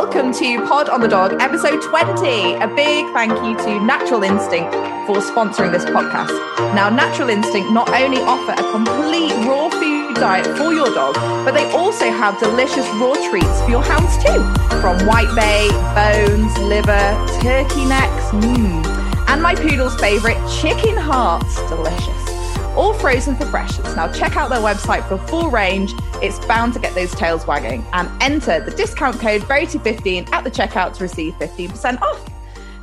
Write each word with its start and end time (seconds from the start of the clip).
welcome 0.00 0.32
to 0.32 0.64
Pod 0.64 0.88
on 0.88 1.00
the 1.00 1.08
Dog, 1.08 1.34
episode 1.40 1.82
20. 1.82 2.54
A 2.54 2.68
big 2.76 3.04
thank 3.12 3.32
you 3.32 3.58
to 3.66 3.84
Natural 3.84 4.22
Instinct 4.22 4.72
for 5.08 5.16
sponsoring 5.16 5.72
this 5.72 5.84
podcast. 5.86 6.30
Now, 6.72 6.88
Natural 6.88 7.30
Instinct 7.30 7.72
not 7.72 7.88
only 7.88 8.18
offer 8.18 8.52
a 8.52 8.70
complete 8.70 9.32
raw 9.44 9.68
food 9.68 10.14
diet 10.14 10.46
for 10.56 10.72
your 10.72 10.86
dog, 10.94 11.16
but 11.44 11.50
they 11.50 11.68
also 11.72 12.12
have 12.12 12.38
delicious 12.38 12.86
raw 13.00 13.14
treats 13.28 13.60
for 13.62 13.70
your 13.70 13.82
hounds 13.82 14.16
too. 14.18 14.38
From 14.80 14.98
whitebait, 14.98 15.74
bones, 15.98 16.56
liver, 16.58 17.08
turkey 17.42 17.84
necks, 17.84 18.26
mmm, 18.30 18.86
and 19.26 19.42
my 19.42 19.56
poodle's 19.56 19.96
favourite, 19.96 20.38
chicken 20.48 20.96
hearts. 20.96 21.56
Delicious 21.68 22.27
all 22.76 22.94
frozen 22.94 23.36
for 23.36 23.46
freshness. 23.46 23.94
Now 23.96 24.10
check 24.12 24.36
out 24.36 24.50
their 24.50 24.60
website 24.60 25.06
for 25.08 25.14
a 25.14 25.26
full 25.28 25.50
range. 25.50 25.92
It's 26.22 26.38
bound 26.46 26.74
to 26.74 26.78
get 26.78 26.94
those 26.94 27.14
tails 27.14 27.46
wagging. 27.46 27.84
And 27.92 28.10
enter 28.22 28.60
the 28.60 28.70
discount 28.70 29.18
code 29.20 29.42
Verity15 29.42 30.32
at 30.32 30.44
the 30.44 30.50
checkout 30.50 30.94
to 30.96 31.02
receive 31.02 31.34
15% 31.34 32.00
off. 32.02 32.30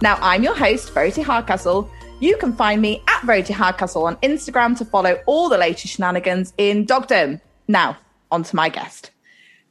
Now 0.02 0.17
I'm 0.21 0.43
your 0.43 0.55
host, 0.55 0.93
Verity 0.93 1.21
Hardcastle. 1.21 1.90
You 2.20 2.38
can 2.38 2.53
find 2.53 2.81
me 2.81 3.03
at 3.07 3.23
Verity 3.23 3.53
Hardcastle 3.53 4.05
on 4.05 4.16
Instagram 4.17 4.77
to 4.77 4.85
follow 4.85 5.20
all 5.26 5.49
the 5.49 5.57
latest 5.57 5.95
shenanigans 5.95 6.54
in 6.57 6.85
dogdom. 6.85 7.41
Now, 7.67 7.98
on 8.31 8.43
to 8.43 8.55
my 8.55 8.70
guest. 8.70 9.12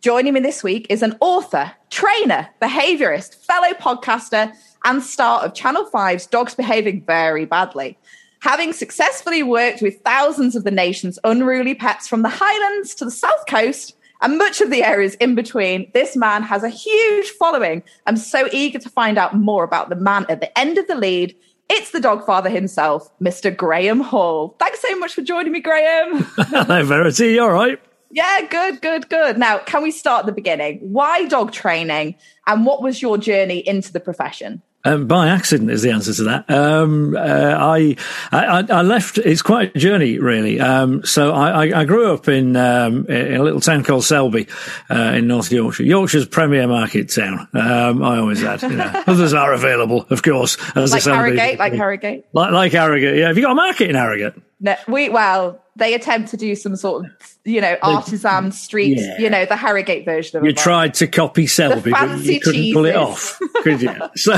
Joining 0.00 0.34
me 0.34 0.40
this 0.40 0.62
week 0.62 0.86
is 0.90 1.02
an 1.02 1.16
author, 1.20 1.72
trainer, 1.88 2.48
behaviorist, 2.60 3.36
fellow 3.36 3.72
podcaster, 3.72 4.52
and 4.84 5.02
star 5.02 5.40
of 5.40 5.54
Channel 5.54 5.88
5's 5.90 6.26
Dogs 6.26 6.54
Behaving 6.54 7.02
Very 7.06 7.46
Badly. 7.46 7.96
Having 8.44 8.74
successfully 8.74 9.42
worked 9.42 9.80
with 9.80 10.02
thousands 10.02 10.54
of 10.54 10.64
the 10.64 10.70
nation's 10.70 11.18
unruly 11.24 11.74
pets 11.74 12.06
from 12.06 12.20
the 12.20 12.28
highlands 12.28 12.94
to 12.96 13.06
the 13.06 13.10
south 13.10 13.46
coast 13.48 13.96
and 14.20 14.36
much 14.36 14.60
of 14.60 14.70
the 14.70 14.84
areas 14.84 15.14
in 15.14 15.34
between, 15.34 15.90
this 15.94 16.14
man 16.14 16.42
has 16.42 16.62
a 16.62 16.68
huge 16.68 17.30
following. 17.30 17.82
I'm 18.06 18.18
so 18.18 18.46
eager 18.52 18.78
to 18.78 18.90
find 18.90 19.16
out 19.16 19.34
more 19.34 19.64
about 19.64 19.88
the 19.88 19.96
man 19.96 20.26
at 20.28 20.42
the 20.42 20.58
end 20.58 20.76
of 20.76 20.86
the 20.88 20.94
lead. 20.94 21.34
It's 21.70 21.92
the 21.92 22.00
dog 22.00 22.26
father 22.26 22.50
himself, 22.50 23.10
Mr. 23.18 23.56
Graham 23.56 24.00
Hall. 24.00 24.56
Thanks 24.58 24.82
so 24.82 24.94
much 24.98 25.14
for 25.14 25.22
joining 25.22 25.52
me, 25.52 25.60
Graham. 25.60 26.24
Hello, 26.36 26.84
Verity. 26.84 27.28
You 27.28 27.44
All 27.44 27.50
right. 27.50 27.80
Yeah, 28.10 28.42
good, 28.42 28.82
good, 28.82 29.08
good. 29.08 29.38
Now, 29.38 29.56
can 29.60 29.82
we 29.82 29.90
start 29.90 30.20
at 30.20 30.26
the 30.26 30.32
beginning? 30.32 30.80
Why 30.80 31.24
dog 31.28 31.52
training 31.52 32.16
and 32.46 32.66
what 32.66 32.82
was 32.82 33.00
your 33.00 33.16
journey 33.16 33.66
into 33.66 33.90
the 33.90 34.00
profession? 34.00 34.60
Um, 34.86 35.06
by 35.06 35.28
accident 35.28 35.70
is 35.70 35.82
the 35.82 35.90
answer 35.92 36.12
to 36.12 36.24
that. 36.24 36.50
Um, 36.50 37.16
uh, 37.16 37.20
I, 37.20 37.96
I, 38.30 38.64
I 38.68 38.82
left. 38.82 39.16
It's 39.16 39.40
quite 39.40 39.74
a 39.74 39.78
journey, 39.78 40.18
really. 40.18 40.60
Um, 40.60 41.04
so 41.04 41.32
I, 41.32 41.80
I, 41.80 41.84
grew 41.84 42.12
up 42.12 42.28
in 42.28 42.54
um, 42.56 43.06
in 43.06 43.40
a 43.40 43.42
little 43.42 43.60
town 43.60 43.82
called 43.82 44.04
Selby 44.04 44.46
uh, 44.90 45.14
in 45.16 45.26
North 45.26 45.50
Yorkshire. 45.50 45.84
Yorkshire's 45.84 46.26
premier 46.26 46.66
market 46.66 47.10
town. 47.14 47.48
Um, 47.54 48.02
I 48.02 48.18
always 48.18 48.42
had. 48.42 48.60
You 48.62 48.76
know. 48.76 49.02
Others 49.06 49.32
are 49.32 49.54
available, 49.54 50.06
of 50.10 50.22
course. 50.22 50.58
As 50.76 50.92
like 50.92 51.02
Harrogate, 51.02 51.58
like 51.58 51.72
Harrogate, 51.72 52.26
like, 52.32 52.52
like 52.52 52.72
Harrogate. 52.72 53.16
Yeah, 53.16 53.28
have 53.28 53.36
you 53.38 53.42
got 53.42 53.52
a 53.52 53.56
market 53.56 53.88
in 53.88 53.96
Harrogate? 53.96 54.34
No, 54.60 54.76
we 54.88 55.08
well, 55.08 55.60
they 55.76 55.94
attempt 55.94 56.30
to 56.30 56.36
do 56.36 56.54
some 56.54 56.76
sort 56.76 57.04
of 57.04 57.10
you 57.44 57.60
know 57.60 57.76
artisan 57.82 58.52
street, 58.52 58.98
yeah. 58.98 59.18
you 59.18 59.28
know, 59.28 59.44
the 59.44 59.56
Harrogate 59.56 60.04
version 60.04 60.38
of 60.38 60.44
You 60.44 60.50
it. 60.50 60.56
tried 60.56 60.94
to 60.94 61.06
copy 61.06 61.46
Selby, 61.46 61.90
but 61.90 62.20
you 62.20 62.40
couldn't 62.40 62.60
cheeses. 62.60 62.74
pull 62.74 62.84
it 62.84 62.96
off, 62.96 63.38
could 63.62 63.82
you? 63.82 63.90
So, 64.16 64.36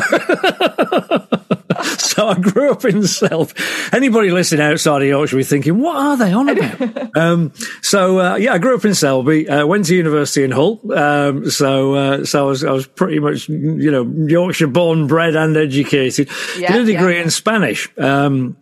so 1.98 2.28
I 2.28 2.39
grew 2.41 2.70
up 2.70 2.84
in 2.87 3.06
Selby. 3.06 3.53
Anybody 3.92 4.31
listening 4.31 4.62
outside 4.62 5.03
of 5.03 5.09
Yorkshire 5.09 5.37
be 5.37 5.44
thinking, 5.44 5.78
what 5.78 5.97
are 5.97 6.17
they 6.17 6.33
on 6.33 6.48
about? 6.48 7.17
um, 7.17 7.53
so 7.83 8.19
uh, 8.19 8.37
yeah, 8.37 8.55
I 8.55 8.59
grew 8.59 8.75
up 8.75 8.84
in 8.84 8.94
Selby. 8.94 9.48
Uh, 9.48 9.67
went 9.67 9.84
to 9.87 9.94
university 9.94 10.42
in 10.44 10.50
Hull. 10.50 10.81
Um, 10.92 11.50
so 11.50 11.94
uh, 11.94 12.25
so 12.25 12.47
I 12.47 12.48
was 12.48 12.64
I 12.64 12.70
was 12.72 12.87
pretty 12.87 13.19
much 13.19 13.48
you 13.48 13.91
know 13.91 14.05
Yorkshire 14.27 14.69
born, 14.69 15.06
bred, 15.06 15.37
and 15.37 15.56
educated. 15.56 16.31
Yeah, 16.56 16.72
Did 16.72 16.83
a 16.83 16.93
degree 16.93 17.16
yeah. 17.16 17.22
in 17.22 17.31
Spanish. 17.31 17.88
Um, 17.98 18.56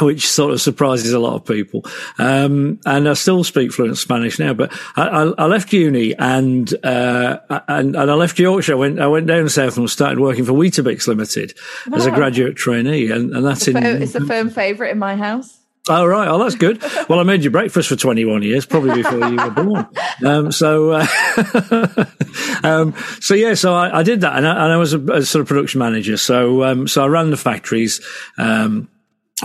which 0.00 0.28
sort 0.28 0.52
of 0.52 0.60
surprises 0.60 1.12
a 1.12 1.18
lot 1.18 1.34
of 1.34 1.44
people. 1.44 1.84
Um, 2.18 2.80
and 2.86 3.08
I 3.08 3.14
still 3.14 3.44
speak 3.44 3.72
fluent 3.72 3.98
Spanish 3.98 4.38
now, 4.38 4.54
but 4.54 4.72
I, 4.96 5.06
I, 5.06 5.22
I 5.38 5.46
left 5.46 5.72
uni 5.72 6.14
and, 6.16 6.72
uh, 6.84 7.38
and, 7.68 7.96
and, 7.96 8.10
I 8.10 8.14
left 8.14 8.38
Yorkshire. 8.38 8.72
I 8.72 8.76
went, 8.76 9.00
I 9.00 9.06
went 9.06 9.26
down 9.26 9.48
south 9.48 9.76
and 9.76 9.88
started 9.88 10.20
working 10.20 10.44
for 10.44 10.52
Weetabix 10.52 11.06
Limited 11.06 11.54
wow. 11.86 11.98
as 11.98 12.06
a 12.06 12.10
graduate 12.10 12.56
trainee. 12.56 13.10
And, 13.10 13.34
and 13.34 13.44
that's 13.44 13.68
it's 13.68 13.76
in. 13.76 14.02
it's 14.02 14.14
a 14.14 14.24
firm 14.24 14.50
favourite 14.50 14.90
in 14.90 14.98
my 14.98 15.16
house. 15.16 15.60
Oh, 15.88 16.04
right. 16.04 16.28
Oh, 16.28 16.38
that's 16.38 16.54
good. 16.54 16.82
Well, 17.08 17.18
I 17.18 17.24
made 17.24 17.42
you 17.42 17.50
breakfast 17.50 17.88
for 17.88 17.96
21 17.96 18.42
years, 18.42 18.66
probably 18.66 19.02
before 19.02 19.18
you 19.28 19.36
were 19.36 19.50
born. 19.50 19.88
Um, 20.24 20.52
so, 20.52 20.90
uh, 20.90 21.06
um, 22.62 22.94
so 23.20 23.32
yeah, 23.32 23.54
so 23.54 23.72
I, 23.72 24.00
I 24.00 24.02
did 24.02 24.20
that 24.20 24.36
and 24.36 24.46
I, 24.46 24.64
and 24.64 24.72
I 24.74 24.76
was 24.76 24.92
a, 24.92 25.00
a, 25.00 25.22
sort 25.22 25.40
of 25.40 25.48
production 25.48 25.78
manager. 25.78 26.18
So, 26.18 26.62
um, 26.62 26.86
so 26.86 27.02
I 27.02 27.06
ran 27.06 27.30
the 27.30 27.38
factories, 27.38 28.02
um, 28.36 28.86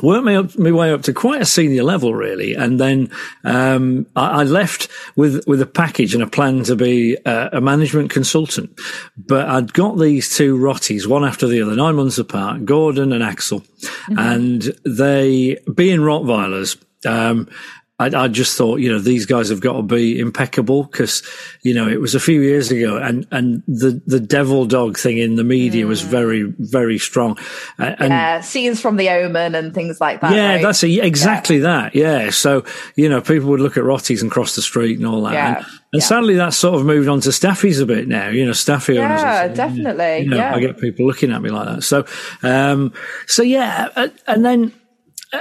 worked 0.02 0.26
my, 0.26 0.36
up, 0.36 0.58
my 0.58 0.72
way 0.72 0.92
up 0.92 1.04
to 1.04 1.14
quite 1.14 1.42
a 1.42 1.46
senior 1.46 1.84
level, 1.84 2.14
really. 2.14 2.54
And 2.54 2.80
then 2.80 3.10
um, 3.44 4.06
I, 4.16 4.42
I, 4.42 4.44
left 4.44 4.90
with 5.16 5.46
with 5.48 5.62
a 5.62 5.66
package 5.66 6.14
and 6.14 6.24
a 6.24 6.28
plan 6.28 6.64
to 6.64 6.76
be 6.76 7.18
a, 7.26 7.50
a, 7.54 7.62
management 7.62 8.10
consultant. 8.10 8.80
But 9.18 9.48
I'd 9.48 9.74
got 9.74 9.98
these 9.98 10.36
two 10.36 10.58
Rotties, 10.58 11.08
one 11.08 11.24
after 11.24 11.48
the 11.48 11.62
other, 11.62 11.76
nine 11.76 11.96
months 11.96 12.18
apart, 12.18 12.66
Gordon 12.66 13.14
and 13.14 13.24
Axel, 13.24 13.62
mm-hmm. 13.62 14.20
and 14.20 14.62
they, 14.86 15.58
being 15.74 16.00
Rottweilers, 16.00 16.78
um, 17.06 17.50
I, 17.98 18.08
I, 18.08 18.28
just 18.28 18.58
thought, 18.58 18.82
you 18.82 18.92
know, 18.92 19.00
these 19.00 19.26
guys 19.26 19.48
have 19.48 19.62
got 19.62 19.78
to 19.78 19.82
be 19.82 20.20
impeccable 20.20 20.84
because, 20.84 21.24
you 21.62 21.74
know, 21.74 21.88
it 21.88 22.02
was 22.02 22.14
a 22.14 22.20
few 22.20 22.42
years 22.42 22.70
ago 22.70 22.98
and, 22.98 23.26
and 23.32 23.64
the, 23.70 24.02
the 24.06 24.20
devil 24.20 24.66
dog 24.66 24.98
thing 24.98 25.18
in 25.18 25.36
the 25.36 25.46
media 25.46 25.86
mm. 25.86 25.88
was 25.88 26.02
very, 26.02 26.44
very 26.60 26.98
strong. 26.98 27.38
Uh, 27.80 27.96
and 27.98 28.10
yeah, 28.10 28.42
scenes 28.42 28.82
from 28.82 28.98
the 28.98 29.10
omen 29.10 29.56
and 29.56 29.74
things 29.74 30.02
like 30.02 30.20
that. 30.20 30.34
Yeah, 30.34 30.56
right? 30.56 30.62
that's 30.62 30.84
a, 30.84 30.94
exactly 31.00 31.58
yeah. 31.58 31.62
that. 31.62 31.96
Yeah. 31.96 32.30
So, 32.32 32.66
you 32.98 33.08
know, 33.08 33.22
people 33.22 33.48
would 33.50 33.62
look 33.62 33.78
at 33.78 33.84
Rotties 33.86 34.22
and 34.22 34.30
cross 34.30 34.58
the 34.58 34.62
street 34.62 34.98
and 34.98 35.08
all 35.08 35.22
that. 35.24 35.34
Yeah. 35.34 35.48
And, 35.48 35.66
and 35.94 36.02
yeah. 36.02 36.06
sadly, 36.06 36.36
that's 36.36 36.58
sort 36.58 36.76
of 36.78 36.86
moved 36.86 37.08
on 37.08 37.22
to 37.22 37.30
Staffies 37.30 37.82
a 37.82 37.86
bit 37.86 38.10
now, 38.10 38.28
you 38.28 38.46
know, 38.46 38.52
Staffy 38.52 39.00
owners. 39.00 39.22
Yeah, 39.22 39.48
definitely. 39.48 40.26
You 40.26 40.32
know, 40.32 40.38
yeah. 40.38 40.54
I 40.54 40.60
get 40.60 40.78
people 40.82 41.08
looking 41.08 41.32
at 41.32 41.42
me 41.42 41.50
like 41.50 41.68
that. 41.68 41.84
So, 41.84 42.06
um, 42.44 42.92
so 43.26 43.42
yeah. 43.42 44.10
And 44.28 44.44
then, 44.44 44.74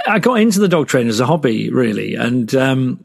I 0.07 0.19
got 0.19 0.39
into 0.39 0.59
the 0.59 0.67
dog 0.67 0.87
training 0.87 1.09
as 1.09 1.19
a 1.19 1.25
hobby, 1.25 1.69
really, 1.69 2.15
and 2.15 2.53
um, 2.55 3.03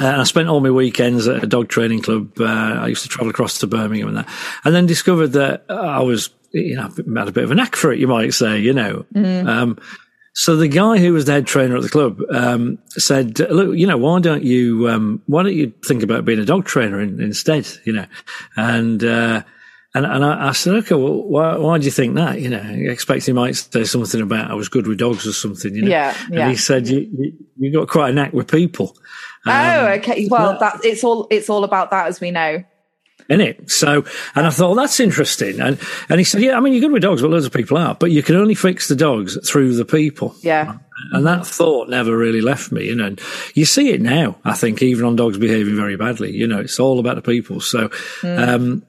and 0.00 0.20
I 0.20 0.24
spent 0.24 0.48
all 0.48 0.60
my 0.60 0.70
weekends 0.70 1.28
at 1.28 1.42
a 1.42 1.46
dog 1.46 1.68
training 1.68 2.02
club. 2.02 2.40
Uh, 2.40 2.44
I 2.44 2.88
used 2.88 3.02
to 3.02 3.08
travel 3.08 3.30
across 3.30 3.58
to 3.58 3.66
Birmingham 3.66 4.08
and 4.08 4.16
that, 4.18 4.28
and 4.64 4.74
then 4.74 4.86
discovered 4.86 5.28
that 5.28 5.64
I 5.68 6.00
was, 6.00 6.30
you 6.52 6.76
know, 6.76 6.82
had 6.82 7.28
a 7.28 7.32
bit 7.32 7.44
of 7.44 7.50
a 7.50 7.54
knack 7.54 7.76
for 7.76 7.92
it, 7.92 7.98
you 7.98 8.06
might 8.06 8.32
say, 8.34 8.58
you 8.58 8.72
know. 8.72 9.04
Mm. 9.14 9.46
Um, 9.46 9.78
so 10.34 10.56
the 10.56 10.68
guy 10.68 10.96
who 10.96 11.12
was 11.12 11.26
the 11.26 11.32
head 11.32 11.46
trainer 11.46 11.76
at 11.76 11.82
the 11.82 11.90
club 11.90 12.20
um, 12.30 12.78
said, 12.88 13.38
"Look, 13.38 13.76
you 13.76 13.86
know, 13.86 13.98
why 13.98 14.18
don't 14.20 14.42
you, 14.42 14.88
um, 14.88 15.22
why 15.26 15.42
don't 15.42 15.54
you 15.54 15.72
think 15.84 16.02
about 16.02 16.24
being 16.24 16.38
a 16.38 16.44
dog 16.46 16.64
trainer 16.64 17.00
in, 17.00 17.20
instead, 17.20 17.68
you 17.84 17.92
know?" 17.92 18.06
And 18.56 19.04
uh, 19.04 19.42
and, 19.94 20.06
and 20.06 20.24
I, 20.24 20.48
I, 20.48 20.52
said, 20.52 20.74
okay, 20.76 20.94
well, 20.94 21.22
why, 21.22 21.56
why 21.56 21.78
do 21.78 21.84
you 21.84 21.90
think 21.90 22.14
that? 22.14 22.40
You 22.40 22.48
know, 22.48 22.62
expect 22.90 23.26
he 23.26 23.32
might 23.32 23.56
say 23.56 23.84
something 23.84 24.22
about 24.22 24.50
I 24.50 24.54
was 24.54 24.70
good 24.70 24.86
with 24.86 24.98
dogs 24.98 25.26
or 25.26 25.32
something, 25.32 25.74
you 25.74 25.82
know? 25.82 25.88
Yeah. 25.88 26.16
yeah. 26.30 26.40
And 26.40 26.50
he 26.50 26.56
said, 26.56 26.88
you, 26.88 27.00
you, 27.12 27.32
you 27.58 27.72
got 27.72 27.88
quite 27.88 28.10
a 28.10 28.12
knack 28.12 28.32
with 28.32 28.50
people. 28.50 28.96
Um, 29.44 29.52
oh, 29.52 29.86
okay. 29.98 30.28
Well, 30.30 30.58
that, 30.60 30.80
it's 30.82 31.04
all, 31.04 31.26
it's 31.30 31.50
all 31.50 31.62
about 31.64 31.90
that, 31.90 32.06
as 32.06 32.20
we 32.20 32.30
know. 32.30 32.64
In 33.28 33.40
it. 33.40 33.70
So, 33.70 34.04
and 34.34 34.46
I 34.46 34.50
thought, 34.50 34.68
well, 34.68 34.74
that's 34.74 34.98
interesting. 34.98 35.60
And, 35.60 35.78
and 36.08 36.18
he 36.18 36.24
said, 36.24 36.40
yeah, 36.40 36.56
I 36.56 36.60
mean, 36.60 36.72
you're 36.72 36.80
good 36.80 36.92
with 36.92 37.02
dogs, 37.02 37.22
but 37.22 37.30
loads 37.30 37.46
of 37.46 37.52
people 37.52 37.76
are, 37.76 37.94
but 37.94 38.10
you 38.10 38.22
can 38.22 38.36
only 38.36 38.54
fix 38.54 38.88
the 38.88 38.96
dogs 38.96 39.38
through 39.48 39.76
the 39.76 39.84
people. 39.84 40.34
Yeah. 40.40 40.78
And 41.12 41.26
that 41.26 41.46
thought 41.46 41.88
never 41.88 42.16
really 42.16 42.40
left 42.40 42.72
me, 42.72 42.86
you 42.86 42.94
know, 42.94 43.06
and 43.06 43.20
you 43.54 43.64
see 43.64 43.90
it 43.90 44.00
now, 44.00 44.36
I 44.44 44.54
think, 44.54 44.82
even 44.82 45.04
on 45.04 45.16
dogs 45.16 45.38
behaving 45.38 45.76
very 45.76 45.96
badly, 45.96 46.32
you 46.32 46.46
know, 46.46 46.60
it's 46.60 46.80
all 46.80 46.98
about 46.98 47.16
the 47.16 47.22
people. 47.22 47.60
So, 47.60 47.88
mm. 48.22 48.48
um, 48.48 48.82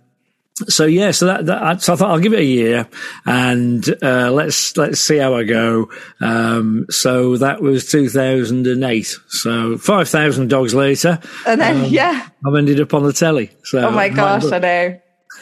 so 0.68 0.86
yeah, 0.86 1.12
so 1.12 1.25
that, 1.27 1.45
that, 1.45 1.81
so 1.81 1.94
I 1.94 1.95
thought 1.95 2.12
I'll 2.12 2.19
give 2.19 2.33
it 2.33 2.39
a 2.39 2.45
year 2.45 2.88
and 3.25 3.83
uh, 4.01 4.31
let's 4.31 4.75
let's 4.77 5.00
see 5.00 5.18
how 5.18 5.36
I 5.36 5.44
go. 5.44 5.89
Um, 6.21 6.86
so 6.89 7.38
that 7.38 7.62
was 7.62 7.89
2008. 7.89 9.18
So 9.27 9.77
5,000 9.77 10.48
dogs 10.50 10.75
later, 10.75 11.19
and 11.48 11.60
then 11.60 11.86
um, 11.86 11.92
yeah, 11.92 12.27
I've 12.45 12.56
ended 12.56 12.80
up 12.80 12.94
on 12.94 13.04
the 13.04 13.13
telly. 13.13 13.51
So 13.63 13.88
oh 13.88 13.92
my 13.92 14.10
gosh, 14.10 14.45
I 14.45 14.60
know. 14.60 15.00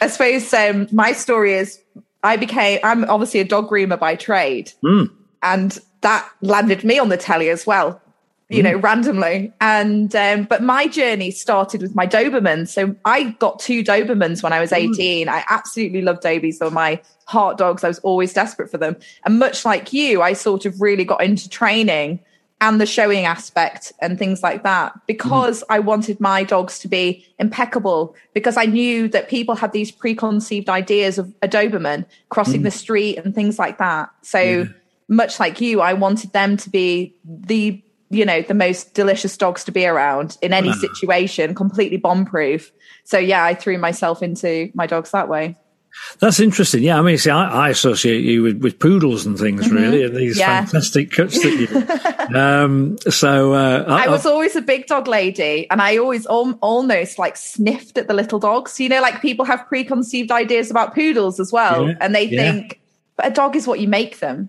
I 0.00 0.08
suppose 0.08 0.52
um, 0.52 0.88
my 0.92 1.12
story 1.12 1.54
is 1.54 1.80
I 2.22 2.36
became 2.36 2.80
I'm 2.84 3.04
obviously 3.04 3.40
a 3.40 3.44
dog 3.44 3.70
groomer 3.70 3.98
by 3.98 4.16
trade, 4.16 4.72
mm. 4.84 5.10
and 5.42 5.78
that 6.02 6.28
landed 6.40 6.84
me 6.84 6.98
on 6.98 7.08
the 7.08 7.16
telly 7.16 7.48
as 7.48 7.66
well 7.66 8.01
you 8.52 8.62
know, 8.62 8.78
mm. 8.78 8.82
randomly. 8.82 9.52
And 9.60 10.14
um, 10.14 10.44
but 10.44 10.62
my 10.62 10.86
journey 10.86 11.30
started 11.30 11.82
with 11.82 11.94
my 11.94 12.06
Doberman. 12.06 12.68
So 12.68 12.94
I 13.04 13.30
got 13.38 13.58
two 13.58 13.82
Dobermans 13.82 14.42
when 14.42 14.52
I 14.52 14.60
was 14.60 14.70
mm. 14.70 14.92
18. 14.92 15.26
Mm. 15.26 15.30
I 15.30 15.44
absolutely 15.48 16.02
loved 16.02 16.22
Dobies. 16.22 16.58
They 16.58 16.66
were 16.66 16.70
my 16.70 17.00
heart 17.26 17.58
dogs. 17.58 17.84
I 17.84 17.88
was 17.88 17.98
always 18.00 18.32
desperate 18.32 18.70
for 18.70 18.78
them. 18.78 18.96
And 19.24 19.38
much 19.38 19.64
like 19.64 19.92
you, 19.92 20.22
I 20.22 20.34
sort 20.34 20.66
of 20.66 20.80
really 20.80 21.04
got 21.04 21.22
into 21.22 21.48
training 21.48 22.20
and 22.62 22.80
the 22.80 22.86
showing 22.86 23.24
aspect 23.24 23.92
and 24.00 24.20
things 24.20 24.40
like 24.40 24.62
that 24.62 24.92
because 25.08 25.62
mm. 25.62 25.66
I 25.68 25.80
wanted 25.80 26.20
my 26.20 26.44
dogs 26.44 26.78
to 26.80 26.88
be 26.88 27.26
impeccable 27.40 28.14
because 28.34 28.56
I 28.56 28.66
knew 28.66 29.08
that 29.08 29.28
people 29.28 29.56
had 29.56 29.72
these 29.72 29.90
preconceived 29.90 30.68
ideas 30.68 31.18
of 31.18 31.34
a 31.42 31.48
Doberman 31.48 32.06
crossing 32.28 32.60
mm. 32.60 32.64
the 32.64 32.70
street 32.70 33.18
and 33.18 33.34
things 33.34 33.58
like 33.58 33.78
that. 33.78 34.10
So 34.22 34.38
yeah. 34.38 34.64
much 35.08 35.40
like 35.40 35.60
you, 35.60 35.80
I 35.80 35.94
wanted 35.94 36.32
them 36.32 36.56
to 36.58 36.70
be 36.70 37.16
the 37.24 37.82
you 38.12 38.24
know 38.24 38.42
the 38.42 38.54
most 38.54 38.94
delicious 38.94 39.36
dogs 39.36 39.64
to 39.64 39.72
be 39.72 39.86
around 39.86 40.36
in 40.42 40.52
any 40.52 40.72
situation, 40.74 41.54
completely 41.54 41.96
bomb 41.96 42.24
proof. 42.24 42.70
So 43.04 43.18
yeah, 43.18 43.44
I 43.44 43.54
threw 43.54 43.78
myself 43.78 44.22
into 44.22 44.70
my 44.74 44.86
dogs 44.86 45.10
that 45.10 45.28
way. 45.28 45.56
That's 46.20 46.40
interesting. 46.40 46.82
Yeah, 46.82 46.98
I 46.98 47.02
mean, 47.02 47.18
see, 47.18 47.30
I, 47.30 47.66
I 47.66 47.68
associate 47.68 48.24
you 48.24 48.42
with, 48.42 48.62
with 48.62 48.78
poodles 48.78 49.26
and 49.26 49.38
things, 49.38 49.66
mm-hmm. 49.66 49.76
really, 49.76 50.02
and 50.04 50.16
these 50.16 50.38
yeah. 50.38 50.64
fantastic 50.64 51.10
cuts 51.10 51.42
that 51.42 52.30
you. 52.30 52.36
um, 52.38 52.96
so 53.10 53.52
uh, 53.52 53.84
I, 53.86 54.06
I, 54.06 54.08
was 54.08 54.24
always 54.24 54.56
a 54.56 54.62
big 54.62 54.86
dog 54.86 55.06
lady, 55.06 55.68
and 55.70 55.82
I 55.82 55.98
always 55.98 56.26
al- 56.26 56.58
almost 56.62 57.18
like 57.18 57.36
sniffed 57.36 57.98
at 57.98 58.08
the 58.08 58.14
little 58.14 58.38
dogs. 58.38 58.80
You 58.80 58.88
know, 58.88 59.02
like 59.02 59.20
people 59.20 59.44
have 59.44 59.66
preconceived 59.68 60.30
ideas 60.30 60.70
about 60.70 60.94
poodles 60.94 61.38
as 61.38 61.52
well, 61.52 61.88
yeah, 61.88 61.94
and 62.00 62.14
they 62.14 62.24
yeah. 62.24 62.40
think, 62.40 62.80
but 63.16 63.26
a 63.26 63.30
dog 63.30 63.54
is 63.54 63.66
what 63.66 63.78
you 63.78 63.88
make 63.88 64.20
them 64.20 64.48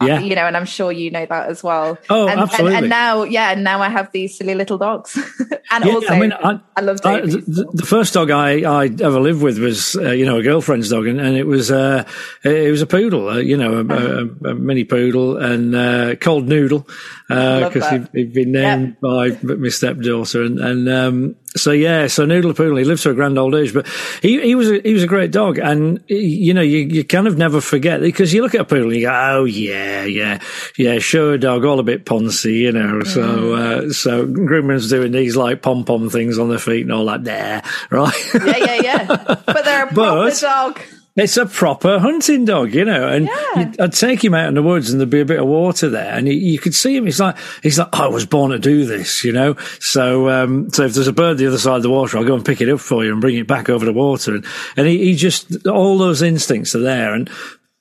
yeah. 0.00 0.20
you 0.20 0.36
know, 0.36 0.46
and 0.46 0.56
I'm 0.56 0.64
sure 0.64 0.92
you 0.92 1.10
know 1.10 1.26
that 1.26 1.48
as 1.48 1.62
well. 1.62 1.98
Oh, 2.08 2.28
and, 2.28 2.40
absolutely. 2.40 2.76
And, 2.76 2.84
and 2.84 2.90
now, 2.90 3.24
yeah, 3.24 3.50
and 3.50 3.64
now 3.64 3.82
I 3.82 3.88
have 3.88 4.12
these 4.12 4.36
silly 4.36 4.54
little 4.54 4.78
dogs. 4.78 5.16
and 5.70 5.84
yeah, 5.84 5.92
also, 5.92 6.08
I 6.08 6.20
mean, 6.20 6.32
I, 6.32 6.60
I 6.76 6.80
love 6.82 7.00
I, 7.04 7.20
the, 7.20 7.68
the, 7.72 7.86
first 7.86 8.14
dog 8.14 8.30
I, 8.30 8.60
I 8.60 8.84
ever 8.86 9.18
lived 9.18 9.42
with 9.42 9.58
was, 9.58 9.96
uh, 9.96 10.10
you 10.10 10.24
know, 10.24 10.38
a 10.38 10.42
girlfriend's 10.42 10.90
dog, 10.90 11.06
and, 11.08 11.20
and 11.20 11.36
it 11.36 11.46
was, 11.46 11.72
uh, 11.72 12.08
it 12.44 12.70
was 12.70 12.80
a 12.80 12.86
poodle, 12.86 13.28
uh, 13.28 13.38
you 13.38 13.56
know, 13.56 13.78
a, 13.78 13.84
a, 13.84 14.50
a, 14.50 14.54
mini 14.54 14.84
poodle, 14.84 15.36
and 15.36 15.74
uh, 15.74 16.14
called 16.16 16.46
Noodle 16.46 16.86
because 17.28 17.82
uh, 17.82 17.90
he'd, 17.90 18.08
he'd, 18.14 18.32
been 18.32 18.52
named 18.52 18.88
yep. 18.88 19.00
by 19.00 19.54
my 19.54 19.68
stepdaughter, 19.68 20.42
and, 20.42 20.58
and 20.58 20.88
um, 20.88 21.36
so 21.54 21.72
yeah, 21.72 22.06
so 22.06 22.24
Noodle 22.24 22.54
Poodle, 22.54 22.78
he 22.78 22.84
lived 22.84 23.02
to 23.02 23.10
a 23.10 23.14
grand 23.14 23.38
old 23.38 23.54
age, 23.54 23.74
but 23.74 23.86
he, 24.22 24.40
he 24.40 24.54
was 24.54 24.70
a, 24.70 24.80
he 24.80 24.94
was 24.94 25.02
a 25.02 25.06
great 25.06 25.30
dog, 25.30 25.58
and 25.58 26.02
you 26.08 26.54
know 26.54 26.62
you, 26.62 26.78
you 26.78 27.04
kind 27.04 27.26
of 27.26 27.36
never 27.36 27.60
forget 27.60 28.00
because 28.00 28.32
you 28.32 28.40
look 28.40 28.54
at 28.54 28.62
a 28.62 28.64
poodle 28.64 28.86
and 28.86 28.96
you 28.96 29.06
go, 29.06 29.12
oh 29.12 29.44
yeah, 29.44 30.04
yeah, 30.04 30.40
yeah, 30.78 30.98
sure, 31.00 31.36
dog, 31.36 31.66
all 31.66 31.78
a 31.78 31.82
bit 31.82 32.06
poncy, 32.06 32.60
you 32.60 32.72
know. 32.72 33.00
Mm. 33.00 33.06
So 33.06 33.54
uh, 33.54 33.92
so 33.92 34.26
groomers 34.26 34.88
doing 34.88 35.12
these 35.12 35.36
like 35.36 35.60
pom 35.60 35.84
pom 35.84 36.08
things 36.08 36.38
on 36.38 36.48
their 36.48 36.58
feet 36.58 36.82
and 36.82 36.92
all 36.92 37.04
that, 37.06 37.24
there, 37.24 37.62
right? 37.90 38.34
Yeah, 38.34 38.56
yeah, 38.56 38.80
yeah. 38.82 39.06
But 39.48 39.64
they're 39.64 39.84
a 39.84 39.92
proper 39.92 40.30
but, 40.30 40.40
dog. 40.40 40.80
It's 41.18 41.36
a 41.36 41.46
proper 41.46 41.98
hunting 41.98 42.44
dog, 42.44 42.72
you 42.72 42.84
know, 42.84 43.08
and 43.08 43.26
yeah. 43.26 43.72
I'd 43.80 43.92
take 43.92 44.24
him 44.24 44.34
out 44.34 44.46
in 44.46 44.54
the 44.54 44.62
woods 44.62 44.90
and 44.90 45.00
there'd 45.00 45.10
be 45.10 45.20
a 45.20 45.24
bit 45.24 45.40
of 45.40 45.46
water 45.46 45.88
there 45.88 46.14
and 46.14 46.28
you, 46.28 46.34
you 46.34 46.60
could 46.60 46.74
see 46.74 46.96
him. 46.96 47.06
He's 47.06 47.18
like, 47.18 47.36
he's 47.60 47.76
like, 47.76 47.88
I 47.92 48.06
was 48.06 48.24
born 48.24 48.52
to 48.52 48.58
do 48.60 48.86
this, 48.86 49.24
you 49.24 49.32
know? 49.32 49.56
So, 49.80 50.28
um, 50.30 50.70
so 50.70 50.84
if 50.84 50.94
there's 50.94 51.08
a 51.08 51.12
bird 51.12 51.38
the 51.38 51.48
other 51.48 51.58
side 51.58 51.76
of 51.76 51.82
the 51.82 51.90
water, 51.90 52.18
I'll 52.18 52.24
go 52.24 52.36
and 52.36 52.44
pick 52.44 52.60
it 52.60 52.68
up 52.68 52.78
for 52.78 53.04
you 53.04 53.10
and 53.10 53.20
bring 53.20 53.36
it 53.36 53.48
back 53.48 53.68
over 53.68 53.84
the 53.84 53.92
water. 53.92 54.36
And, 54.36 54.46
and 54.76 54.86
he, 54.86 55.06
he 55.06 55.16
just, 55.16 55.66
all 55.66 55.98
those 55.98 56.22
instincts 56.22 56.76
are 56.76 56.80
there. 56.80 57.12
And 57.12 57.28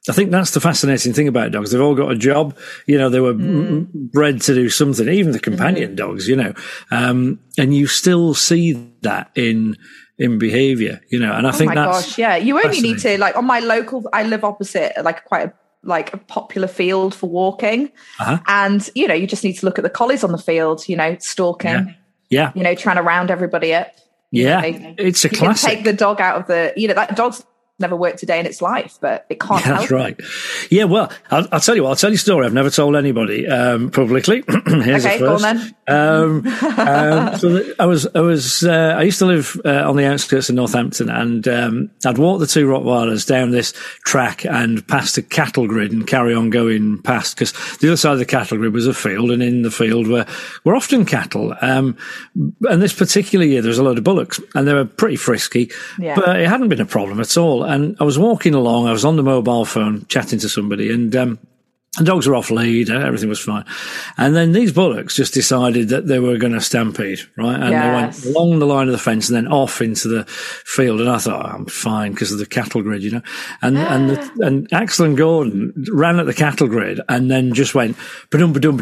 I 0.09 0.13
think 0.13 0.31
that's 0.31 0.51
the 0.51 0.61
fascinating 0.61 1.13
thing 1.13 1.27
about 1.27 1.51
dogs. 1.51 1.71
They've 1.71 1.81
all 1.81 1.93
got 1.93 2.11
a 2.11 2.17
job. 2.17 2.57
You 2.87 2.97
know, 2.97 3.09
they 3.09 3.19
were 3.19 3.33
mm. 3.35 3.87
bred 3.91 4.41
to 4.43 4.55
do 4.55 4.69
something, 4.69 5.07
even 5.07 5.31
the 5.31 5.39
companion 5.39 5.91
mm. 5.91 5.95
dogs, 5.97 6.27
you 6.27 6.37
know. 6.37 6.53
Um, 6.89 7.39
and 7.57 7.75
you 7.75 7.87
still 7.87 8.33
see 8.33 8.91
that 9.01 9.29
in, 9.35 9.77
in 10.17 10.39
behavior, 10.39 11.01
you 11.09 11.19
know, 11.19 11.33
and 11.33 11.45
I 11.45 11.49
oh 11.49 11.53
think 11.53 11.73
that's. 11.73 12.07
Gosh, 12.07 12.17
yeah. 12.17 12.35
You 12.35 12.59
only 12.63 12.81
need 12.81 12.99
to, 12.99 13.17
like, 13.17 13.35
on 13.35 13.45
my 13.45 13.59
local, 13.59 14.03
I 14.13 14.23
live 14.23 14.43
opposite, 14.43 14.93
like, 15.03 15.25
quite 15.25 15.47
a 15.47 15.53
like 15.83 16.13
a 16.13 16.17
popular 16.17 16.67
field 16.67 17.15
for 17.15 17.29
walking. 17.29 17.91
Uh-huh. 18.19 18.39
And, 18.47 18.89
you 18.93 19.07
know, 19.07 19.13
you 19.13 19.25
just 19.25 19.43
need 19.43 19.53
to 19.53 19.65
look 19.65 19.79
at 19.79 19.83
the 19.83 19.89
collies 19.89 20.23
on 20.23 20.31
the 20.31 20.37
field, 20.37 20.87
you 20.87 20.95
know, 20.95 21.15
stalking. 21.19 21.69
Yeah. 21.71 21.93
yeah. 22.29 22.51
You 22.55 22.63
know, 22.63 22.75
trying 22.75 22.97
to 22.97 23.03
round 23.03 23.31
everybody 23.31 23.73
up. 23.73 23.93
Yeah. 24.31 24.61
Know, 24.61 24.95
it's 24.97 25.23
a 25.23 25.29
classic. 25.29 25.69
take 25.69 25.83
the 25.85 25.93
dog 25.93 26.19
out 26.19 26.41
of 26.41 26.47
the, 26.47 26.73
you 26.75 26.87
know, 26.87 26.93
that 26.95 27.15
dog's 27.15 27.45
never 27.79 27.95
worked 27.95 28.23
a 28.23 28.25
day 28.25 28.39
in 28.39 28.45
its 28.45 28.61
life, 28.61 28.97
but 28.99 29.25
it 29.29 29.39
can't. 29.39 29.63
Yeah, 29.65 29.77
that's 29.77 29.91
right. 29.91 30.19
Yeah, 30.71 30.85
well, 30.85 31.11
I'll, 31.29 31.47
I'll, 31.51 31.59
tell 31.59 31.75
you 31.75 31.83
what. 31.83 31.89
I'll 31.89 31.95
tell 31.95 32.09
you 32.09 32.15
a 32.15 32.19
story 32.19 32.45
I've 32.45 32.53
never 32.53 32.69
told 32.69 32.95
anybody 32.95 33.47
um, 33.47 33.91
publicly. 33.91 34.43
Here's 34.67 35.05
okay, 35.05 35.19
go 35.19 35.35
on 35.35 35.41
then. 35.41 35.75
Um, 35.87 36.47
um, 36.77 37.37
so 37.37 37.63
I 37.79 37.85
was, 37.85 38.07
I 38.15 38.21
was, 38.21 38.63
uh, 38.63 38.95
I 38.97 39.03
used 39.03 39.19
to 39.19 39.25
live 39.25 39.59
uh, 39.63 39.87
on 39.87 39.95
the 39.95 40.05
outskirts 40.05 40.49
of 40.49 40.55
Northampton, 40.55 41.09
and 41.09 41.47
um, 41.47 41.91
I'd 42.05 42.17
walk 42.17 42.39
the 42.39 42.47
two 42.47 42.67
Rottweilers 42.67 43.27
down 43.27 43.51
this 43.51 43.73
track 44.05 44.45
and 44.45 44.85
past 44.87 45.17
a 45.17 45.21
cattle 45.21 45.67
grid 45.67 45.91
and 45.91 46.07
carry 46.07 46.33
on 46.33 46.49
going 46.49 47.01
past 47.03 47.35
because 47.35 47.53
the 47.77 47.89
other 47.89 47.97
side 47.97 48.13
of 48.13 48.19
the 48.19 48.25
cattle 48.25 48.57
grid 48.57 48.73
was 48.73 48.87
a 48.87 48.93
field, 48.93 49.29
and 49.29 49.43
in 49.43 49.61
the 49.61 49.71
field 49.71 50.07
were 50.07 50.25
were 50.63 50.75
often 50.75 51.05
cattle. 51.05 51.53
Um, 51.61 51.95
and 52.35 52.81
this 52.81 52.93
particular 52.93 53.45
year, 53.45 53.61
there 53.61 53.69
was 53.69 53.77
a 53.77 53.83
load 53.83 53.99
of 53.99 54.03
bullocks, 54.03 54.39
and 54.55 54.67
they 54.67 54.73
were 54.73 54.85
pretty 54.85 55.15
frisky, 55.15 55.71
yeah. 55.99 56.15
but 56.15 56.39
it 56.39 56.47
hadn't 56.47 56.69
been 56.69 56.81
a 56.81 56.85
problem 56.85 57.19
at 57.19 57.37
all 57.37 57.66
and 57.67 57.97
I 57.99 58.03
was 58.03 58.17
walking 58.17 58.53
along. 58.53 58.87
I 58.87 58.91
was 58.91 59.05
on 59.05 59.15
the 59.15 59.23
mobile 59.23 59.65
phone 59.65 60.05
chatting 60.07 60.39
to 60.39 60.49
somebody, 60.49 60.91
and 60.91 61.15
um, 61.15 61.39
the 61.97 62.03
dogs 62.03 62.27
were 62.27 62.35
off 62.35 62.51
lead, 62.51 62.89
everything 62.89 63.29
was 63.29 63.39
fine. 63.39 63.65
And 64.17 64.35
then 64.35 64.51
these 64.51 64.71
bullocks 64.71 65.15
just 65.15 65.33
decided 65.33 65.89
that 65.89 66.05
they 66.05 66.19
were 66.19 66.37
going 66.37 66.53
to 66.53 66.61
stampede, 66.61 67.19
right? 67.35 67.59
And 67.59 67.71
yes. 67.71 68.21
they 68.21 68.31
went 68.31 68.35
along 68.35 68.59
the 68.59 68.67
line 68.67 68.87
of 68.87 68.91
the 68.91 68.99
fence 68.99 69.29
and 69.29 69.35
then 69.35 69.51
off 69.51 69.81
into 69.81 70.07
the 70.07 70.25
field. 70.25 71.01
And 71.01 71.09
I 71.09 71.17
thought, 71.17 71.45
oh, 71.45 71.49
I'm 71.49 71.65
fine 71.65 72.11
because 72.11 72.31
of 72.31 72.37
the 72.37 72.45
cattle 72.45 72.83
grid, 72.83 73.01
you 73.01 73.11
know? 73.11 73.21
And, 73.63 73.77
and, 73.77 74.09
the, 74.11 74.45
and 74.45 74.71
Axel 74.71 75.05
and 75.05 75.17
Gordon 75.17 75.73
ran 75.91 76.19
at 76.19 76.27
the 76.27 76.33
cattle 76.35 76.67
grid 76.67 77.01
and 77.09 77.31
then 77.31 77.53
just 77.53 77.73
went, 77.73 77.97
ba-dum, 78.29 78.53
ba-dum, 78.53 78.77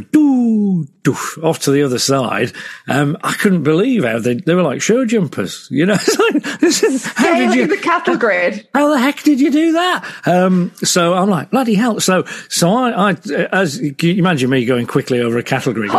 doof, 1.03 1.43
off 1.43 1.59
to 1.59 1.71
the 1.71 1.83
other 1.83 1.99
side. 1.99 2.51
Um, 2.87 3.17
I 3.23 3.33
couldn't 3.33 3.63
believe 3.63 4.03
how 4.03 4.19
they, 4.19 4.35
they 4.35 4.55
were 4.55 4.63
like 4.63 4.81
show 4.81 5.05
jumpers, 5.05 5.67
you 5.69 5.85
know? 5.85 5.93
like, 6.19 6.59
this 6.59 6.83
is, 6.83 7.05
how 7.05 7.35
did 7.35 7.53
you, 7.53 7.67
the 7.67 7.77
cattle 7.77 8.17
grid? 8.17 8.67
How 8.75 8.89
the 8.89 8.99
heck 8.99 9.23
did 9.23 9.39
you 9.39 9.51
do 9.51 9.73
that? 9.73 10.05
Um, 10.25 10.71
so 10.83 11.13
I'm 11.13 11.29
like, 11.29 11.49
bloody 11.49 11.75
hell. 11.75 11.99
So, 11.99 12.25
so 12.49 12.71
I, 12.71 13.11
I, 13.11 13.17
as 13.51 13.79
you 13.79 13.95
imagine 14.01 14.49
me 14.49 14.65
going 14.65 14.85
quickly 14.85 15.21
over 15.21 15.37
a 15.37 15.43
cattle 15.43 15.73
grid, 15.73 15.91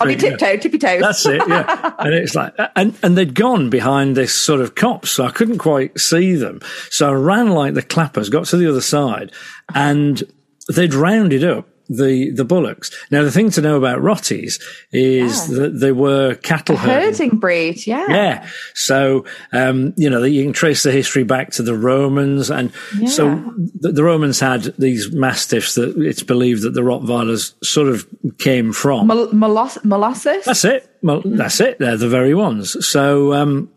on 0.00 0.10
your 0.10 0.18
tiptoe, 0.18 0.56
tippy 0.56 0.78
toe. 0.78 1.00
That's 1.00 1.24
it, 1.26 1.42
yeah. 1.48 1.94
and 1.98 2.14
it's 2.14 2.34
like, 2.34 2.54
and 2.74 2.96
and 3.02 3.16
they'd 3.16 3.34
gone 3.34 3.70
behind 3.70 4.16
this 4.16 4.34
sort 4.34 4.60
of 4.60 4.74
copse, 4.74 5.10
so 5.10 5.24
I 5.24 5.30
couldn't 5.30 5.58
quite 5.58 5.98
see 5.98 6.34
them. 6.34 6.60
So 6.90 7.10
I 7.10 7.14
ran 7.14 7.50
like 7.50 7.74
the 7.74 7.82
clappers, 7.82 8.28
got 8.30 8.46
to 8.46 8.56
the 8.56 8.68
other 8.68 8.80
side, 8.80 9.32
and 9.74 10.22
they'd 10.68 10.94
rounded 10.94 11.44
up 11.44 11.68
the 11.88 12.30
the 12.30 12.44
bullocks. 12.44 12.90
Now, 13.10 13.22
the 13.22 13.30
thing 13.30 13.50
to 13.50 13.60
know 13.60 13.76
about 13.76 14.00
Rotties 14.00 14.60
is 14.92 15.48
yeah. 15.50 15.58
that 15.58 15.80
they 15.80 15.92
were 15.92 16.34
cattle 16.36 16.76
herding 16.76 17.38
breed. 17.38 17.86
Yeah, 17.86 18.06
yeah. 18.08 18.48
So 18.74 19.24
um, 19.52 19.94
you 19.96 20.10
know 20.10 20.22
you 20.22 20.42
can 20.42 20.52
trace 20.52 20.82
the 20.82 20.92
history 20.92 21.24
back 21.24 21.50
to 21.52 21.62
the 21.62 21.76
Romans, 21.76 22.50
and 22.50 22.72
yeah. 22.98 23.08
so 23.08 23.36
the, 23.80 23.92
the, 23.92 24.04
Romans 24.04 24.40
had 24.40 24.64
these 24.78 25.12
mastiffs 25.12 25.74
that 25.74 25.96
it's 25.96 26.22
believed 26.22 26.62
that 26.62 26.74
the 26.74 26.82
Rottweilers 26.82 27.54
sort 27.64 27.88
of 27.88 28.06
came 28.38 28.72
from. 28.72 29.06
Mol- 29.06 29.28
molossus. 29.28 30.44
That's 30.44 30.64
it. 30.64 30.90
Well, 31.02 31.22
that's 31.24 31.60
it. 31.60 31.78
They're 31.78 31.96
the 31.96 32.08
very 32.08 32.34
ones. 32.34 32.86
So 32.86 33.32
um, 33.32 33.70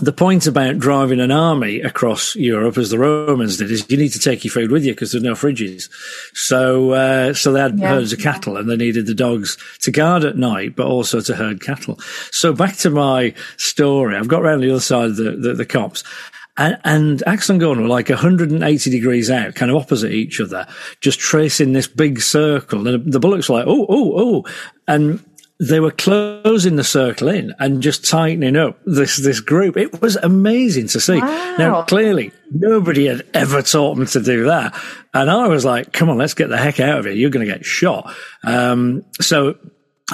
the 0.00 0.12
point 0.12 0.46
about 0.46 0.78
driving 0.78 1.20
an 1.20 1.30
army 1.30 1.80
across 1.80 2.34
Europe, 2.36 2.78
as 2.78 2.90
the 2.90 2.98
Romans 2.98 3.56
did, 3.56 3.70
is 3.70 3.88
you 3.90 3.96
need 3.96 4.12
to 4.12 4.18
take 4.18 4.44
your 4.44 4.52
food 4.52 4.70
with 4.70 4.84
you 4.84 4.92
because 4.92 5.12
there's 5.12 5.24
no 5.24 5.34
fridges. 5.34 5.88
So, 6.34 6.92
uh, 6.92 7.34
so 7.34 7.52
they 7.52 7.60
had 7.60 7.78
yeah. 7.78 7.88
herds 7.88 8.12
of 8.12 8.20
cattle 8.20 8.56
and 8.56 8.68
they 8.68 8.76
needed 8.76 9.06
the 9.06 9.14
dogs 9.14 9.56
to 9.80 9.90
guard 9.90 10.24
at 10.24 10.36
night, 10.36 10.76
but 10.76 10.86
also 10.86 11.20
to 11.20 11.34
herd 11.34 11.60
cattle. 11.60 11.98
So 12.30 12.52
back 12.52 12.76
to 12.78 12.90
my 12.90 13.34
story. 13.56 14.16
I've 14.16 14.28
got 14.28 14.42
around 14.42 14.60
the 14.60 14.70
other 14.70 14.80
side 14.80 15.10
of 15.10 15.16
the, 15.16 15.32
the, 15.32 15.54
the 15.54 15.66
copse. 15.66 16.04
And, 16.56 16.78
and 16.84 17.22
Axel 17.26 17.54
and 17.54 17.60
Gordon 17.60 17.84
were 17.84 17.88
like 17.88 18.08
180 18.08 18.90
degrees 18.90 19.30
out, 19.30 19.54
kind 19.54 19.70
of 19.70 19.76
opposite 19.76 20.10
each 20.10 20.40
other, 20.40 20.66
just 21.00 21.20
tracing 21.20 21.72
this 21.72 21.86
big 21.86 22.20
circle. 22.20 22.86
And 22.88 23.12
the 23.12 23.20
bullocks 23.20 23.48
were 23.48 23.58
like, 23.58 23.68
oh, 23.68 23.86
oh, 23.88 24.12
oh. 24.16 24.44
And 24.88 25.24
they 25.60 25.80
were 25.80 25.90
closing 25.90 26.76
the 26.76 26.84
circle 26.84 27.28
in 27.28 27.52
and 27.58 27.82
just 27.82 28.08
tightening 28.08 28.56
up 28.56 28.78
this 28.86 29.16
this 29.16 29.40
group. 29.40 29.76
It 29.76 30.00
was 30.00 30.16
amazing 30.16 30.88
to 30.88 31.00
see. 31.00 31.20
Wow. 31.20 31.56
Now, 31.58 31.82
clearly, 31.82 32.32
nobody 32.52 33.06
had 33.06 33.26
ever 33.34 33.62
taught 33.62 33.96
them 33.96 34.06
to 34.06 34.20
do 34.20 34.44
that, 34.44 34.78
and 35.12 35.30
I 35.30 35.48
was 35.48 35.64
like, 35.64 35.92
"Come 35.92 36.10
on, 36.10 36.18
let's 36.18 36.34
get 36.34 36.48
the 36.48 36.56
heck 36.56 36.78
out 36.78 37.00
of 37.00 37.04
here! 37.06 37.14
You're 37.14 37.30
going 37.30 37.46
to 37.46 37.52
get 37.52 37.64
shot." 37.64 38.14
Um, 38.44 39.04
so 39.20 39.56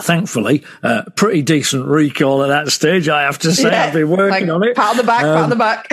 thankfully, 0.03 0.65
uh, 0.83 1.03
pretty 1.15 1.43
decent 1.43 1.87
recall 1.87 2.43
at 2.43 2.49
that 2.49 2.73
stage. 2.73 3.09
I 3.09 3.23
have 3.23 3.39
to 3.41 3.53
say, 3.53 3.71
yeah, 3.71 3.85
I've 3.85 3.93
been 3.93 4.11
working 4.11 4.49
like, 4.49 4.55
on 4.55 4.63
it. 4.65 4.77
Pat 4.77 4.91
on 4.91 4.97
the 4.97 5.05
back, 5.05 5.23
um, 5.23 5.35
pat 5.35 5.45
on 5.45 5.51
the 5.51 5.57
back. 5.57 5.87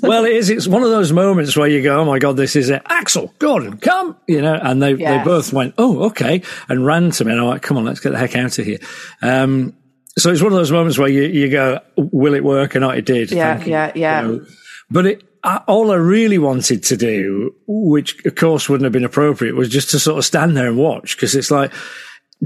well, 0.02 0.24
it 0.24 0.32
is. 0.32 0.50
It's 0.50 0.66
one 0.66 0.82
of 0.82 0.90
those 0.90 1.12
moments 1.12 1.56
where 1.56 1.68
you 1.68 1.82
go, 1.82 2.00
"Oh 2.00 2.04
my 2.04 2.18
god, 2.18 2.36
this 2.36 2.56
is 2.56 2.70
it." 2.70 2.82
Axel, 2.86 3.32
Gordon, 3.38 3.78
come, 3.78 4.16
you 4.26 4.42
know, 4.42 4.54
and 4.54 4.82
they 4.82 4.94
yes. 4.94 5.18
they 5.18 5.24
both 5.24 5.52
went, 5.52 5.74
"Oh, 5.78 6.06
okay," 6.06 6.42
and 6.68 6.84
ran 6.84 7.10
to 7.12 7.24
me. 7.24 7.32
And 7.32 7.40
I'm 7.40 7.46
like, 7.46 7.62
"Come 7.62 7.76
on, 7.76 7.84
let's 7.84 8.00
get 8.00 8.10
the 8.10 8.18
heck 8.18 8.36
out 8.36 8.58
of 8.58 8.64
here." 8.64 8.78
Um, 9.22 9.74
so 10.16 10.30
it's 10.30 10.42
one 10.42 10.52
of 10.52 10.58
those 10.58 10.72
moments 10.72 10.98
where 10.98 11.08
you 11.08 11.22
you 11.22 11.50
go, 11.50 11.80
"Will 11.96 12.34
it 12.34 12.44
work?" 12.44 12.74
or 12.76 12.80
not? 12.80 12.98
It 12.98 13.06
did. 13.06 13.30
Yeah, 13.30 13.62
yeah, 13.64 13.92
yeah. 13.94 14.22
You 14.22 14.28
know? 14.28 14.46
But 14.90 15.06
it, 15.06 15.22
all 15.66 15.90
I 15.90 15.96
really 15.96 16.38
wanted 16.38 16.82
to 16.84 16.96
do, 16.96 17.54
which 17.66 18.24
of 18.24 18.34
course 18.34 18.68
wouldn't 18.68 18.84
have 18.84 18.92
been 18.92 19.04
appropriate, 19.04 19.54
was 19.54 19.68
just 19.68 19.90
to 19.90 19.98
sort 19.98 20.18
of 20.18 20.24
stand 20.24 20.56
there 20.56 20.68
and 20.68 20.78
watch 20.78 21.16
because 21.16 21.34
it's 21.34 21.50
like 21.50 21.72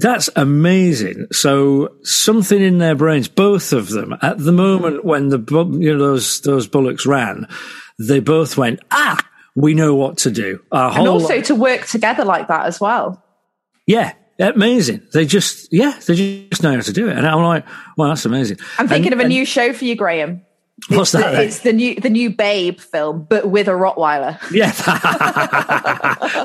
That's 0.00 0.30
amazing. 0.36 1.26
So 1.32 1.96
something 2.02 2.60
in 2.60 2.78
their 2.78 2.94
brains, 2.94 3.26
both 3.26 3.72
of 3.72 3.88
them, 3.88 4.16
at 4.22 4.38
the 4.38 4.52
moment 4.52 5.04
when 5.04 5.28
the 5.28 5.38
you 5.78 5.96
know 5.96 5.98
those 5.98 6.40
those 6.42 6.68
bullocks 6.68 7.04
ran, 7.04 7.48
they 7.98 8.20
both 8.20 8.56
went 8.56 8.80
ah. 8.90 9.18
We 9.56 9.74
know 9.74 9.96
what 9.96 10.18
to 10.18 10.30
do. 10.30 10.60
Our 10.70 10.96
and 10.96 11.08
also 11.08 11.36
lot- 11.36 11.44
to 11.46 11.54
work 11.56 11.86
together 11.86 12.24
like 12.24 12.46
that 12.46 12.66
as 12.66 12.80
well. 12.80 13.24
Yeah, 13.88 14.12
amazing. 14.38 15.02
They 15.12 15.26
just, 15.26 15.72
yeah, 15.72 15.98
they 16.06 16.46
just 16.48 16.62
know 16.62 16.74
how 16.74 16.80
to 16.80 16.92
do 16.92 17.08
it. 17.08 17.16
And 17.16 17.26
I'm 17.26 17.42
like, 17.42 17.66
well, 17.96 18.10
that's 18.10 18.24
amazing. 18.24 18.58
I'm 18.78 18.86
thinking 18.86 19.12
and, 19.12 19.20
of 19.20 19.26
a 19.26 19.28
new 19.28 19.44
show 19.44 19.72
for 19.72 19.84
you, 19.84 19.96
Graham. 19.96 20.42
What's 20.88 21.12
it's 21.14 21.22
that? 21.22 21.32
The, 21.32 21.42
it's 21.42 21.58
the 21.60 21.72
new 21.72 21.96
the 21.96 22.08
new 22.08 22.30
Babe 22.30 22.78
film, 22.78 23.26
but 23.28 23.50
with 23.50 23.68
a 23.68 23.72
Rottweiler. 23.72 24.38
Yeah, 24.50 24.70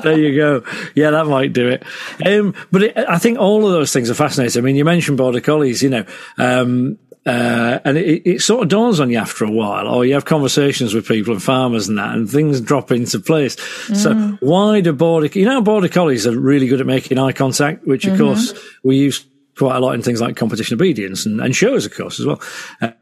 there 0.00 0.18
you 0.18 0.36
go. 0.36 0.62
Yeah, 0.94 1.10
that 1.10 1.26
might 1.26 1.52
do 1.52 1.68
it. 1.68 1.84
Um, 2.26 2.54
but 2.70 2.82
it, 2.82 2.98
I 2.98 3.18
think 3.18 3.38
all 3.38 3.64
of 3.64 3.72
those 3.72 3.92
things 3.92 4.10
are 4.10 4.14
fascinating. 4.14 4.60
I 4.60 4.64
mean, 4.64 4.76
you 4.76 4.84
mentioned 4.84 5.18
border 5.18 5.40
collies. 5.40 5.82
You 5.82 5.90
know, 5.90 6.04
um, 6.36 6.98
uh, 7.26 7.78
and 7.84 7.96
it, 7.96 8.22
it, 8.26 8.42
sort 8.42 8.62
of 8.62 8.68
dawns 8.68 9.00
on 9.00 9.08
you 9.08 9.16
after 9.16 9.44
a 9.44 9.50
while, 9.50 9.88
or 9.88 10.04
you 10.04 10.12
have 10.12 10.26
conversations 10.26 10.92
with 10.92 11.08
people 11.08 11.32
and 11.32 11.42
farmers 11.42 11.88
and 11.88 11.96
that, 11.96 12.14
and 12.14 12.28
things 12.28 12.60
drop 12.60 12.90
into 12.90 13.18
place. 13.18 13.56
Mm. 13.56 13.96
So 13.96 14.46
why 14.46 14.82
do 14.82 14.92
border, 14.92 15.26
you 15.38 15.46
know, 15.46 15.62
border 15.62 15.88
collies 15.88 16.26
are 16.26 16.38
really 16.38 16.66
good 16.66 16.80
at 16.80 16.86
making 16.86 17.18
eye 17.18 17.32
contact, 17.32 17.86
which 17.86 18.04
of 18.04 18.14
mm-hmm. 18.14 18.24
course 18.24 18.52
we 18.82 18.96
use 18.96 19.24
quite 19.56 19.76
a 19.76 19.80
lot 19.80 19.94
in 19.94 20.02
things 20.02 20.20
like 20.20 20.36
competition 20.36 20.74
obedience 20.74 21.26
and, 21.26 21.40
and 21.40 21.54
shows, 21.54 21.86
of 21.86 21.94
course, 21.94 22.20
as 22.20 22.26
well. 22.26 22.40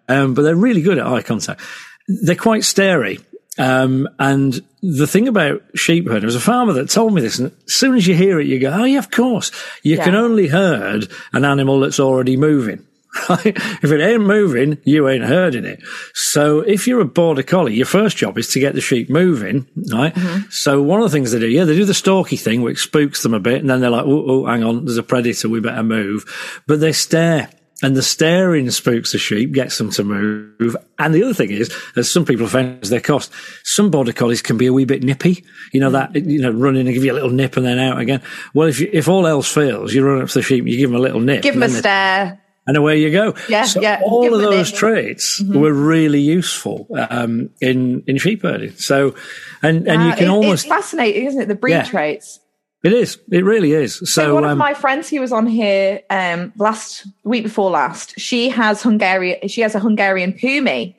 Um, 0.09 0.35
but 0.35 0.43
they're 0.43 0.57
really 0.57 0.83
good 0.83 0.99
at 0.99 1.07
eye 1.07 1.23
contact. 1.23 1.61
They're 2.09 2.35
quite 2.35 2.65
starey. 2.65 3.21
Um, 3.59 4.09
and 4.19 4.61
the 4.83 5.07
thing 5.07 5.29
about 5.29 5.63
sheep 5.75 6.07
herding, 6.07 6.21
there 6.21 6.27
was 6.27 6.37
a 6.37 6.41
farmer 6.41 6.73
that 6.75 6.89
told 6.89 7.15
me 7.15 7.21
this, 7.21 7.39
and 7.39 7.53
as 7.67 7.75
soon 7.75 7.95
as 7.95 8.07
you 8.07 8.15
hear 8.15 8.41
it, 8.41 8.47
you 8.47 8.59
go, 8.59 8.71
oh 8.73 8.85
yeah, 8.85 8.99
of 8.99 9.11
course. 9.11 9.51
You 9.83 9.97
yeah. 9.97 10.05
can 10.05 10.15
only 10.15 10.49
herd 10.49 11.09
an 11.33 11.45
animal 11.45 11.81
that's 11.81 12.01
already 12.01 12.37
moving. 12.37 12.87
Right? 13.29 13.47
If 13.47 13.85
it 13.85 14.01
ain't 14.01 14.23
moving, 14.23 14.79
you 14.85 15.09
ain't 15.09 15.25
herding 15.25 15.65
it. 15.67 15.83
So 16.15 16.61
if 16.61 16.87
you're 16.87 17.01
a 17.01 17.07
border 17.07 17.43
collie, 17.43 17.75
your 17.75 17.87
first 17.87 18.17
job 18.17 18.39
is 18.39 18.49
to 18.49 18.61
get 18.61 18.75
the 18.75 18.81
sheep 18.81 19.11
moving, 19.11 19.67
right? 19.93 20.15
Mm-hmm. 20.15 20.49
So 20.51 20.83
one 20.83 21.03
of 21.03 21.11
the 21.11 21.15
things 21.15 21.31
they 21.31 21.39
do, 21.39 21.49
yeah, 21.49 21.65
they 21.65 21.77
do 21.77 21.85
the 21.85 21.95
stalky 21.95 22.37
thing, 22.37 22.63
which 22.63 22.79
spooks 22.79 23.23
them 23.23 23.35
a 23.35 23.41
bit, 23.41 23.61
and 23.61 23.69
then 23.69 23.81
they're 23.81 23.91
like, 23.91 24.07
oh, 24.07 24.25
oh, 24.27 24.47
hang 24.47 24.65
on, 24.65 24.87
there's 24.87 24.97
a 24.97 25.03
predator, 25.03 25.49
we 25.49 25.61
better 25.61 25.83
move. 25.83 26.25
But 26.67 26.81
they 26.81 26.93
stare. 26.93 27.51
And 27.85 27.97
the 27.97 28.03
staring 28.03 28.71
spooks 28.71 29.11
the 29.11 29.19
sheep, 29.19 29.53
gets 29.53 29.77
them 29.77 29.91
to 29.91 30.05
move. 30.05 30.77
And 31.01 31.13
the 31.13 31.25
other 31.25 31.35
thing 31.35 31.51
is, 31.51 31.75
as 31.97 32.09
some 32.09 32.25
people 32.25 32.47
is 32.47 32.91
their 32.91 33.01
cost. 33.01 33.33
Some 33.65 33.91
border 33.91 34.13
collies 34.13 34.41
can 34.41 34.57
be 34.57 34.67
a 34.67 34.73
wee 34.73 34.85
bit 34.85 35.03
nippy. 35.03 35.45
You 35.73 35.81
know, 35.81 35.91
that, 35.91 36.15
you 36.15 36.41
know, 36.41 36.53
running 36.53 36.87
and 36.87 36.95
give 36.95 37.05
you 37.05 37.13
a 37.13 37.15
little 37.15 37.31
nip 37.31 37.57
and 37.57 37.67
then 37.67 37.81
out 37.81 37.99
again. 37.99 38.23
Well, 38.55 38.69
if 38.69 38.79
you, 38.79 38.89
if 38.93 39.09
all 39.09 39.27
else 39.27 39.53
fails, 39.53 39.93
you 39.93 40.07
run 40.07 40.23
up 40.23 40.29
to 40.29 40.35
the 40.35 40.43
sheep, 40.43 40.65
you 40.65 40.77
give 40.77 40.91
them 40.91 41.01
a 41.01 41.03
little 41.03 41.19
nip. 41.19 41.43
Give 41.43 41.55
them 41.55 41.65
a 41.65 41.69
stare 41.69 42.42
and 42.67 42.77
away 42.77 43.01
you 43.01 43.11
go. 43.11 43.35
Yeah, 43.49 43.65
so 43.65 43.81
yeah. 43.81 44.01
All 44.05 44.35
of 44.35 44.41
those 44.41 44.71
traits 44.71 45.43
mm-hmm. 45.43 45.59
were 45.59 45.73
really 45.73 46.21
useful 46.21 46.87
um, 47.11 47.51
in 47.61 48.03
in 48.07 48.19
sheep 48.19 48.43
herding. 48.43 48.73
So, 48.77 49.15
and 49.63 49.87
and 49.89 50.03
uh, 50.03 50.05
you 50.07 50.13
can 50.15 50.25
it, 50.25 50.29
almost 50.29 50.65
it's 50.65 50.75
fascinating, 50.75 51.27
isn't 51.27 51.43
it? 51.43 51.49
The 51.49 51.55
breed 51.55 51.73
yeah. 51.73 51.85
traits. 51.85 52.41
It 52.83 52.93
is. 52.93 53.21
It 53.31 53.45
really 53.45 53.73
is. 53.73 53.99
So, 53.99 54.05
so 54.05 54.35
one 54.35 54.45
um, 54.45 54.51
of 54.53 54.59
my 54.59 54.75
friends 54.75 55.09
who 55.09 55.21
was 55.21 55.33
on 55.33 55.47
here 55.47 56.01
um, 56.11 56.53
last 56.57 57.07
week 57.23 57.45
before 57.45 57.71
last, 57.71 58.19
she 58.19 58.49
has 58.49 58.83
Hungarian. 58.83 59.49
She 59.49 59.61
has 59.61 59.75
a 59.75 59.81
Hungarian 59.81 60.33
Pumi, 60.33 60.97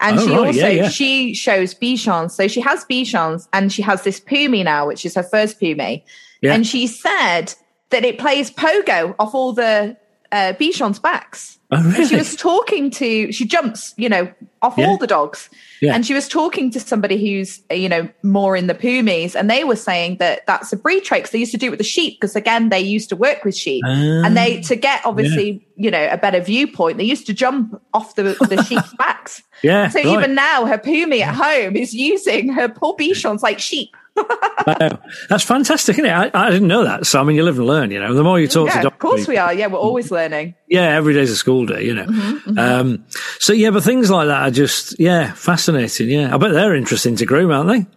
and 0.00 0.18
oh, 0.18 0.24
she 0.24 0.30
right, 0.30 0.38
also 0.38 0.58
yeah, 0.58 0.68
yeah. 0.68 0.88
she 0.88 1.34
shows 1.34 1.74
Bichons. 1.74 2.32
So 2.32 2.48
she 2.48 2.60
has 2.60 2.84
Bichons, 2.84 3.48
and 3.52 3.72
she 3.72 3.82
has 3.82 4.02
this 4.02 4.20
Pumi 4.20 4.64
now, 4.64 4.86
which 4.86 5.06
is 5.06 5.14
her 5.14 5.22
first 5.22 5.60
Pumi. 5.60 6.02
Yeah. 6.40 6.52
And 6.52 6.66
she 6.66 6.86
said 6.86 7.54
that 7.90 8.04
it 8.04 8.18
plays 8.18 8.50
pogo 8.50 9.14
off 9.18 9.34
all 9.34 9.52
the 9.52 9.96
uh, 10.34 10.52
Bichon's 10.54 10.98
backs. 10.98 11.60
Oh, 11.70 11.80
really? 11.80 12.06
She 12.06 12.16
was 12.16 12.34
talking 12.34 12.90
to, 12.90 13.30
she 13.30 13.44
jumps, 13.46 13.94
you 13.96 14.08
know, 14.08 14.32
off 14.62 14.74
yeah. 14.76 14.86
all 14.86 14.98
the 14.98 15.06
dogs. 15.06 15.48
Yeah. 15.80 15.94
And 15.94 16.04
she 16.04 16.12
was 16.12 16.26
talking 16.26 16.72
to 16.72 16.80
somebody 16.80 17.16
who's, 17.18 17.62
you 17.70 17.88
know, 17.88 18.08
more 18.24 18.56
in 18.56 18.66
the 18.66 18.74
Pumis, 18.74 19.36
and 19.36 19.48
they 19.48 19.62
were 19.62 19.76
saying 19.76 20.16
that 20.16 20.44
that's 20.46 20.72
a 20.72 20.76
breed 20.76 21.04
trait 21.04 21.22
because 21.22 21.30
they 21.30 21.38
used 21.38 21.52
to 21.52 21.58
do 21.58 21.66
it 21.66 21.70
with 21.70 21.78
the 21.78 21.84
sheep 21.84 22.20
because, 22.20 22.34
again, 22.34 22.68
they 22.68 22.80
used 22.80 23.08
to 23.10 23.16
work 23.16 23.44
with 23.44 23.56
sheep. 23.56 23.84
and 23.86 24.36
they, 24.36 24.60
to 24.62 24.74
get 24.74 25.06
obviously, 25.06 25.50
yeah. 25.76 25.84
you 25.84 25.90
know, 25.90 26.08
a 26.10 26.16
better 26.16 26.40
viewpoint, 26.40 26.98
they 26.98 27.04
used 27.04 27.26
to 27.26 27.34
jump 27.34 27.80
off 27.92 28.16
the, 28.16 28.22
the 28.48 28.62
sheep's 28.68 28.92
backs. 28.94 29.40
Yeah. 29.62 29.88
So 29.88 30.00
right. 30.00 30.06
even 30.06 30.34
now, 30.34 30.66
her 30.66 30.78
Pumi 30.78 31.20
at 31.20 31.34
home 31.34 31.76
is 31.76 31.94
using 31.94 32.52
her 32.52 32.68
poor 32.68 32.96
Bichons 32.96 33.42
like 33.42 33.60
sheep. 33.60 33.94
That's 35.28 35.44
fantastic, 35.44 35.94
isn't 35.98 36.06
it? 36.06 36.12
I, 36.12 36.30
I, 36.32 36.50
didn't 36.50 36.68
know 36.68 36.84
that. 36.84 37.06
So, 37.06 37.20
I 37.20 37.24
mean, 37.24 37.36
you 37.36 37.42
live 37.42 37.58
and 37.58 37.66
learn, 37.66 37.90
you 37.90 38.00
know. 38.00 38.14
The 38.14 38.22
more 38.22 38.38
you 38.38 38.48
talk 38.48 38.68
yeah, 38.68 38.82
to 38.82 38.88
Of 38.88 38.98
course 38.98 39.26
we 39.26 39.36
are. 39.36 39.52
Yeah, 39.52 39.66
we're 39.66 39.78
always 39.78 40.10
learning. 40.10 40.54
Yeah, 40.68 40.96
every 40.96 41.14
day's 41.14 41.30
a 41.30 41.36
school 41.36 41.66
day, 41.66 41.84
you 41.84 41.94
know. 41.94 42.06
Mm-hmm, 42.06 42.50
mm-hmm. 42.50 42.58
Um, 42.58 43.04
so, 43.38 43.52
yeah, 43.52 43.70
but 43.70 43.82
things 43.82 44.10
like 44.10 44.28
that 44.28 44.42
are 44.42 44.50
just, 44.50 44.98
yeah, 44.98 45.32
fascinating. 45.32 46.08
Yeah. 46.08 46.34
I 46.34 46.38
bet 46.38 46.52
they're 46.52 46.74
interesting 46.74 47.16
to 47.16 47.26
groom, 47.26 47.50
aren't 47.50 47.68
they? 47.68 47.93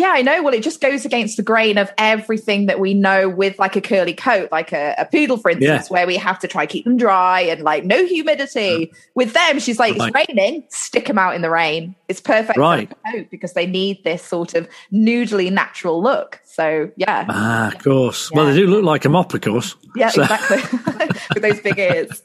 Yeah, 0.00 0.12
I 0.14 0.22
know. 0.22 0.42
Well, 0.42 0.54
it 0.54 0.62
just 0.62 0.80
goes 0.80 1.04
against 1.04 1.36
the 1.36 1.42
grain 1.42 1.76
of 1.76 1.92
everything 1.98 2.64
that 2.66 2.80
we 2.80 2.94
know 2.94 3.28
with 3.28 3.58
like 3.58 3.76
a 3.76 3.82
curly 3.82 4.14
coat, 4.14 4.50
like 4.50 4.72
a, 4.72 4.94
a 4.96 5.04
poodle, 5.04 5.36
for 5.36 5.50
instance, 5.50 5.88
yeah. 5.90 5.92
where 5.92 6.06
we 6.06 6.16
have 6.16 6.38
to 6.38 6.48
try 6.48 6.64
keep 6.64 6.86
them 6.86 6.96
dry 6.96 7.42
and 7.42 7.60
like 7.60 7.84
no 7.84 8.06
humidity. 8.06 8.94
With 9.14 9.34
them, 9.34 9.58
she's 9.58 9.78
like, 9.78 9.98
right. 9.98 10.10
it's 10.16 10.28
raining, 10.28 10.64
stick 10.70 11.06
them 11.06 11.18
out 11.18 11.34
in 11.34 11.42
the 11.42 11.50
rain. 11.50 11.94
It's 12.08 12.18
perfect 12.18 12.58
right. 12.58 12.90
coat 13.12 13.26
because 13.30 13.52
they 13.52 13.66
need 13.66 14.02
this 14.02 14.24
sort 14.24 14.54
of 14.54 14.66
noodly 14.90 15.52
natural 15.52 16.02
look. 16.02 16.40
So 16.44 16.90
yeah. 16.96 17.26
Ah, 17.28 17.68
of 17.68 17.84
course. 17.84 18.30
Yeah. 18.32 18.36
Well, 18.38 18.46
they 18.46 18.58
do 18.58 18.68
look 18.68 18.84
like 18.84 19.04
a 19.04 19.10
mop, 19.10 19.34
of 19.34 19.42
course. 19.42 19.76
Yeah, 19.96 20.08
so. 20.08 20.22
exactly. 20.22 20.56
with 21.34 21.42
those 21.42 21.60
big 21.60 21.78
ears. 21.78 22.22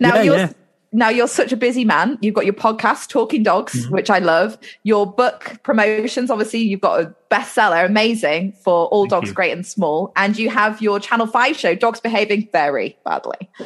Now 0.00 0.16
yeah, 0.16 0.22
you're 0.22 0.50
now 0.92 1.08
you're 1.08 1.28
such 1.28 1.52
a 1.52 1.56
busy 1.56 1.84
man. 1.84 2.18
You've 2.22 2.34
got 2.34 2.44
your 2.44 2.54
podcast, 2.54 3.08
Talking 3.08 3.42
Dogs, 3.42 3.74
mm-hmm. 3.74 3.94
which 3.94 4.08
I 4.10 4.18
love. 4.18 4.56
Your 4.84 5.06
book 5.06 5.58
promotions, 5.62 6.30
obviously, 6.30 6.60
you've 6.60 6.80
got 6.80 7.00
a 7.00 7.14
bestseller, 7.30 7.84
amazing 7.84 8.52
for 8.52 8.86
all 8.86 9.02
Thank 9.02 9.10
dogs, 9.10 9.28
you. 9.28 9.34
great 9.34 9.52
and 9.52 9.66
small. 9.66 10.12
And 10.16 10.38
you 10.38 10.48
have 10.48 10.80
your 10.80 10.98
Channel 10.98 11.26
5 11.26 11.56
show, 11.56 11.74
Dogs 11.74 12.00
Behaving 12.00 12.48
Very 12.52 12.96
Badly. 13.04 13.36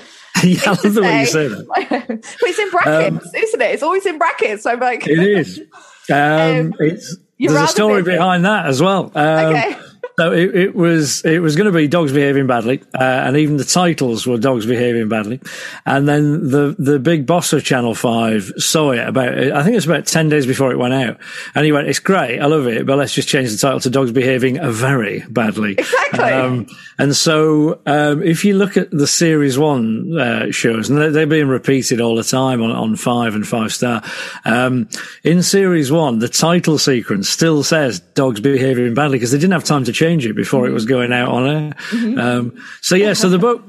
yeah, 0.42 0.60
I 0.66 0.70
love 0.70 0.94
the 0.94 1.02
way 1.02 1.20
you 1.20 1.26
say 1.26 1.48
that. 1.48 2.36
it's 2.42 2.58
in 2.58 2.70
brackets, 2.70 3.26
um, 3.26 3.30
isn't 3.36 3.60
it? 3.60 3.70
It's 3.70 3.82
always 3.82 4.04
in 4.06 4.18
brackets. 4.18 4.64
So 4.64 4.72
I'm 4.72 4.80
like, 4.80 5.06
it 5.06 5.18
is. 5.18 5.60
Um, 6.10 6.16
um, 6.18 6.74
it's, 6.80 7.16
there's 7.38 7.52
a 7.52 7.68
story 7.68 8.02
busy. 8.02 8.16
behind 8.16 8.44
that 8.44 8.66
as 8.66 8.82
well. 8.82 9.12
Um, 9.14 9.54
okay. 9.54 9.76
So 10.18 10.32
it, 10.32 10.54
it, 10.54 10.74
was 10.74 11.24
it 11.24 11.40
was 11.40 11.56
going 11.56 11.72
to 11.72 11.76
be 11.76 11.88
dogs 11.88 12.12
behaving 12.12 12.46
badly, 12.46 12.82
uh, 12.94 13.02
and 13.02 13.36
even 13.36 13.56
the 13.56 13.64
titles 13.64 14.26
were 14.26 14.36
dogs 14.36 14.66
behaving 14.66 15.08
badly. 15.08 15.40
And 15.86 16.06
then 16.06 16.50
the 16.50 16.76
the 16.78 16.98
big 16.98 17.26
boss 17.26 17.52
of 17.52 17.64
Channel 17.64 17.94
Five 17.94 18.52
saw 18.58 18.90
it 18.90 19.08
about 19.08 19.32
I 19.38 19.62
think 19.62 19.76
it's 19.76 19.86
about 19.86 20.06
ten 20.06 20.28
days 20.28 20.46
before 20.46 20.70
it 20.70 20.78
went 20.78 20.92
out, 20.92 21.18
and 21.54 21.64
he 21.64 21.72
went, 21.72 21.88
"It's 21.88 21.98
great, 21.98 22.40
I 22.40 22.46
love 22.46 22.66
it, 22.66 22.86
but 22.86 22.98
let's 22.98 23.14
just 23.14 23.28
change 23.28 23.50
the 23.50 23.56
title 23.56 23.80
to 23.80 23.90
Dogs 23.90 24.12
Behaving 24.12 24.58
Very 24.72 25.24
Badly." 25.30 25.76
Exactly. 25.78 26.20
Um, 26.20 26.66
and 26.98 27.16
so 27.16 27.80
um, 27.86 28.22
if 28.22 28.44
you 28.44 28.56
look 28.56 28.76
at 28.76 28.90
the 28.90 29.06
Series 29.06 29.58
One 29.58 30.18
uh, 30.18 30.50
shows, 30.50 30.90
and 30.90 30.98
they're, 30.98 31.10
they're, 31.10 31.26
being 31.26 31.48
repeated 31.48 32.00
all 32.00 32.16
the 32.16 32.22
time 32.22 32.62
on, 32.62 32.70
on 32.70 32.96
Five 32.96 33.34
and 33.34 33.46
Five 33.48 33.72
Star, 33.72 34.02
um, 34.44 34.88
in 35.24 35.42
Series 35.42 35.90
One, 35.90 36.18
the 36.18 36.28
title 36.28 36.76
sequence 36.76 37.28
still 37.28 37.62
says 37.62 38.00
Dogs 38.00 38.40
Behaving 38.40 38.94
Badly 38.94 39.16
because 39.16 39.32
they 39.32 39.38
didn't 39.38 39.54
have 39.54 39.64
time 39.64 39.84
to 39.84 39.91
change 39.92 40.26
it 40.26 40.34
before 40.34 40.66
it 40.66 40.72
was 40.72 40.84
going 40.84 41.12
out 41.12 41.28
on 41.28 41.48
air. 41.48 41.72
Mm-hmm. 41.90 42.18
Um, 42.18 42.64
so 42.80 42.94
yeah, 42.94 43.12
so 43.12 43.28
the 43.28 43.38
book 43.38 43.62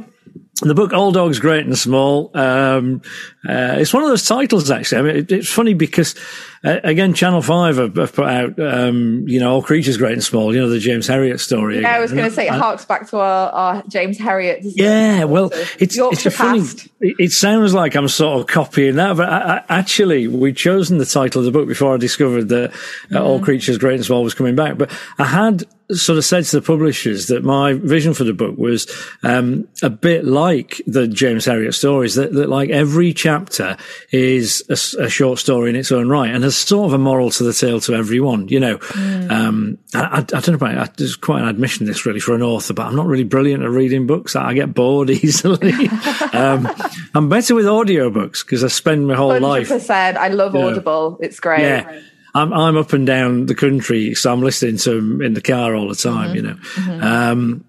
the 0.62 0.76
book 0.76 0.94
All 0.94 1.12
Dogs 1.12 1.40
Great 1.40 1.66
and 1.66 1.78
Small. 1.78 2.32
Um, 2.36 3.02
uh, 3.48 3.76
it's 3.78 3.94
one 3.94 4.04
of 4.04 4.10
those 4.10 4.26
titles 4.26 4.70
actually. 4.70 5.00
I 5.00 5.02
mean, 5.02 5.16
it, 5.18 5.32
it's 5.32 5.50
funny 5.50 5.74
because 5.74 6.16
uh, 6.64 6.80
again, 6.84 7.14
Channel 7.14 7.42
Five 7.42 7.76
have, 7.76 7.96
have 7.98 8.14
put 8.14 8.26
out, 8.26 8.58
um, 8.60 9.28
you 9.28 9.40
know, 9.40 9.52
All 9.52 9.62
Creatures 9.62 9.98
Great 9.98 10.14
and 10.14 10.24
Small. 10.24 10.56
You 10.56 10.62
know, 10.62 10.70
the 10.70 10.80
James 10.80 11.08
Herriot 11.08 11.40
story. 11.40 11.76
Yeah, 11.76 11.80
again. 11.82 11.96
I 11.96 12.00
was 12.00 12.12
going 12.14 12.24
to 12.24 12.32
say 12.32 12.48
it 12.48 12.54
harks 12.54 12.86
back 12.86 13.10
to 13.10 13.18
our, 13.18 13.52
our 13.52 13.84
James 13.90 14.18
Herriot. 14.18 14.60
Yeah, 14.62 15.26
well, 15.26 15.50
it's 15.78 15.98
it's 15.98 16.26
a 16.26 16.32
funny. 16.32 16.62
It, 17.02 17.16
it, 17.20 17.32
sounds 17.32 17.74
like 17.74 17.96
I'm 17.96 18.08
sort 18.08 18.40
of 18.40 18.48
copying 18.48 18.96
that, 18.96 19.18
but 19.18 19.28
I, 19.28 19.58
I, 19.58 19.64
actually, 19.80 20.28
we'd 20.28 20.56
chosen 20.56 21.00
the 21.00 21.06
title 21.06 21.40
of 21.40 21.46
the 21.46 21.52
book 21.52 21.68
before 21.68 21.94
I 21.94 21.98
discovered 21.98 22.48
that 22.50 22.72
uh, 22.72 22.76
mm. 23.10 23.22
All 23.22 23.42
Creatures 23.42 23.78
Great 23.78 23.96
and 23.96 24.06
Small 24.06 24.24
was 24.24 24.34
coming 24.34 24.56
back. 24.56 24.78
But 24.78 24.90
I 25.18 25.26
had 25.26 25.66
sort 25.92 26.18
of 26.18 26.26
said 26.26 26.46
to 26.46 26.60
the 26.60 26.66
publishers 26.66 27.28
that 27.28 27.44
my 27.44 27.74
vision 27.74 28.14
for 28.14 28.24
the 28.24 28.34
book 28.34 28.58
was 28.58 28.90
um, 29.24 29.68
a 29.82 29.90
bit 29.90 30.26
like 30.26 30.82
the 30.88 31.08
James 31.08 31.46
Herriot 31.46 31.74
stories, 31.74 32.16
that, 32.16 32.34
that 32.34 32.50
like 32.50 32.70
every 32.70 33.14
chapter 33.14 33.78
is 34.12 34.64
a, 34.70 35.04
a, 35.04 35.10
short 35.10 35.40
story 35.40 35.70
in 35.70 35.76
its 35.76 35.92
own 35.92 36.10
right, 36.10 36.34
and 36.34 36.44
there's 36.54 36.68
sort 36.68 36.86
of 36.86 36.94
a 36.94 36.98
moral 36.98 37.32
to 37.32 37.44
the 37.44 37.54
tale 37.54 37.80
to 37.82 37.96
everyone. 37.96 38.48
You 38.48 38.60
know, 38.60 38.78
mm. 38.78 39.32
um, 39.32 39.78
I, 39.94 40.20
I, 40.20 40.22
don't 40.22 40.50
know 40.50 40.54
about 40.54 40.90
it. 40.90 40.98
There's 40.98 41.16
quite 41.16 41.42
an 41.42 41.48
admission 41.48 41.86
this 41.86 42.06
really 42.06 42.20
for 42.20 42.36
an 42.36 42.44
author, 42.44 42.74
but 42.74 42.86
I'm 42.86 42.96
not 42.96 43.08
really 43.08 43.24
brilliant 43.24 43.64
at 43.64 43.70
reading 43.70 44.06
books. 44.06 44.36
I 44.36 44.54
get 44.54 44.74
bored 44.74 45.10
easily. 45.10 45.74
um, 46.34 46.70
I'm 47.16 47.30
better 47.30 47.56
with 47.56 47.66
audiobooks 47.66 48.46
because 48.46 48.64
I 48.64 48.68
spend 48.68 49.08
my 49.08 49.16
whole 49.16 49.32
100%. 49.32 49.42
life. 49.42 49.90
I 49.90 50.28
love 50.28 50.56
Audible. 50.56 51.12
Know, 51.12 51.18
it's 51.22 51.40
great. 51.40 51.62
Yeah. 51.62 52.02
I'm 52.36 52.52
I'm 52.52 52.78
up 52.78 52.94
and 52.94 53.06
down 53.06 53.46
the 53.46 53.54
country, 53.56 54.16
so 54.16 54.32
I'm 54.32 54.42
listening 54.42 54.78
to 54.78 54.96
them 54.96 55.22
in 55.22 55.34
the 55.34 55.42
car 55.42 55.76
all 55.76 55.88
the 55.88 55.96
time. 55.96 56.30
Mm-hmm. 56.30 56.36
You 56.36 56.42
know. 56.42 56.54
Mm-hmm. 56.56 57.04
Um, 57.04 57.66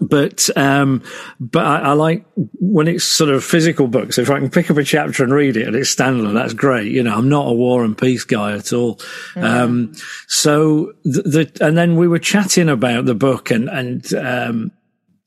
but 0.00 0.48
um, 0.56 1.02
but 1.38 1.64
I, 1.64 1.78
I, 1.78 1.92
like 1.92 2.24
when 2.34 2.88
it's 2.88 3.04
sort 3.04 3.30
of 3.30 3.44
physical 3.44 3.88
books. 3.88 4.18
If 4.18 4.30
I 4.30 4.38
can 4.38 4.50
pick 4.50 4.70
up 4.70 4.76
a 4.76 4.84
chapter 4.84 5.22
and 5.22 5.32
read 5.32 5.56
it 5.56 5.66
and 5.66 5.76
it's 5.76 5.94
standalone, 5.94 6.34
that's 6.34 6.54
great. 6.54 6.90
You 6.90 7.02
know, 7.02 7.14
I'm 7.14 7.28
not 7.28 7.48
a 7.48 7.52
war 7.52 7.84
and 7.84 7.96
peace 7.96 8.24
guy 8.24 8.52
at 8.52 8.72
all. 8.72 8.96
Mm. 9.34 9.44
Um, 9.44 9.92
so 10.28 10.92
the, 11.04 11.22
the, 11.22 11.66
and 11.66 11.76
then 11.76 11.96
we 11.96 12.08
were 12.08 12.18
chatting 12.18 12.68
about 12.68 13.04
the 13.04 13.14
book 13.14 13.50
and 13.50 13.68
and 13.68 14.12
um, 14.14 14.72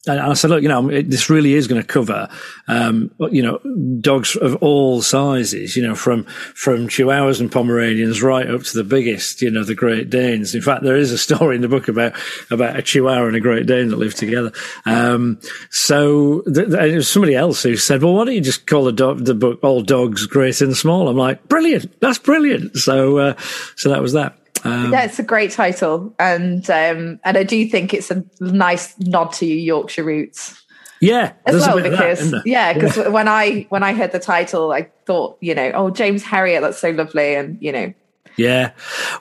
and 0.08 0.20
I 0.20 0.34
said, 0.34 0.50
look, 0.50 0.62
you 0.62 0.70
know, 0.70 0.90
it, 0.90 1.10
this 1.10 1.30
really 1.30 1.54
is 1.54 1.68
going 1.68 1.82
to 1.82 1.88
cover, 1.88 2.30
um, 2.68 3.12
you 3.32 3.42
know, 3.42 3.60
dogs 4.00 4.36
of 4.36 4.56
all 4.58 5.02
sizes, 5.02 5.76
you 5.76 5.84
know, 5.84 5.96
from, 5.96 6.26
from 6.54 6.88
Chihuahuas 6.88 7.40
and 7.40 7.52
Pomeranians 7.52 8.22
right 8.22 8.50
up 8.50 8.62
to 8.64 8.78
the 8.78 8.84
biggest, 8.84 9.42
you 9.42 9.50
know, 9.50 9.64
the 9.64 9.76
Great 9.76 10.10
Danes. 10.10 10.54
In 10.54 10.62
fact, 10.62 10.84
there 10.84 10.96
is 10.96 11.12
a 11.12 11.18
story 11.26 11.56
in 11.56 11.62
the 11.62 11.68
book 11.68 11.88
about, 11.88 12.14
about 12.52 12.78
a 12.78 12.82
Chihuahua 12.82 13.28
and 13.28 13.36
a 13.36 13.40
Great 13.40 13.66
Dane 13.66 13.90
that 13.90 13.98
live 13.98 14.16
together. 14.16 14.52
Um, 14.86 15.40
so 15.72 16.42
th- 16.42 16.70
th- 16.70 16.94
it 16.94 16.96
was 16.96 17.10
somebody 17.10 17.36
else 17.36 17.64
who 17.64 17.76
said, 17.76 18.04
well, 18.04 18.14
why 18.14 18.26
don't 18.26 18.36
you 18.36 18.42
just 18.42 18.68
call 18.68 18.86
the, 18.86 18.92
do- 18.92 19.16
the 19.16 19.34
book 19.34 19.60
All 19.64 19.82
Dogs 19.82 20.28
Great 20.28 20.62
and 20.62 20.78
Small? 20.78 21.08
I'm 21.08 21.18
like, 21.18 21.48
brilliant. 21.50 22.00
That's 22.00 22.20
brilliant. 22.20 22.78
So, 22.78 23.18
uh, 23.18 23.36
so 23.76 23.90
that 23.90 24.02
was 24.02 24.14
that. 24.14 24.38
Um, 24.66 24.92
yeah, 24.92 25.04
it's 25.04 25.20
a 25.20 25.24
great 25.24 25.52
title, 25.52 26.14
and 26.20 26.68
um, 26.70 27.20
and 27.24 27.38
I 27.38 27.44
do 27.44 27.68
think 27.68 27.94
it's 27.94 28.10
a 28.10 28.24
nice 28.40 28.98
nod 29.00 29.32
to 29.34 29.46
your 29.46 29.78
Yorkshire 29.78 30.04
roots. 30.04 30.62
Yeah, 31.02 31.34
as 31.46 31.68
well 31.68 31.82
because 31.82 32.32
that, 32.32 32.42
yeah, 32.46 32.74
because 32.74 32.98
yeah. 32.98 33.10
when 33.10 33.28
I 33.28 33.68
when 33.70 33.84
I 33.84 33.94
heard 33.94 34.12
the 34.12 34.20
title, 34.20 34.72
I 34.72 34.90
thought 35.06 35.38
you 35.40 35.54
know, 35.54 35.72
oh 35.76 35.90
James 35.92 36.24
Herriot, 36.24 36.62
that's 36.62 36.80
so 36.80 36.90
lovely, 36.90 37.36
and 37.36 37.62
you 37.62 37.72
know, 37.72 37.94
yeah. 38.38 38.72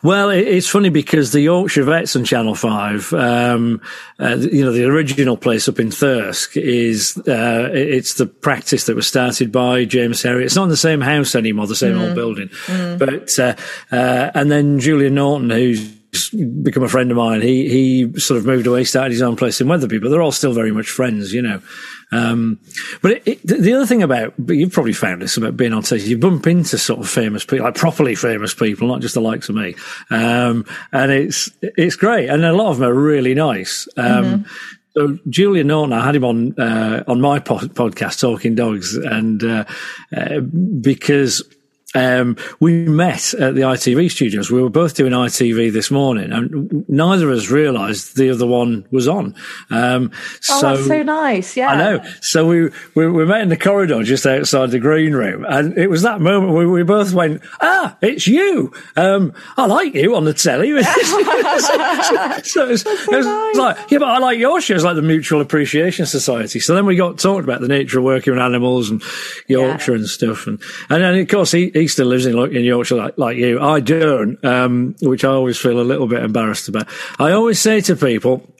Well, 0.02 0.30
it's 0.30 0.68
funny 0.68 0.88
because 0.88 1.32
the 1.32 1.40
Yorkshire 1.40 1.84
Vets 1.84 2.16
on 2.16 2.24
Channel 2.24 2.54
5, 2.54 3.12
um, 3.12 3.80
uh, 4.18 4.36
you 4.36 4.64
know, 4.64 4.72
the 4.72 4.84
original 4.84 5.36
place 5.36 5.68
up 5.68 5.78
in 5.78 5.90
Thirsk 5.90 6.56
is, 6.56 7.16
uh, 7.28 7.70
it's 7.72 8.14
the 8.14 8.26
practice 8.26 8.86
that 8.86 8.96
was 8.96 9.06
started 9.06 9.52
by 9.52 9.84
James 9.84 10.22
Herriot. 10.22 10.44
It's 10.44 10.56
not 10.56 10.64
in 10.64 10.70
the 10.70 10.76
same 10.76 11.00
house 11.00 11.34
anymore, 11.34 11.66
the 11.66 11.76
same 11.76 11.96
mm. 11.96 12.06
old 12.06 12.14
building. 12.14 12.48
Mm. 12.66 12.98
But, 12.98 13.38
uh, 13.38 13.54
uh, 13.94 14.30
and 14.34 14.50
then 14.50 14.80
Julian 14.80 15.14
Norton, 15.14 15.50
who's 15.50 15.93
become 16.62 16.82
a 16.82 16.88
friend 16.88 17.10
of 17.10 17.16
mine. 17.16 17.42
He 17.42 17.68
he 17.68 18.20
sort 18.20 18.38
of 18.38 18.46
moved 18.46 18.66
away, 18.66 18.84
started 18.84 19.12
his 19.12 19.22
own 19.22 19.36
place 19.36 19.60
in 19.60 19.68
Wetherby, 19.68 19.98
but 19.98 20.10
they're 20.10 20.22
all 20.22 20.32
still 20.32 20.52
very 20.52 20.72
much 20.72 20.90
friends, 20.90 21.32
you 21.32 21.42
know. 21.42 21.60
Um, 22.12 22.60
but 23.02 23.12
it, 23.12 23.22
it, 23.26 23.42
the 23.42 23.72
other 23.72 23.86
thing 23.86 24.02
about, 24.02 24.34
but 24.38 24.56
you've 24.56 24.72
probably 24.72 24.92
found 24.92 25.20
this 25.20 25.36
about 25.36 25.56
being 25.56 25.72
on 25.72 25.82
stage, 25.82 26.04
you 26.04 26.16
bump 26.18 26.46
into 26.46 26.78
sort 26.78 27.00
of 27.00 27.08
famous 27.08 27.44
people, 27.44 27.64
like 27.64 27.74
properly 27.74 28.14
famous 28.14 28.54
people, 28.54 28.86
not 28.86 29.00
just 29.00 29.14
the 29.14 29.20
likes 29.20 29.48
of 29.48 29.56
me. 29.56 29.74
Um, 30.10 30.64
and 30.92 31.10
it's, 31.10 31.50
it's 31.60 31.96
great. 31.96 32.28
And 32.28 32.44
a 32.44 32.52
lot 32.52 32.70
of 32.70 32.78
them 32.78 32.88
are 32.88 32.94
really 32.94 33.34
nice. 33.34 33.88
Um, 33.96 34.24
mm-hmm. 34.24 34.42
So 34.96 35.18
Julian 35.28 35.66
Norton, 35.66 35.92
I 35.92 36.04
had 36.04 36.14
him 36.14 36.24
on 36.24 36.58
uh, 36.58 37.02
on 37.08 37.20
my 37.20 37.40
podcast, 37.40 38.20
Talking 38.20 38.54
Dogs, 38.54 38.94
and 38.94 39.42
uh, 39.42 39.64
uh, 40.16 40.38
because 40.38 41.42
um, 41.94 42.36
we 42.58 42.86
met 42.86 43.34
at 43.34 43.54
the 43.54 43.62
ITV 43.62 44.10
studios. 44.10 44.50
We 44.50 44.60
were 44.60 44.70
both 44.70 44.94
doing 44.94 45.12
ITV 45.12 45.72
this 45.72 45.90
morning, 45.90 46.32
and 46.32 46.88
neither 46.88 47.30
of 47.30 47.38
us 47.38 47.50
realised 47.50 48.16
the 48.16 48.30
other 48.30 48.46
one 48.46 48.86
was 48.90 49.06
on. 49.06 49.34
Um, 49.70 50.10
oh, 50.12 50.18
so, 50.40 50.60
that's 50.60 50.86
so 50.86 51.02
nice! 51.02 51.56
Yeah, 51.56 51.68
I 51.68 51.76
know. 51.76 52.04
So 52.20 52.46
we, 52.46 52.70
we, 52.94 53.08
we 53.08 53.24
met 53.24 53.42
in 53.42 53.48
the 53.48 53.56
corridor 53.56 54.02
just 54.02 54.26
outside 54.26 54.72
the 54.72 54.80
green 54.80 55.12
room, 55.12 55.46
and 55.48 55.78
it 55.78 55.88
was 55.88 56.02
that 56.02 56.20
moment 56.20 56.52
where 56.52 56.68
we 56.68 56.82
both 56.82 57.12
went, 57.12 57.42
"Ah, 57.60 57.96
it's 58.02 58.26
you! 58.26 58.72
Um, 58.96 59.32
I 59.56 59.66
like 59.66 59.94
you 59.94 60.16
on 60.16 60.24
the 60.24 60.34
telly." 60.34 60.70
so, 60.82 60.88
so, 62.42 62.68
it's, 62.70 62.82
so 62.82 63.20
nice. 63.20 63.56
like, 63.56 63.90
yeah, 63.90 63.98
but 63.98 64.08
I 64.08 64.18
like 64.18 64.38
your 64.38 64.60
shows, 64.60 64.82
like 64.82 64.96
the 64.96 65.02
Mutual 65.02 65.40
Appreciation 65.40 66.06
Society. 66.06 66.58
So 66.58 66.74
then 66.74 66.86
we 66.86 66.96
got 66.96 67.18
talked 67.18 67.44
about 67.44 67.60
the 67.60 67.68
nature 67.68 67.98
of 67.98 68.04
working 68.04 68.32
with 68.32 68.42
animals 68.42 68.90
and 68.90 69.00
Yorkshire 69.46 69.92
yeah. 69.92 69.98
and 69.98 70.08
stuff, 70.08 70.48
and 70.48 70.60
and 70.90 71.02
then 71.02 71.18
of 71.20 71.28
course 71.28 71.52
he, 71.52 71.70
he 71.70 71.83
still 71.88 72.06
lives 72.06 72.26
in, 72.26 72.38
in 72.54 72.64
Yorkshire 72.64 72.96
like, 72.96 73.18
like 73.18 73.36
you. 73.36 73.60
I 73.60 73.80
don't, 73.80 74.42
um, 74.44 74.96
which 75.00 75.24
I 75.24 75.30
always 75.30 75.58
feel 75.58 75.80
a 75.80 75.82
little 75.82 76.06
bit 76.06 76.22
embarrassed 76.22 76.68
about. 76.68 76.88
I 77.18 77.32
always 77.32 77.58
say 77.58 77.80
to 77.82 77.96
people, 77.96 78.53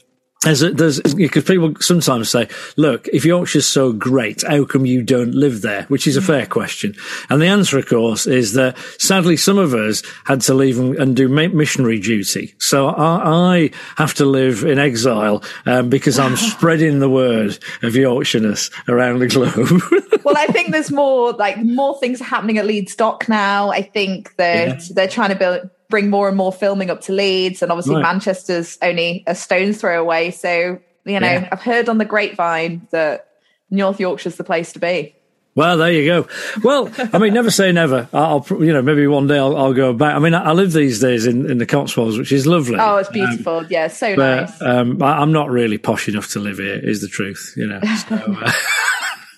as 0.44 0.60
there's 0.60 1.00
because 1.14 1.44
people 1.44 1.74
sometimes 1.80 2.30
say, 2.30 2.48
"Look, 2.76 3.08
if 3.08 3.24
Yorkshire's 3.24 3.66
so 3.66 3.92
great, 3.92 4.42
how 4.46 4.64
come 4.64 4.86
you 4.86 5.02
don't 5.02 5.34
live 5.34 5.62
there?" 5.62 5.84
Which 5.84 6.06
is 6.06 6.16
a 6.16 6.22
fair 6.22 6.46
question, 6.46 6.94
and 7.30 7.40
the 7.40 7.46
answer, 7.46 7.78
of 7.78 7.86
course, 7.86 8.26
is 8.26 8.52
that 8.54 8.76
sadly 8.98 9.36
some 9.36 9.58
of 9.58 9.74
us 9.74 10.02
had 10.24 10.40
to 10.42 10.54
leave 10.54 10.78
and, 10.78 10.96
and 10.96 11.16
do 11.16 11.28
missionary 11.28 12.00
duty. 12.00 12.54
So 12.58 12.88
I, 12.88 13.56
I, 13.56 13.70
have 13.96 14.14
to 14.14 14.24
live 14.24 14.64
in 14.64 14.78
exile 14.78 15.42
um, 15.66 15.88
because 15.88 16.18
I'm 16.18 16.36
spreading 16.54 16.98
the 16.98 17.10
word 17.10 17.58
of 17.82 17.94
Yorkshireness 17.94 18.70
around 18.88 19.20
the 19.20 19.28
globe. 19.28 20.20
well, 20.24 20.36
I 20.36 20.46
think 20.46 20.72
there's 20.72 20.92
more 20.92 21.32
like 21.32 21.62
more 21.62 21.98
things 21.98 22.20
happening 22.20 22.58
at 22.58 22.66
Leeds 22.66 22.94
Dock 22.94 23.28
now. 23.28 23.70
I 23.70 23.82
think 23.82 24.36
that 24.36 24.68
yeah. 24.68 24.86
they're 24.90 25.08
trying 25.08 25.30
to 25.30 25.36
build 25.36 25.70
bring 25.94 26.10
more 26.10 26.26
and 26.26 26.36
more 26.36 26.52
filming 26.52 26.90
up 26.90 27.02
to 27.02 27.12
Leeds, 27.12 27.62
and 27.62 27.70
obviously 27.70 27.94
right. 27.94 28.02
Manchester's 28.02 28.76
only 28.82 29.22
a 29.28 29.34
stone's 29.36 29.80
throw 29.80 30.00
away. 30.00 30.32
So 30.32 30.80
you 31.04 31.20
know, 31.20 31.30
yeah. 31.30 31.48
I've 31.52 31.62
heard 31.62 31.88
on 31.88 31.98
the 31.98 32.04
grapevine 32.04 32.88
that 32.90 33.28
North 33.70 34.00
Yorkshire's 34.00 34.34
the 34.34 34.42
place 34.42 34.72
to 34.72 34.80
be. 34.80 35.14
Well, 35.54 35.76
there 35.76 35.92
you 35.92 36.04
go. 36.04 36.28
Well, 36.64 36.90
I 37.12 37.18
mean, 37.18 37.32
never 37.32 37.52
say 37.52 37.70
never. 37.70 38.08
I'll, 38.12 38.44
you 38.50 38.72
know, 38.72 38.82
maybe 38.82 39.06
one 39.06 39.28
day 39.28 39.38
I'll, 39.38 39.56
I'll 39.56 39.72
go 39.72 39.92
back. 39.92 40.16
I 40.16 40.18
mean, 40.18 40.34
I, 40.34 40.50
live 40.50 40.72
these 40.72 40.98
days 40.98 41.28
in, 41.28 41.48
in 41.48 41.58
the 41.58 41.66
Cotswolds, 41.66 42.18
which 42.18 42.32
is 42.32 42.44
lovely. 42.44 42.76
Oh, 42.80 42.96
it's 42.96 43.08
beautiful. 43.08 43.58
Um, 43.58 43.66
yeah, 43.70 43.86
so 43.86 44.16
but, 44.16 44.40
nice. 44.40 44.62
Um, 44.62 45.00
I, 45.00 45.22
am 45.22 45.30
not 45.30 45.50
really 45.50 45.78
posh 45.78 46.08
enough 46.08 46.32
to 46.32 46.40
live 46.40 46.58
here, 46.58 46.74
is 46.74 47.02
the 47.02 47.06
truth, 47.06 47.54
you 47.56 47.68
know. 47.68 47.80
So, 48.08 48.16
uh... 48.16 48.52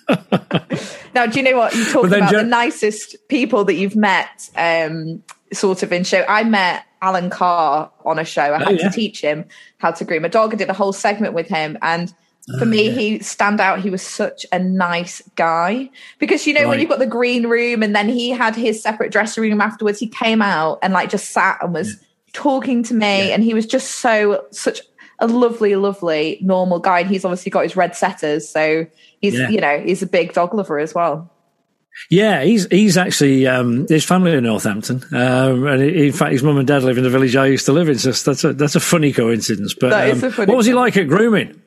now, 1.13 1.27
do 1.27 1.39
you 1.39 1.43
know 1.43 1.57
what? 1.57 1.75
You 1.75 1.85
talk 1.85 2.07
about 2.07 2.31
the 2.31 2.41
nicest 2.41 3.15
people 3.29 3.65
that 3.65 3.75
you've 3.75 3.95
met. 3.95 4.49
Um, 4.55 5.21
sort 5.53 5.83
of 5.83 5.91
in 5.91 6.03
show. 6.03 6.25
I 6.27 6.43
met 6.43 6.85
Alan 7.01 7.29
Carr 7.29 7.91
on 8.05 8.19
a 8.19 8.25
show. 8.25 8.41
I 8.41 8.55
oh, 8.55 8.59
had 8.59 8.67
oh, 8.67 8.71
yeah. 8.71 8.89
to 8.89 8.95
teach 8.95 9.21
him 9.21 9.45
how 9.77 9.91
to 9.91 10.05
groom 10.05 10.25
a 10.25 10.29
dog. 10.29 10.53
I 10.53 10.57
did 10.57 10.69
a 10.69 10.73
whole 10.73 10.93
segment 10.93 11.33
with 11.33 11.47
him. 11.47 11.77
And 11.81 12.13
for 12.59 12.63
oh, 12.63 12.65
me, 12.65 12.87
yeah. 12.87 12.91
he 12.91 13.19
stand 13.19 13.59
out. 13.59 13.81
He 13.81 13.89
was 13.89 14.01
such 14.01 14.45
a 14.53 14.59
nice 14.59 15.21
guy 15.35 15.89
because 16.17 16.47
you 16.47 16.53
know 16.53 16.61
right. 16.61 16.69
when 16.69 16.79
you've 16.79 16.89
got 16.89 16.99
the 16.99 17.05
green 17.05 17.47
room, 17.47 17.83
and 17.83 17.93
then 17.93 18.07
he 18.07 18.29
had 18.29 18.55
his 18.55 18.81
separate 18.81 19.11
dressing 19.11 19.43
room 19.43 19.59
afterwards. 19.59 19.99
He 19.99 20.07
came 20.07 20.41
out 20.41 20.79
and 20.81 20.93
like 20.93 21.09
just 21.09 21.31
sat 21.31 21.57
and 21.61 21.73
was 21.73 21.89
yeah. 21.89 22.07
talking 22.31 22.83
to 22.83 22.93
me, 22.93 23.31
and 23.33 23.43
he 23.43 23.53
was 23.53 23.65
just 23.65 23.95
so 23.95 24.45
such 24.51 24.79
a 25.19 25.27
lovely, 25.27 25.75
lovely, 25.75 26.37
normal 26.41 26.79
guy. 26.79 27.01
And 27.01 27.09
he's 27.09 27.25
obviously 27.25 27.49
got 27.49 27.63
his 27.63 27.75
red 27.75 27.97
setters, 27.97 28.47
so 28.47 28.87
he's 29.19 29.33
you 29.33 29.59
know 29.59 29.81
he's 29.81 30.01
a 30.01 30.07
big 30.07 30.31
dog 30.31 30.53
lover 30.53 30.79
as 30.79 30.95
well. 30.95 31.29
Yeah, 32.09 32.43
he's 32.43 32.67
he's 32.67 32.97
actually 32.97 33.47
um, 33.47 33.85
his 33.87 34.05
family 34.05 34.33
in 34.33 34.43
Northampton, 34.43 35.03
um, 35.11 35.67
and 35.67 35.81
in 35.81 36.13
fact, 36.13 36.31
his 36.31 36.43
mum 36.43 36.57
and 36.57 36.67
dad 36.67 36.83
live 36.83 36.97
in 36.97 37.03
the 37.03 37.09
village 37.09 37.35
I 37.35 37.47
used 37.47 37.65
to 37.65 37.73
live 37.73 37.89
in. 37.89 37.97
So 37.97 38.11
that's 38.11 38.43
a 38.43 38.53
that's 38.53 38.75
a 38.75 38.79
funny 38.79 39.11
coincidence. 39.11 39.73
But 39.73 39.93
um, 39.93 40.31
funny 40.31 40.47
what 40.47 40.57
was 40.57 40.65
he 40.65 40.73
like 40.73 40.95
at 40.97 41.07
grooming? 41.07 41.61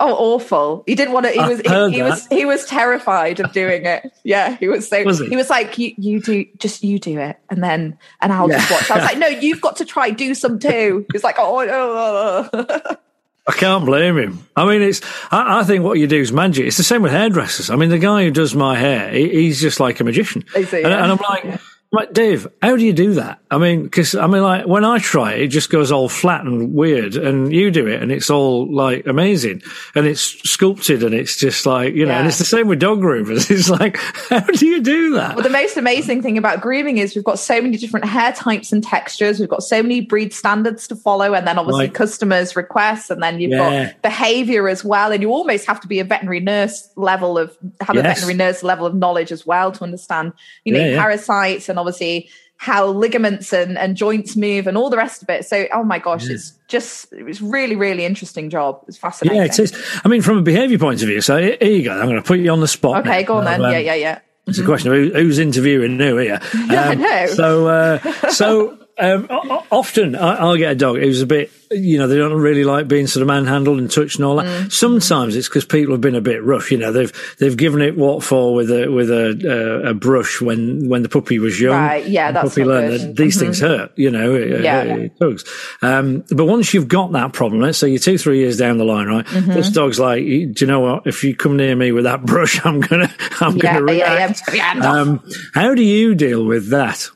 Oh, 0.00 0.14
awful! 0.14 0.84
He 0.86 0.94
didn't 0.94 1.12
want 1.12 1.26
to. 1.26 1.32
He 1.32 1.38
was 1.38 1.60
he, 1.60 1.96
he, 1.96 2.02
was 2.02 2.26
he 2.28 2.44
was 2.44 2.64
terrified 2.66 3.40
of 3.40 3.52
doing 3.52 3.84
it. 3.84 4.12
Yeah, 4.22 4.56
he 4.56 4.68
was 4.68 4.88
so. 4.88 5.02
Was 5.02 5.18
he? 5.18 5.28
he? 5.28 5.36
was 5.36 5.50
like, 5.50 5.76
you 5.76 5.92
you 5.96 6.20
do 6.20 6.44
just 6.58 6.84
you 6.84 7.00
do 7.00 7.18
it, 7.18 7.36
and 7.50 7.64
then 7.64 7.98
and 8.20 8.32
I'll 8.32 8.48
yeah. 8.48 8.58
just 8.58 8.70
watch. 8.70 8.90
I 8.90 8.94
was 8.96 9.04
like, 9.04 9.18
no, 9.18 9.26
you've 9.26 9.60
got 9.60 9.76
to 9.76 9.84
try 9.84 10.10
do 10.10 10.34
some 10.34 10.60
too. 10.60 11.04
He's 11.12 11.24
like, 11.24 11.36
oh, 11.38 11.66
oh, 11.68 12.48
oh. 12.52 12.96
I 13.48 13.52
can't 13.52 13.86
blame 13.86 14.18
him. 14.18 14.46
I 14.54 14.66
mean, 14.66 14.82
it's. 14.82 15.00
I, 15.32 15.60
I, 15.60 15.64
think 15.64 15.82
what 15.82 15.98
you 15.98 16.06
do 16.06 16.20
is 16.20 16.30
magic. 16.30 16.66
It's 16.66 16.76
the 16.76 16.82
same 16.82 17.00
with 17.00 17.12
hairdressers. 17.12 17.70
I 17.70 17.76
mean, 17.76 17.88
the 17.88 17.98
guy 17.98 18.24
who 18.24 18.30
does 18.30 18.54
my 18.54 18.76
hair, 18.76 19.10
he, 19.10 19.26
he's 19.30 19.58
just 19.58 19.80
like 19.80 20.00
a 20.00 20.04
magician. 20.04 20.44
and, 20.54 20.66
and, 20.74 21.12
I'm 21.12 21.16
like, 21.16 21.58
like, 21.90 22.12
Dave, 22.12 22.46
how 22.60 22.76
do 22.76 22.84
you 22.84 22.92
do 22.92 23.14
that? 23.14 23.40
I 23.50 23.56
mean, 23.56 23.84
because 23.84 24.14
I 24.14 24.26
mean, 24.26 24.42
like 24.42 24.66
when 24.66 24.84
I 24.84 24.98
try 24.98 25.32
it, 25.32 25.40
it 25.40 25.48
just 25.48 25.70
goes 25.70 25.90
all 25.90 26.10
flat 26.10 26.44
and 26.44 26.74
weird, 26.74 27.16
and 27.16 27.50
you 27.50 27.70
do 27.70 27.86
it, 27.86 28.02
and 28.02 28.12
it's 28.12 28.28
all 28.28 28.70
like 28.70 29.06
amazing, 29.06 29.62
and 29.94 30.06
it's 30.06 30.20
sculpted, 30.48 31.02
and 31.02 31.14
it's 31.14 31.36
just 31.36 31.64
like 31.64 31.94
you 31.94 32.04
know, 32.04 32.12
yeah. 32.12 32.18
and 32.18 32.28
it's 32.28 32.36
the 32.36 32.44
same 32.44 32.68
with 32.68 32.78
dog 32.78 33.00
groomers. 33.00 33.48
It's 33.58 33.70
like, 33.70 33.96
how 34.28 34.40
do 34.40 34.66
you 34.66 34.82
do 34.82 35.14
that? 35.14 35.34
Well, 35.34 35.42
the 35.42 35.50
most 35.50 35.78
amazing 35.78 36.20
thing 36.20 36.36
about 36.36 36.60
grooming 36.60 36.98
is 36.98 37.14
we've 37.14 37.24
got 37.24 37.38
so 37.38 37.60
many 37.60 37.78
different 37.78 38.04
hair 38.04 38.32
types 38.32 38.70
and 38.70 38.84
textures. 38.84 39.40
We've 39.40 39.48
got 39.48 39.62
so 39.62 39.82
many 39.82 40.02
breed 40.02 40.34
standards 40.34 40.86
to 40.88 40.96
follow, 40.96 41.32
and 41.32 41.46
then 41.46 41.58
obviously 41.58 41.86
right. 41.86 41.94
customers' 41.94 42.54
requests, 42.54 43.08
and 43.08 43.22
then 43.22 43.40
you've 43.40 43.52
yeah. 43.52 43.86
got 43.86 44.02
behavior 44.02 44.68
as 44.68 44.84
well, 44.84 45.10
and 45.10 45.22
you 45.22 45.30
almost 45.30 45.66
have 45.66 45.80
to 45.80 45.88
be 45.88 46.00
a 46.00 46.04
veterinary 46.04 46.40
nurse 46.40 46.90
level 46.96 47.38
of 47.38 47.56
have 47.80 47.96
yes. 47.96 48.04
a 48.04 48.08
veterinary 48.08 48.34
nurse 48.34 48.62
level 48.62 48.84
of 48.84 48.94
knowledge 48.94 49.32
as 49.32 49.46
well 49.46 49.72
to 49.72 49.82
understand, 49.82 50.34
you 50.64 50.74
know, 50.74 50.84
yeah, 50.84 51.00
parasites 51.00 51.70
and 51.70 51.77
and 51.78 51.86
obviously 51.86 52.28
how 52.58 52.88
ligaments 52.88 53.52
and, 53.52 53.78
and 53.78 53.96
joints 53.96 54.36
move 54.36 54.66
and 54.66 54.76
all 54.76 54.90
the 54.90 54.96
rest 54.96 55.22
of 55.22 55.30
it. 55.30 55.46
So, 55.46 55.66
oh 55.72 55.84
my 55.84 56.00
gosh, 56.00 56.26
yeah. 56.26 56.34
it's 56.34 56.52
just, 56.66 57.12
it 57.12 57.22
was 57.22 57.40
really, 57.40 57.76
really 57.76 58.04
interesting 58.04 58.50
job. 58.50 58.84
It's 58.88 58.96
fascinating. 58.96 59.38
Yeah, 59.38 59.46
it 59.46 59.58
is. 59.58 60.00
I 60.04 60.08
mean, 60.08 60.22
from 60.22 60.38
a 60.38 60.42
behavior 60.42 60.78
point 60.78 61.00
of 61.00 61.08
view, 61.08 61.20
so 61.20 61.38
here 61.38 61.56
you 61.62 61.84
go. 61.84 61.92
I'm 61.92 62.06
going 62.06 62.16
to 62.16 62.22
put 62.22 62.40
you 62.40 62.50
on 62.50 62.60
the 62.60 62.68
spot. 62.68 63.06
Okay, 63.06 63.20
now. 63.20 63.26
go 63.26 63.36
on 63.36 63.44
then. 63.44 63.64
Um, 63.64 63.70
yeah, 63.72 63.78
yeah, 63.78 63.94
yeah. 63.94 64.18
It's 64.48 64.58
mm-hmm. 64.58 64.66
a 64.66 64.68
question 64.68 64.92
of 64.92 64.98
who, 64.98 65.12
who's 65.12 65.38
interviewing 65.38 65.98
who 65.98 66.16
here. 66.16 66.40
Um, 66.54 66.66
yeah, 66.70 66.88
I 66.88 66.92
um, 66.94 67.00
know. 67.00 67.26
So, 67.26 67.66
uh, 67.68 68.28
so 68.30 68.78
Um, 68.98 69.26
often 69.70 70.16
I, 70.16 70.44
will 70.44 70.56
get 70.56 70.72
a 70.72 70.74
dog 70.74 70.96
who's 70.96 71.22
a 71.22 71.26
bit, 71.26 71.50
you 71.70 71.98
know, 71.98 72.08
they 72.08 72.16
don't 72.16 72.32
really 72.32 72.64
like 72.64 72.88
being 72.88 73.06
sort 73.06 73.22
of 73.22 73.28
manhandled 73.28 73.78
and 73.78 73.90
touched 73.90 74.16
and 74.16 74.24
all 74.24 74.36
that. 74.36 74.46
Mm. 74.46 74.72
Sometimes 74.72 75.36
it's 75.36 75.48
because 75.48 75.64
people 75.64 75.94
have 75.94 76.00
been 76.00 76.14
a 76.14 76.20
bit 76.20 76.42
rough. 76.42 76.72
You 76.72 76.78
know, 76.78 76.90
they've 76.90 77.36
they've 77.38 77.56
given 77.56 77.80
it 77.80 77.96
what 77.96 78.22
for 78.22 78.54
with 78.54 78.70
a 78.70 78.88
with 78.88 79.10
a 79.10 79.82
uh, 79.84 79.90
a 79.90 79.94
brush 79.94 80.40
when 80.40 80.88
when 80.88 81.02
the 81.02 81.08
puppy 81.08 81.38
was 81.38 81.60
young. 81.60 81.76
Right. 81.76 82.06
Yeah, 82.06 82.32
that's 82.32 82.48
puppy 82.50 82.64
learned 82.64 82.92
that 82.92 83.16
these 83.16 83.36
mm-hmm. 83.36 83.46
things 83.46 83.60
hurt. 83.60 83.92
You 83.96 84.10
know, 84.10 84.34
it, 84.34 84.62
yeah, 84.62 84.82
it, 84.82 85.12
it 85.20 85.48
um, 85.82 86.24
but 86.30 86.46
once 86.46 86.74
you've 86.74 86.88
got 86.88 87.12
that 87.12 87.32
problem, 87.32 87.60
let's 87.60 87.78
say 87.78 87.88
you're 87.88 87.98
two 87.98 88.18
three 88.18 88.38
years 88.38 88.56
down 88.56 88.78
the 88.78 88.84
line, 88.84 89.06
right? 89.06 89.26
Mm-hmm. 89.26 89.52
This 89.52 89.70
dog's 89.70 90.00
like, 90.00 90.24
do 90.24 90.54
you 90.58 90.66
know 90.66 90.80
what? 90.80 91.06
If 91.06 91.22
you 91.22 91.36
come 91.36 91.56
near 91.56 91.76
me 91.76 91.92
with 91.92 92.04
that 92.04 92.22
brush, 92.26 92.64
I'm 92.64 92.80
gonna 92.80 93.14
I'm 93.40 93.56
yeah, 93.56 93.74
gonna 93.74 93.84
react. 93.84 94.42
Yeah. 94.58 94.72
Um, 94.80 95.22
how 95.54 95.74
do 95.74 95.82
you 95.82 96.14
deal 96.14 96.44
with 96.44 96.70
that? 96.70 97.10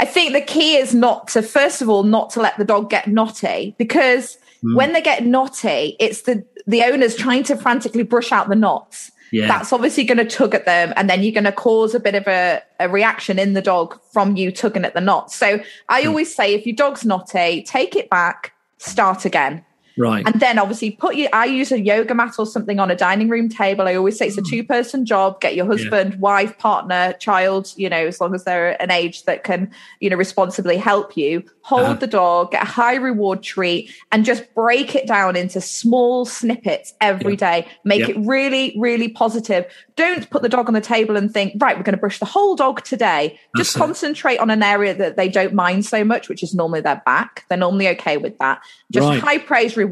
I 0.00 0.06
think 0.06 0.32
the 0.32 0.40
key 0.40 0.76
is 0.76 0.94
not 0.94 1.28
to, 1.28 1.42
first 1.42 1.82
of 1.82 1.90
all, 1.90 2.04
not 2.04 2.30
to 2.30 2.40
let 2.40 2.56
the 2.56 2.64
dog 2.64 2.88
get 2.88 3.06
knotty 3.06 3.74
because 3.76 4.38
mm. 4.64 4.74
when 4.74 4.94
they 4.94 5.02
get 5.02 5.26
knotty, 5.26 5.94
it's 6.00 6.22
the, 6.22 6.42
the 6.66 6.82
owner's 6.84 7.14
trying 7.14 7.42
to 7.44 7.56
frantically 7.56 8.02
brush 8.02 8.32
out 8.32 8.48
the 8.48 8.56
knots. 8.56 9.12
Yeah. 9.30 9.46
That's 9.46 9.74
obviously 9.74 10.04
going 10.04 10.16
to 10.16 10.24
tug 10.24 10.54
at 10.54 10.64
them, 10.64 10.94
and 10.96 11.08
then 11.08 11.22
you're 11.22 11.34
going 11.34 11.44
to 11.44 11.52
cause 11.52 11.94
a 11.94 12.00
bit 12.00 12.14
of 12.14 12.26
a, 12.26 12.62
a 12.80 12.88
reaction 12.88 13.38
in 13.38 13.52
the 13.52 13.60
dog 13.60 14.00
from 14.10 14.36
you 14.36 14.50
tugging 14.50 14.86
at 14.86 14.94
the 14.94 15.02
knots. 15.02 15.36
So 15.36 15.60
I 15.90 16.02
mm. 16.02 16.08
always 16.08 16.34
say 16.34 16.54
if 16.54 16.64
your 16.64 16.74
dog's 16.74 17.04
knotty, 17.04 17.62
take 17.62 17.94
it 17.94 18.08
back, 18.08 18.54
start 18.78 19.26
again. 19.26 19.66
Right. 20.00 20.26
And 20.26 20.40
then 20.40 20.58
obviously 20.58 20.92
put 20.92 21.14
you, 21.14 21.28
I 21.34 21.44
use 21.44 21.70
a 21.70 21.78
yoga 21.78 22.14
mat 22.14 22.36
or 22.38 22.46
something 22.46 22.80
on 22.80 22.90
a 22.90 22.96
dining 22.96 23.28
room 23.28 23.50
table. 23.50 23.86
I 23.86 23.94
always 23.94 24.16
say 24.16 24.28
it's 24.28 24.38
a 24.38 24.40
hmm. 24.40 24.48
two 24.48 24.64
person 24.64 25.04
job. 25.04 25.42
Get 25.42 25.54
your 25.54 25.66
husband, 25.66 26.14
yeah. 26.14 26.18
wife, 26.18 26.56
partner, 26.56 27.12
child, 27.20 27.74
you 27.76 27.90
know, 27.90 28.06
as 28.06 28.18
long 28.18 28.34
as 28.34 28.44
they're 28.44 28.80
an 28.82 28.90
age 28.90 29.24
that 29.24 29.44
can, 29.44 29.70
you 30.00 30.08
know, 30.08 30.16
responsibly 30.16 30.78
help 30.78 31.18
you. 31.18 31.44
Hold 31.62 31.82
uh-huh. 31.82 31.94
the 31.96 32.06
dog, 32.06 32.52
get 32.52 32.62
a 32.62 32.66
high 32.66 32.94
reward 32.94 33.42
treat, 33.42 33.92
and 34.10 34.24
just 34.24 34.52
break 34.54 34.94
it 34.94 35.06
down 35.06 35.36
into 35.36 35.60
small 35.60 36.24
snippets 36.24 36.94
every 37.02 37.34
yeah. 37.34 37.60
day. 37.60 37.68
Make 37.84 38.00
yeah. 38.00 38.14
it 38.14 38.16
really, 38.20 38.74
really 38.78 39.08
positive. 39.08 39.66
Don't 39.96 40.28
put 40.30 40.40
the 40.40 40.48
dog 40.48 40.68
on 40.68 40.74
the 40.74 40.80
table 40.80 41.18
and 41.18 41.30
think, 41.30 41.62
right, 41.62 41.76
we're 41.76 41.82
going 41.82 41.94
to 41.94 42.00
brush 42.00 42.18
the 42.18 42.24
whole 42.24 42.56
dog 42.56 42.82
today. 42.84 43.38
Just 43.54 43.74
That's 43.74 43.76
concentrate 43.76 44.38
on 44.38 44.48
an 44.48 44.62
area 44.62 44.94
that 44.94 45.16
they 45.18 45.28
don't 45.28 45.52
mind 45.52 45.84
so 45.84 46.02
much, 46.02 46.30
which 46.30 46.42
is 46.42 46.54
normally 46.54 46.80
their 46.80 47.02
back. 47.04 47.44
They're 47.50 47.58
normally 47.58 47.88
okay 47.88 48.16
with 48.16 48.38
that. 48.38 48.62
Just 48.90 49.06
right. 49.06 49.20
high 49.20 49.38
praise 49.38 49.76
reward. 49.76 49.89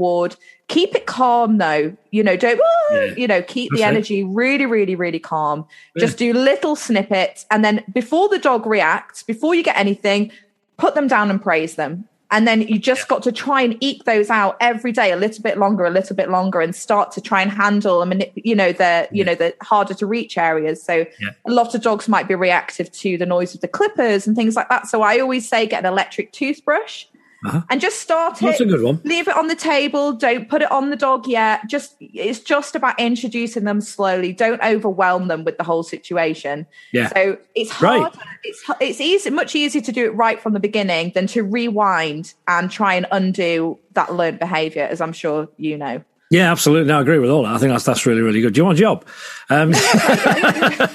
Keep 0.69 0.95
it 0.95 1.07
calm 1.07 1.59
though. 1.59 1.97
You 2.11 2.23
know, 2.23 2.37
don't, 2.37 2.61
yeah. 2.91 3.15
you 3.17 3.27
know, 3.27 3.43
keep 3.43 3.73
the 3.73 3.83
energy 3.83 4.23
really, 4.25 4.67
really, 4.67 4.95
really 4.95 5.19
calm. 5.19 5.67
Yeah. 5.95 6.01
Just 6.01 6.19
do 6.19 6.33
little 6.33 6.77
snippets. 6.77 7.47
And 7.51 7.65
then 7.65 7.85
before 7.93 8.29
the 8.29 8.39
dog 8.39 8.67
reacts, 8.67 9.23
before 9.23 9.55
you 9.55 9.63
get 9.63 9.77
anything, 9.77 10.31
put 10.77 10.95
them 10.95 11.09
down 11.09 11.31
and 11.31 11.43
praise 11.43 11.75
them. 11.77 12.09
And 12.31 12.47
then 12.47 12.61
you 12.63 12.79
just 12.79 13.03
yeah. 13.03 13.07
got 13.09 13.23
to 13.23 13.33
try 13.33 13.63
and 13.63 13.77
eke 13.81 14.05
those 14.05 14.29
out 14.29 14.59
every 14.61 14.93
day, 14.93 15.13
a 15.13 15.17
little 15.17 15.43
bit 15.43 15.57
longer, 15.57 15.87
a 15.87 15.91
little 15.91 16.15
bit 16.15 16.29
longer, 16.29 16.61
and 16.61 16.75
start 16.77 17.11
to 17.13 17.23
try 17.23 17.41
and 17.41 17.51
handle 17.51 18.03
and 18.03 18.13
manip- 18.13 18.33
you 18.37 18.55
know 18.55 18.71
the 18.71 19.09
you 19.11 19.25
know 19.25 19.35
the 19.35 19.55
harder 19.63 19.95
to 19.95 20.05
reach 20.05 20.37
areas. 20.37 20.83
So 20.83 21.07
yeah. 21.21 21.31
a 21.47 21.51
lot 21.51 21.75
of 21.75 21.81
dogs 21.81 22.07
might 22.07 22.29
be 22.29 22.35
reactive 22.35 22.93
to 22.93 23.17
the 23.17 23.25
noise 23.25 23.55
of 23.55 23.63
the 23.63 23.69
clippers 23.69 24.27
and 24.27 24.37
things 24.37 24.57
like 24.57 24.69
that. 24.69 24.87
So 24.87 25.01
I 25.01 25.19
always 25.21 25.49
say 25.49 25.67
get 25.67 25.85
an 25.85 25.91
electric 25.91 26.33
toothbrush 26.33 27.07
uh-huh. 27.45 27.63
and 27.71 27.81
just 27.81 28.01
start 28.01 28.39
That's 28.39 28.61
it. 28.61 28.67
a 28.67 28.71
good 28.71 28.83
one. 28.83 29.01
Leave 29.05 29.29
it 29.29 29.37
on 29.37 29.47
the 29.47 29.55
table. 29.55 30.13
Don't 30.13 30.49
put 30.49 30.63
it 30.63 30.71
on 30.73 30.91
the 30.91 30.97
dog 30.97 31.27
yet. 31.27 31.67
Just 31.69 31.97
it's 32.01 32.41
just 32.41 32.75
about 32.75 32.99
introducing 32.99 33.65
them 33.65 33.81
slowly. 33.81 34.33
Don't 34.33 34.63
overwhelm 34.63 35.29
them 35.29 35.45
with 35.45 35.57
the 35.57 35.65
whole 35.65 35.83
situation. 35.83 36.67
Yeah. 36.93 37.09
So 37.09 37.39
it's 37.55 37.71
hard. 37.71 38.03
Right. 38.03 38.13
It's 38.43 38.65
it's 38.81 39.01
easy, 39.01 39.31
much 39.31 39.55
easier 39.55 39.83
to 39.83 39.93
do 39.93 40.07
it 40.07 40.15
right 40.15 40.41
from 40.41 40.53
the 40.53 40.61
beginning 40.61 41.13
than 41.15 41.27
to 41.29 41.43
rewind 41.43 42.35
and 42.49 42.71
try 42.71 42.95
and 42.95 43.07
undo 43.13 43.79
that 43.93 44.15
learned 44.15 44.39
behavior, 44.39 44.85
as 44.85 45.01
I'm 45.01 45.13
sure 45.13 45.49
you 45.57 45.77
know. 45.77 46.03
Yeah, 46.31 46.53
absolutely. 46.53 46.89
No, 46.89 46.99
I 46.99 47.01
agree 47.01 47.19
with 47.19 47.31
all 47.31 47.45
that. 47.45 47.55
I 47.55 47.59
think 47.59 47.73
that's 47.73 47.85
that's 47.85 48.05
really 48.05 48.21
really 48.21 48.43
good. 48.43 48.53
Do 48.53 48.61
you 48.61 48.67
want 48.67 48.79
a 48.79 48.81
job? 48.81 49.07
Um, 49.49 49.73
I 49.75 50.87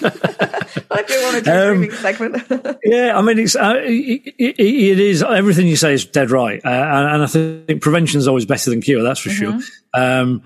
do 1.08 1.24
want 1.24 1.48
a 1.48 1.72
um, 1.72 1.90
segment. 1.92 2.78
yeah, 2.84 3.18
I 3.18 3.22
mean, 3.22 3.40
it's 3.40 3.56
uh, 3.56 3.74
it, 3.78 4.36
it, 4.38 4.60
it 4.60 5.00
is 5.00 5.24
everything 5.24 5.68
you 5.68 5.76
say 5.76 5.94
is 5.94 6.06
dead 6.06 6.30
right, 6.30 6.64
uh, 6.64 6.70
and, 6.70 7.14
and, 7.14 7.24
I 7.24 7.26
think 7.26 7.82
prevention 7.82 8.20
is 8.20 8.28
always 8.28 8.46
better 8.46 8.70
than 8.70 8.82
cure. 8.82 9.02
That's 9.02 9.22
for 9.22 9.30
mm-hmm. 9.30 9.60
sure. 9.60 9.70
Um, 9.96 10.44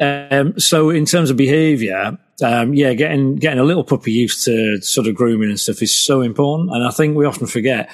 um, 0.00 0.58
so 0.58 0.90
in 0.90 1.06
terms 1.06 1.30
of 1.30 1.36
behaviour, 1.36 2.18
um, 2.42 2.74
yeah, 2.74 2.92
getting 2.94 3.36
getting 3.36 3.60
a 3.60 3.64
little 3.64 3.84
puppy 3.84 4.10
used 4.10 4.44
to 4.46 4.80
sort 4.80 5.06
of 5.06 5.14
grooming 5.14 5.50
and 5.50 5.60
stuff 5.60 5.80
is 5.80 5.96
so 5.96 6.22
important, 6.22 6.72
and 6.72 6.84
I 6.84 6.90
think 6.90 7.16
we 7.16 7.24
often 7.24 7.46
forget 7.46 7.88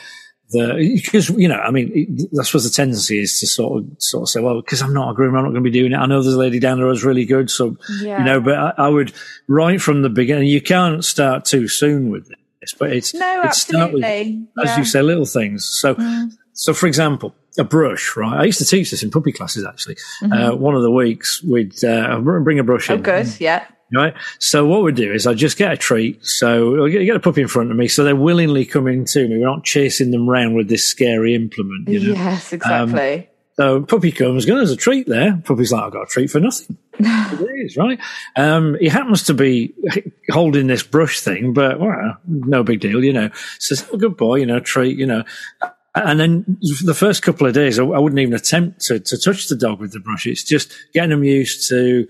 the 0.50 1.00
because 1.02 1.28
you 1.30 1.48
know 1.48 1.58
I 1.58 1.70
mean 1.70 2.28
that's 2.32 2.52
what 2.52 2.62
the 2.62 2.70
tendency 2.70 3.20
is 3.20 3.38
to 3.40 3.46
sort 3.46 3.82
of 3.82 3.90
sort 3.98 4.22
of 4.22 4.28
say 4.28 4.40
well 4.40 4.60
because 4.60 4.82
I'm 4.82 4.92
not 4.92 5.10
a 5.10 5.14
groomer 5.14 5.38
I'm 5.38 5.44
not 5.44 5.50
going 5.50 5.54
to 5.54 5.60
be 5.60 5.70
doing 5.70 5.92
it 5.92 5.96
I 5.96 6.06
know 6.06 6.22
there's 6.22 6.34
a 6.34 6.38
lady 6.38 6.58
down 6.58 6.78
there 6.78 6.88
who's 6.88 7.04
really 7.04 7.24
good 7.24 7.50
so 7.50 7.76
yeah. 8.00 8.18
you 8.18 8.24
know 8.24 8.40
but 8.40 8.54
I, 8.54 8.72
I, 8.76 8.88
would 8.88 9.12
right 9.48 9.80
from 9.80 10.02
the 10.02 10.08
beginning 10.08 10.48
you 10.48 10.60
can't 10.60 11.04
start 11.04 11.44
too 11.44 11.68
soon 11.68 12.10
with 12.10 12.28
this 12.60 12.74
but 12.78 12.92
it's 12.92 13.14
no 13.14 13.42
it's 13.44 13.68
absolutely 13.68 14.46
with, 14.56 14.66
as 14.66 14.70
yeah. 14.70 14.78
you 14.78 14.84
say 14.84 15.02
little 15.02 15.26
things 15.26 15.64
so 15.64 15.94
mm. 15.94 16.30
so 16.52 16.74
for 16.74 16.86
example 16.86 17.34
a 17.58 17.64
brush 17.64 18.16
right 18.16 18.40
I 18.40 18.44
used 18.44 18.58
to 18.58 18.66
teach 18.66 18.90
this 18.90 19.02
in 19.02 19.10
puppy 19.10 19.32
classes 19.32 19.64
actually 19.64 19.96
mm-hmm. 20.22 20.32
uh, 20.32 20.54
one 20.54 20.74
of 20.74 20.82
the 20.82 20.90
weeks 20.90 21.42
we'd 21.42 21.82
uh, 21.84 22.18
bring 22.20 22.58
a 22.58 22.64
brush 22.64 22.90
oh, 22.90 22.94
in 22.94 23.02
good 23.02 23.28
yeah 23.40 23.66
Right. 23.92 24.14
So 24.38 24.66
what 24.66 24.82
we 24.82 24.92
do 24.92 25.12
is 25.12 25.26
I 25.26 25.34
just 25.34 25.56
get 25.56 25.72
a 25.72 25.76
treat. 25.76 26.24
So 26.24 26.84
you 26.84 27.04
get 27.04 27.16
a 27.16 27.20
puppy 27.20 27.42
in 27.42 27.48
front 27.48 27.70
of 27.70 27.76
me. 27.76 27.88
So 27.88 28.04
they're 28.04 28.14
willingly 28.14 28.64
coming 28.64 29.04
to 29.06 29.28
me. 29.28 29.38
We're 29.38 29.46
not 29.46 29.64
chasing 29.64 30.10
them 30.10 30.28
around 30.28 30.54
with 30.54 30.68
this 30.68 30.86
scary 30.86 31.34
implement. 31.34 31.88
You 31.88 32.00
know? 32.00 32.14
Yes, 32.14 32.52
exactly. 32.52 33.18
Um, 33.18 33.24
so 33.60 33.82
puppy 33.82 34.10
comes, 34.10 34.46
goes, 34.46 34.56
there's 34.56 34.70
a 34.70 34.76
treat 34.76 35.06
there. 35.06 35.40
Puppy's 35.44 35.70
like, 35.70 35.82
I've 35.82 35.92
got 35.92 36.04
a 36.04 36.06
treat 36.06 36.30
for 36.30 36.40
nothing. 36.40 36.78
it 36.98 37.64
is, 37.64 37.76
right? 37.76 37.98
Um, 38.36 38.76
he 38.80 38.88
happens 38.88 39.24
to 39.24 39.34
be 39.34 39.74
holding 40.30 40.66
this 40.66 40.82
brush 40.82 41.20
thing, 41.20 41.52
but 41.52 41.78
well, 41.78 42.16
no 42.26 42.62
big 42.62 42.80
deal, 42.80 43.04
you 43.04 43.12
know. 43.12 43.28
Says, 43.58 43.86
oh, 43.92 43.98
good 43.98 44.16
boy, 44.16 44.36
you 44.36 44.46
know, 44.46 44.60
treat, 44.60 44.98
you 44.98 45.04
know. 45.04 45.24
And 45.94 46.18
then 46.20 46.58
the 46.84 46.94
first 46.94 47.22
couple 47.22 47.46
of 47.46 47.52
days, 47.52 47.78
I, 47.78 47.82
wouldn't 47.82 48.20
even 48.20 48.32
attempt 48.32 48.80
to, 48.86 48.98
to 48.98 49.18
touch 49.18 49.48
the 49.48 49.56
dog 49.56 49.80
with 49.80 49.92
the 49.92 50.00
brush. 50.00 50.26
It's 50.26 50.44
just 50.44 50.72
getting 50.94 51.10
them 51.10 51.24
used 51.24 51.68
to 51.68 52.06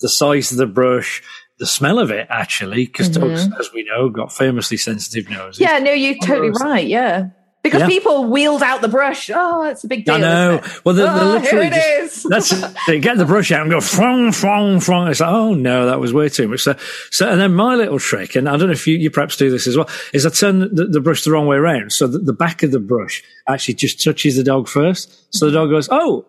the 0.00 0.08
size 0.08 0.52
of 0.52 0.58
the 0.58 0.66
brush, 0.66 1.22
the 1.58 1.66
smell 1.66 1.98
of 1.98 2.10
it, 2.10 2.26
actually, 2.30 2.86
because 2.86 3.10
mm-hmm. 3.10 3.28
dogs, 3.28 3.48
as 3.58 3.72
we 3.72 3.84
know, 3.84 4.08
got 4.08 4.32
famously 4.32 4.76
sensitive 4.76 5.30
noses. 5.30 5.60
Yeah, 5.60 5.78
no, 5.78 5.92
you're 5.92 6.18
totally 6.22 6.50
right. 6.50 6.86
Yeah. 6.86 7.30
Because 7.66 7.80
yeah. 7.80 7.88
people 7.88 8.26
wheeled 8.26 8.62
out 8.62 8.80
the 8.80 8.86
brush. 8.86 9.28
Oh, 9.34 9.64
it's 9.64 9.82
a 9.82 9.88
big 9.88 10.04
deal. 10.04 10.14
I 10.14 10.18
know. 10.18 10.62
Well, 10.84 10.94
they're, 10.94 11.10
oh, 11.10 11.32
literally 11.32 11.70
just, 11.70 12.28
that's 12.28 12.50
they 12.86 13.00
get 13.00 13.18
the 13.18 13.24
brush 13.24 13.50
out 13.50 13.62
and 13.62 13.70
go 13.70 13.78
frong, 13.78 14.28
frong, 14.28 14.76
frong. 14.76 15.10
It's 15.10 15.18
like, 15.18 15.32
oh 15.32 15.52
no, 15.52 15.86
that 15.86 15.98
was 15.98 16.12
way 16.12 16.28
too 16.28 16.46
much. 16.46 16.60
So, 16.60 16.76
so, 17.10 17.28
and 17.28 17.40
then 17.40 17.54
my 17.54 17.74
little 17.74 17.98
trick, 17.98 18.36
and 18.36 18.48
I 18.48 18.56
don't 18.56 18.68
know 18.68 18.72
if 18.72 18.86
you, 18.86 18.96
you 18.96 19.10
perhaps 19.10 19.36
do 19.36 19.50
this 19.50 19.66
as 19.66 19.76
well, 19.76 19.88
is 20.12 20.24
I 20.24 20.30
turn 20.30 20.60
the, 20.60 20.86
the 20.86 21.00
brush 21.00 21.24
the 21.24 21.32
wrong 21.32 21.48
way 21.48 21.56
around, 21.56 21.90
so 21.90 22.06
that 22.06 22.24
the 22.24 22.32
back 22.32 22.62
of 22.62 22.70
the 22.70 22.78
brush 22.78 23.24
actually 23.48 23.74
just 23.74 24.00
touches 24.00 24.36
the 24.36 24.44
dog 24.44 24.68
first. 24.68 25.34
So 25.34 25.46
the 25.46 25.52
dog 25.52 25.68
goes, 25.68 25.88
oh, 25.90 26.24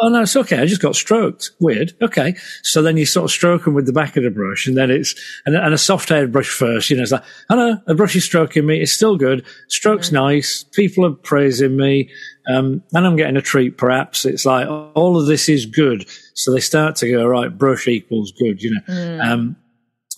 oh 0.00 0.08
no, 0.08 0.22
it's 0.22 0.36
okay. 0.36 0.58
I 0.58 0.66
just 0.66 0.82
got 0.82 0.96
stroked. 0.96 1.50
Weird. 1.60 1.92
Okay. 2.02 2.34
So 2.62 2.82
then 2.82 2.96
you 2.96 3.06
sort 3.06 3.24
of 3.24 3.30
stroke 3.30 3.64
them 3.64 3.74
with 3.74 3.86
the 3.86 3.92
back 3.92 4.16
of 4.16 4.24
the 4.24 4.30
brush 4.30 4.66
and 4.66 4.76
then 4.76 4.90
it's, 4.90 5.14
and, 5.44 5.56
and 5.56 5.74
a 5.74 5.78
soft 5.78 6.08
haired 6.08 6.32
brush 6.32 6.48
first, 6.48 6.90
you 6.90 6.96
know, 6.96 7.02
it's 7.02 7.12
like, 7.12 7.24
oh 7.50 7.56
no, 7.56 7.80
a 7.86 7.94
brush 7.94 8.16
is 8.16 8.24
stroking 8.24 8.66
me. 8.66 8.80
It's 8.80 8.92
still 8.92 9.16
good. 9.16 9.44
Stroke's 9.68 10.08
mm-hmm. 10.08 10.16
nice. 10.16 10.64
People 10.64 11.06
are 11.06 11.12
praising 11.12 11.76
me. 11.76 12.10
Um, 12.48 12.82
and 12.92 13.06
I'm 13.06 13.16
getting 13.16 13.36
a 13.36 13.42
treat 13.42 13.76
perhaps. 13.76 14.24
It's 14.24 14.46
like 14.46 14.68
all 14.68 15.18
of 15.18 15.26
this 15.26 15.48
is 15.48 15.66
good. 15.66 16.08
So 16.34 16.52
they 16.52 16.60
start 16.60 16.96
to 16.96 17.10
go, 17.10 17.26
right, 17.26 17.56
brush 17.56 17.88
equals 17.88 18.32
good, 18.32 18.62
you 18.62 18.74
know. 18.74 18.80
Mm. 18.88 19.24
Um, 19.24 19.56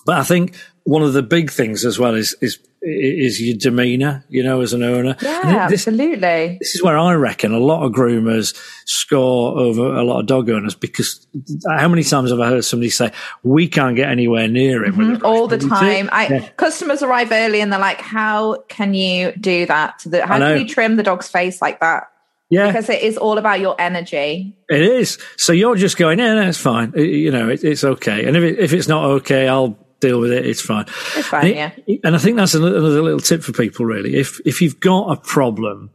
but 0.04 0.18
I 0.18 0.24
think 0.24 0.56
one 0.88 1.02
of 1.02 1.12
the 1.12 1.22
big 1.22 1.50
things 1.50 1.84
as 1.84 1.98
well 1.98 2.14
is, 2.14 2.34
is 2.40 2.58
is 2.80 3.42
your 3.42 3.58
demeanor, 3.58 4.24
you 4.30 4.42
know, 4.42 4.62
as 4.62 4.72
an 4.72 4.82
owner. 4.82 5.16
Yeah, 5.20 5.68
this, 5.68 5.86
absolutely. 5.86 6.56
This 6.60 6.76
is 6.76 6.82
where 6.82 6.96
I 6.96 7.12
reckon 7.12 7.52
a 7.52 7.58
lot 7.58 7.84
of 7.84 7.92
groomers 7.92 8.56
score 8.86 9.58
over 9.58 9.94
a 9.96 10.02
lot 10.02 10.20
of 10.20 10.26
dog 10.26 10.48
owners 10.48 10.74
because 10.74 11.26
how 11.68 11.88
many 11.88 12.04
times 12.04 12.30
have 12.30 12.40
I 12.40 12.48
heard 12.48 12.64
somebody 12.64 12.88
say, 12.88 13.12
we 13.42 13.68
can't 13.68 13.96
get 13.96 14.08
anywhere 14.08 14.48
near 14.48 14.82
him? 14.82 14.94
Mm-hmm, 14.94 15.26
all 15.26 15.46
the 15.46 15.58
time. 15.58 16.08
I, 16.10 16.28
yeah. 16.28 16.48
Customers 16.56 17.02
arrive 17.02 17.32
early 17.32 17.60
and 17.60 17.70
they're 17.70 17.78
like, 17.78 18.00
how 18.00 18.62
can 18.68 18.94
you 18.94 19.32
do 19.32 19.66
that? 19.66 20.02
How 20.24 20.38
can 20.38 20.60
you 20.60 20.66
trim 20.66 20.96
the 20.96 21.02
dog's 21.02 21.28
face 21.28 21.60
like 21.60 21.80
that? 21.80 22.04
Yeah. 22.48 22.68
Because 22.68 22.88
it 22.88 23.02
is 23.02 23.18
all 23.18 23.36
about 23.36 23.60
your 23.60 23.78
energy. 23.78 24.56
It 24.70 24.80
is. 24.80 25.18
So 25.36 25.52
you're 25.52 25.76
just 25.76 25.98
going, 25.98 26.18
yeah, 26.18 26.34
that's 26.34 26.56
fine. 26.56 26.94
You 26.96 27.30
know, 27.30 27.50
it, 27.50 27.62
it's 27.62 27.84
okay. 27.84 28.24
And 28.24 28.38
if, 28.38 28.42
it, 28.42 28.58
if 28.58 28.72
it's 28.72 28.88
not 28.88 29.04
okay, 29.04 29.48
I'll 29.48 29.76
deal 30.00 30.20
with 30.20 30.32
it. 30.32 30.46
It's 30.46 30.60
fine. 30.60 30.86
It's 31.16 31.28
fine, 31.28 31.46
and 31.46 31.72
yeah. 31.86 31.96
and 32.04 32.14
I 32.14 32.18
think 32.18 32.36
that's 32.36 32.54
another 32.54 33.02
little 33.02 33.20
tip 33.20 33.42
for 33.42 33.52
people, 33.52 33.86
really. 33.86 34.16
If 34.16 34.40
if 34.44 34.60
you've 34.60 34.80
got 34.80 35.10
a 35.10 35.16
problem 35.20 35.90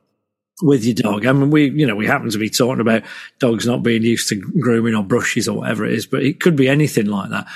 with 0.61 0.85
your 0.85 0.95
dog, 0.95 1.25
I 1.25 1.31
mean, 1.31 1.49
we 1.49 1.69
you 1.69 1.87
know 1.87 1.95
we 1.95 2.05
happen 2.05 2.29
to 2.29 2.37
be 2.37 2.49
talking 2.49 2.81
about 2.81 3.03
dogs 3.39 3.65
not 3.65 3.83
being 3.83 4.03
used 4.03 4.29
to 4.29 4.35
grooming 4.35 4.95
or 4.95 5.03
brushes 5.03 5.47
or 5.47 5.57
whatever 5.57 5.85
it 5.85 5.93
is, 5.93 6.05
but 6.05 6.23
it 6.23 6.39
could 6.39 6.55
be 6.55 6.67
anything 6.67 7.07
like 7.07 7.29
that. 7.29 7.47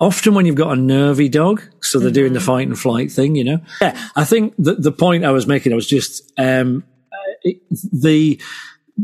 Often 0.00 0.34
when 0.34 0.46
you've 0.46 0.56
got 0.56 0.76
a 0.76 0.80
nervy 0.80 1.28
dog, 1.28 1.62
so 1.80 1.98
they're 1.98 2.08
mm-hmm. 2.08 2.14
doing 2.14 2.32
the 2.32 2.38
mm-hmm. 2.40 2.46
fight 2.46 2.68
and 2.68 2.78
flight 2.78 3.12
thing, 3.12 3.36
you 3.36 3.44
know. 3.44 3.60
Yeah, 3.80 3.98
I 4.16 4.24
think 4.24 4.54
the 4.58 4.74
the 4.74 4.92
point 4.92 5.24
I 5.24 5.30
was 5.30 5.46
making, 5.46 5.72
I 5.72 5.76
was 5.76 5.86
just 5.86 6.32
um, 6.38 6.84
it, 7.42 7.58
the 7.92 8.40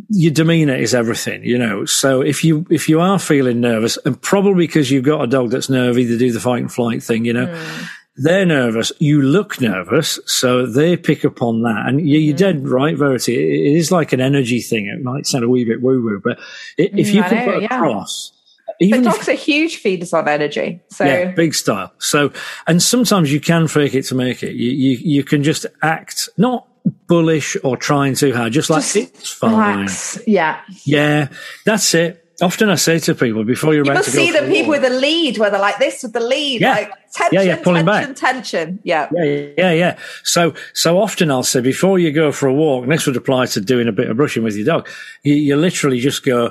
your 0.08 0.32
demeanor 0.32 0.74
is 0.74 0.94
everything, 0.94 1.44
you 1.44 1.58
know. 1.58 1.84
So 1.84 2.20
if 2.20 2.44
you 2.44 2.66
if 2.70 2.88
you 2.88 3.00
are 3.00 3.18
feeling 3.18 3.60
nervous, 3.60 3.98
and 4.04 4.20
probably 4.20 4.66
because 4.66 4.90
you've 4.90 5.04
got 5.04 5.22
a 5.22 5.26
dog 5.26 5.50
that's 5.50 5.68
nervy 5.68 6.06
to 6.06 6.18
do 6.18 6.32
the 6.32 6.40
fight 6.40 6.62
and 6.62 6.72
flight 6.72 7.02
thing, 7.02 7.24
you 7.24 7.32
know. 7.32 7.46
Mm. 7.46 7.88
They're 8.16 8.44
nervous. 8.44 8.92
You 8.98 9.22
look 9.22 9.62
nervous, 9.62 10.18
so 10.26 10.66
they 10.66 10.96
pick 10.96 11.24
up 11.24 11.40
on 11.40 11.62
that. 11.62 11.84
And 11.86 12.06
you're 12.06 12.34
mm. 12.34 12.36
dead 12.36 12.68
right, 12.68 12.96
Verity. 12.96 13.34
It 13.34 13.76
is 13.76 13.90
like 13.90 14.12
an 14.12 14.20
energy 14.20 14.60
thing. 14.60 14.86
It 14.86 15.02
might 15.02 15.26
sound 15.26 15.44
a 15.44 15.48
wee 15.48 15.64
bit 15.64 15.80
woo 15.80 16.02
woo, 16.02 16.20
but 16.22 16.38
if 16.76 16.92
mm, 16.92 17.14
you 17.14 17.22
can 17.22 17.44
put 17.44 17.64
across 17.64 18.32
even 18.80 19.02
but 19.02 19.12
dogs 19.12 19.28
if, 19.28 19.34
are 19.34 19.38
huge 19.38 19.76
feeders 19.76 20.12
on 20.12 20.26
energy. 20.26 20.80
So 20.88 21.04
yeah, 21.04 21.32
big 21.32 21.54
style. 21.54 21.92
So, 21.98 22.32
and 22.66 22.82
sometimes 22.82 23.32
you 23.32 23.38
can 23.38 23.68
fake 23.68 23.94
it 23.94 24.04
to 24.04 24.14
make 24.14 24.42
it. 24.42 24.54
You, 24.54 24.70
you, 24.70 24.98
you 24.98 25.24
can 25.24 25.42
just 25.42 25.66
act 25.82 26.30
not 26.38 26.66
bullish 26.84 27.56
or 27.64 27.76
trying 27.76 28.14
too 28.14 28.34
hard, 28.34 28.52
just 28.52 28.70
like 28.70 28.82
just 28.82 28.96
it's 28.96 29.30
fine. 29.30 29.78
Relax. 29.78 30.20
Yeah. 30.26 30.60
Yeah. 30.84 31.28
That's 31.64 31.94
it. 31.94 32.24
Often 32.42 32.70
I 32.70 32.76
say 32.76 32.98
to 33.00 33.14
people 33.14 33.44
before 33.44 33.74
you're 33.74 33.84
you 33.84 33.90
about 33.90 34.04
to 34.04 34.10
go 34.10 34.16
see 34.16 34.30
the 34.30 34.46
people 34.46 34.70
with 34.70 34.80
the 34.80 34.88
lead 34.88 35.36
where 35.36 35.50
they're 35.50 35.60
like 35.60 35.78
this 35.78 36.02
with 36.02 36.14
the 36.14 36.20
lead, 36.20 36.62
yeah. 36.62 36.72
like 36.72 36.92
tension, 37.12 37.28
yeah, 37.32 37.42
yeah, 37.42 37.62
pulling 37.62 37.84
tension, 37.84 38.12
back. 38.14 38.16
tension. 38.16 38.80
Yeah. 38.82 39.10
Yeah, 39.12 39.24
yeah, 39.58 39.72
yeah. 39.72 39.98
So, 40.24 40.54
so 40.72 40.98
often 40.98 41.30
I'll 41.30 41.42
say 41.42 41.60
before 41.60 41.98
you 41.98 42.12
go 42.12 42.32
for 42.32 42.46
a 42.46 42.54
walk, 42.54 42.84
and 42.84 42.92
this 42.92 43.06
would 43.06 43.16
apply 43.16 43.46
to 43.46 43.60
doing 43.60 43.88
a 43.88 43.92
bit 43.92 44.08
of 44.08 44.16
brushing 44.16 44.42
with 44.42 44.56
your 44.56 44.64
dog, 44.64 44.88
you, 45.22 45.34
you 45.34 45.56
literally 45.56 46.00
just 46.00 46.24
go, 46.24 46.50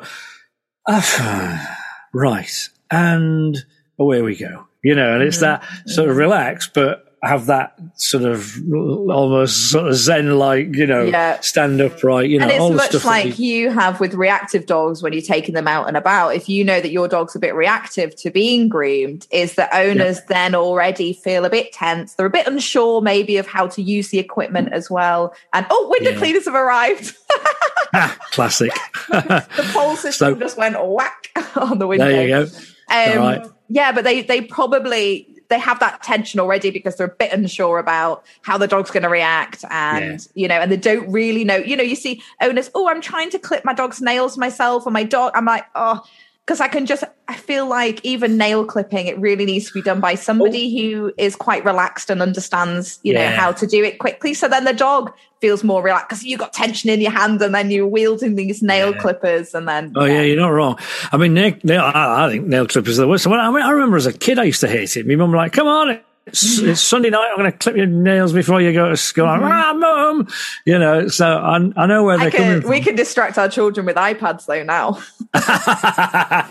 ah, 0.87 1.77
right. 2.13 2.69
And 2.91 3.57
away 3.97 4.21
we 4.21 4.35
go. 4.35 4.67
You 4.83 4.93
know, 4.93 5.13
and 5.13 5.23
it's 5.23 5.37
mm-hmm. 5.37 5.65
that 5.65 5.89
sort 5.89 6.09
of 6.09 6.17
relax, 6.17 6.67
but 6.67 7.08
have 7.21 7.47
that 7.47 7.77
sort 7.95 8.23
of 8.23 8.57
almost 8.73 9.71
sort 9.71 9.87
of 9.87 9.95
zen 9.95 10.37
like 10.37 10.73
you 10.75 10.85
know 10.85 11.03
yeah. 11.03 11.39
stand 11.41 11.81
upright 11.81 12.29
you 12.29 12.39
know 12.39 12.47
and 12.47 12.51
it's 12.51 12.93
much 12.93 13.05
like 13.05 13.37
you... 13.37 13.45
you 13.45 13.69
have 13.69 13.99
with 13.99 14.13
reactive 14.13 14.65
dogs 14.65 15.03
when 15.03 15.11
you're 15.11 15.21
taking 15.21 15.53
them 15.53 15.67
out 15.67 15.87
and 15.87 15.97
about 15.97 16.29
if 16.29 16.47
you 16.47 16.63
know 16.63 16.79
that 16.79 16.91
your 16.91 17.07
dog's 17.07 17.35
a 17.35 17.39
bit 17.39 17.53
reactive 17.53 18.15
to 18.15 18.29
being 18.29 18.69
groomed 18.69 19.27
is 19.31 19.55
that 19.55 19.69
owners 19.73 20.17
yeah. 20.17 20.25
then 20.29 20.55
already 20.55 21.11
feel 21.11 21.43
a 21.43 21.49
bit 21.49 21.73
tense 21.73 22.13
they're 22.13 22.25
a 22.25 22.29
bit 22.29 22.47
unsure 22.47 23.01
maybe 23.01 23.35
of 23.35 23.45
how 23.45 23.67
to 23.67 23.81
use 23.81 24.09
the 24.09 24.19
equipment 24.19 24.71
as 24.71 24.89
well 24.89 25.33
and 25.53 25.65
oh 25.69 25.87
window 25.89 26.11
yeah. 26.11 26.17
cleaners 26.17 26.45
have 26.45 26.55
arrived 26.55 27.15
ah, 27.93 28.17
classic 28.31 28.71
the 29.09 29.69
pole 29.73 29.95
system 29.97 30.33
so, 30.35 30.39
just 30.39 30.57
went 30.57 30.75
whack 30.87 31.29
on 31.57 31.79
the 31.79 31.87
window 31.87 32.05
there 32.05 32.23
you 32.23 32.45
go 32.45 32.51
um, 32.91 33.17
right. 33.17 33.47
yeah 33.67 33.91
but 33.91 34.05
they 34.05 34.21
they 34.21 34.41
probably 34.41 35.38
they 35.49 35.59
have 35.59 35.79
that 35.79 36.01
tension 36.01 36.39
already 36.39 36.71
because 36.71 36.95
they're 36.95 37.07
a 37.07 37.15
bit 37.15 37.33
unsure 37.33 37.79
about 37.79 38.23
how 38.43 38.57
the 38.57 38.67
dog's 38.67 38.91
going 38.91 39.03
to 39.03 39.09
react 39.09 39.65
and 39.69 40.21
yeah. 40.21 40.41
you 40.41 40.47
know 40.47 40.55
and 40.55 40.71
they 40.71 40.77
don't 40.77 41.11
really 41.11 41.43
know 41.43 41.57
you 41.57 41.75
know 41.75 41.83
you 41.83 41.95
see 41.95 42.21
owners 42.41 42.69
oh 42.75 42.87
i'm 42.87 43.01
trying 43.01 43.29
to 43.29 43.39
clip 43.39 43.65
my 43.65 43.73
dog's 43.73 44.01
nails 44.01 44.37
myself 44.37 44.85
or 44.85 44.91
my 44.91 45.03
dog 45.03 45.31
i'm 45.35 45.45
like 45.45 45.65
oh 45.75 46.03
because 46.49 46.61
I 46.61 46.67
can 46.67 46.87
just 46.87 47.03
I 47.27 47.35
feel 47.35 47.67
like 47.67 48.03
even 48.03 48.35
nail 48.35 48.65
clipping 48.65 49.05
it 49.05 49.19
really 49.19 49.45
needs 49.45 49.67
to 49.67 49.73
be 49.73 49.83
done 49.83 49.99
by 49.99 50.15
somebody 50.15 50.65
oh. 50.65 50.81
who 50.81 51.13
is 51.15 51.35
quite 51.35 51.63
relaxed 51.63 52.09
and 52.09 52.23
understands 52.23 52.97
you 53.03 53.13
yeah. 53.13 53.29
know 53.29 53.35
how 53.35 53.51
to 53.51 53.67
do 53.67 53.83
it 53.83 53.99
quickly 53.99 54.33
so 54.33 54.47
then 54.47 54.65
the 54.65 54.73
dog 54.73 55.13
feels 55.41 55.63
more 55.63 55.83
relaxed 55.83 56.09
because 56.09 56.23
you 56.23 56.39
got 56.39 56.51
tension 56.51 56.89
in 56.89 57.01
your 57.01 57.11
hand 57.11 57.39
and 57.43 57.53
then 57.53 57.69
you're 57.69 57.85
wielding 57.85 58.33
these 58.33 58.63
nail 58.63 58.93
yeah. 58.93 58.97
clippers 58.97 59.53
and 59.53 59.67
then 59.67 59.93
oh 59.95 60.05
yeah. 60.05 60.13
yeah. 60.13 60.21
you're 60.21 60.37
not 60.37 60.49
wrong 60.49 60.75
I 61.11 61.17
mean 61.17 61.35
nail, 61.35 61.53
nail 61.63 61.81
I, 61.81 62.25
I 62.25 62.31
think 62.31 62.47
nail 62.47 62.65
clippers 62.65 62.97
are 62.97 63.03
the 63.03 63.07
worst 63.07 63.27
I, 63.27 63.51
mean, 63.51 63.61
I 63.61 63.69
remember 63.69 63.97
as 63.97 64.07
a 64.07 64.13
kid 64.13 64.39
I 64.39 64.45
used 64.45 64.61
to 64.61 64.67
hate 64.67 64.97
it 64.97 65.05
my 65.05 65.13
mum 65.13 65.31
like 65.31 65.53
come 65.53 65.67
on 65.67 65.99
it's, 66.29 66.59
it's, 66.59 66.81
Sunday 66.81 67.09
night. 67.09 67.27
I'm 67.29 67.37
going 67.37 67.51
to 67.51 67.57
clip 67.57 67.75
your 67.75 67.85
nails 67.85 68.33
before 68.33 68.61
you 68.61 68.73
go 68.73 68.89
to 68.89 68.97
school. 68.97 69.25
Mm-hmm. 69.25 69.43
ah, 69.43 69.73
mum, 69.73 70.27
you 70.65 70.77
know. 70.77 71.07
So 71.07 71.25
I, 71.25 71.55
I 71.75 71.85
know 71.85 72.03
where 72.03 72.17
they're 72.17 72.31
can, 72.31 72.39
coming 72.39 72.61
from. 72.61 72.69
We 72.71 72.81
can 72.81 72.95
distract 72.95 73.37
our 73.37 73.49
children 73.49 73.85
with 73.85 73.95
iPads 73.95 74.45
though 74.45 74.63
now. 74.63 75.01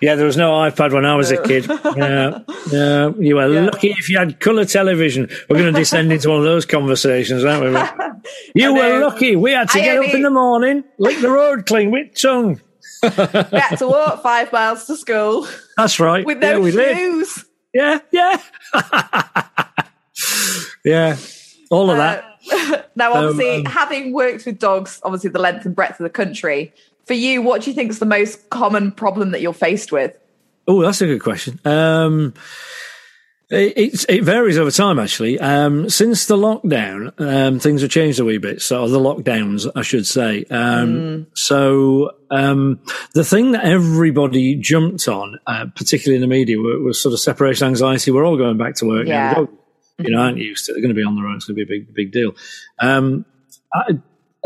yeah, 0.00 0.14
there 0.14 0.26
was 0.26 0.36
no 0.36 0.52
iPad 0.52 0.92
when 0.92 1.04
I 1.04 1.14
was 1.14 1.30
a 1.30 1.42
kid. 1.42 1.66
Yeah, 1.68 2.40
yeah. 2.70 3.10
You 3.18 3.36
were 3.36 3.52
yeah. 3.52 3.60
lucky 3.60 3.90
if 3.90 4.08
you 4.08 4.18
had 4.18 4.40
colour 4.40 4.64
television. 4.64 5.28
We're 5.48 5.58
going 5.58 5.72
to 5.72 5.78
descend 5.78 6.12
into 6.12 6.28
one 6.28 6.38
of 6.38 6.44
those 6.44 6.66
conversations, 6.66 7.44
aren't 7.44 7.64
we? 7.64 8.08
You 8.54 8.74
were 8.74 9.00
lucky. 9.00 9.36
We 9.36 9.52
had 9.52 9.70
to 9.70 9.78
I 9.78 9.82
get 9.82 9.96
only... 9.96 10.08
up 10.08 10.14
in 10.14 10.22
the 10.22 10.30
morning, 10.30 10.84
lick 10.98 11.20
the 11.20 11.30
road 11.30 11.66
clean 11.66 11.90
with 11.90 12.14
tongue. 12.20 12.60
we 13.02 13.08
had 13.08 13.76
to 13.76 13.86
walk 13.86 14.22
five 14.22 14.52
miles 14.52 14.86
to 14.86 14.96
school. 14.96 15.46
That's 15.76 16.00
right. 16.00 16.26
With 16.26 16.38
no 16.38 16.64
yeah, 16.64 16.94
shoes. 16.94 17.44
Yeah, 17.72 17.98
yeah. 18.10 18.42
yeah, 20.84 21.16
all 21.70 21.90
of 21.90 21.96
that. 21.96 22.24
Now, 22.96 23.12
obviously, 23.12 23.58
um, 23.58 23.64
having 23.66 24.12
worked 24.12 24.44
with 24.44 24.58
dogs, 24.58 25.00
obviously 25.04 25.30
the 25.30 25.38
length 25.38 25.64
and 25.64 25.76
breadth 25.76 26.00
of 26.00 26.04
the 26.04 26.10
country, 26.10 26.72
for 27.04 27.12
you, 27.12 27.42
what 27.42 27.62
do 27.62 27.70
you 27.70 27.74
think 27.74 27.90
is 27.90 28.00
the 28.00 28.06
most 28.06 28.50
common 28.50 28.90
problem 28.90 29.30
that 29.30 29.40
you're 29.40 29.52
faced 29.52 29.92
with? 29.92 30.16
Oh, 30.66 30.82
that's 30.82 31.00
a 31.00 31.06
good 31.06 31.22
question. 31.22 31.60
Um, 31.64 32.34
it, 33.50 34.04
it, 34.08 34.24
varies 34.24 34.58
over 34.58 34.70
time, 34.70 34.98
actually. 34.98 35.40
Um, 35.40 35.88
since 35.88 36.26
the 36.26 36.36
lockdown, 36.36 37.18
um, 37.18 37.58
things 37.58 37.80
have 37.80 37.90
changed 37.90 38.20
a 38.20 38.24
wee 38.24 38.36
bit. 38.36 38.60
So 38.60 38.86
the 38.88 38.98
lockdowns, 38.98 39.70
I 39.74 39.82
should 39.82 40.06
say. 40.06 40.44
Um, 40.50 40.94
mm. 40.94 41.26
So 41.34 42.10
um, 42.30 42.80
the 43.14 43.24
thing 43.24 43.52
that 43.52 43.64
everybody 43.64 44.54
jumped 44.56 45.08
on, 45.08 45.38
uh, 45.46 45.66
particularly 45.74 46.16
in 46.16 46.20
the 46.20 46.34
media, 46.34 46.58
was, 46.58 46.82
was, 46.84 47.02
sort 47.02 47.14
of 47.14 47.20
separation 47.20 47.68
anxiety. 47.68 48.10
We're 48.10 48.26
all 48.26 48.36
going 48.36 48.58
back 48.58 48.74
to 48.76 48.86
work 48.86 49.06
yeah. 49.06 49.32
now. 49.32 49.48
You 49.98 50.10
know, 50.10 50.20
aren't 50.20 50.38
used 50.38 50.66
to 50.66 50.72
it. 50.72 50.74
They're 50.74 50.82
going 50.82 50.94
to 50.94 51.00
be 51.00 51.04
on 51.04 51.16
their 51.16 51.26
own. 51.26 51.36
It's 51.36 51.46
going 51.46 51.58
to 51.58 51.64
be 51.66 51.74
a 51.74 51.78
big, 51.80 51.94
big 51.94 52.12
deal. 52.12 52.32
Um, 52.78 53.24
I, 53.72 53.98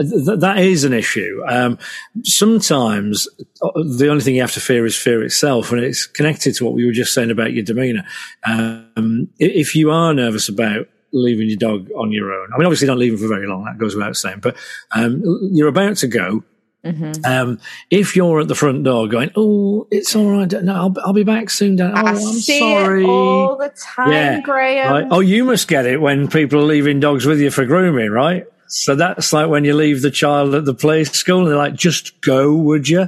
Th- 0.03 0.39
that 0.41 0.59
is 0.59 0.85
an 0.85 0.93
issue. 0.93 1.43
Um, 1.47 1.79
sometimes 2.23 3.29
uh, 3.63 3.71
the 3.75 4.09
only 4.09 4.23
thing 4.23 4.35
you 4.35 4.41
have 4.41 4.53
to 4.53 4.61
fear 4.61 4.85
is 4.87 4.97
fear 4.97 5.23
itself, 5.23 5.73
and 5.73 5.83
it's 5.83 6.07
connected 6.07 6.55
to 6.57 6.65
what 6.65 6.75
we 6.75 6.87
were 6.87 6.93
just 6.93 7.15
saying 7.15 7.31
about 7.31 7.53
your 7.53 7.65
demeanor. 7.65 8.05
Um, 8.45 9.29
if 9.39 9.75
you 9.75 9.91
are 9.91 10.13
nervous 10.15 10.49
about 10.49 10.87
leaving 11.13 11.49
your 11.49 11.59
dog 11.59 11.91
on 11.93 12.13
your 12.13 12.33
own, 12.33 12.49
I 12.53 12.59
mean, 12.59 12.67
obviously 12.67 12.87
don't 12.87 12.99
leave 12.99 13.13
him 13.13 13.19
for 13.19 13.29
very 13.29 13.47
long. 13.47 13.65
That 13.65 13.79
goes 13.79 13.95
without 13.95 14.17
saying, 14.17 14.41
but 14.41 14.57
um, 14.93 15.23
you're 15.53 15.69
about 15.69 15.97
to 15.99 16.09
go. 16.09 16.45
Mm-hmm. 16.85 17.25
Um, 17.25 17.61
if 17.91 18.17
you're 18.17 18.41
at 18.41 18.49
the 18.49 18.57
front 18.57 18.83
door 18.83 19.07
going, 19.07 19.31
"Oh, 19.37 19.87
it's 19.93 20.17
all 20.17 20.29
right, 20.33 20.51
no, 20.51 20.75
I'll, 20.75 20.95
I'll 21.05 21.13
be 21.13 21.23
back 21.23 21.49
soon." 21.49 21.77
Dad. 21.77 21.93
Oh, 21.95 22.07
I 22.07 22.11
am 22.11 22.17
sorry. 22.17 23.05
all 23.05 23.57
the 23.57 23.69
time, 23.69 24.11
yeah. 24.11 24.41
Graham. 24.41 24.93
Right. 24.93 25.07
Oh, 25.09 25.21
you 25.21 25.45
must 25.45 25.69
get 25.69 25.87
it 25.87 26.01
when 26.01 26.27
people 26.27 26.59
are 26.59 26.65
leaving 26.65 26.99
dogs 26.99 27.25
with 27.25 27.41
you 27.41 27.53
for 27.53 27.65
grooming, 27.65 28.11
right? 28.11 28.47
So 28.73 28.95
that's 28.95 29.35
like 29.35 29.51
when 29.51 29.65
you 29.65 29.75
leave 29.75 30.01
the 30.01 30.11
child 30.11 30.55
at 30.55 30.65
the 30.65 30.73
play 30.73 31.05
school 31.05 31.41
and 31.41 31.49
they're 31.49 31.57
like, 31.57 31.75
just 31.75 32.19
go, 32.23 32.55
would 32.57 32.89
you? 32.89 33.07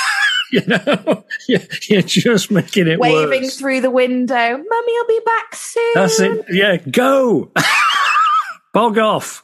you 0.52 0.64
know, 0.66 1.24
you're 1.48 2.02
just 2.02 2.52
making 2.52 2.86
it 2.86 3.00
Waving 3.00 3.42
worse. 3.42 3.58
through 3.58 3.80
the 3.80 3.90
window. 3.90 4.34
Mummy, 4.34 4.92
I'll 4.98 5.06
be 5.08 5.20
back 5.26 5.56
soon. 5.56 5.92
That's 5.94 6.20
it. 6.20 6.46
Yeah, 6.50 6.76
go. 6.76 7.50
Bog 8.72 8.98
off. 8.98 9.42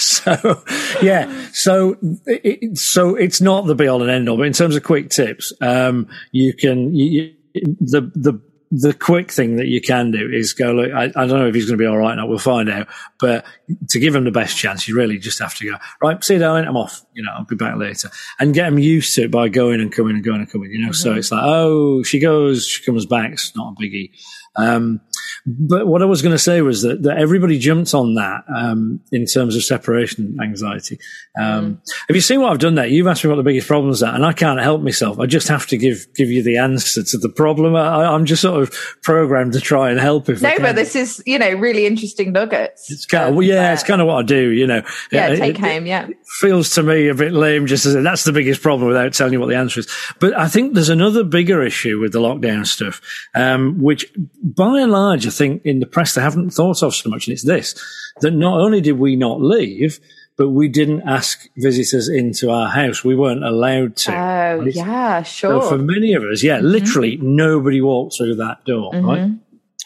so, 0.00 0.64
yeah. 1.00 1.46
So, 1.52 1.96
it, 2.26 2.76
so 2.76 3.14
it's 3.14 3.40
not 3.40 3.68
the 3.68 3.76
be 3.76 3.86
all 3.86 4.02
and 4.02 4.10
end 4.10 4.28
all, 4.28 4.36
but 4.36 4.48
in 4.48 4.52
terms 4.52 4.74
of 4.74 4.82
quick 4.82 5.10
tips, 5.10 5.52
um, 5.60 6.08
you 6.32 6.54
can, 6.54 6.92
you, 6.92 7.32
the, 7.54 8.10
the, 8.16 8.40
the 8.74 8.94
quick 8.94 9.30
thing 9.30 9.56
that 9.56 9.66
you 9.66 9.82
can 9.82 10.10
do 10.12 10.30
is 10.32 10.54
go, 10.54 10.72
look, 10.72 10.90
I, 10.92 11.04
I 11.04 11.26
don't 11.26 11.38
know 11.38 11.46
if 11.46 11.54
he's 11.54 11.66
going 11.66 11.76
to 11.76 11.82
be 11.82 11.86
all 11.86 11.98
right 11.98 12.14
now. 12.14 12.26
We'll 12.26 12.38
find 12.38 12.70
out. 12.70 12.88
But 13.20 13.44
to 13.90 14.00
give 14.00 14.14
him 14.14 14.24
the 14.24 14.30
best 14.30 14.56
chance, 14.56 14.88
you 14.88 14.96
really 14.96 15.18
just 15.18 15.38
have 15.40 15.54
to 15.56 15.70
go, 15.70 15.76
right, 16.02 16.24
see 16.24 16.34
you, 16.34 16.40
darling. 16.40 16.64
I'm 16.64 16.78
off. 16.78 17.04
You 17.12 17.22
know, 17.22 17.32
I'll 17.36 17.44
be 17.44 17.54
back 17.54 17.76
later 17.76 18.10
and 18.40 18.54
get 18.54 18.68
him 18.68 18.78
used 18.78 19.14
to 19.16 19.24
it 19.24 19.30
by 19.30 19.50
going 19.50 19.82
and 19.82 19.92
coming 19.92 20.14
and 20.14 20.24
going 20.24 20.40
and 20.40 20.50
coming, 20.50 20.70
you 20.70 20.78
know? 20.78 20.86
Mm-hmm. 20.86 20.94
So 20.94 21.12
it's 21.12 21.30
like, 21.30 21.42
oh, 21.44 22.02
she 22.02 22.18
goes, 22.18 22.66
she 22.66 22.82
comes 22.82 23.04
back. 23.04 23.32
It's 23.32 23.54
not 23.54 23.74
a 23.74 23.82
biggie. 23.82 24.12
Um, 24.56 25.02
but 25.44 25.86
what 25.88 26.02
I 26.02 26.04
was 26.04 26.22
going 26.22 26.34
to 26.34 26.38
say 26.38 26.62
was 26.62 26.82
that, 26.82 27.02
that 27.02 27.18
everybody 27.18 27.58
jumped 27.58 27.94
on 27.94 28.14
that 28.14 28.44
um, 28.54 29.00
in 29.10 29.26
terms 29.26 29.56
of 29.56 29.64
separation 29.64 30.38
anxiety. 30.40 31.00
Um, 31.38 31.76
mm. 31.76 31.92
Have 32.08 32.14
you 32.14 32.20
seen 32.20 32.40
what 32.40 32.52
I've 32.52 32.60
done 32.60 32.76
there? 32.76 32.86
You've 32.86 33.08
asked 33.08 33.24
me 33.24 33.30
what 33.30 33.36
the 33.36 33.42
biggest 33.42 33.66
problems 33.66 34.02
are, 34.02 34.14
and 34.14 34.24
I 34.24 34.32
can't 34.32 34.60
help 34.60 34.82
myself. 34.82 35.18
I 35.18 35.26
just 35.26 35.48
have 35.48 35.66
to 35.68 35.76
give 35.76 36.06
give 36.14 36.30
you 36.30 36.42
the 36.42 36.58
answer 36.58 37.02
to 37.02 37.18
the 37.18 37.28
problem. 37.28 37.74
I, 37.74 38.14
am 38.14 38.24
just 38.24 38.42
sort 38.42 38.62
of 38.62 38.72
programmed 39.02 39.54
to 39.54 39.60
try 39.60 39.90
and 39.90 39.98
help. 39.98 40.28
If 40.28 40.42
no, 40.42 40.56
but 40.58 40.76
this 40.76 40.94
is 40.94 41.22
you 41.26 41.38
know 41.38 41.50
really 41.54 41.86
interesting 41.86 42.32
nuggets. 42.32 42.90
It's 42.90 43.06
kind 43.06 43.30
of, 43.30 43.34
well, 43.34 43.46
yeah, 43.46 43.72
it's 43.72 43.82
kind 43.82 44.00
of 44.00 44.06
what 44.06 44.18
I 44.18 44.22
do. 44.22 44.50
You 44.50 44.66
know, 44.68 44.82
yeah, 45.10 45.28
it, 45.28 45.38
take 45.38 45.58
it, 45.58 45.60
home. 45.60 45.86
Yeah, 45.86 46.08
feels 46.40 46.70
to 46.70 46.84
me 46.84 47.08
a 47.08 47.14
bit 47.14 47.32
lame 47.32 47.66
just 47.66 47.82
to 47.82 47.92
say 47.92 48.02
that's 48.02 48.24
the 48.24 48.32
biggest 48.32 48.62
problem 48.62 48.86
without 48.86 49.12
telling 49.12 49.32
you 49.32 49.40
what 49.40 49.48
the 49.48 49.56
answer 49.56 49.80
is. 49.80 49.88
But 50.20 50.36
I 50.36 50.48
think 50.48 50.74
there's 50.74 50.88
another 50.88 51.24
bigger 51.24 51.62
issue 51.62 51.98
with 51.98 52.12
the 52.12 52.20
lockdown 52.20 52.66
stuff, 52.66 53.00
um, 53.34 53.82
which 53.82 54.06
by 54.40 54.80
and 54.80 54.92
large, 54.92 55.26
I 55.32 55.36
think 55.36 55.64
in 55.64 55.80
the 55.80 55.86
press 55.86 56.14
they 56.14 56.20
haven't 56.20 56.50
thought 56.50 56.82
of 56.82 56.94
so 56.94 57.08
much. 57.08 57.26
And 57.26 57.32
it's 57.32 57.44
this, 57.44 57.74
that 58.20 58.32
not 58.32 58.60
only 58.60 58.80
did 58.80 58.98
we 58.98 59.16
not 59.16 59.40
leave, 59.40 59.98
but 60.36 60.50
we 60.50 60.68
didn't 60.68 61.02
ask 61.02 61.48
visitors 61.56 62.08
into 62.08 62.50
our 62.50 62.68
house. 62.68 63.04
We 63.04 63.14
weren't 63.14 63.44
allowed 63.44 63.96
to. 63.96 64.12
Oh, 64.12 64.64
yeah, 64.64 65.22
sure. 65.22 65.62
So 65.62 65.68
for 65.68 65.78
many 65.78 66.14
of 66.14 66.22
us, 66.22 66.42
yeah, 66.42 66.58
mm-hmm. 66.58 66.66
literally 66.66 67.16
nobody 67.20 67.80
walked 67.80 68.16
through 68.16 68.36
that 68.36 68.64
door, 68.64 68.92
mm-hmm. 68.92 69.06
right? 69.06 69.30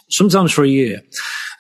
Sometimes 0.08 0.52
for 0.52 0.64
a 0.64 0.68
year. 0.68 1.02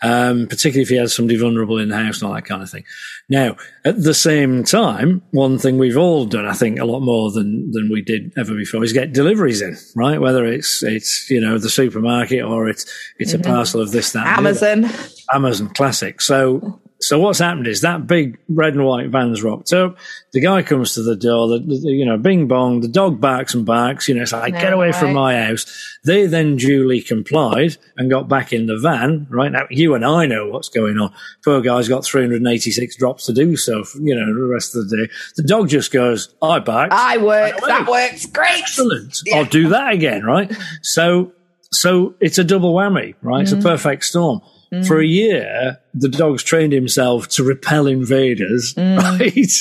Um, 0.02 0.46
particularly 0.46 0.82
if 0.82 0.88
he 0.88 0.96
has 0.96 1.14
somebody 1.14 1.38
vulnerable 1.38 1.78
in 1.78 1.88
the 1.88 1.96
house 1.96 2.20
and 2.20 2.28
all 2.28 2.34
that 2.34 2.44
kind 2.44 2.62
of 2.62 2.70
thing. 2.70 2.84
Now, 3.28 3.56
at 3.84 4.02
the 4.02 4.14
same 4.14 4.64
time, 4.64 5.22
one 5.30 5.58
thing 5.58 5.78
we've 5.78 5.96
all 5.96 6.26
done, 6.26 6.46
I 6.46 6.52
think, 6.52 6.78
a 6.78 6.84
lot 6.84 7.00
more 7.00 7.30
than 7.30 7.70
than 7.72 7.90
we 7.90 8.02
did 8.02 8.32
ever 8.36 8.54
before, 8.54 8.84
is 8.84 8.92
get 8.92 9.12
deliveries 9.12 9.62
in, 9.62 9.76
right? 9.94 10.20
Whether 10.20 10.44
it's 10.46 10.82
it's 10.82 11.28
you 11.30 11.40
know 11.40 11.58
the 11.58 11.70
supermarket 11.70 12.44
or 12.44 12.68
it's 12.68 12.86
it's 13.18 13.32
mm-hmm. 13.32 13.50
a 13.50 13.54
parcel 13.54 13.80
of 13.80 13.90
this 13.90 14.12
that 14.12 14.26
Amazon, 14.38 14.86
Amazon 15.32 15.68
classic. 15.70 16.20
So 16.20 16.80
so 17.00 17.18
what's 17.18 17.40
happened 17.40 17.66
is 17.66 17.82
that 17.82 18.06
big 18.06 18.38
red 18.48 18.74
and 18.74 18.84
white 18.84 19.10
van's 19.10 19.42
rocked 19.42 19.72
up. 19.72 19.96
The 20.32 20.40
guy 20.40 20.62
comes 20.62 20.94
to 20.94 21.02
the 21.02 21.16
door, 21.16 21.46
the, 21.48 21.58
the, 21.58 21.90
you 21.90 22.06
know, 22.06 22.16
bing 22.16 22.48
bong, 22.48 22.80
the 22.80 22.88
dog 22.88 23.20
barks 23.20 23.54
and 23.54 23.66
barks, 23.66 24.08
you 24.08 24.14
know, 24.14 24.22
it's 24.22 24.32
like, 24.32 24.54
no, 24.54 24.60
get 24.60 24.72
away 24.72 24.86
right. 24.86 24.94
from 24.94 25.12
my 25.12 25.36
house. 25.36 25.66
They 26.04 26.26
then 26.26 26.56
duly 26.56 27.02
complied 27.02 27.76
and 27.96 28.10
got 28.10 28.28
back 28.28 28.52
in 28.52 28.66
the 28.66 28.78
van, 28.78 29.26
right? 29.28 29.52
Now, 29.52 29.66
you 29.70 29.94
and 29.94 30.04
I 30.04 30.26
know 30.26 30.48
what's 30.48 30.70
going 30.70 30.98
on. 30.98 31.12
Poor 31.44 31.60
guy's 31.60 31.88
got 31.88 32.04
386 32.04 32.96
drops 32.96 33.26
to 33.26 33.34
do 33.34 33.56
so, 33.56 33.84
for, 33.84 33.98
you 33.98 34.14
know, 34.14 34.34
the 34.34 34.46
rest 34.46 34.74
of 34.74 34.88
the 34.88 34.96
day. 34.96 35.12
The 35.36 35.42
dog 35.42 35.68
just 35.68 35.92
goes, 35.92 36.34
I 36.40 36.60
bark. 36.60 36.92
I 36.92 37.18
work. 37.18 37.60
That 37.66 37.86
works 37.88 38.24
great. 38.26 38.60
Excellent. 38.60 39.18
Yeah. 39.26 39.36
I'll 39.36 39.44
do 39.44 39.68
that 39.68 39.92
again, 39.92 40.24
right? 40.24 40.50
So, 40.82 41.32
so 41.72 42.14
it's 42.20 42.38
a 42.38 42.44
double 42.44 42.74
whammy, 42.74 43.14
right? 43.20 43.40
Mm. 43.40 43.42
It's 43.42 43.52
a 43.52 43.56
mm. 43.56 43.62
perfect 43.62 44.04
storm. 44.04 44.40
Mm. 44.72 44.86
For 44.86 45.00
a 45.00 45.06
year, 45.06 45.78
the 45.94 46.08
dog's 46.08 46.42
trained 46.42 46.72
himself 46.72 47.28
to 47.28 47.44
repel 47.44 47.86
invaders, 47.86 48.74
mm. 48.74 48.98
right? 49.20 49.52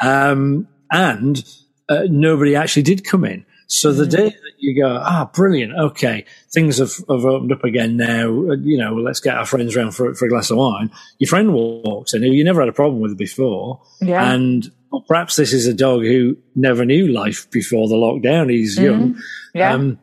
Um, 0.00 0.68
and 0.90 1.44
uh, 1.88 2.02
nobody 2.08 2.54
actually 2.54 2.82
did 2.82 3.04
come 3.04 3.24
in. 3.24 3.44
So 3.66 3.90
the 3.90 4.04
mm. 4.04 4.10
day 4.10 4.28
that 4.28 4.52
you 4.58 4.82
go, 4.82 5.00
ah, 5.02 5.30
brilliant, 5.32 5.72
okay, 5.78 6.26
things 6.52 6.76
have, 6.76 6.92
have 7.08 7.24
opened 7.24 7.52
up 7.52 7.64
again 7.64 7.96
now, 7.96 8.28
uh, 8.28 8.56
you 8.56 8.76
know, 8.76 8.94
let's 8.94 9.20
get 9.20 9.36
our 9.36 9.46
friends 9.46 9.74
around 9.74 9.92
for, 9.92 10.14
for 10.14 10.26
a 10.26 10.28
glass 10.28 10.50
of 10.50 10.58
wine. 10.58 10.90
Your 11.18 11.28
friend 11.28 11.54
walks 11.54 12.12
in 12.12 12.22
who 12.22 12.28
you 12.28 12.44
never 12.44 12.60
had 12.60 12.68
a 12.68 12.74
problem 12.74 13.00
with 13.00 13.16
before. 13.16 13.80
Yeah. 14.02 14.30
And 14.30 14.70
well, 14.90 15.04
perhaps 15.08 15.36
this 15.36 15.54
is 15.54 15.66
a 15.66 15.72
dog 15.72 16.02
who 16.02 16.36
never 16.54 16.84
knew 16.84 17.08
life 17.08 17.50
before 17.50 17.88
the 17.88 17.94
lockdown. 17.94 18.50
He's 18.50 18.78
mm. 18.78 18.82
young. 18.82 19.22
Yeah. 19.54 19.72
Um, 19.72 19.98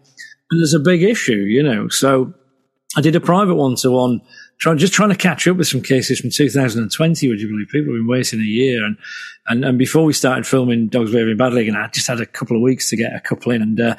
and 0.50 0.60
there's 0.60 0.74
a 0.74 0.80
big 0.80 1.04
issue, 1.04 1.34
you 1.34 1.62
know. 1.62 1.90
So 1.90 2.34
I 2.98 3.02
did 3.02 3.16
a 3.16 3.22
private 3.22 3.56
one 3.56 3.76
to 3.78 3.92
one, 3.92 4.22
just 4.78 4.94
trying 4.94 5.10
to 5.10 5.16
catch 5.16 5.48
up 5.48 5.58
with 5.58 5.68
some 5.68 5.82
cases 5.82 6.20
from 6.20 6.32
2020, 6.32 7.30
would 7.30 7.40
you 7.40 7.48
believe? 7.48 7.68
People 7.68 7.94
have 7.94 8.00
been 8.00 8.08
waiting 8.08 8.40
a 8.40 8.44
year. 8.44 8.84
And, 8.84 8.98
and, 9.48 9.64
and 9.64 9.78
before 9.78 10.04
we 10.04 10.14
started 10.14 10.48
filming 10.48 10.88
Dogs 10.88 11.12
Behaving 11.12 11.38
Badly, 11.38 11.68
and 11.68 11.78
I 11.78 11.88
just 11.88 12.08
had 12.08 12.20
a 12.20 12.26
couple 12.26 12.56
of 12.56 12.64
weeks 12.64 12.90
to 12.90 12.98
get 12.98 13.16
a 13.16 13.20
couple 13.20 13.52
in. 13.52 13.62
And, 13.62 13.80
uh, 13.80 13.96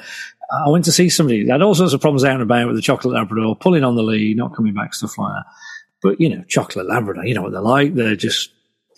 I 0.52 0.68
went 0.68 0.84
to 0.86 0.92
see 0.92 1.08
somebody 1.08 1.44
that 1.44 1.52
had 1.52 1.62
all 1.62 1.76
sorts 1.76 1.92
of 1.92 2.00
problems 2.00 2.24
out 2.24 2.34
and 2.34 2.42
about 2.42 2.66
with 2.66 2.74
the 2.74 2.82
chocolate 2.82 3.14
Labrador, 3.14 3.54
pulling 3.54 3.84
on 3.84 3.94
the 3.94 4.02
lead, 4.02 4.36
not 4.36 4.56
coming 4.56 4.74
back, 4.74 4.94
stuff 4.94 5.16
like 5.16 5.34
that. 5.34 5.44
But, 6.02 6.20
you 6.20 6.28
know, 6.28 6.42
chocolate 6.48 6.88
Labrador, 6.88 7.24
you 7.24 7.34
know 7.34 7.42
what 7.42 7.52
they're 7.52 7.60
like. 7.60 7.94
They're 7.94 8.16
just 8.16 8.50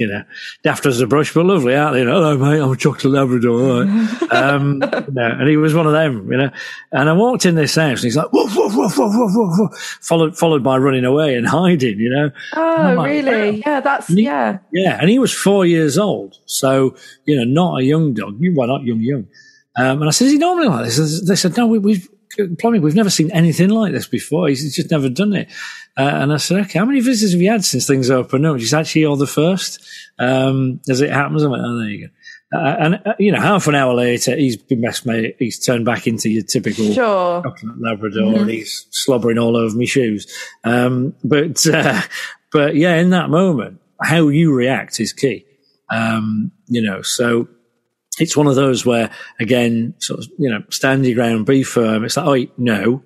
you 0.03 0.09
know, 0.09 0.25
daft 0.65 0.85
as 0.85 1.01
a 1.01 1.07
brush, 1.07 1.33
but 1.33 1.47
lovely, 1.47 1.77
aren't 1.77 1.95
they? 1.95 2.01
You 2.01 2.07
know, 2.07 2.15
hello, 2.15 2.37
mate, 2.37 2.61
I'm 2.61 2.73
a 2.73 2.77
chocolate 2.77 3.12
Labrador, 3.12 3.85
right? 3.85 4.23
um, 4.33 4.83
you 4.83 5.12
know, 5.12 5.37
and 5.38 5.49
he 5.49 5.57
was 5.57 5.75
one 5.75 5.87
of 5.87 5.93
them, 5.93 6.31
you 6.31 6.38
know. 6.38 6.51
And 6.91 7.09
I 7.09 7.12
walked 7.12 7.47
in 7.47 7.55
this 7.55 7.77
house, 7.77 8.01
and 8.01 8.05
he's 8.05 8.17
like, 8.17 8.33
woof, 8.33 8.55
woof, 8.57 8.75
woof, 8.75 8.99
woof, 8.99 9.12
woof, 9.17 9.53
woof, 9.59 9.99
followed 10.01 10.37
followed 10.37 10.65
by 10.65 10.77
running 10.77 11.05
away 11.05 11.37
and 11.37 11.47
hiding, 11.59 12.01
you 12.01 12.11
know. 12.11 12.31
Oh, 12.57 12.95
like, 12.97 13.11
really? 13.11 13.62
Yeah, 13.65 13.81
that's 13.81 14.09
he, 14.09 14.25
yeah, 14.25 14.59
yeah. 14.73 14.99
And 15.01 15.09
he 15.09 15.19
was 15.19 15.33
four 15.33 15.65
years 15.65 15.97
old, 15.97 16.38
so 16.47 16.97
you 17.25 17.37
know, 17.37 17.45
not 17.45 17.81
a 17.81 17.85
young 17.85 18.15
dog. 18.15 18.38
Well, 18.41 18.67
not 18.67 18.83
young, 18.83 19.01
young. 19.01 19.27
Um, 19.75 20.03
and 20.03 20.09
I 20.09 20.11
said, 20.11 20.27
is 20.27 20.33
he 20.33 20.38
normally 20.38 20.69
like 20.69 20.85
this? 20.85 21.27
They 21.27 21.37
said, 21.37 21.57
no, 21.57 21.67
we, 21.67 21.79
we've 21.79 22.07
plumbing, 22.59 22.83
we've 22.83 22.95
never 22.95 23.11
seen 23.11 23.31
anything 23.33 23.71
like 23.71 23.92
this 23.92 24.07
before. 24.07 24.49
He's 24.49 24.75
just 24.75 24.90
never 24.90 25.09
done 25.09 25.33
it. 25.35 25.49
Uh, 25.97 26.03
and 26.03 26.33
I 26.33 26.38
said, 26.38 26.61
okay, 26.61 26.79
how 26.79 26.85
many 26.85 27.01
visitors 27.01 27.33
have 27.33 27.42
you 27.42 27.51
had 27.51 27.64
since 27.64 27.87
things 27.87 28.11
opened 28.11 28.47
up? 28.47 28.59
She's 28.59 28.75
actually 28.75 29.03
you're 29.03 29.16
the 29.16 29.27
first. 29.27 29.87
Um, 30.18 30.81
as 30.88 31.01
it 31.01 31.11
happens, 31.11 31.45
I 31.45 31.49
went, 31.49 31.62
oh, 31.64 31.79
there 31.79 31.88
you 31.88 32.09
go. 32.09 32.12
Uh, 32.55 32.77
and 32.79 32.95
uh, 33.07 33.14
you 33.18 33.33
know, 33.33 33.40
half 33.40 33.66
an 33.66 33.75
hour 33.75 33.95
later, 33.95 34.37
he's 34.37 34.59
been 34.59 34.83
best 34.83 35.07
mate. 35.07 35.37
He's 35.38 35.59
turned 35.59 35.87
back 35.87 36.07
into 36.07 36.29
your 36.29 36.42
typical 36.42 36.92
sure. 36.92 37.42
Labrador, 37.79 38.25
mm-hmm. 38.25 38.40
and 38.40 38.51
he's 38.51 38.87
slobbering 38.90 39.38
all 39.38 39.57
over 39.57 39.75
my 39.75 39.87
shoes. 39.87 40.31
Um, 40.62 41.14
but 41.25 41.66
uh, 41.66 42.03
but 42.53 42.77
yeah, 42.77 42.97
in 42.97 43.09
that 43.11 43.31
moment, 43.31 43.81
how 44.03 44.29
you 44.29 44.53
react 44.53 45.01
is 45.01 45.14
key. 45.14 45.47
Um, 45.88 46.53
you 46.68 46.83
know, 46.83 47.01
so 47.01 47.49
it's 48.23 48.37
one 48.37 48.47
of 48.47 48.55
those 48.55 48.87
where, 48.87 49.11
again, 49.41 49.95
sort 49.99 50.21
of, 50.21 50.27
you 50.39 50.49
know, 50.49 50.63
stand 50.71 51.05
your 51.05 51.17
ground, 51.17 51.45
be 51.47 51.63
firm. 51.65 52.05
It's 52.05 52.17
like, 52.17 52.51
oh, 52.51 52.53
no, 52.57 53.03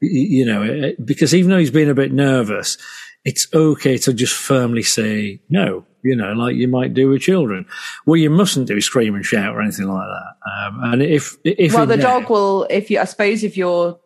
you 0.00 0.46
know, 0.46 0.92
because 1.04 1.34
even 1.34 1.50
though 1.50 1.58
he's 1.58 1.70
been 1.70 1.90
a 1.90 1.94
bit 1.94 2.12
nervous, 2.12 2.78
it's 3.24 3.46
okay 3.52 3.98
to 3.98 4.14
just 4.14 4.32
firmly 4.32 4.82
say 4.82 5.40
no, 5.50 5.84
you 6.02 6.16
know, 6.16 6.32
like 6.32 6.56
you 6.56 6.68
might 6.68 6.94
do 6.94 7.08
with 7.08 7.20
children. 7.20 7.66
What 8.04 8.14
you 8.14 8.30
mustn't 8.30 8.68
do 8.68 8.76
is 8.76 8.86
scream 8.86 9.14
and 9.14 9.26
shout 9.26 9.54
or 9.54 9.60
anything 9.60 9.88
like 9.88 10.06
that. 10.06 10.50
Um, 10.50 10.80
and 10.84 11.02
if, 11.02 11.36
if, 11.44 11.74
well, 11.74 11.84
the 11.84 11.96
dog 11.96 12.30
will, 12.30 12.66
if 12.70 12.90
you, 12.90 13.00
I 13.00 13.04
suppose 13.04 13.44
if 13.44 13.56
you're, 13.56 13.98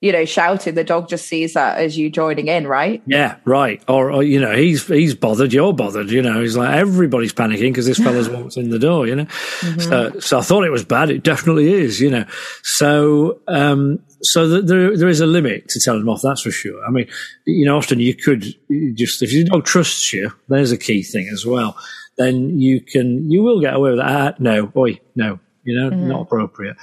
you 0.00 0.12
know, 0.12 0.24
shouting, 0.24 0.74
the 0.74 0.84
dog 0.84 1.10
just 1.10 1.26
sees 1.26 1.52
that 1.52 1.78
as 1.78 1.98
you 1.98 2.08
joining 2.08 2.48
in, 2.48 2.66
right? 2.66 3.02
Yeah, 3.06 3.36
right. 3.44 3.82
Or, 3.86 4.10
or 4.10 4.22
you 4.22 4.40
know, 4.40 4.56
he's 4.56 4.86
he's 4.86 5.14
bothered, 5.14 5.52
you're 5.52 5.74
bothered. 5.74 6.10
You 6.10 6.22
know, 6.22 6.40
he's 6.40 6.56
like 6.56 6.74
everybody's 6.74 7.34
panicking 7.34 7.70
because 7.70 7.84
this 7.84 7.98
fella's 8.02 8.28
walked 8.28 8.56
in 8.56 8.70
the 8.70 8.78
door. 8.78 9.06
You 9.06 9.16
know, 9.16 9.24
mm-hmm. 9.24 9.80
so, 9.80 10.18
so 10.20 10.38
I 10.38 10.42
thought 10.42 10.64
it 10.64 10.70
was 10.70 10.86
bad. 10.86 11.10
It 11.10 11.22
definitely 11.22 11.70
is. 11.70 12.00
You 12.00 12.10
know, 12.10 12.24
so 12.62 13.40
um, 13.46 13.98
so 14.22 14.48
the, 14.48 14.62
there 14.62 14.96
there 14.96 15.08
is 15.08 15.20
a 15.20 15.26
limit 15.26 15.68
to 15.68 15.80
telling 15.80 16.00
them 16.00 16.08
off. 16.08 16.22
That's 16.22 16.42
for 16.42 16.50
sure. 16.50 16.82
I 16.86 16.90
mean, 16.90 17.06
you 17.44 17.66
know, 17.66 17.76
often 17.76 18.00
you 18.00 18.14
could 18.14 18.42
just 18.94 19.22
if 19.22 19.32
your 19.34 19.44
dog 19.44 19.66
trusts 19.66 20.14
you, 20.14 20.32
there's 20.48 20.72
a 20.72 20.78
key 20.78 21.02
thing 21.02 21.28
as 21.30 21.44
well. 21.44 21.76
Then 22.16 22.58
you 22.58 22.80
can 22.80 23.30
you 23.30 23.42
will 23.42 23.60
get 23.60 23.74
away 23.74 23.90
with 23.90 23.98
that. 23.98 24.34
Ah, 24.34 24.36
no, 24.38 24.66
boy, 24.66 24.98
no, 25.14 25.40
you 25.70 25.80
know, 25.80 25.90
mm. 25.90 26.06
not 26.06 26.22
appropriate. 26.22 26.76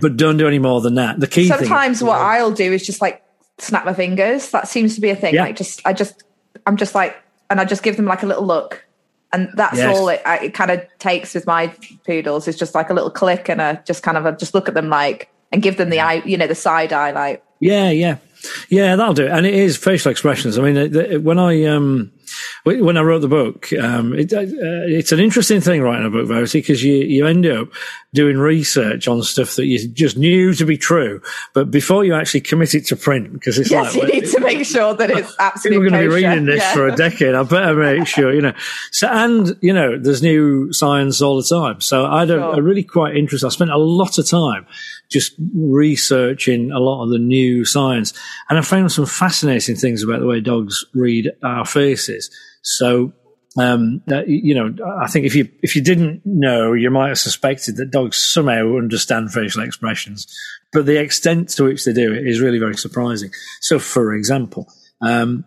But 0.00 0.16
don't 0.16 0.36
do 0.36 0.46
any 0.46 0.58
more 0.58 0.80
than 0.80 0.94
that. 0.94 1.20
The 1.20 1.26
key 1.26 1.48
sometimes 1.48 2.02
what 2.02 2.20
I'll 2.20 2.50
do 2.50 2.72
is 2.72 2.84
just 2.84 3.00
like 3.00 3.22
snap 3.58 3.84
my 3.84 3.94
fingers. 3.94 4.50
That 4.50 4.68
seems 4.68 4.94
to 4.94 5.00
be 5.00 5.10
a 5.10 5.16
thing. 5.16 5.34
Yeah. 5.34 5.44
Like 5.44 5.56
just 5.56 5.80
I 5.86 5.92
just 5.92 6.24
I'm 6.66 6.76
just 6.76 6.94
like 6.94 7.16
and 7.48 7.60
I 7.60 7.64
just 7.64 7.82
give 7.82 7.96
them 7.96 8.06
like 8.06 8.22
a 8.22 8.26
little 8.26 8.44
look. 8.44 8.84
And 9.32 9.48
that's 9.54 9.76
yes. 9.76 9.96
all 9.96 10.08
it, 10.08 10.22
it 10.26 10.54
kind 10.54 10.70
of 10.70 10.84
takes 10.98 11.34
with 11.34 11.46
my 11.46 11.72
poodles 12.04 12.48
is 12.48 12.56
just 12.56 12.74
like 12.74 12.90
a 12.90 12.94
little 12.94 13.10
click 13.10 13.48
and 13.48 13.60
a 13.60 13.82
just 13.86 14.02
kind 14.02 14.16
of 14.16 14.26
a, 14.26 14.36
just 14.36 14.54
look 14.54 14.68
at 14.68 14.74
them 14.74 14.88
like 14.88 15.28
and 15.52 15.62
give 15.62 15.76
them 15.76 15.90
the 15.90 16.00
eye, 16.00 16.22
you 16.24 16.36
know, 16.36 16.46
the 16.46 16.54
side 16.54 16.92
eye 16.92 17.12
like. 17.12 17.44
Yeah, 17.60 17.90
yeah. 17.90 18.16
Yeah, 18.68 18.96
that'll 18.96 19.14
do. 19.14 19.26
And 19.26 19.46
it 19.46 19.54
is 19.54 19.76
facial 19.76 20.10
expressions. 20.10 20.58
I 20.58 20.62
mean, 20.62 21.22
when 21.22 21.38
I 21.38 21.64
um, 21.64 22.12
when 22.64 22.96
I 22.96 23.02
wrote 23.02 23.20
the 23.20 23.28
book, 23.28 23.72
um, 23.72 24.14
it, 24.14 24.32
uh, 24.32 24.42
it's 24.42 25.12
an 25.12 25.20
interesting 25.20 25.60
thing 25.60 25.82
writing 25.82 26.06
a 26.06 26.10
book, 26.10 26.28
Verity, 26.28 26.60
because 26.60 26.82
you 26.82 26.94
you 26.94 27.26
end 27.26 27.46
up 27.46 27.68
doing 28.12 28.38
research 28.38 29.08
on 29.08 29.22
stuff 29.22 29.56
that 29.56 29.66
you 29.66 29.88
just 29.88 30.16
knew 30.16 30.52
to 30.54 30.64
be 30.64 30.76
true, 30.76 31.22
but 31.54 31.70
before 31.70 32.04
you 32.04 32.14
actually 32.14 32.40
commit 32.40 32.74
it 32.74 32.86
to 32.86 32.96
print, 32.96 33.32
because 33.32 33.58
it's 33.58 33.70
yes, 33.70 33.94
like 33.94 34.12
you 34.12 34.20
need 34.20 34.30
to 34.30 34.40
make 34.40 34.64
sure 34.66 34.94
that 34.94 35.10
it's 35.10 35.34
absolutely. 35.38 35.78
We're 35.78 35.90
going 35.90 36.02
to 36.02 36.08
be 36.08 36.14
reading 36.14 36.44
this 36.46 36.60
yeah. 36.60 36.74
for 36.74 36.86
a 36.86 36.96
decade. 36.96 37.34
I 37.34 37.42
better 37.42 37.74
make 37.74 38.06
sure, 38.06 38.32
you 38.32 38.42
know. 38.42 38.54
So, 38.90 39.08
and 39.08 39.56
you 39.60 39.72
know, 39.72 39.98
there's 39.98 40.22
new 40.22 40.72
science 40.72 41.20
all 41.20 41.36
the 41.36 41.48
time. 41.48 41.80
So 41.80 42.06
I 42.06 42.26
sure. 42.26 42.58
a 42.58 42.62
really 42.62 42.84
quite 42.84 43.16
interesting. 43.16 43.46
I 43.46 43.50
spent 43.50 43.70
a 43.70 43.78
lot 43.78 44.18
of 44.18 44.28
time 44.28 44.66
just 45.10 45.32
researching 45.54 46.70
a 46.70 46.78
lot 46.78 47.02
of 47.02 47.10
the 47.10 47.18
new 47.18 47.64
science. 47.64 48.14
And 48.48 48.58
I 48.58 48.62
found 48.62 48.92
some 48.92 49.06
fascinating 49.06 49.76
things 49.76 50.02
about 50.02 50.20
the 50.20 50.26
way 50.26 50.40
dogs 50.40 50.84
read 50.94 51.30
our 51.42 51.64
faces. 51.64 52.30
So, 52.62 53.12
um, 53.58 54.02
uh, 54.10 54.22
you 54.26 54.54
know, 54.54 54.72
I 55.00 55.08
think 55.08 55.26
if 55.26 55.34
you, 55.34 55.48
if 55.62 55.74
you 55.74 55.82
didn't 55.82 56.22
know, 56.24 56.72
you 56.72 56.90
might 56.90 57.08
have 57.08 57.18
suspected 57.18 57.76
that 57.76 57.90
dogs 57.90 58.16
somehow 58.16 58.76
understand 58.76 59.32
facial 59.32 59.64
expressions, 59.64 60.26
but 60.72 60.86
the 60.86 61.00
extent 61.00 61.48
to 61.50 61.64
which 61.64 61.84
they 61.84 61.92
do 61.92 62.12
it 62.12 62.26
is 62.26 62.40
really 62.40 62.60
very 62.60 62.76
surprising. 62.76 63.30
So, 63.60 63.80
for 63.80 64.14
example, 64.14 64.72
um, 65.02 65.44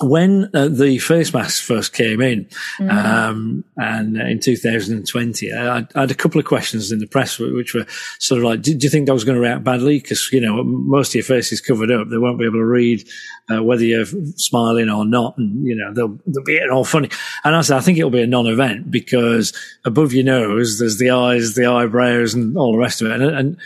when 0.00 0.50
uh, 0.54 0.68
the 0.68 0.98
face 0.98 1.32
masks 1.32 1.60
first 1.60 1.92
came 1.92 2.20
in, 2.20 2.48
mm. 2.78 2.90
um, 2.90 3.64
and 3.76 4.20
uh, 4.20 4.24
in 4.24 4.38
2020, 4.38 5.52
I, 5.52 5.78
I, 5.78 5.86
had 5.94 6.10
a 6.10 6.14
couple 6.14 6.38
of 6.38 6.44
questions 6.44 6.92
in 6.92 7.00
the 7.00 7.06
press, 7.06 7.38
which 7.38 7.74
were 7.74 7.86
sort 8.18 8.38
of 8.38 8.44
like, 8.44 8.62
do, 8.62 8.74
do 8.74 8.84
you 8.84 8.90
think 8.90 9.06
dogs 9.06 9.24
going 9.24 9.36
to 9.36 9.40
react 9.40 9.64
badly? 9.64 9.98
Because, 9.98 10.28
you 10.32 10.40
know, 10.40 10.62
most 10.62 11.10
of 11.10 11.14
your 11.16 11.24
face 11.24 11.52
is 11.52 11.60
covered 11.60 11.90
up. 11.90 12.08
They 12.08 12.18
won't 12.18 12.38
be 12.38 12.44
able 12.44 12.58
to 12.58 12.64
read 12.64 13.08
uh, 13.50 13.62
whether 13.62 13.84
you're 13.84 14.06
smiling 14.36 14.88
or 14.88 15.04
not. 15.04 15.36
And, 15.36 15.66
you 15.66 15.74
know, 15.74 15.92
they'll, 15.92 16.18
they'll 16.26 16.44
be 16.44 16.60
all 16.70 16.84
funny. 16.84 17.10
And 17.44 17.56
I 17.56 17.60
said, 17.62 17.76
I 17.76 17.80
think 17.80 17.98
it'll 17.98 18.10
be 18.10 18.22
a 18.22 18.26
non-event 18.26 18.90
because 18.90 19.52
above 19.84 20.12
your 20.12 20.24
nose, 20.24 20.78
there's 20.78 20.98
the 20.98 21.10
eyes, 21.10 21.54
the 21.54 21.66
eyebrows 21.66 22.34
and 22.34 22.56
all 22.56 22.72
the 22.72 22.78
rest 22.78 23.02
of 23.02 23.10
it. 23.10 23.20
And, 23.20 23.36
and 23.36 23.56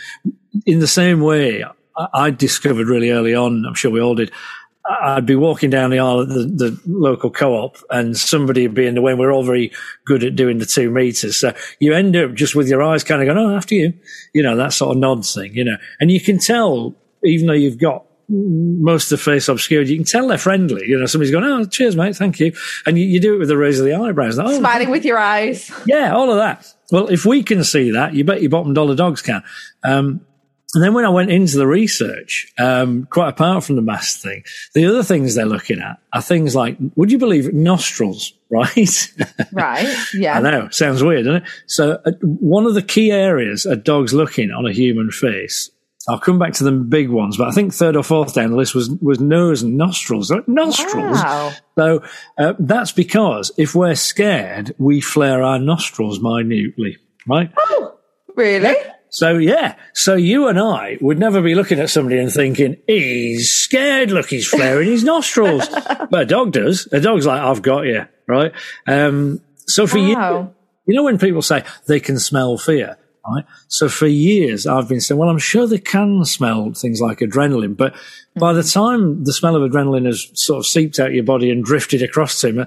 in 0.65 0.79
the 0.79 0.87
same 0.87 1.21
way, 1.21 1.63
I, 1.95 2.07
I 2.13 2.29
discovered 2.31 2.87
really 2.87 3.11
early 3.11 3.35
on, 3.35 3.65
I'm 3.67 3.75
sure 3.75 3.91
we 3.91 4.01
all 4.01 4.15
did, 4.15 4.31
I'd 4.85 5.25
be 5.25 5.35
walking 5.35 5.69
down 5.69 5.91
the 5.91 5.99
aisle 5.99 6.21
at 6.21 6.27
the, 6.27 6.43
the, 6.43 6.81
local 6.85 7.31
co-op 7.31 7.77
and 7.89 8.17
somebody 8.17 8.67
would 8.67 8.75
be 8.75 8.85
in 8.85 8.95
the 8.95 9.01
way. 9.01 9.13
And 9.13 9.19
we're 9.19 9.31
all 9.31 9.43
very 9.43 9.71
good 10.05 10.23
at 10.25 10.35
doing 10.35 10.57
the 10.57 10.65
two 10.65 10.89
meters. 10.89 11.37
So 11.37 11.53
you 11.79 11.93
end 11.93 12.17
up 12.17 12.33
just 12.33 12.53
with 12.53 12.67
your 12.67 12.83
eyes 12.83 13.03
kind 13.03 13.21
of 13.21 13.25
going, 13.25 13.37
Oh, 13.37 13.55
after 13.55 13.75
you, 13.75 13.93
you 14.33 14.43
know, 14.43 14.57
that 14.57 14.73
sort 14.73 14.91
of 14.95 14.99
nod 14.99 15.25
thing, 15.25 15.55
you 15.55 15.63
know, 15.63 15.77
and 16.01 16.11
you 16.11 16.19
can 16.19 16.37
tell, 16.37 16.95
even 17.23 17.47
though 17.47 17.53
you've 17.53 17.79
got 17.79 18.05
most 18.29 19.11
of 19.11 19.19
the 19.19 19.23
face 19.23 19.47
obscured, 19.47 19.87
you 19.87 19.97
can 19.97 20.05
tell 20.05 20.27
they're 20.27 20.37
friendly. 20.37 20.87
You 20.87 20.99
know, 20.99 21.05
somebody's 21.05 21.31
going, 21.31 21.43
"Oh, 21.43 21.65
cheers, 21.65 21.95
mate, 21.95 22.15
thank 22.15 22.39
you," 22.39 22.53
and 22.85 22.97
you, 22.97 23.05
you 23.05 23.19
do 23.19 23.35
it 23.35 23.37
with 23.37 23.49
the 23.49 23.57
raise 23.57 23.79
of 23.79 23.85
the 23.85 23.93
eyebrows, 23.93 24.39
oh, 24.39 24.57
Smiling 24.59 24.89
with 24.89 25.05
your 25.05 25.17
eyes. 25.17 25.69
yeah, 25.85 26.13
all 26.13 26.31
of 26.31 26.37
that. 26.37 26.73
Well, 26.91 27.09
if 27.09 27.25
we 27.25 27.43
can 27.43 27.63
see 27.63 27.91
that, 27.91 28.13
you 28.13 28.23
bet 28.23 28.41
your 28.41 28.49
bottom 28.49 28.73
dollar 28.73 28.95
dogs 28.95 29.21
can. 29.21 29.43
Um, 29.83 30.21
and 30.73 30.83
then 30.83 30.93
when 30.93 31.05
I 31.05 31.09
went 31.09 31.29
into 31.29 31.57
the 31.57 31.67
research, 31.67 32.51
um, 32.57 33.07
quite 33.09 33.29
apart 33.29 33.63
from 33.63 33.75
the 33.75 33.81
mask 33.81 34.21
thing, 34.21 34.43
the 34.73 34.85
other 34.85 35.03
things 35.03 35.35
they're 35.35 35.45
looking 35.45 35.79
at 35.79 35.99
are 36.13 36.21
things 36.21 36.55
like, 36.55 36.77
would 36.95 37.11
you 37.11 37.17
believe 37.17 37.47
it, 37.47 37.53
nostrils, 37.53 38.33
right? 38.49 39.13
Right. 39.51 39.95
Yeah. 40.13 40.37
I 40.37 40.41
know, 40.41 40.69
sounds 40.69 41.03
weird, 41.03 41.25
doesn't 41.25 41.43
it? 41.43 41.49
So 41.67 41.99
uh, 42.05 42.11
one 42.21 42.65
of 42.65 42.73
the 42.73 42.81
key 42.81 43.11
areas 43.11 43.65
a 43.65 43.75
dog's 43.75 44.13
looking 44.13 44.51
on 44.51 44.65
a 44.65 44.71
human 44.71 45.11
face. 45.11 45.69
I'll 46.07 46.19
come 46.19 46.37
back 46.37 46.53
to 46.53 46.65
the 46.65 46.71
big 46.71 47.09
ones, 47.09 47.37
but 47.37 47.47
I 47.47 47.51
think 47.51 47.73
third 47.73 47.95
or 47.95 48.03
fourth 48.03 48.33
down 48.33 48.51
the 48.51 48.57
list 48.57 48.75
was 48.75 48.89
was 49.01 49.21
nose 49.21 49.61
and 49.61 49.77
nostrils. 49.77 50.33
Nostrils. 50.47 51.23
Wow. 51.23 51.53
So 51.77 52.03
uh, 52.37 52.53
that's 52.59 52.91
because 52.91 53.51
if 53.57 53.73
we're 53.73 53.95
scared, 53.95 54.75
we 54.77 54.99
flare 54.99 55.41
our 55.43 55.59
nostrils 55.59 56.19
minutely, 56.19 56.97
right? 57.25 57.51
Oh, 57.57 57.95
really? 58.35 58.75
So 59.13 59.37
yeah, 59.37 59.75
so 59.93 60.15
you 60.15 60.47
and 60.47 60.59
I 60.59 60.97
would 60.99 61.19
never 61.19 61.39
be 61.39 61.53
looking 61.53 61.79
at 61.79 61.91
somebody 61.91 62.17
and 62.17 62.33
thinking 62.33 62.77
he's 62.87 63.51
scared. 63.51 64.09
Look, 64.09 64.27
he's 64.27 64.47
flaring 64.47 64.89
his 64.89 65.03
nostrils. 65.03 65.69
but 66.09 66.21
a 66.23 66.25
dog 66.25 66.51
does. 66.51 66.87
A 66.91 66.99
dog's 66.99 67.27
like, 67.27 67.39
"I've 67.39 67.61
got 67.61 67.81
you," 67.81 68.07
right? 68.27 68.51
Um, 68.87 69.39
so 69.67 69.85
for 69.85 69.99
you, 69.99 70.15
Wow. 70.15 70.51
you 70.87 70.95
know 70.95 71.03
when 71.03 71.19
people 71.19 71.43
say 71.43 71.63
they 71.85 71.99
can 71.99 72.17
smell 72.17 72.57
fear, 72.57 72.97
right? 73.27 73.45
So 73.67 73.87
for 73.87 74.07
years 74.07 74.65
I've 74.65 74.89
been 74.89 74.99
saying, 74.99 75.19
well, 75.19 75.29
I'm 75.29 75.37
sure 75.37 75.67
they 75.67 75.77
can 75.77 76.25
smell 76.25 76.73
things 76.73 76.99
like 76.99 77.19
adrenaline, 77.19 77.77
but 77.77 77.95
by 78.35 78.51
the 78.53 78.63
time 78.63 79.23
the 79.25 79.31
smell 79.33 79.55
of 79.55 79.61
adrenaline 79.71 80.07
has 80.07 80.27
sort 80.33 80.57
of 80.57 80.65
seeped 80.65 80.99
out 80.99 81.13
your 81.13 81.23
body 81.23 81.51
and 81.51 81.63
drifted 81.63 82.01
across 82.01 82.41
to 82.41 82.51
me, 82.51 82.63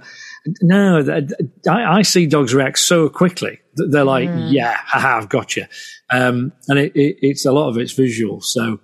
no, 0.62 1.04
I, 1.68 1.98
I 1.98 2.02
see 2.02 2.26
dogs 2.26 2.54
react 2.54 2.78
so 2.78 3.08
quickly 3.08 3.60
they're 3.76 4.04
like, 4.04 4.30
yeah, 4.34 4.76
haha, 4.86 5.18
I've 5.18 5.28
got 5.28 5.56
you. 5.56 5.66
Um, 6.10 6.52
and 6.68 6.78
it, 6.78 6.92
it, 6.96 7.18
it's 7.20 7.44
a 7.44 7.52
lot 7.52 7.68
of 7.68 7.76
it's 7.78 7.92
visual. 7.92 8.40
So 8.40 8.80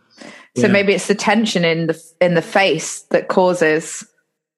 So 0.57 0.67
Yeah. 0.67 0.73
maybe 0.73 0.93
it's 0.93 1.09
the 1.09 1.15
tension 1.15 1.65
in 1.65 1.87
the 1.87 2.03
in 2.21 2.35
the 2.35 2.43
face 2.43 3.03
that 3.11 3.29
causes 3.29 4.07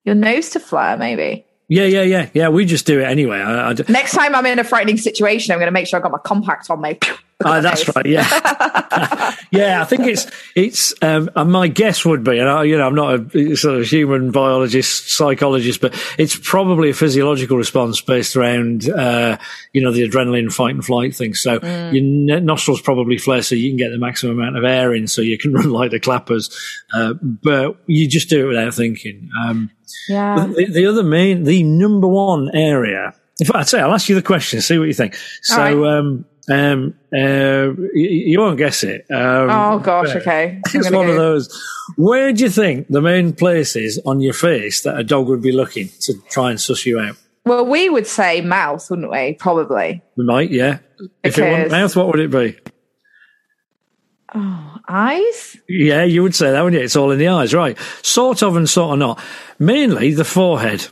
your 0.04 0.14
nose 0.14 0.50
to 0.50 0.60
flare. 0.60 0.96
Maybe 0.96 1.46
yeah, 1.68 1.84
yeah, 1.84 2.02
yeah, 2.02 2.28
yeah. 2.34 2.48
We 2.48 2.64
just 2.64 2.86
do 2.86 3.00
it 3.00 3.04
anyway. 3.04 3.38
I, 3.38 3.70
I 3.70 3.72
d- 3.72 3.84
next 3.88 4.12
time 4.12 4.34
I'm 4.34 4.46
in 4.46 4.58
a 4.58 4.64
frightening 4.64 4.96
situation, 4.98 5.52
I'm 5.52 5.58
going 5.58 5.68
to 5.68 5.72
make 5.72 5.86
sure 5.86 5.98
I've 5.98 6.02
got 6.02 6.12
my 6.12 6.18
compact 6.18 6.70
on 6.70 6.80
me. 6.80 6.98
Ah, 7.44 7.60
that's 7.60 7.94
right. 7.94 8.06
Yeah, 8.06 8.22
yeah. 9.50 9.82
I 9.82 9.84
think 9.84 10.06
it's 10.06 10.26
it's. 10.54 10.94
Um, 11.02 11.28
and 11.34 11.50
my 11.50 11.66
guess 11.66 12.04
would 12.04 12.22
be, 12.22 12.38
and 12.38 12.48
I, 12.48 12.62
you 12.62 12.78
know, 12.78 12.86
I'm 12.86 12.94
not 12.94 13.34
a 13.34 13.56
sort 13.56 13.80
of 13.80 13.86
human 13.86 14.30
biologist, 14.30 15.10
psychologist, 15.10 15.80
but 15.80 15.94
it's 16.16 16.38
probably 16.38 16.90
a 16.90 16.94
physiological 16.94 17.56
response 17.56 18.00
based 18.00 18.36
around, 18.36 18.88
uh, 18.88 19.36
you 19.72 19.82
know, 19.82 19.90
the 19.90 20.08
adrenaline 20.08 20.50
fight 20.52 20.76
and 20.76 20.84
flight 20.84 21.14
thing. 21.14 21.34
So 21.34 21.54
your 21.92 22.36
n- 22.36 22.46
nostrils 22.46 22.80
probably 22.80 23.18
flare, 23.18 23.42
so 23.42 23.56
you 23.56 23.68
can 23.70 23.78
get 23.78 23.90
the 23.90 23.98
maximum 23.98 24.38
amount 24.38 24.56
of 24.56 24.64
air 24.64 24.94
in, 24.94 25.08
so 25.08 25.20
you 25.20 25.36
can 25.36 25.52
run 25.54 25.70
like 25.70 25.90
the 25.90 26.00
clappers. 26.00 26.56
Uh, 26.94 27.14
but 27.20 27.76
you 27.86 28.08
just 28.08 28.30
do 28.30 28.44
it 28.44 28.48
without 28.48 28.74
thinking. 28.74 29.28
Um, 29.44 29.70
Yeah. 30.08 30.46
the, 30.46 30.66
the 30.66 30.86
other 30.86 31.02
main, 31.02 31.44
the 31.44 31.62
number 31.62 32.08
one 32.08 32.50
area. 32.54 33.14
In 33.40 33.46
fact, 33.46 33.58
I'd 33.58 33.68
say 33.68 33.80
I'll 33.80 33.92
ask 33.92 34.08
you 34.08 34.14
the 34.14 34.22
question, 34.22 34.60
see 34.60 34.78
what 34.78 34.84
you 34.84 34.94
think. 34.94 35.16
So, 35.42 35.56
right. 35.56 35.98
um, 35.98 36.24
um, 36.48 36.94
uh, 37.12 37.72
you, 37.94 38.08
you 38.26 38.40
won't 38.40 38.58
guess 38.58 38.84
it. 38.84 39.06
Um, 39.10 39.48
Oh 39.50 39.78
gosh. 39.78 40.14
Okay. 40.14 40.60
I'm 40.66 40.80
It's 40.80 40.90
one 40.90 41.08
of 41.08 41.16
those. 41.16 41.48
Where 41.96 42.32
do 42.32 42.44
you 42.44 42.50
think 42.50 42.88
the 42.88 43.00
main 43.00 43.32
place 43.32 43.76
is 43.76 44.00
on 44.04 44.20
your 44.20 44.34
face 44.34 44.82
that 44.82 44.98
a 44.98 45.04
dog 45.04 45.28
would 45.28 45.42
be 45.42 45.52
looking 45.52 45.88
to 46.00 46.14
try 46.30 46.50
and 46.50 46.60
suss 46.60 46.86
you 46.86 47.00
out? 47.00 47.16
Well, 47.46 47.66
we 47.66 47.90
would 47.90 48.06
say 48.06 48.40
mouth, 48.40 48.88
wouldn't 48.88 49.10
we? 49.10 49.34
Probably. 49.34 50.02
We 50.16 50.24
might, 50.24 50.50
yeah. 50.50 50.78
If 51.22 51.38
it 51.38 51.50
wasn't 51.50 51.70
mouth, 51.72 51.96
what 51.96 52.06
would 52.06 52.20
it 52.20 52.30
be? 52.30 52.58
Oh, 54.34 54.76
eyes. 54.88 55.56
Yeah, 55.68 56.02
you 56.02 56.22
would 56.22 56.34
say 56.34 56.50
that, 56.50 56.62
wouldn't 56.62 56.78
you? 56.78 56.84
It's 56.84 56.96
all 56.96 57.12
in 57.12 57.18
the 57.18 57.28
eyes, 57.28 57.54
right? 57.54 57.78
Sort 58.02 58.42
of 58.42 58.56
and 58.56 58.68
sort 58.68 58.94
of 58.94 58.98
not. 58.98 59.20
Mainly 59.58 60.12
the 60.12 60.24
forehead. 60.24 60.88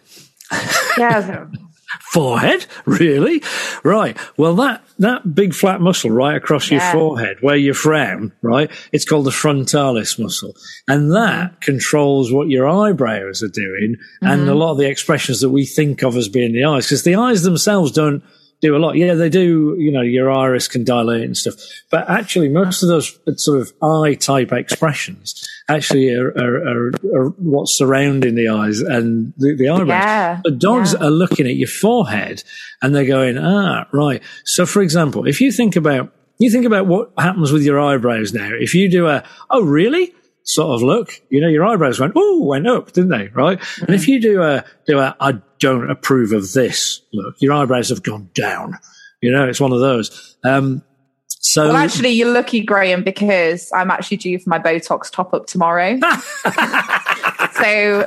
Yeah. 0.97 1.47
Forehead? 2.01 2.67
Really? 2.85 3.43
Right. 3.85 4.17
Well, 4.37 4.55
that, 4.57 4.85
that 4.99 5.35
big 5.35 5.55
flat 5.55 5.81
muscle 5.81 6.11
right 6.11 6.37
across 6.37 6.71
your 6.71 6.81
forehead 6.81 7.39
where 7.41 7.57
you 7.57 7.75
frown, 7.75 8.33
right? 8.43 8.71
It's 8.93 9.05
called 9.05 9.27
the 9.27 9.31
frontalis 9.31 10.19
muscle. 10.19 10.55
And 10.89 11.13
that 11.13 11.61
controls 11.61 12.33
what 12.33 12.49
your 12.49 12.69
eyebrows 12.69 13.43
are 13.43 13.49
doing 13.49 13.97
and 14.21 14.43
mm-hmm. 14.43 14.51
a 14.51 14.55
lot 14.55 14.73
of 14.73 14.79
the 14.79 14.89
expressions 14.89 15.41
that 15.41 15.51
we 15.51 15.67
think 15.67 16.03
of 16.03 16.17
as 16.17 16.29
being 16.29 16.53
the 16.53 16.65
eyes. 16.65 16.87
Because 16.87 17.03
the 17.03 17.17
eyes 17.17 17.43
themselves 17.43 17.93
don't 17.93 18.23
do 18.63 18.77
a 18.77 18.79
lot. 18.79 18.97
Yeah, 18.97 19.15
they 19.15 19.29
do, 19.29 19.77
you 19.79 19.91
know, 19.91 20.01
your 20.01 20.31
iris 20.31 20.69
can 20.69 20.85
dilate 20.85 21.25
and 21.25 21.37
stuff. 21.37 21.55
But 21.91 22.09
actually, 22.09 22.49
most 22.49 22.83
of 22.83 22.89
those 22.89 23.19
sort 23.37 23.61
of 23.61 23.73
eye 23.83 24.15
type 24.15 24.53
expressions 24.53 25.47
actually 25.69 26.15
are, 26.15 26.29
are, 26.31 26.57
are, 26.69 26.93
are 27.15 27.29
what's 27.39 27.77
surrounding 27.77 28.37
the 28.37 28.49
eyes 28.49 28.81
and 28.81 29.35
the, 29.37 29.55
the 29.57 29.69
eyebrows. 29.69 29.89
Yeah, 29.89 30.41
But 30.45 30.59
dogs 30.59 30.95
yeah. 30.95 31.07
are 31.07 31.11
looking 31.11 31.47
at 31.47 31.57
your 31.57 31.69
forehead 31.69 32.45
and 32.81 32.95
they're 32.95 33.05
going, 33.05 33.37
ah, 33.37 33.87
right. 33.93 34.23
So, 34.45 34.65
for 34.65 34.81
example, 34.81 35.27
if 35.27 35.41
you 35.41 35.51
think 35.53 35.77
about 35.77 36.13
you 36.39 36.51
think 36.51 36.65
about 36.65 36.87
what 36.87 37.13
happens 37.19 37.53
with 37.53 37.63
your 37.63 37.81
eyebrows 37.81 38.33
now. 38.33 38.51
If 38.53 38.75
you 38.75 38.91
do 38.91 39.07
a, 39.07 39.23
oh, 39.51 39.63
really? 39.63 40.13
Sort 40.45 40.75
of 40.75 40.83
look, 40.83 41.21
you 41.31 41.41
know, 41.41 41.49
your 41.49 41.65
eyebrows 41.65 42.01
went, 42.01 42.15
oh, 42.17 42.45
went 42.45 42.67
up, 42.67 42.93
didn't 42.93 43.11
they? 43.11 43.29
Right. 43.29 43.61
And 43.81 43.91
if 43.91 44.09
you 44.09 44.21
do 44.21 44.43
a, 44.43 44.65
do 44.87 44.99
a, 44.99 45.17
I 45.21 45.35
don't 45.61 45.89
approve 45.89 46.33
of 46.33 46.53
this 46.53 47.01
look, 47.13 47.37
your 47.39 47.53
eyebrows 47.53 47.91
have 47.91 48.03
gone 48.03 48.29
down. 48.35 48.79
You 49.21 49.31
know, 49.31 49.49
it's 49.49 49.61
one 49.61 49.73
of 49.73 49.79
those. 49.79 50.37
Um, 50.43 50.83
so 51.29 51.69
Well, 51.69 51.77
actually, 51.77 52.11
you're 52.11 52.33
lucky, 52.33 52.61
Graham, 52.61 53.03
because 53.03 53.71
I'm 53.75 53.91
actually 53.91 54.17
due 54.17 54.39
for 54.39 54.51
my 54.51 54.59
Botox 54.59 55.11
top 55.11 55.35
up 55.35 55.47
tomorrow. 55.47 55.99
so, 57.53 58.07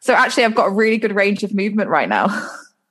so 0.00 0.14
actually, 0.14 0.44
I've 0.44 0.54
got 0.54 0.66
a 0.66 0.70
really 0.70 0.98
good 0.98 1.14
range 1.14 1.42
of 1.42 1.54
movement 1.54 1.90
right 1.90 2.08
now. 2.08 2.26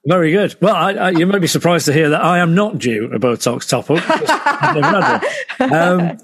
Very 0.05 0.32
good. 0.32 0.55
Well, 0.62 0.76
I, 0.76 0.93
I, 0.93 1.10
you 1.10 1.28
may 1.28 1.39
be 1.39 1.47
surprised 1.47 1.86
to 1.88 1.93
hear 1.93 2.10
that 2.10 2.24
I 2.24 2.39
am 2.39 2.55
not 2.55 2.78
due 2.78 3.12
a 3.14 3.20
Botox 3.20 3.68
top 3.68 3.91
up. 3.91 4.01
I've 4.10 4.76
never 4.76 5.01
had 5.01 5.99
one. 5.99 6.10
Um, 6.10 6.18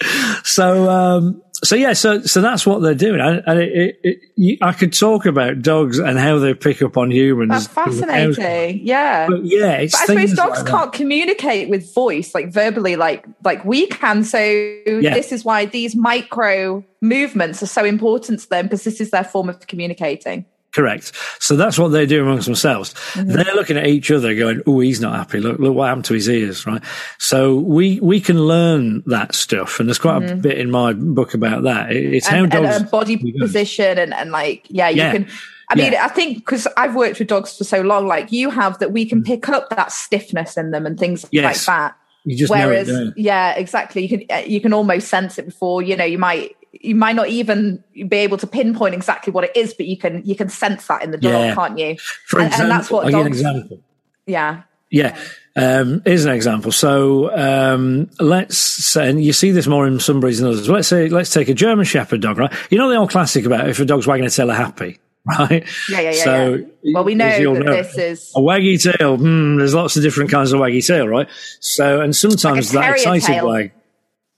so, 0.44 0.88
um, 0.88 1.42
so 1.64 1.74
yeah, 1.76 1.92
so 1.92 2.20
so 2.22 2.40
that's 2.40 2.66
what 2.66 2.82
they're 2.82 2.94
doing, 2.94 3.20
and, 3.20 3.42
and 3.46 3.60
it, 3.60 3.98
it, 4.02 4.20
it, 4.36 4.58
I 4.62 4.72
could 4.72 4.92
talk 4.92 5.26
about 5.26 5.62
dogs 5.62 5.98
and 5.98 6.18
how 6.18 6.38
they 6.38 6.54
pick 6.54 6.82
up 6.82 6.96
on 6.96 7.10
humans. 7.10 7.50
That's 7.50 7.66
fascinating. 7.66 8.86
Yeah. 8.86 9.26
But 9.26 9.44
yeah, 9.44 9.78
it's 9.78 9.94
But 9.94 10.10
I 10.10 10.26
suppose 10.26 10.36
dogs 10.36 10.62
like 10.62 10.70
can't 10.70 10.92
communicate 10.92 11.68
with 11.68 11.94
voice, 11.94 12.34
like 12.34 12.52
verbally, 12.52 12.96
like 12.96 13.26
like 13.44 13.64
we 13.64 13.86
can. 13.86 14.24
So 14.24 14.38
this 14.86 15.32
is 15.32 15.44
why 15.44 15.66
these 15.66 15.96
micro 15.96 16.84
movements 17.00 17.62
are 17.62 17.66
so 17.66 17.84
important 17.84 18.40
to 18.40 18.48
them 18.48 18.66
because 18.66 18.84
this 18.84 19.00
is 19.00 19.10
their 19.10 19.24
form 19.24 19.48
of 19.48 19.66
communicating. 19.66 20.44
Correct. 20.76 21.12
So 21.40 21.56
that's 21.56 21.78
what 21.78 21.88
they 21.88 22.04
do 22.04 22.22
amongst 22.22 22.44
themselves. 22.44 22.92
Mm-hmm. 23.14 23.28
They're 23.32 23.54
looking 23.54 23.78
at 23.78 23.86
each 23.86 24.10
other 24.10 24.34
going, 24.34 24.60
Oh, 24.66 24.80
he's 24.80 25.00
not 25.00 25.16
happy. 25.16 25.40
Look, 25.40 25.58
look 25.58 25.74
what 25.74 25.86
happened 25.88 26.04
to 26.06 26.14
his 26.14 26.28
ears, 26.28 26.66
right? 26.66 26.82
So 27.18 27.56
we, 27.56 27.98
we 28.00 28.20
can 28.20 28.38
learn 28.46 29.02
that 29.06 29.34
stuff. 29.34 29.80
And 29.80 29.88
there's 29.88 29.98
quite 29.98 30.22
a 30.30 30.36
bit 30.36 30.58
in 30.58 30.70
my 30.70 30.92
book 30.92 31.32
about 31.32 31.62
that. 31.62 31.92
It- 31.92 32.14
It's 32.14 32.26
how 32.26 32.44
Mm-hmm. 32.44 32.62
dogs. 32.62 32.76
and 32.76 32.90
body 32.90 33.32
position 33.40 33.96
and, 33.98 34.12
and 34.12 34.30
like 34.30 34.66
yeah 34.68 34.90
you 34.90 34.98
Yeah. 34.98 35.12
can 35.12 35.28
i 35.70 35.74
mean 35.74 35.92
Yeah. 35.92 36.04
i 36.04 36.08
think 36.08 36.38
because 36.38 36.68
i've 36.76 36.94
worked 36.94 37.18
with 37.18 37.28
dogs 37.28 37.56
for 37.56 37.64
so 37.64 37.80
long 37.80 38.06
like 38.06 38.30
you 38.30 38.50
have 38.50 38.78
that 38.80 38.92
we 38.92 39.04
can 39.06 39.22
pick 39.24 39.48
up 39.48 39.70
that 39.70 39.90
stiffness 39.90 40.56
in 40.58 40.70
them 40.72 40.84
and 40.86 40.98
things 40.98 41.24
like 41.32 41.56
that 41.64 41.96
you 42.24 42.36
just 42.36 42.50
whereas 42.50 42.88
know 42.88 43.06
it. 43.08 43.14
yeah 43.16 43.54
exactly 43.54 44.02
you 44.06 44.08
can 44.08 44.22
uh, 44.30 44.42
you 44.46 44.60
can 44.60 44.72
almost 44.72 45.08
sense 45.08 45.38
it 45.38 45.46
before 45.46 45.82
you 45.82 45.96
know 45.96 46.04
you 46.04 46.18
might 46.18 46.54
you 46.80 46.94
might 46.94 47.16
not 47.16 47.28
even 47.28 47.82
be 48.08 48.16
able 48.16 48.36
to 48.38 48.46
pinpoint 48.46 48.94
exactly 48.94 49.32
what 49.32 49.44
it 49.44 49.56
is 49.56 49.74
but 49.74 49.86
you 49.86 49.96
can 49.96 50.22
you 50.24 50.34
can 50.34 50.48
sense 50.48 50.86
that 50.86 51.02
in 51.02 51.10
the 51.10 51.18
dog 51.18 51.32
Yeah. 51.32 51.54
can't 51.54 51.78
you 51.78 51.96
For 52.26 52.38
and- 52.40 52.44
and 52.46 52.52
example, 52.54 52.76
that's 52.76 52.90
what 52.90 53.04
I'll 53.04 53.10
give 53.10 53.12
you 53.12 53.18
an 53.20 53.26
dogs- 53.32 53.40
example. 53.40 53.80
yeah 54.26 54.62
Yeah. 54.90 55.16
Um, 55.58 56.02
here's 56.04 56.24
an 56.26 56.32
example. 56.34 56.70
So, 56.70 57.34
um, 57.34 58.10
let's 58.20 58.58
say, 58.58 59.08
and 59.08 59.24
you 59.24 59.32
see 59.32 59.52
this 59.52 59.66
more 59.66 59.86
in 59.86 59.98
some 60.00 60.20
breeds 60.20 60.38
than 60.38 60.48
others. 60.48 60.68
Let's 60.68 60.86
say, 60.86 61.08
let's 61.08 61.32
take 61.32 61.48
a 61.48 61.54
German 61.54 61.86
Shepherd 61.86 62.20
dog, 62.20 62.36
right? 62.36 62.52
You 62.70 62.76
know 62.76 62.90
the 62.90 62.96
old 62.96 63.08
classic 63.10 63.46
about 63.46 63.66
if 63.66 63.80
a 63.80 63.86
dog's 63.86 64.06
wagging 64.06 64.26
a 64.26 64.30
tail, 64.30 64.48
they're 64.48 64.54
happy, 64.56 64.98
right? 65.38 65.64
yeah 65.88 66.00
yeah 66.00 66.10
yeah, 66.10 66.24
So, 66.24 66.54
yeah. 66.82 66.92
well 66.94 67.04
we 67.04 67.14
know 67.14 67.54
that 67.54 67.64
know, 67.64 67.72
this 67.72 67.96
is 67.96 68.32
a 68.36 68.40
waggy 68.40 68.76
tail. 68.80 69.16
Hmm, 69.16 69.56
there's 69.56 69.72
lots 69.74 69.96
of 69.96 70.02
different 70.02 70.30
kinds 70.30 70.52
of 70.52 70.60
waggy 70.60 70.86
tail, 70.86 71.08
right? 71.08 71.26
So, 71.60 72.02
and 72.02 72.14
sometimes 72.14 72.72
that 72.72 72.92
excited 72.96 73.26
tail. 73.26 73.46
wag, 73.48 73.72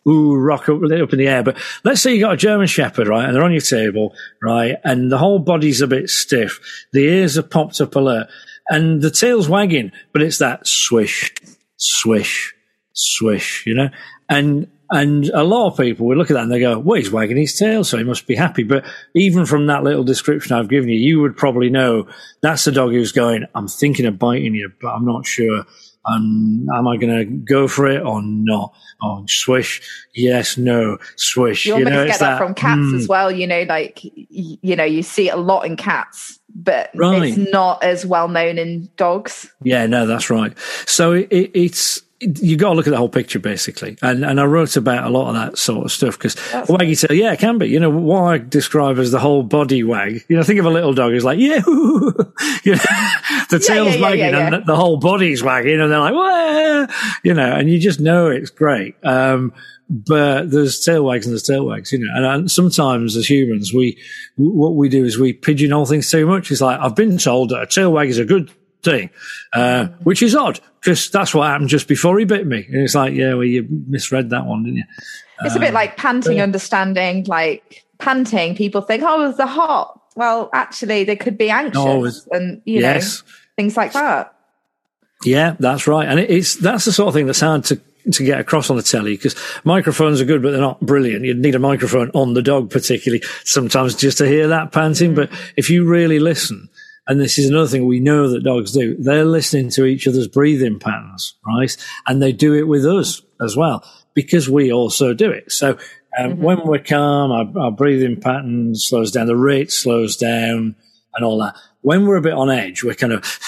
ooh, 0.07 0.37
rock 0.37 0.69
up, 0.69 0.83
up 0.83 1.13
in 1.13 1.19
the 1.19 1.29
air. 1.29 1.43
But 1.43 1.57
let's 1.85 2.03
say 2.03 2.15
you 2.15 2.21
got 2.21 2.35
a 2.35 2.37
German 2.37 2.67
Shepherd, 2.67 3.09
right? 3.09 3.25
And 3.25 3.35
they're 3.35 3.45
on 3.45 3.53
your 3.53 3.61
table, 3.61 4.15
right? 4.43 4.77
And 4.85 5.11
the 5.11 5.19
whole 5.19 5.39
body's 5.39 5.81
a 5.81 5.87
bit 5.87 6.11
stiff. 6.11 6.61
The 6.93 7.05
ears 7.05 7.39
are 7.39 7.43
popped 7.43 7.81
up 7.81 7.97
alert 7.97 8.29
and 8.69 9.01
the 9.03 9.11
tail's 9.11 9.49
wagging, 9.49 9.93
but 10.13 10.23
it's 10.23 10.39
that 10.39 10.67
swish, 10.67 11.33
swish, 11.77 12.55
swish, 12.93 13.65
you 13.67 13.75
know? 13.75 13.89
And 14.29 14.69
and 14.91 15.27
a 15.35 15.45
lot 15.45 15.67
of 15.67 15.77
people 15.77 16.07
would 16.07 16.17
look 16.17 16.31
at 16.31 16.35
that 16.35 16.45
and 16.45 16.53
they 16.53 16.61
go, 16.61 16.79
well, 16.79 16.99
he's 16.99 17.11
wagging 17.11 17.37
his 17.37 17.59
tail, 17.59 17.85
so 17.85 17.99
he 17.99 18.05
must 18.05 18.27
be 18.27 18.35
happy. 18.35 18.63
But 18.63 18.87
even 19.15 19.45
from 19.45 19.67
that 19.67 19.85
little 19.85 20.05
description 20.05 20.57
I've 20.57 20.71
given 20.71 20.89
you, 20.89 20.97
you 20.97 21.21
would 21.21 21.37
probably 21.37 21.69
know 21.69 22.09
that's 22.41 22.65
the 22.65 22.73
dog 22.73 22.93
who's 22.93 23.13
going, 23.13 23.45
I'm 23.55 23.69
thinking 23.69 24.07
of 24.07 24.19
biting 24.19 24.55
you, 24.55 24.73
but 24.81 24.89
I'm 24.89 25.05
not 25.05 25.27
sure. 25.27 25.67
Um, 26.11 26.67
am 26.75 26.89
I 26.89 26.97
going 26.97 27.19
to 27.19 27.25
go 27.25 27.69
for 27.69 27.87
it 27.87 28.03
or 28.03 28.23
not? 28.23 28.73
Oh, 29.03 29.25
swish. 29.29 29.83
Yes, 30.15 30.57
no, 30.57 30.99
swish. 31.17 31.67
You, 31.67 31.79
you 31.79 31.85
know, 31.85 32.07
get 32.07 32.19
that, 32.19 32.31
that, 32.31 32.39
from 32.39 32.55
cats 32.55 32.81
mm. 32.81 32.97
as 32.97 33.09
well. 33.09 33.31
You 33.31 33.47
know, 33.47 33.63
like, 33.69 34.01
you 34.03 34.77
know, 34.77 34.85
you 34.85 35.03
see 35.03 35.29
it 35.29 35.35
a 35.35 35.37
lot 35.37 35.67
in 35.67 35.77
cats, 35.77 36.39
but 36.55 36.91
right. 36.95 37.23
it's 37.23 37.53
not 37.53 37.83
as 37.83 38.07
well 38.07 38.29
known 38.29 38.59
in 38.59 38.89
dogs. 38.97 39.53
Yeah, 39.63 39.87
no, 39.87 40.07
that's 40.07 40.31
right. 40.31 40.57
So 40.87 41.13
it, 41.13 41.29
it's, 41.31 42.03
you 42.21 42.57
got 42.57 42.71
to 42.71 42.75
look 42.75 42.87
at 42.87 42.91
the 42.91 42.97
whole 42.97 43.09
picture 43.09 43.39
basically, 43.39 43.97
and 44.03 44.25
and 44.25 44.41
I 44.41 44.45
wrote 44.45 44.77
about 44.77 45.05
a 45.05 45.11
lot 45.11 45.29
of 45.29 45.35
that 45.35 45.59
sort 45.59 45.85
of 45.85 45.93
stuff 45.93 46.19
because 46.19 46.35
waggy 46.35 47.01
tail, 47.01 47.17
yeah, 47.17 47.33
it 47.33 47.39
can 47.39 47.59
be. 47.59 47.69
You 47.69 47.79
know 47.79 47.91
what 47.91 48.23
I 48.23 48.39
describe 48.39 48.99
as 48.99 49.13
the 49.13 49.21
whole 49.21 49.43
body 49.45 49.85
wag. 49.85 50.25
You 50.29 50.37
know, 50.37 50.43
think 50.43 50.59
of 50.59 50.67
a 50.67 50.71
little 50.71 50.93
dog 50.93 51.13
who's 51.13 51.25
like, 51.25 51.39
yeah, 51.39 51.63
you 51.67 52.75
know, 52.75 52.85
the 53.51 53.63
tail's 53.65 53.89
yeah, 53.89 53.95
yeah, 53.95 54.03
wagging 54.03 54.19
yeah, 54.19 54.55
and 54.55 54.67
the 54.67 54.77
whole 54.77 54.97
body's 54.97 55.43
wagging, 55.43 55.81
and 55.81 55.93
they're 55.93 56.01
like, 56.01 56.15
Wah! 56.15 56.87
you 57.23 57.35
know, 57.35 57.53
and 57.53 57.71
you 57.71 57.79
just 57.79 58.01
know 58.01 58.29
it's 58.29 58.51
great. 58.51 58.97
Um, 59.05 59.53
but 59.89 60.51
there's 60.51 60.85
tail 60.85 61.05
wags 61.05 61.25
and 61.25 61.33
there's 61.33 61.45
tail 61.45 61.65
wags, 61.65 61.93
you 61.93 61.99
know, 61.99 62.13
and, 62.15 62.27
and, 62.27 62.51
sometimes 62.51 63.17
as 63.17 63.29
humans, 63.29 63.73
we, 63.73 63.99
what 64.37 64.75
we 64.75 64.91
do 64.91 65.05
is 65.05 65.19
we 65.19 65.33
pigeonhole 65.33 65.87
things 65.87 66.11
too 66.11 66.27
much. 66.27 66.51
It's 66.51 66.61
like, 66.61 66.79
I've 66.79 66.95
been 66.95 67.17
told 67.17 67.51
that 67.51 67.63
a 67.63 67.67
tail 67.67 67.91
wag 67.91 68.11
is 68.11 68.19
a 68.19 68.27
good 68.27 68.51
thing, 68.83 69.11
uh, 69.53 69.89
which 70.03 70.23
is 70.23 70.35
odd 70.35 70.61
because 70.81 71.11
that's 71.11 71.35
what 71.35 71.47
happened 71.47 71.69
just 71.69 71.89
before 71.89 72.19
he 72.19 72.25
bit 72.25 72.47
me. 72.47 72.65
And 72.69 72.83
it's 72.83 72.95
like, 72.95 73.15
yeah, 73.15 73.35
well, 73.35 73.45
you 73.45 73.67
misread 73.87 74.31
that 74.31 74.47
one, 74.47 74.65
didn't 74.65 74.79
you? 74.79 74.85
It's 75.45 75.57
a 75.57 75.61
bit 75.61 75.73
like 75.73 75.97
panting, 75.97 76.41
understanding, 76.41 77.25
like 77.25 77.85
panting. 77.99 78.57
People 78.57 78.81
think, 78.81 79.03
oh, 79.07 79.33
the 79.33 79.47
hot. 79.47 80.01
Well, 80.17 80.51
actually, 80.53 81.05
they 81.05 81.15
could 81.15 81.39
be 81.39 81.49
anxious 81.49 81.77
oh, 81.81 82.05
and, 82.33 82.61
you 82.65 82.81
yes. 82.81 83.23
know, 83.23 83.33
things 83.57 83.77
like 83.77 83.93
that. 83.93 84.35
Yeah, 85.25 85.55
that's 85.61 85.87
right. 85.87 86.09
And 86.09 86.19
it's, 86.19 86.57
that's 86.57 86.85
the 86.87 86.93
sort 86.93 87.09
of 87.09 87.15
thing 87.15 87.27
that's 87.27 87.41
hard 87.41 87.65
to, 87.65 87.81
to 88.11 88.25
get 88.25 88.41
across 88.41 88.71
on 88.71 88.77
the 88.77 88.83
telly 88.83 89.15
because 89.15 89.37
microphones 89.65 90.21
are 90.21 90.25
good, 90.25 90.43
but 90.43 90.51
they're 90.51 90.61
not 90.61 90.81
brilliant. 90.81 91.25
You'd 91.25 91.39
need 91.39 91.55
a 91.55 91.61
microphone 91.61 92.11
on 92.15 92.35
the 92.35 92.43
dog, 92.43 92.71
particularly 92.71 93.23
sometimes 93.45 93.95
just 93.95 94.19
to 94.19 94.27
hear 94.27 94.49
that 94.49 94.73
panting. 94.73 95.15
Mm-hmm. 95.15 95.33
But 95.33 95.53
if 95.57 95.71
you 95.71 95.85
really 95.85 96.19
listen, 96.19 96.69
and 97.09 97.19
this 97.19 97.39
is 97.39 97.49
another 97.49 97.67
thing 97.67 97.87
we 97.87 98.01
know 98.01 98.29
that 98.29 98.45
dogs 98.45 98.73
do, 98.73 98.95
they're 98.99 99.25
listening 99.25 99.71
to 99.71 99.87
each 99.87 100.07
other's 100.07 100.29
breathing 100.29 100.79
patterns, 100.79 101.35
right? 101.47 101.75
And 102.07 102.23
they 102.23 102.33
do 102.33 102.55
it 102.55 102.69
with 102.69 102.85
us 102.85 103.23
as 103.41 103.57
well 103.57 103.83
because 104.13 104.51
we 104.51 104.71
also 104.71 105.15
do 105.15 105.31
it. 105.31 105.51
So 105.51 105.79
um, 106.19 106.33
mm-hmm. 106.33 106.43
when 106.43 106.67
we're 106.67 106.83
calm, 106.83 107.31
our, 107.33 107.65
our, 107.65 107.71
breathing 107.73 108.21
pattern 108.21 108.75
slows 108.75 109.11
down, 109.11 109.27
the 109.27 109.37
rate 109.37 109.73
slows 109.73 110.19
down 110.19 110.77
and 111.15 111.25
all 111.25 111.39
that. 111.39 111.57
When 111.81 112.07
we're 112.07 112.17
a 112.17 112.23
bit 112.23 112.35
on 112.35 112.51
edge, 112.51 112.85
we're 112.85 112.95
kind 112.95 113.15
of 113.15 113.25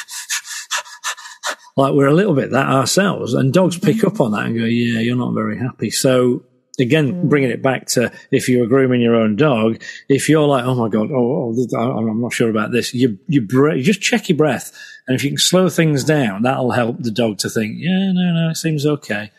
like 1.77 1.93
we're 1.93 2.07
a 2.07 2.15
little 2.15 2.35
bit 2.35 2.53
that 2.53 2.67
ourselves 2.67 3.35
and 3.35 3.53
dogs 3.53 3.79
pick 3.79 4.05
up 4.05 4.23
on 4.23 4.33
that 4.33 4.47
and 4.47 4.59
go, 4.59 4.65
yeah, 4.65 5.01
you're 5.01 5.17
not 5.17 5.35
very 5.35 5.59
happy. 5.59 5.91
So 5.91 6.45
again, 6.81 7.13
mm. 7.13 7.29
bringing 7.29 7.51
it 7.51 7.63
back 7.63 7.87
to 7.89 8.13
if 8.31 8.49
you're 8.49 8.67
grooming 8.67 9.01
your 9.01 9.15
own 9.15 9.37
dog, 9.37 9.83
if 10.09 10.29
you're 10.29 10.47
like, 10.47 10.65
oh 10.65 10.75
my 10.75 10.89
God, 10.89 11.11
oh, 11.11 11.55
oh 11.55 11.79
I'm 11.79 12.21
not 12.21 12.33
sure 12.33 12.51
about 12.51 12.73
this, 12.73 12.95
you, 12.95 13.19
you, 13.29 13.43
bre- 13.43 13.75
you 13.75 13.83
just 13.83 14.01
check 14.01 14.29
your 14.29 14.39
breath. 14.39 14.73
And 15.07 15.17
if 15.17 15.25
you 15.25 15.31
can 15.31 15.39
slow 15.39 15.69
things 15.69 16.05
down, 16.05 16.43
that'll 16.43 16.73
help 16.73 16.99
the 17.01 17.11
dog 17.11 17.39
to 17.39 17.51
think, 17.51 17.77
yeah, 17.79 18.13
no, 18.13 18.33
no, 18.33 18.51
it 18.51 18.57
seems 18.57 18.87
okay. 18.87 19.31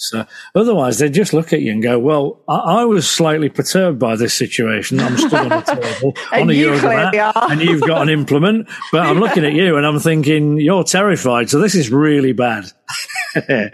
So 0.00 0.24
otherwise, 0.54 0.98
they 0.98 1.10
just 1.10 1.34
look 1.34 1.52
at 1.52 1.60
you 1.60 1.72
and 1.72 1.82
go, 1.82 1.98
"Well, 1.98 2.40
I, 2.48 2.56
I 2.56 2.84
was 2.84 3.08
slightly 3.08 3.50
perturbed 3.50 3.98
by 3.98 4.16
this 4.16 4.32
situation. 4.32 4.98
I'm 4.98 5.18
still 5.18 5.40
on 5.40 5.52
a 5.52 5.62
table 5.62 6.14
on 6.32 6.48
a 6.48 6.54
yoga 6.54 6.88
mat, 6.88 7.34
and 7.50 7.60
you've 7.60 7.82
got 7.82 8.00
an 8.00 8.08
implement, 8.08 8.66
but 8.92 9.02
I'm 9.02 9.20
looking 9.20 9.44
at 9.44 9.52
you 9.52 9.76
and 9.76 9.84
I'm 9.84 10.00
thinking 10.00 10.58
you're 10.58 10.84
terrified. 10.84 11.50
So 11.50 11.60
this 11.60 11.74
is 11.74 11.90
really 11.90 12.32
bad." 12.32 12.64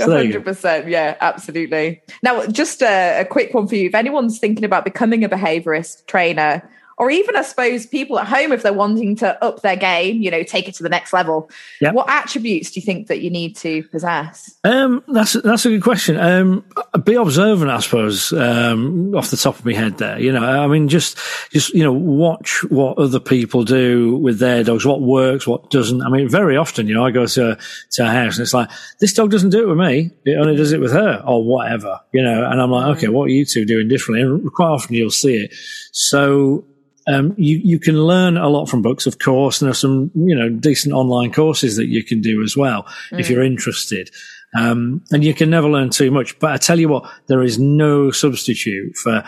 hundred 0.00 0.44
percent, 0.44 0.88
yeah, 0.88 1.16
absolutely. 1.20 2.02
Now, 2.22 2.46
just 2.46 2.82
a, 2.82 3.20
a 3.20 3.24
quick 3.24 3.54
one 3.54 3.68
for 3.68 3.76
you: 3.76 3.86
if 3.86 3.94
anyone's 3.94 4.38
thinking 4.38 4.64
about 4.64 4.84
becoming 4.84 5.24
a 5.24 5.28
behaviorist 5.28 6.06
trainer 6.06 6.68
or 6.98 7.10
even 7.10 7.36
I 7.36 7.42
suppose 7.42 7.86
people 7.86 8.18
at 8.18 8.26
home 8.26 8.52
if 8.52 8.62
they're 8.62 8.72
wanting 8.72 9.14
to 9.16 9.42
up 9.42 9.62
their 9.62 9.76
game, 9.76 10.20
you 10.20 10.30
know, 10.30 10.42
take 10.42 10.68
it 10.68 10.74
to 10.74 10.82
the 10.82 10.88
next 10.88 11.12
level. 11.12 11.48
Yep. 11.80 11.94
What 11.94 12.10
attributes 12.10 12.72
do 12.72 12.80
you 12.80 12.84
think 12.84 13.06
that 13.06 13.20
you 13.20 13.30
need 13.30 13.56
to 13.56 13.84
possess? 13.84 14.56
Um, 14.64 15.04
that's 15.06 15.34
that's 15.34 15.64
a 15.64 15.70
good 15.70 15.82
question. 15.82 16.16
Um, 16.18 16.64
be 17.04 17.14
observant, 17.14 17.70
I 17.70 17.78
suppose. 17.78 18.32
Um, 18.32 19.14
off 19.14 19.30
the 19.30 19.36
top 19.36 19.58
of 19.58 19.64
my 19.64 19.74
head, 19.74 19.98
there, 19.98 20.18
you 20.18 20.32
know, 20.32 20.44
I 20.44 20.66
mean, 20.66 20.88
just 20.88 21.16
just 21.50 21.72
you 21.72 21.84
know, 21.84 21.92
watch 21.92 22.64
what 22.68 22.98
other 22.98 23.20
people 23.20 23.62
do 23.62 24.16
with 24.16 24.40
their 24.40 24.64
dogs, 24.64 24.84
what 24.84 25.00
works, 25.00 25.46
what 25.46 25.70
doesn't. 25.70 26.02
I 26.02 26.08
mean, 26.08 26.28
very 26.28 26.56
often, 26.56 26.88
you 26.88 26.94
know, 26.94 27.06
I 27.06 27.12
go 27.12 27.26
to 27.26 27.56
to 27.92 28.02
a 28.02 28.08
house 28.08 28.36
and 28.36 28.42
it's 28.42 28.54
like 28.54 28.70
this 28.98 29.12
dog 29.12 29.30
doesn't 29.30 29.50
do 29.50 29.62
it 29.62 29.68
with 29.68 29.78
me; 29.78 30.10
it 30.24 30.36
only 30.36 30.56
does 30.56 30.72
it 30.72 30.80
with 30.80 30.92
her, 30.92 31.22
or 31.24 31.44
whatever, 31.44 32.00
you 32.12 32.22
know. 32.22 32.44
And 32.44 32.60
I'm 32.60 32.72
like, 32.72 32.96
okay, 32.96 33.08
what 33.08 33.24
are 33.24 33.32
you 33.32 33.44
two 33.44 33.64
doing 33.64 33.86
differently? 33.86 34.22
And 34.22 34.52
quite 34.52 34.68
often 34.68 34.96
you'll 34.96 35.10
see 35.10 35.36
it. 35.36 35.54
So 35.92 36.64
um, 37.08 37.34
you, 37.36 37.58
you 37.58 37.78
can 37.78 38.00
learn 38.00 38.36
a 38.36 38.48
lot 38.48 38.68
from 38.68 38.82
books, 38.82 39.06
of 39.06 39.18
course, 39.18 39.60
and 39.60 39.66
there's 39.66 39.80
some, 39.80 40.10
you 40.14 40.36
know, 40.36 40.48
decent 40.48 40.94
online 40.94 41.32
courses 41.32 41.76
that 41.76 41.86
you 41.86 42.04
can 42.04 42.20
do 42.20 42.42
as 42.42 42.56
well 42.56 42.84
mm. 43.10 43.18
if 43.20 43.30
you're 43.30 43.42
interested. 43.42 44.10
Um, 44.56 45.04
and 45.10 45.22
you 45.22 45.34
can 45.34 45.50
never 45.50 45.68
learn 45.68 45.90
too 45.90 46.10
much. 46.10 46.38
But 46.38 46.52
I 46.52 46.56
tell 46.56 46.78
you 46.78 46.88
what, 46.88 47.10
there 47.26 47.42
is 47.42 47.58
no 47.58 48.10
substitute 48.10 48.96
for 48.96 49.22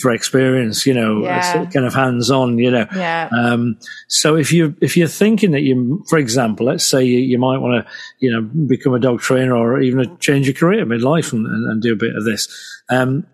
for 0.00 0.10
experience. 0.10 0.86
You 0.86 0.94
know, 0.94 1.22
yeah. 1.22 1.66
kind 1.66 1.86
of 1.86 1.94
hands 1.94 2.32
on. 2.32 2.58
You 2.58 2.72
know. 2.72 2.86
Yeah. 2.94 3.28
Um, 3.32 3.78
so 4.08 4.34
if 4.34 4.52
you 4.52 4.74
if 4.80 4.96
you're 4.96 5.06
thinking 5.06 5.52
that 5.52 5.62
you, 5.62 6.04
for 6.08 6.18
example, 6.18 6.66
let's 6.66 6.84
say 6.84 7.04
you, 7.04 7.18
you 7.18 7.38
might 7.38 7.58
want 7.58 7.86
to, 7.86 7.92
you 8.18 8.32
know, 8.32 8.42
become 8.42 8.92
a 8.92 8.98
dog 8.98 9.20
trainer 9.20 9.56
or 9.56 9.80
even 9.80 10.18
change 10.18 10.46
your 10.46 10.54
career 10.54 10.84
midlife 10.84 11.32
and, 11.32 11.46
and, 11.46 11.70
and 11.70 11.80
do 11.80 11.92
a 11.92 11.96
bit 11.96 12.16
of 12.16 12.24
this. 12.24 12.48
Um, 12.88 13.24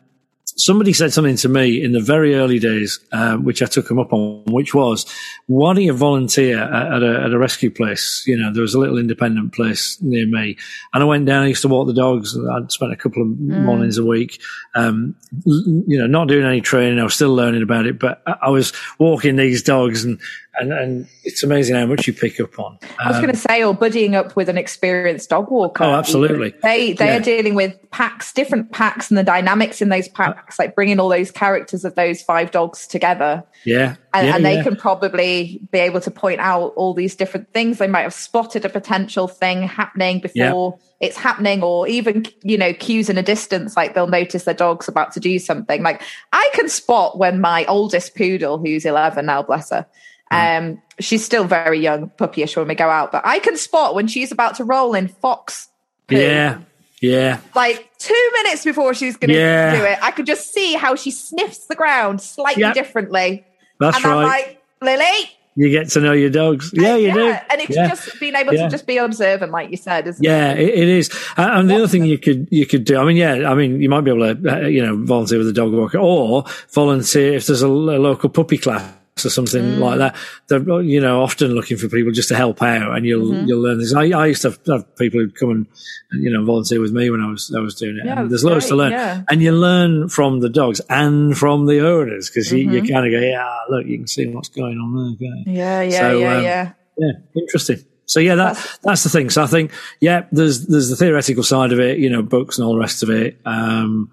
somebody 0.56 0.92
said 0.92 1.12
something 1.12 1.36
to 1.36 1.48
me 1.48 1.82
in 1.82 1.92
the 1.92 2.00
very 2.00 2.34
early 2.34 2.58
days, 2.58 3.00
um, 3.12 3.44
which 3.44 3.62
I 3.62 3.66
took 3.66 3.90
him 3.90 3.98
up 3.98 4.12
on, 4.12 4.44
which 4.46 4.74
was, 4.74 5.06
why 5.46 5.74
don't 5.74 5.82
you 5.82 5.92
volunteer 5.92 6.58
at, 6.58 6.92
at, 6.92 7.02
a, 7.02 7.22
at, 7.24 7.32
a, 7.32 7.38
rescue 7.38 7.70
place? 7.70 8.24
You 8.26 8.36
know, 8.36 8.52
there 8.52 8.62
was 8.62 8.74
a 8.74 8.78
little 8.78 8.98
independent 8.98 9.52
place 9.52 10.00
near 10.00 10.26
me. 10.26 10.56
And 10.92 11.02
I 11.02 11.06
went 11.06 11.26
down, 11.26 11.44
I 11.44 11.48
used 11.48 11.62
to 11.62 11.68
walk 11.68 11.86
the 11.86 11.94
dogs. 11.94 12.36
I'd 12.38 12.70
spent 12.70 12.92
a 12.92 12.96
couple 12.96 13.22
of 13.22 13.28
mm. 13.28 13.64
mornings 13.64 13.98
a 13.98 14.04
week, 14.04 14.40
um, 14.74 15.14
you 15.44 15.98
know, 15.98 16.06
not 16.06 16.28
doing 16.28 16.46
any 16.46 16.60
training. 16.60 16.98
I 16.98 17.04
was 17.04 17.14
still 17.14 17.34
learning 17.34 17.62
about 17.62 17.86
it, 17.86 17.98
but 17.98 18.22
I 18.26 18.50
was 18.50 18.72
walking 18.98 19.36
these 19.36 19.62
dogs 19.62 20.04
and 20.04 20.20
and, 20.54 20.72
and 20.72 21.08
it's 21.24 21.42
amazing 21.42 21.76
how 21.76 21.86
much 21.86 22.06
you 22.06 22.12
pick 22.12 22.38
up 22.38 22.58
on. 22.58 22.78
Um, 22.82 22.88
I 22.98 23.08
was 23.08 23.16
going 23.16 23.30
to 23.30 23.36
um, 23.36 23.36
say, 23.36 23.64
or 23.64 23.74
buddying 23.74 24.14
up 24.14 24.36
with 24.36 24.48
an 24.48 24.58
experienced 24.58 25.30
dog 25.30 25.50
walker. 25.50 25.82
Oh, 25.82 25.94
absolutely. 25.94 26.54
They 26.62 26.92
they 26.92 27.06
yeah. 27.06 27.16
are 27.16 27.20
dealing 27.20 27.54
with 27.54 27.78
packs, 27.90 28.32
different 28.32 28.70
packs, 28.70 29.10
and 29.10 29.16
the 29.16 29.24
dynamics 29.24 29.80
in 29.80 29.88
those 29.88 30.08
packs, 30.08 30.58
like 30.58 30.74
bringing 30.74 31.00
all 31.00 31.08
those 31.08 31.30
characters 31.30 31.84
of 31.84 31.94
those 31.94 32.20
five 32.20 32.50
dogs 32.50 32.86
together. 32.86 33.44
Yeah, 33.64 33.96
and, 34.12 34.26
yeah, 34.26 34.36
and 34.36 34.44
they 34.44 34.56
yeah. 34.56 34.62
can 34.62 34.76
probably 34.76 35.60
be 35.70 35.78
able 35.78 36.02
to 36.02 36.10
point 36.10 36.40
out 36.40 36.74
all 36.76 36.92
these 36.92 37.16
different 37.16 37.50
things. 37.54 37.78
They 37.78 37.88
might 37.88 38.02
have 38.02 38.14
spotted 38.14 38.64
a 38.66 38.68
potential 38.68 39.28
thing 39.28 39.62
happening 39.62 40.20
before 40.20 40.78
it's 41.00 41.16
happening, 41.16 41.62
or 41.62 41.88
even 41.88 42.26
you 42.42 42.58
know 42.58 42.74
cues 42.74 43.08
in 43.08 43.16
a 43.16 43.22
distance. 43.22 43.74
Like 43.74 43.94
they'll 43.94 44.06
notice 44.06 44.44
their 44.44 44.52
dog's 44.52 44.86
about 44.86 45.12
to 45.12 45.20
do 45.20 45.38
something. 45.38 45.82
Like 45.82 46.02
I 46.34 46.50
can 46.52 46.68
spot 46.68 47.16
when 47.16 47.40
my 47.40 47.64
oldest 47.64 48.14
poodle, 48.14 48.58
who's 48.58 48.84
eleven 48.84 49.26
now, 49.26 49.42
bless 49.42 49.70
her 49.70 49.86
um, 50.32 50.82
she's 51.00 51.24
still 51.24 51.44
very 51.44 51.80
young, 51.80 52.10
puppyish 52.10 52.56
when 52.56 52.68
we 52.68 52.74
go 52.74 52.88
out, 52.88 53.12
but 53.12 53.22
I 53.24 53.38
can 53.38 53.56
spot 53.56 53.94
when 53.94 54.06
she's 54.06 54.32
about 54.32 54.56
to 54.56 54.64
roll 54.64 54.94
in 54.94 55.08
fox. 55.08 55.68
Poo. 56.08 56.16
Yeah, 56.16 56.60
yeah. 57.00 57.40
Like 57.54 57.90
two 57.98 58.30
minutes 58.34 58.64
before 58.64 58.94
she's 58.94 59.16
going 59.16 59.30
to 59.30 59.38
yeah. 59.38 59.76
do 59.76 59.84
it, 59.84 59.98
I 60.02 60.10
could 60.10 60.26
just 60.26 60.52
see 60.52 60.74
how 60.74 60.94
she 60.94 61.10
sniffs 61.10 61.66
the 61.66 61.74
ground 61.74 62.20
slightly 62.20 62.62
yep. 62.62 62.74
differently. 62.74 63.44
That's 63.78 63.96
and 63.96 64.04
right. 64.04 64.16
I'm 64.16 64.22
like, 64.22 64.62
Lily, 64.80 65.30
you 65.54 65.68
get 65.68 65.90
to 65.90 66.00
know 66.00 66.12
your 66.12 66.30
dogs. 66.30 66.70
Yeah, 66.72 66.96
you 66.96 67.08
yeah. 67.08 67.14
do. 67.14 67.30
And 67.50 67.60
it's 67.60 67.76
yeah. 67.76 67.88
just 67.88 68.18
being 68.18 68.34
able 68.34 68.54
yeah. 68.54 68.64
to 68.64 68.70
just 68.70 68.86
be 68.86 68.96
observant, 68.96 69.52
like 69.52 69.70
you 69.70 69.76
said, 69.76 70.06
isn't 70.06 70.24
yeah, 70.24 70.52
it? 70.52 70.68
it 70.68 70.88
is. 70.88 71.10
And 71.36 71.68
the 71.68 71.74
other 71.74 71.88
thing 71.88 72.04
you 72.04 72.18
could 72.18 72.48
you 72.50 72.66
could 72.66 72.84
do, 72.84 72.96
I 72.96 73.04
mean, 73.04 73.16
yeah, 73.16 73.50
I 73.50 73.54
mean, 73.54 73.82
you 73.82 73.90
might 73.90 74.00
be 74.00 74.10
able 74.10 74.34
to, 74.34 74.50
uh, 74.50 74.66
you 74.66 74.84
know, 74.84 74.96
volunteer 75.04 75.38
with 75.38 75.48
a 75.48 75.52
dog 75.52 75.72
walker 75.72 75.98
or 75.98 76.44
volunteer 76.70 77.34
if 77.34 77.46
there's 77.46 77.62
a, 77.62 77.66
a 77.66 77.68
local 77.68 78.30
puppy 78.30 78.56
class 78.56 78.90
or 79.16 79.30
something 79.30 79.62
mm. 79.62 79.78
like 79.78 79.98
that. 79.98 80.16
They're 80.48 80.80
you 80.80 81.00
know 81.00 81.22
often 81.22 81.52
looking 81.52 81.76
for 81.76 81.88
people 81.88 82.12
just 82.12 82.28
to 82.30 82.36
help 82.36 82.62
out, 82.62 82.96
and 82.96 83.06
you'll 83.06 83.32
mm-hmm. 83.32 83.46
you'll 83.46 83.60
learn 83.60 83.78
this. 83.78 83.94
I, 83.94 84.10
I 84.10 84.26
used 84.26 84.42
to 84.42 84.50
have, 84.50 84.60
have, 84.66 84.96
people 84.96 85.20
who'd 85.20 85.36
come 85.36 85.50
and 85.50 85.66
you 86.12 86.30
know 86.30 86.44
volunteer 86.44 86.80
with 86.80 86.92
me 86.92 87.10
when 87.10 87.20
I 87.20 87.30
was 87.30 87.54
I 87.54 87.60
was 87.60 87.74
doing 87.74 87.98
it. 87.98 88.06
Yeah, 88.06 88.24
there's 88.24 88.44
loads 88.44 88.66
to 88.68 88.76
learn, 88.76 88.92
yeah. 88.92 89.22
and 89.30 89.42
you 89.42 89.52
learn 89.52 90.08
from 90.08 90.40
the 90.40 90.48
dogs 90.48 90.80
and 90.88 91.36
from 91.36 91.66
the 91.66 91.86
owners 91.86 92.28
because 92.28 92.48
mm-hmm. 92.48 92.72
you, 92.72 92.82
you 92.82 92.92
kind 92.92 93.06
of 93.06 93.12
go, 93.12 93.24
yeah, 93.24 93.58
look, 93.68 93.86
you 93.86 93.98
can 93.98 94.06
see 94.06 94.26
what's 94.28 94.48
going 94.48 94.78
on 94.78 95.16
there. 95.20 95.54
Yeah, 95.54 95.82
yeah, 95.82 96.00
so, 96.00 96.18
yeah, 96.18 96.36
um, 96.36 96.42
yeah, 96.42 96.72
yeah, 96.96 97.12
interesting. 97.36 97.84
So 98.06 98.20
yeah, 98.20 98.34
that 98.34 98.54
that's, 98.54 98.78
that's 98.78 99.02
the 99.04 99.10
thing. 99.10 99.30
So 99.30 99.42
I 99.42 99.46
think 99.46 99.72
yeah, 100.00 100.26
there's 100.32 100.66
there's 100.66 100.88
the 100.88 100.96
theoretical 100.96 101.42
side 101.42 101.72
of 101.72 101.80
it, 101.80 101.98
you 101.98 102.10
know, 102.10 102.22
books 102.22 102.58
and 102.58 102.66
all 102.66 102.74
the 102.74 102.80
rest 102.80 103.02
of 103.02 103.10
it. 103.10 103.38
Um, 103.44 104.10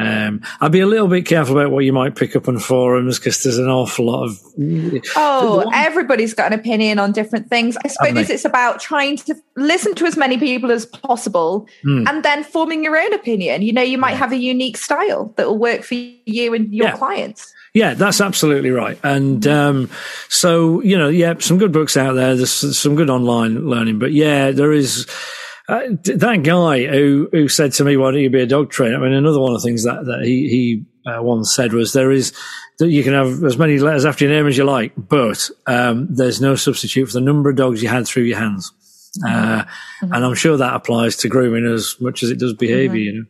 um, 0.00 0.40
I'd 0.60 0.72
be 0.72 0.80
a 0.80 0.86
little 0.86 1.08
bit 1.08 1.26
careful 1.26 1.58
about 1.58 1.70
what 1.70 1.84
you 1.84 1.92
might 1.92 2.16
pick 2.16 2.34
up 2.34 2.48
on 2.48 2.58
forums 2.58 3.18
because 3.18 3.42
there's 3.42 3.58
an 3.58 3.68
awful 3.68 4.06
lot 4.06 4.24
of. 4.24 4.40
Oh, 5.16 5.70
everybody's 5.74 6.32
got 6.32 6.52
an 6.52 6.58
opinion 6.58 6.98
on 6.98 7.12
different 7.12 7.48
things. 7.48 7.76
I 7.84 7.88
suppose 7.88 8.30
it's 8.30 8.46
about 8.46 8.80
trying 8.80 9.18
to 9.18 9.34
listen 9.56 9.94
to 9.96 10.06
as 10.06 10.16
many 10.16 10.38
people 10.38 10.70
as 10.70 10.86
possible 10.86 11.68
mm. 11.84 12.08
and 12.08 12.24
then 12.24 12.42
forming 12.42 12.82
your 12.82 12.96
own 12.96 13.12
opinion. 13.12 13.60
You 13.62 13.72
know, 13.72 13.82
you 13.82 13.98
might 13.98 14.16
have 14.16 14.32
a 14.32 14.36
unique 14.36 14.78
style 14.78 15.34
that 15.36 15.46
will 15.46 15.58
work 15.58 15.82
for 15.82 15.94
you 15.94 16.54
and 16.54 16.72
your 16.72 16.86
yeah. 16.86 16.96
clients. 16.96 17.52
Yeah, 17.74 17.94
that's 17.94 18.20
absolutely 18.20 18.70
right. 18.70 18.98
And 19.02 19.46
um, 19.46 19.90
so, 20.28 20.82
you 20.82 20.96
know, 20.96 21.08
yeah, 21.08 21.34
some 21.38 21.56
good 21.58 21.72
books 21.72 21.96
out 21.96 22.14
there. 22.14 22.34
There's 22.36 22.78
some 22.78 22.96
good 22.96 23.08
online 23.08 23.66
learning, 23.66 23.98
but 23.98 24.12
yeah, 24.12 24.50
there 24.50 24.72
is 24.72 25.06
uh, 25.68 25.82
that 26.04 26.42
guy 26.42 26.86
who 26.86 27.28
who 27.30 27.48
said 27.48 27.72
to 27.72 27.84
me, 27.84 27.96
"Why 27.96 28.10
don't 28.10 28.20
you 28.20 28.30
be 28.30 28.40
a 28.40 28.46
dog 28.46 28.70
trainer?" 28.70 28.96
I 28.96 29.00
mean, 29.00 29.12
another 29.12 29.40
one 29.40 29.54
of 29.54 29.60
the 29.60 29.66
things 29.66 29.84
that 29.84 30.04
that 30.06 30.22
he 30.24 30.48
he 30.48 31.10
uh, 31.10 31.22
once 31.22 31.54
said 31.54 31.72
was, 31.72 31.92
"There 31.92 32.10
is 32.10 32.32
that 32.78 32.88
you 32.88 33.04
can 33.04 33.12
have 33.12 33.44
as 33.44 33.56
many 33.56 33.78
letters 33.78 34.04
after 34.04 34.24
your 34.24 34.34
name 34.34 34.46
as 34.46 34.56
you 34.56 34.64
like, 34.64 34.92
but 34.96 35.48
um, 35.66 36.08
there's 36.10 36.40
no 36.40 36.56
substitute 36.56 37.06
for 37.06 37.12
the 37.12 37.20
number 37.20 37.50
of 37.50 37.56
dogs 37.56 37.82
you 37.82 37.88
had 37.88 38.06
through 38.06 38.24
your 38.24 38.38
hands." 38.38 38.72
Uh, 39.24 39.64
mm-hmm. 39.64 40.12
And 40.12 40.24
I'm 40.24 40.34
sure 40.34 40.56
that 40.56 40.74
applies 40.74 41.16
to 41.18 41.28
grooming 41.28 41.66
as 41.66 41.96
much 42.00 42.22
as 42.22 42.30
it 42.30 42.38
does 42.38 42.54
behavior. 42.54 42.88
Mm-hmm. 42.88 43.16
You 43.16 43.20
know. 43.20 43.26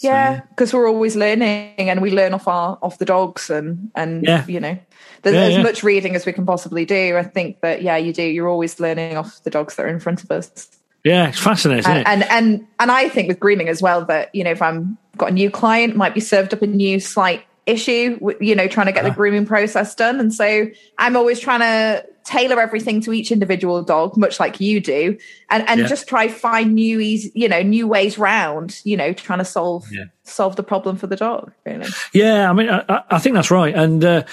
Yeah, 0.00 0.40
because 0.50 0.70
so, 0.70 0.78
we're 0.78 0.88
always 0.88 1.16
learning, 1.16 1.74
and 1.78 2.00
we 2.00 2.10
learn 2.10 2.34
off 2.34 2.48
our 2.48 2.78
off 2.82 2.98
the 2.98 3.04
dogs, 3.04 3.50
and 3.50 3.90
and 3.94 4.24
yeah. 4.24 4.46
you 4.46 4.60
know, 4.60 4.78
there's 5.22 5.34
yeah, 5.34 5.42
as 5.42 5.54
yeah. 5.56 5.62
much 5.62 5.82
reading 5.82 6.16
as 6.16 6.26
we 6.26 6.32
can 6.32 6.46
possibly 6.46 6.84
do. 6.84 7.16
I 7.16 7.22
think 7.22 7.60
that 7.60 7.82
yeah, 7.82 7.96
you 7.96 8.12
do. 8.12 8.22
You're 8.22 8.48
always 8.48 8.80
learning 8.80 9.16
off 9.16 9.42
the 9.42 9.50
dogs 9.50 9.76
that 9.76 9.84
are 9.84 9.88
in 9.88 10.00
front 10.00 10.24
of 10.24 10.30
us. 10.30 10.79
Yeah, 11.04 11.28
it's 11.28 11.38
fascinating. 11.38 11.90
And, 11.90 12.06
and, 12.06 12.22
and 12.24 12.66
and 12.78 12.90
I 12.90 13.08
think 13.08 13.28
with 13.28 13.40
grooming 13.40 13.68
as 13.68 13.80
well 13.80 14.04
that 14.06 14.34
you 14.34 14.44
know 14.44 14.50
if 14.50 14.60
I'm 14.60 14.98
got 15.16 15.30
a 15.30 15.34
new 15.34 15.50
client 15.50 15.96
might 15.96 16.14
be 16.14 16.20
served 16.20 16.52
up 16.52 16.62
a 16.62 16.66
new 16.66 17.00
slight 17.00 17.44
issue, 17.66 18.18
you 18.40 18.54
know, 18.54 18.66
trying 18.66 18.86
to 18.86 18.92
get 18.92 19.02
the 19.02 19.08
uh-huh. 19.10 19.16
grooming 19.16 19.46
process 19.46 19.94
done, 19.94 20.20
and 20.20 20.32
so 20.34 20.68
I'm 20.98 21.16
always 21.16 21.40
trying 21.40 21.60
to 21.60 22.04
tailor 22.24 22.60
everything 22.60 23.00
to 23.00 23.12
each 23.12 23.32
individual 23.32 23.82
dog, 23.82 24.16
much 24.16 24.38
like 24.38 24.60
you 24.60 24.80
do, 24.80 25.16
and 25.48 25.68
and 25.68 25.80
yeah. 25.80 25.86
just 25.86 26.06
try 26.06 26.28
find 26.28 26.74
new 26.74 27.00
easy, 27.00 27.32
you 27.34 27.48
know, 27.48 27.62
new 27.62 27.86
ways 27.86 28.18
round, 28.18 28.80
you 28.84 28.96
know, 28.96 29.12
trying 29.12 29.38
to 29.38 29.44
solve 29.44 29.86
yeah. 29.90 30.04
solve 30.24 30.56
the 30.56 30.62
problem 30.62 30.96
for 30.96 31.06
the 31.06 31.16
dog. 31.16 31.52
Really. 31.64 31.88
Yeah, 32.12 32.50
I 32.50 32.52
mean, 32.52 32.68
I, 32.68 33.02
I 33.10 33.18
think 33.18 33.34
that's 33.34 33.50
right, 33.50 33.74
and. 33.74 34.04
Uh, 34.04 34.24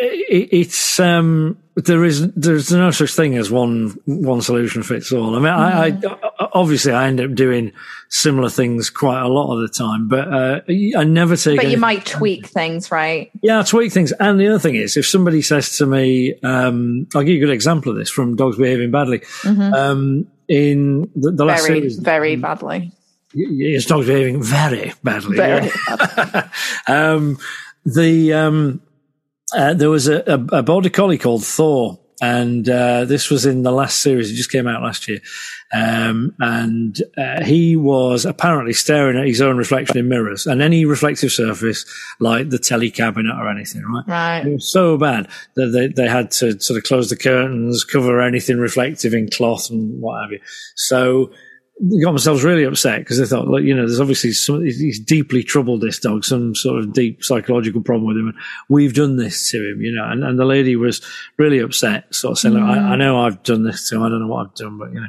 it, 0.00 0.48
it's 0.52 0.98
um, 1.00 1.58
there 1.76 2.04
is 2.04 2.32
there's 2.32 2.72
no 2.72 2.90
such 2.90 3.14
thing 3.14 3.36
as 3.36 3.50
one 3.50 3.96
one 4.06 4.42
solution 4.42 4.82
fits 4.82 5.12
all. 5.12 5.36
I 5.36 5.38
mean, 5.38 5.48
I, 5.48 5.82
I, 5.82 5.90
mm-hmm. 5.92 6.44
obviously 6.52 6.92
I 6.92 7.06
end 7.08 7.20
up 7.20 7.34
doing 7.34 7.72
similar 8.08 8.48
things 8.48 8.90
quite 8.90 9.20
a 9.20 9.28
lot 9.28 9.54
of 9.54 9.60
the 9.60 9.68
time, 9.68 10.08
but 10.08 10.32
uh, 10.32 10.60
I 10.68 11.04
never 11.04 11.36
take. 11.36 11.56
But 11.56 11.70
you 11.70 11.78
might 11.78 12.04
tweak 12.06 12.46
things, 12.46 12.90
right? 12.90 13.30
Yeah, 13.42 13.62
tweak 13.62 13.92
things. 13.92 14.12
And 14.12 14.40
the 14.40 14.48
other 14.48 14.58
thing 14.58 14.74
is, 14.74 14.96
if 14.96 15.06
somebody 15.06 15.42
says 15.42 15.76
to 15.78 15.86
me, 15.86 16.34
um, 16.42 17.06
I'll 17.14 17.22
give 17.22 17.34
you 17.34 17.42
a 17.44 17.46
good 17.46 17.54
example 17.54 17.92
of 17.92 17.98
this 17.98 18.10
from 18.10 18.36
dogs 18.36 18.56
behaving 18.56 18.90
badly. 18.90 19.20
Mm-hmm. 19.20 19.74
Um, 19.74 20.26
in 20.48 21.08
the, 21.14 21.30
the 21.30 21.44
last 21.44 21.66
very, 21.66 21.80
series, 21.80 21.98
very 21.98 22.36
badly. 22.36 22.92
His 23.32 23.86
dog's 23.86 24.06
behaving 24.06 24.42
very 24.42 24.92
badly. 25.04 25.36
Very 25.36 25.70
yeah. 25.88 26.48
um, 26.88 27.38
the 27.84 28.32
um, 28.32 28.82
uh, 29.52 29.74
there 29.74 29.90
was 29.90 30.08
a, 30.08 30.22
a, 30.26 30.58
a, 30.58 30.62
border 30.62 30.90
collie 30.90 31.18
called 31.18 31.44
Thor, 31.44 31.98
and 32.20 32.68
uh, 32.68 33.04
this 33.04 33.30
was 33.30 33.46
in 33.46 33.62
the 33.62 33.72
last 33.72 34.00
series. 34.00 34.30
It 34.30 34.34
just 34.34 34.50
came 34.50 34.66
out 34.66 34.82
last 34.82 35.08
year, 35.08 35.20
um, 35.72 36.34
and 36.38 36.96
uh, 37.16 37.42
he 37.42 37.76
was 37.76 38.24
apparently 38.24 38.72
staring 38.72 39.18
at 39.18 39.26
his 39.26 39.40
own 39.40 39.56
reflection 39.56 39.98
in 39.98 40.08
mirrors 40.08 40.46
and 40.46 40.60
any 40.62 40.84
reflective 40.84 41.32
surface, 41.32 41.84
like 42.20 42.50
the 42.50 42.58
telly 42.58 42.90
cabinet 42.90 43.34
or 43.34 43.48
anything. 43.48 43.82
Right, 43.82 44.04
right. 44.06 44.46
It 44.46 44.52
was 44.54 44.70
so 44.70 44.96
bad 44.96 45.28
that 45.56 45.66
they 45.68 45.88
they 45.88 46.08
had 46.08 46.30
to 46.32 46.60
sort 46.60 46.78
of 46.78 46.84
close 46.84 47.08
the 47.08 47.16
curtains, 47.16 47.84
cover 47.84 48.20
anything 48.20 48.58
reflective 48.58 49.14
in 49.14 49.28
cloth 49.28 49.70
and 49.70 50.00
what 50.00 50.22
have 50.22 50.32
you. 50.32 50.40
So 50.76 51.32
got 52.02 52.10
themselves 52.10 52.44
really 52.44 52.64
upset 52.64 52.98
because 52.98 53.18
they 53.18 53.24
thought, 53.24 53.48
like, 53.48 53.62
you 53.62 53.74
know, 53.74 53.86
there's 53.86 54.00
obviously 54.00 54.32
some, 54.32 54.62
he's 54.62 55.00
deeply 55.00 55.42
troubled 55.42 55.80
this 55.80 55.98
dog, 55.98 56.24
some 56.24 56.54
sort 56.54 56.78
of 56.78 56.92
deep 56.92 57.24
psychological 57.24 57.80
problem 57.80 58.06
with 58.06 58.18
him. 58.18 58.28
And 58.28 58.38
we've 58.68 58.92
done 58.92 59.16
this 59.16 59.50
to 59.50 59.70
him, 59.70 59.80
you 59.80 59.94
know, 59.94 60.04
and, 60.04 60.22
and 60.22 60.38
the 60.38 60.44
lady 60.44 60.76
was 60.76 61.00
really 61.38 61.58
upset, 61.58 62.14
sort 62.14 62.32
of 62.32 62.38
saying, 62.38 62.54
mm. 62.54 62.62
I, 62.62 62.92
I, 62.92 62.96
know 62.96 63.20
I've 63.20 63.42
done 63.42 63.64
this 63.64 63.88
to 63.88 63.96
him. 63.96 64.02
I 64.02 64.10
don't 64.10 64.20
know 64.20 64.26
what 64.26 64.46
I've 64.46 64.54
done, 64.54 64.76
but, 64.76 64.92
you 64.92 65.00
know, 65.00 65.08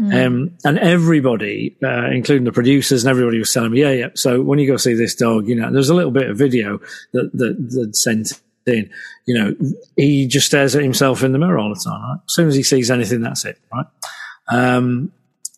mm. 0.00 0.26
um, 0.26 0.58
and 0.62 0.78
everybody, 0.78 1.76
uh, 1.82 2.10
including 2.10 2.44
the 2.44 2.52
producers 2.52 3.02
and 3.02 3.10
everybody 3.10 3.38
was 3.38 3.52
telling 3.52 3.72
me, 3.72 3.80
yeah, 3.80 3.92
yeah. 3.92 4.08
So 4.14 4.42
when 4.42 4.58
you 4.58 4.66
go 4.66 4.76
see 4.76 4.94
this 4.94 5.14
dog, 5.14 5.48
you 5.48 5.54
know, 5.54 5.72
there's 5.72 5.90
a 5.90 5.94
little 5.94 6.12
bit 6.12 6.28
of 6.28 6.36
video 6.36 6.80
that, 7.12 7.30
that, 7.32 7.70
that 7.70 7.96
sent 7.96 8.40
in, 8.66 8.90
you 9.24 9.38
know, 9.38 9.56
he 9.96 10.26
just 10.26 10.46
stares 10.46 10.76
at 10.76 10.82
himself 10.82 11.22
in 11.22 11.32
the 11.32 11.38
mirror 11.38 11.58
all 11.58 11.74
the 11.74 11.80
time, 11.82 12.02
right? 12.02 12.18
As 12.26 12.34
soon 12.34 12.48
as 12.48 12.54
he 12.54 12.62
sees 12.62 12.90
anything, 12.90 13.22
that's 13.22 13.46
it, 13.46 13.58
right? 13.72 13.86
Um, 14.48 15.12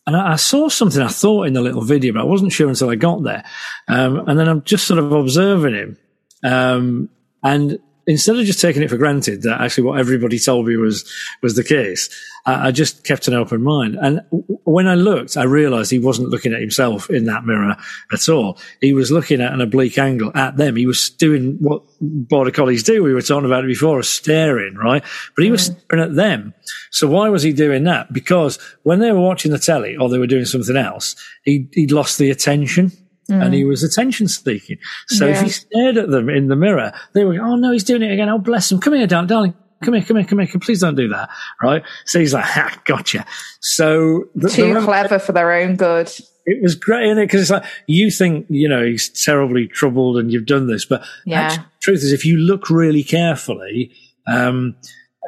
and 0.05 0.15
I, 0.15 0.33
I, 0.33 0.35
saw 0.35 0.69
something 0.69 1.01
I 1.01 1.07
thought 1.07 1.47
in 1.47 1.53
the 1.53 1.61
little 1.61 1.81
video, 1.81 2.13
but 2.13 2.21
I 2.21 2.25
wasn't 2.25 2.51
sure 2.51 2.69
until 2.69 2.89
I 2.89 2.95
got 2.95 3.23
there. 3.23 3.43
Um, 3.87 4.27
and 4.27 4.37
then 4.37 4.47
I'm 4.47 4.63
just 4.63 4.85
sort 4.85 4.99
of 4.99 5.11
observing 5.11 5.75
him. 5.75 5.97
Um, 6.43 7.09
and 7.41 7.79
instead 8.07 8.37
of 8.37 8.45
just 8.45 8.61
taking 8.61 8.83
it 8.83 8.89
for 8.89 8.97
granted 8.97 9.43
that 9.43 9.61
actually 9.61 9.85
what 9.85 9.99
everybody 9.99 10.39
told 10.39 10.67
me 10.67 10.75
was 10.75 11.09
was 11.41 11.55
the 11.55 11.63
case, 11.63 12.09
I, 12.45 12.67
I 12.67 12.71
just 12.71 13.03
kept 13.03 13.27
an 13.27 13.33
open 13.33 13.61
mind. 13.63 13.97
And 14.01 14.21
w- 14.31 14.59
when 14.63 14.87
I 14.87 14.95
looked, 14.95 15.37
I 15.37 15.43
realised 15.43 15.91
he 15.91 15.99
wasn't 15.99 16.29
looking 16.29 16.53
at 16.53 16.59
himself 16.59 17.09
in 17.09 17.25
that 17.25 17.45
mirror 17.45 17.75
at 18.11 18.29
all. 18.29 18.57
He 18.81 18.93
was 18.93 19.11
looking 19.11 19.41
at 19.41 19.53
an 19.53 19.61
oblique 19.61 19.97
angle 19.97 20.31
at 20.35 20.57
them. 20.57 20.75
He 20.75 20.85
was 20.85 21.09
doing 21.09 21.57
what 21.59 21.83
border 22.01 22.51
collies 22.51 22.83
do. 22.83 23.03
We 23.03 23.13
were 23.13 23.21
talking 23.21 23.45
about 23.45 23.63
it 23.63 23.67
before, 23.67 24.03
staring, 24.03 24.75
right? 24.75 25.03
But 25.35 25.45
he 25.45 25.51
was 25.51 25.69
mm. 25.69 25.79
staring 25.81 26.03
at 26.03 26.15
them. 26.15 26.53
So 26.91 27.07
why 27.07 27.29
was 27.29 27.43
he 27.43 27.53
doing 27.53 27.85
that? 27.85 28.11
Because 28.11 28.59
when 28.83 28.99
they 28.99 29.11
were 29.11 29.21
watching 29.21 29.51
the 29.51 29.59
telly 29.59 29.95
or 29.95 30.09
they 30.09 30.19
were 30.19 30.27
doing 30.27 30.45
something 30.45 30.77
else, 30.77 31.15
he, 31.43 31.67
he'd 31.73 31.91
lost 31.91 32.17
the 32.17 32.31
attention 32.31 32.91
Mm. 33.29 33.45
and 33.45 33.53
he 33.53 33.63
mm. 33.63 33.69
was 33.69 33.83
attention 33.83 34.27
seeking. 34.27 34.77
So 35.07 35.27
yeah. 35.27 35.33
if 35.33 35.41
he 35.41 35.49
stared 35.49 35.97
at 35.97 36.09
them 36.09 36.29
in 36.29 36.47
the 36.47 36.55
mirror, 36.55 36.91
they 37.13 37.23
were, 37.23 37.39
oh 37.39 37.55
no, 37.55 37.71
he's 37.71 37.83
doing 37.83 38.01
it 38.01 38.11
again. 38.11 38.29
Oh 38.29 38.37
bless 38.37 38.71
him. 38.71 38.79
Come 38.79 38.93
here, 38.93 39.07
darling, 39.07 39.27
darling. 39.27 39.53
Come 39.83 39.95
here, 39.95 40.03
come 40.03 40.17
here, 40.17 40.25
come 40.25 40.39
here. 40.39 40.59
Please 40.61 40.81
don't 40.81 40.95
do 40.95 41.09
that. 41.09 41.29
Right. 41.61 41.83
So 42.05 42.19
he's 42.19 42.33
like, 42.33 42.45
ha, 42.45 42.77
gotcha. 42.85 43.25
So 43.59 44.25
the, 44.35 44.49
too 44.49 44.73
the, 44.73 44.81
clever 44.81 45.19
for 45.19 45.33
their 45.33 45.51
own 45.53 45.75
good. 45.75 46.09
It 46.45 46.61
was 46.61 46.75
great, 46.75 47.05
isn't 47.05 47.17
it? 47.17 47.25
Because 47.25 47.41
it's 47.41 47.51
like, 47.51 47.65
you 47.87 48.11
think, 48.11 48.45
you 48.49 48.67
know, 48.67 48.85
he's 48.85 49.09
terribly 49.09 49.67
troubled 49.67 50.17
and 50.17 50.31
you've 50.31 50.45
done 50.45 50.67
this, 50.67 50.85
but 50.85 51.03
yeah. 51.25 51.41
actually, 51.41 51.65
truth 51.81 51.97
is, 51.99 52.11
if 52.11 52.25
you 52.25 52.37
look 52.37 52.69
really 52.69 53.03
carefully, 53.03 53.91
um, 54.27 54.75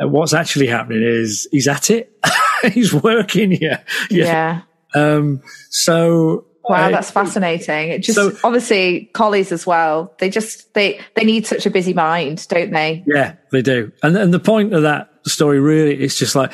what's 0.01 0.33
actually 0.33 0.67
happening 0.67 1.03
is 1.03 1.47
he's 1.51 1.67
at 1.67 1.89
it. 1.89 2.11
he's 2.73 2.93
working. 2.93 3.51
Yeah. 3.53 3.81
Yeah. 4.09 4.25
yeah. 4.25 4.61
Um, 4.95 5.41
so 5.69 6.45
Wow, 6.69 6.89
that's 6.89 7.11
fascinating. 7.11 7.89
It 7.89 7.99
just 7.99 8.15
so, 8.15 8.35
obviously 8.43 9.09
collies 9.13 9.51
as 9.51 9.67
well. 9.67 10.13
They 10.19 10.29
just 10.29 10.73
they 10.73 10.99
they 11.15 11.23
need 11.23 11.45
such 11.45 11.65
a 11.65 11.69
busy 11.69 11.93
mind, 11.93 12.47
don't 12.47 12.71
they? 12.71 13.03
Yeah, 13.05 13.35
they 13.51 13.61
do. 13.61 13.91
And 14.01 14.17
and 14.17 14.33
the 14.33 14.39
point 14.39 14.73
of 14.73 14.83
that 14.83 15.11
story 15.27 15.59
really 15.59 16.01
is 16.01 16.17
just 16.17 16.35
like 16.35 16.53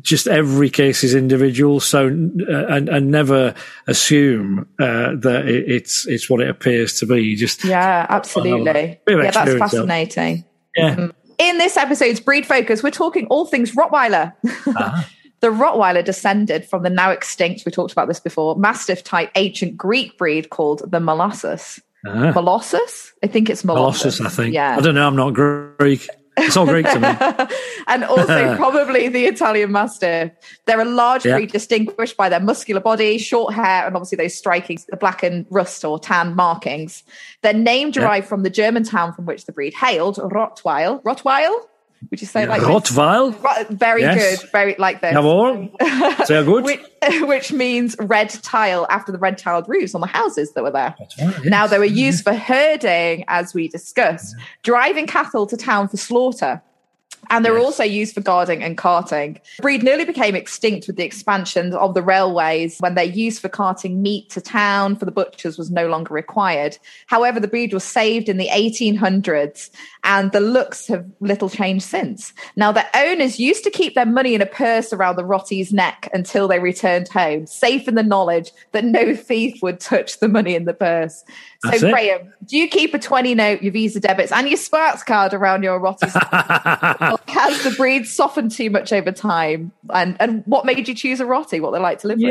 just 0.00 0.26
every 0.26 0.70
case 0.70 1.04
is 1.04 1.14
individual. 1.14 1.80
So 1.80 2.06
uh, 2.06 2.66
and 2.68 2.88
and 2.88 3.10
never 3.10 3.54
assume 3.86 4.68
uh, 4.78 5.16
that 5.16 5.46
it, 5.46 5.70
it's 5.70 6.06
it's 6.06 6.30
what 6.30 6.40
it 6.40 6.48
appears 6.48 6.98
to 7.00 7.06
be. 7.06 7.36
just 7.36 7.64
yeah, 7.64 8.06
absolutely. 8.08 9.00
Yeah, 9.08 9.30
that's 9.30 9.54
fascinating. 9.54 10.44
Yeah. 10.76 10.94
Mm-hmm. 10.94 11.10
In 11.38 11.58
this 11.58 11.76
episode's 11.76 12.20
breed 12.20 12.46
focus, 12.46 12.82
we're 12.82 12.90
talking 12.90 13.26
all 13.26 13.46
things 13.46 13.72
Rottweiler. 13.72 14.32
Uh-huh. 14.64 15.02
The 15.42 15.48
Rottweiler 15.48 16.04
descended 16.04 16.64
from 16.64 16.84
the 16.84 16.90
now 16.90 17.10
extinct, 17.10 17.64
we 17.66 17.72
talked 17.72 17.90
about 17.90 18.06
this 18.06 18.20
before, 18.20 18.56
Mastiff 18.56 19.02
type 19.02 19.30
ancient 19.34 19.76
Greek 19.76 20.16
breed 20.16 20.50
called 20.50 20.88
the 20.88 20.98
Molossus. 20.98 21.80
Uh-huh. 22.06 22.32
Molossus? 22.32 23.12
I 23.24 23.26
think 23.26 23.50
it's 23.50 23.64
Molossus. 23.64 24.20
Molossus, 24.20 24.26
I 24.26 24.28
think. 24.28 24.54
Yeah. 24.54 24.76
I 24.76 24.80
don't 24.80 24.94
know. 24.94 25.06
I'm 25.06 25.16
not 25.16 25.34
Greek. 25.34 26.08
It's 26.36 26.56
all 26.56 26.64
Greek 26.64 26.86
to 26.86 26.98
me. 26.98 27.56
and 27.88 28.04
also 28.04 28.56
probably 28.56 29.08
the 29.08 29.26
Italian 29.26 29.72
Mastiff. 29.72 30.30
They're 30.64 30.80
a 30.80 30.84
large 30.84 31.26
yeah. 31.26 31.36
breed 31.36 31.52
distinguished 31.52 32.16
by 32.16 32.28
their 32.28 32.40
muscular 32.40 32.80
body, 32.80 33.18
short 33.18 33.52
hair, 33.52 33.86
and 33.86 33.96
obviously 33.96 34.16
those 34.16 34.34
striking 34.34 34.78
the 34.88 34.96
black 34.96 35.22
and 35.22 35.44
rust 35.50 35.84
or 35.84 35.98
tan 35.98 36.34
markings. 36.36 37.02
Their 37.42 37.52
name 37.52 37.90
derived 37.90 38.26
yeah. 38.26 38.28
from 38.28 38.44
the 38.44 38.50
German 38.50 38.84
town 38.84 39.12
from 39.12 39.26
which 39.26 39.44
the 39.44 39.52
breed 39.52 39.74
hailed, 39.74 40.16
Rottweil. 40.16 41.02
Rottweil? 41.02 41.54
Would 42.10 42.20
you 42.20 42.26
say 42.26 42.46
like 42.46 42.62
Rottweil? 42.62 43.68
Very 43.70 44.02
yes. 44.02 44.40
good. 44.40 44.50
Very 44.50 44.74
like 44.78 45.00
this. 45.00 45.14
Jawohl. 45.14 46.26
Sehr 46.26 46.44
gut. 46.44 46.64
which, 46.64 46.80
which, 47.22 47.52
means 47.52 47.96
red 47.98 48.30
tile 48.30 48.86
after 48.90 49.12
the 49.12 49.18
red 49.18 49.38
tiled 49.38 49.68
roofs 49.68 49.94
on 49.94 50.00
the 50.00 50.06
houses 50.06 50.52
that 50.52 50.62
were 50.62 50.70
there. 50.70 50.94
Right, 50.98 51.14
yes. 51.16 51.44
Now 51.44 51.66
they 51.66 51.78
were 51.78 51.84
used 51.84 52.24
for 52.24 52.34
herding, 52.34 53.24
as 53.28 53.54
we 53.54 53.68
discussed, 53.68 54.36
driving 54.62 55.06
cattle 55.06 55.46
to 55.46 55.56
town 55.56 55.88
for 55.88 55.96
slaughter. 55.96 56.62
And 57.30 57.44
they're 57.44 57.56
yes. 57.56 57.64
also 57.64 57.84
used 57.84 58.14
for 58.14 58.20
guarding 58.20 58.62
and 58.62 58.76
carting. 58.76 59.40
The 59.56 59.62
breed 59.62 59.82
nearly 59.82 60.04
became 60.04 60.34
extinct 60.34 60.86
with 60.86 60.96
the 60.96 61.04
expansion 61.04 61.72
of 61.74 61.94
the 61.94 62.02
railways 62.02 62.78
when 62.78 62.94
their 62.94 63.04
use 63.04 63.38
for 63.38 63.48
carting 63.48 64.02
meat 64.02 64.30
to 64.30 64.40
town 64.40 64.96
for 64.96 65.04
the 65.04 65.12
butchers 65.12 65.56
was 65.56 65.70
no 65.70 65.86
longer 65.86 66.14
required. 66.14 66.78
However, 67.06 67.40
the 67.40 67.48
breed 67.48 67.72
was 67.72 67.84
saved 67.84 68.28
in 68.28 68.36
the 68.36 68.48
1800s 68.48 69.70
and 70.04 70.32
the 70.32 70.40
looks 70.40 70.88
have 70.88 71.06
little 71.20 71.48
changed 71.48 71.84
since. 71.84 72.32
Now, 72.56 72.72
the 72.72 72.84
owners 72.96 73.38
used 73.38 73.64
to 73.64 73.70
keep 73.70 73.94
their 73.94 74.06
money 74.06 74.34
in 74.34 74.42
a 74.42 74.46
purse 74.46 74.92
around 74.92 75.16
the 75.16 75.24
Rottie's 75.24 75.72
neck 75.72 76.08
until 76.12 76.48
they 76.48 76.58
returned 76.58 77.08
home, 77.08 77.46
safe 77.46 77.86
in 77.86 77.94
the 77.94 78.02
knowledge 78.02 78.50
that 78.72 78.84
no 78.84 79.14
thief 79.14 79.62
would 79.62 79.80
touch 79.80 80.18
the 80.18 80.28
money 80.28 80.54
in 80.54 80.64
the 80.64 80.74
purse. 80.74 81.24
So, 81.64 81.70
That's 81.70 81.82
Graham, 81.82 82.20
it. 82.20 82.46
do 82.46 82.56
you 82.56 82.68
keep 82.68 82.94
a 82.94 82.98
20 82.98 83.34
note, 83.34 83.62
your 83.62 83.72
Visa 83.72 84.00
debits, 84.00 84.32
and 84.32 84.48
your 84.48 84.56
Sparks 84.56 85.04
card 85.04 85.32
around 85.32 85.62
your 85.62 85.78
Rottie's? 85.78 86.14
has 87.28 87.62
the 87.64 87.70
breed 87.70 88.06
softened 88.06 88.50
too 88.50 88.70
much 88.70 88.92
over 88.92 89.12
time? 89.12 89.72
And 89.92 90.16
and 90.20 90.42
what 90.46 90.64
made 90.64 90.88
you 90.88 90.94
choose 90.94 91.20
a 91.20 91.24
Rottie? 91.24 91.60
What 91.60 91.72
they 91.72 91.78
like 91.78 92.00
to 92.00 92.08
live 92.08 92.20
yeah, 92.20 92.28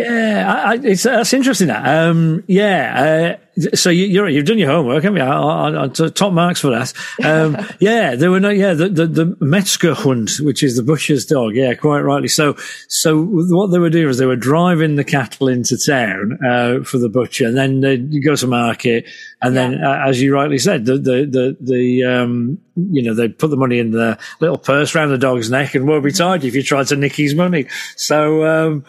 with? 0.71 0.83
Yeah, 0.83 0.91
it's 0.91 1.03
that's 1.03 1.33
interesting. 1.33 1.67
That 1.67 1.85
um, 1.85 2.43
yeah. 2.47 3.37
Uh, 3.37 3.50
so 3.73 3.89
you, 3.89 4.23
are 4.23 4.29
you've 4.29 4.45
done 4.45 4.57
your 4.57 4.69
homework, 4.69 5.03
haven't 5.03 5.17
you? 5.17 5.23
I, 5.23 5.69
I, 5.69 5.83
I, 5.83 5.87
top 5.87 6.33
marks 6.33 6.61
for 6.61 6.69
that. 6.69 6.93
Um, 7.23 7.57
yeah, 7.79 8.15
there 8.15 8.31
were 8.31 8.39
no, 8.39 8.49
yeah, 8.49 8.73
the, 8.73 8.89
the, 8.89 9.07
the 9.07 9.37
Metzgerhund, 9.39 10.37
which 10.39 10.63
is 10.63 10.75
the 10.75 10.83
butcher's 10.83 11.25
dog. 11.25 11.55
Yeah, 11.55 11.73
quite 11.73 12.01
rightly. 12.01 12.27
So, 12.27 12.55
so 12.87 13.23
what 13.23 13.67
they 13.67 13.79
were 13.79 13.89
doing 13.89 14.09
is 14.09 14.17
they 14.17 14.25
were 14.25 14.35
driving 14.35 14.95
the 14.95 15.03
cattle 15.03 15.47
into 15.47 15.77
town, 15.77 16.39
uh, 16.45 16.83
for 16.83 16.97
the 16.97 17.09
butcher 17.09 17.47
and 17.47 17.57
then 17.57 17.81
they'd 17.81 18.23
go 18.23 18.35
to 18.35 18.47
market. 18.47 19.05
And 19.41 19.55
yeah. 19.55 19.69
then, 19.69 19.83
uh, 19.83 20.03
as 20.05 20.21
you 20.21 20.33
rightly 20.33 20.57
said, 20.57 20.85
the, 20.85 20.97
the, 20.97 21.25
the, 21.25 21.57
the, 21.59 22.03
um, 22.03 22.59
you 22.75 23.03
know, 23.03 23.13
they 23.13 23.29
put 23.29 23.49
the 23.49 23.57
money 23.57 23.79
in 23.79 23.91
the 23.91 24.17
little 24.39 24.57
purse 24.57 24.95
around 24.95 25.09
the 25.09 25.17
dog's 25.17 25.49
neck 25.49 25.75
and 25.75 25.87
woe 25.87 26.01
betide 26.01 26.43
you 26.43 26.49
if 26.49 26.55
you 26.55 26.63
tried 26.63 26.87
to 26.87 26.95
nick 26.95 27.15
his 27.15 27.35
money. 27.35 27.67
So, 27.95 28.45
um, 28.45 28.85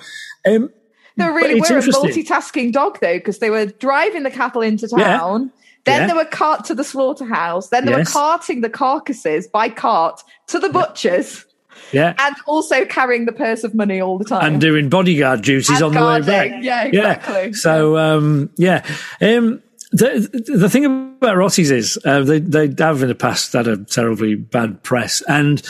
um 0.46 0.70
they 1.16 1.26
really 1.26 1.60
were 1.60 1.78
a 1.78 1.82
multitasking 1.82 2.72
dog 2.72 2.98
though, 3.00 3.18
because 3.18 3.38
they 3.38 3.50
were 3.50 3.66
driving 3.66 4.22
the 4.22 4.30
cattle 4.30 4.62
into 4.62 4.88
town. 4.88 5.44
Yeah. 5.44 5.62
Then 5.84 6.02
yeah. 6.02 6.06
they 6.06 6.12
were 6.14 6.24
cart 6.24 6.64
to 6.66 6.74
the 6.74 6.84
slaughterhouse. 6.84 7.68
Then 7.68 7.86
they 7.86 7.90
yes. 7.90 8.06
were 8.06 8.12
carting 8.12 8.60
the 8.60 8.70
carcasses 8.70 9.48
by 9.48 9.68
cart 9.68 10.22
to 10.46 10.58
the 10.58 10.68
butchers. 10.68 11.44
Yeah. 11.90 12.14
And 12.18 12.36
also 12.46 12.84
carrying 12.84 13.24
the 13.24 13.32
purse 13.32 13.64
of 13.64 13.74
money 13.74 14.00
all 14.00 14.16
the 14.16 14.24
time. 14.24 14.44
And 14.44 14.60
doing 14.60 14.88
bodyguard 14.88 15.42
duties 15.42 15.70
and 15.70 15.82
on 15.82 15.92
guarding. 15.92 16.26
the 16.26 16.32
way 16.32 16.48
back. 16.50 16.62
Yeah, 16.62 16.84
exactly. 16.84 17.44
Yeah. 17.46 17.50
So, 17.54 17.96
um, 17.98 18.50
yeah. 18.56 18.84
Um, 19.20 19.62
the, 19.90 20.52
the 20.54 20.70
thing 20.70 20.84
about 20.84 21.36
Rotties 21.36 21.70
is 21.70 21.98
uh, 22.04 22.22
they, 22.22 22.38
they 22.38 22.72
have 22.78 23.02
in 23.02 23.08
the 23.08 23.14
past 23.14 23.52
had 23.52 23.66
a 23.66 23.76
terribly 23.76 24.36
bad 24.36 24.82
press 24.82 25.22
and 25.28 25.62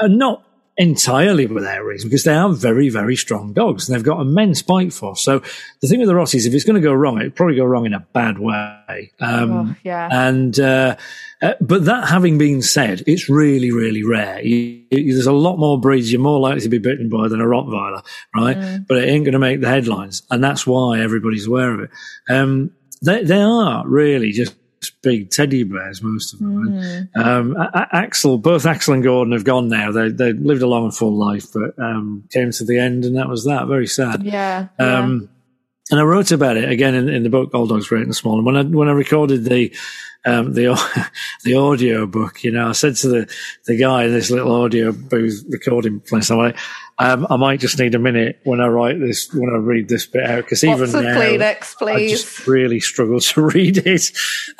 uh, 0.00 0.08
not 0.08 0.45
entirely 0.78 1.46
without 1.46 1.84
reason 1.84 2.08
because 2.08 2.24
they 2.24 2.34
are 2.34 2.50
very, 2.50 2.88
very 2.88 3.16
strong 3.16 3.52
dogs 3.52 3.88
and 3.88 3.96
they've 3.96 4.04
got 4.04 4.20
immense 4.20 4.62
bite 4.62 4.92
force. 4.92 5.22
So 5.22 5.40
the 5.80 5.88
thing 5.88 6.00
with 6.00 6.08
the 6.08 6.14
Rotties, 6.14 6.46
if 6.46 6.52
it's 6.52 6.64
going 6.64 6.80
to 6.80 6.86
go 6.86 6.92
wrong, 6.92 7.20
it 7.20 7.34
probably 7.34 7.56
go 7.56 7.64
wrong 7.64 7.86
in 7.86 7.94
a 7.94 8.00
bad 8.00 8.38
way. 8.38 9.12
Um, 9.20 9.52
oh, 9.52 9.74
yeah. 9.82 10.08
And, 10.10 10.58
uh, 10.60 10.96
uh, 11.40 11.54
but 11.60 11.84
that 11.86 12.08
having 12.08 12.38
been 12.38 12.62
said, 12.62 13.02
it's 13.06 13.28
really, 13.28 13.70
really 13.70 14.04
rare. 14.04 14.42
You, 14.42 14.82
you, 14.90 15.14
there's 15.14 15.26
a 15.26 15.32
lot 15.32 15.58
more 15.58 15.80
breeds 15.80 16.12
you're 16.12 16.20
more 16.20 16.40
likely 16.40 16.62
to 16.62 16.68
be 16.68 16.78
bitten 16.78 17.08
by 17.08 17.28
than 17.28 17.40
a 17.40 17.44
Rottweiler, 17.44 18.04
right? 18.34 18.56
Mm. 18.56 18.86
But 18.86 18.98
it 18.98 19.08
ain't 19.08 19.24
going 19.24 19.32
to 19.32 19.38
make 19.38 19.60
the 19.60 19.68
headlines. 19.68 20.22
And 20.30 20.44
that's 20.44 20.66
why 20.66 21.00
everybody's 21.00 21.46
aware 21.46 21.72
of 21.72 21.80
it. 21.80 21.90
Um, 22.28 22.70
they, 23.02 23.24
they 23.24 23.40
are 23.40 23.86
really 23.86 24.32
just 24.32 24.54
big 24.90 25.30
teddy 25.30 25.64
bears, 25.64 26.02
most 26.02 26.34
of 26.34 26.40
them. 26.40 26.68
Mm. 26.68 27.16
Um, 27.16 27.56
Axel, 27.92 28.38
both 28.38 28.66
Axel 28.66 28.94
and 28.94 29.02
Gordon 29.02 29.32
have 29.32 29.44
gone 29.44 29.68
now. 29.68 29.92
They 29.92 30.08
they 30.08 30.32
lived 30.32 30.62
a 30.62 30.66
long 30.66 30.84
and 30.84 30.96
full 30.96 31.16
life, 31.16 31.46
but 31.52 31.78
um, 31.78 32.24
came 32.30 32.50
to 32.52 32.64
the 32.64 32.78
end, 32.78 33.04
and 33.04 33.16
that 33.16 33.28
was 33.28 33.44
that. 33.44 33.66
Very 33.66 33.86
sad. 33.86 34.22
Yeah. 34.22 34.68
Um, 34.78 35.20
yeah. 35.20 35.28
And 35.88 36.00
I 36.00 36.02
wrote 36.02 36.32
about 36.32 36.56
it 36.56 36.68
again 36.68 36.94
in, 36.94 37.08
in 37.08 37.22
the 37.22 37.30
book 37.30 37.50
Old 37.54 37.68
Dogs 37.68 37.88
Great 37.88 38.02
and 38.02 38.16
Small. 38.16 38.38
And 38.38 38.46
when 38.46 38.56
I 38.56 38.62
when 38.64 38.88
I 38.88 38.92
recorded 38.92 39.44
the 39.44 39.74
um, 40.24 40.52
the 40.52 40.74
the 41.44 41.54
audio 41.54 42.06
book, 42.06 42.42
you 42.42 42.50
know, 42.50 42.68
I 42.68 42.72
said 42.72 42.96
to 42.96 43.08
the 43.08 43.34
the 43.66 43.76
guy 43.76 44.04
in 44.04 44.12
this 44.12 44.30
little 44.30 44.52
audio 44.52 44.90
booth 44.92 45.44
recording 45.48 46.00
place, 46.00 46.30
I'm 46.30 46.38
like, 46.38 46.56
um, 46.98 47.26
I 47.28 47.36
might 47.36 47.60
just 47.60 47.78
need 47.78 47.94
a 47.94 47.98
minute 47.98 48.40
when 48.44 48.60
I 48.60 48.68
write 48.68 48.98
this, 48.98 49.32
when 49.32 49.50
I 49.50 49.58
read 49.58 49.88
this 49.88 50.06
bit 50.06 50.24
out, 50.24 50.44
because 50.44 50.64
even 50.64 50.90
now, 50.90 50.98
Kleenex, 51.00 51.76
please? 51.76 52.12
I 52.12 52.16
just 52.16 52.46
really 52.46 52.80
struggle 52.80 53.20
to 53.20 53.42
read 53.42 53.78
it. 53.78 54.10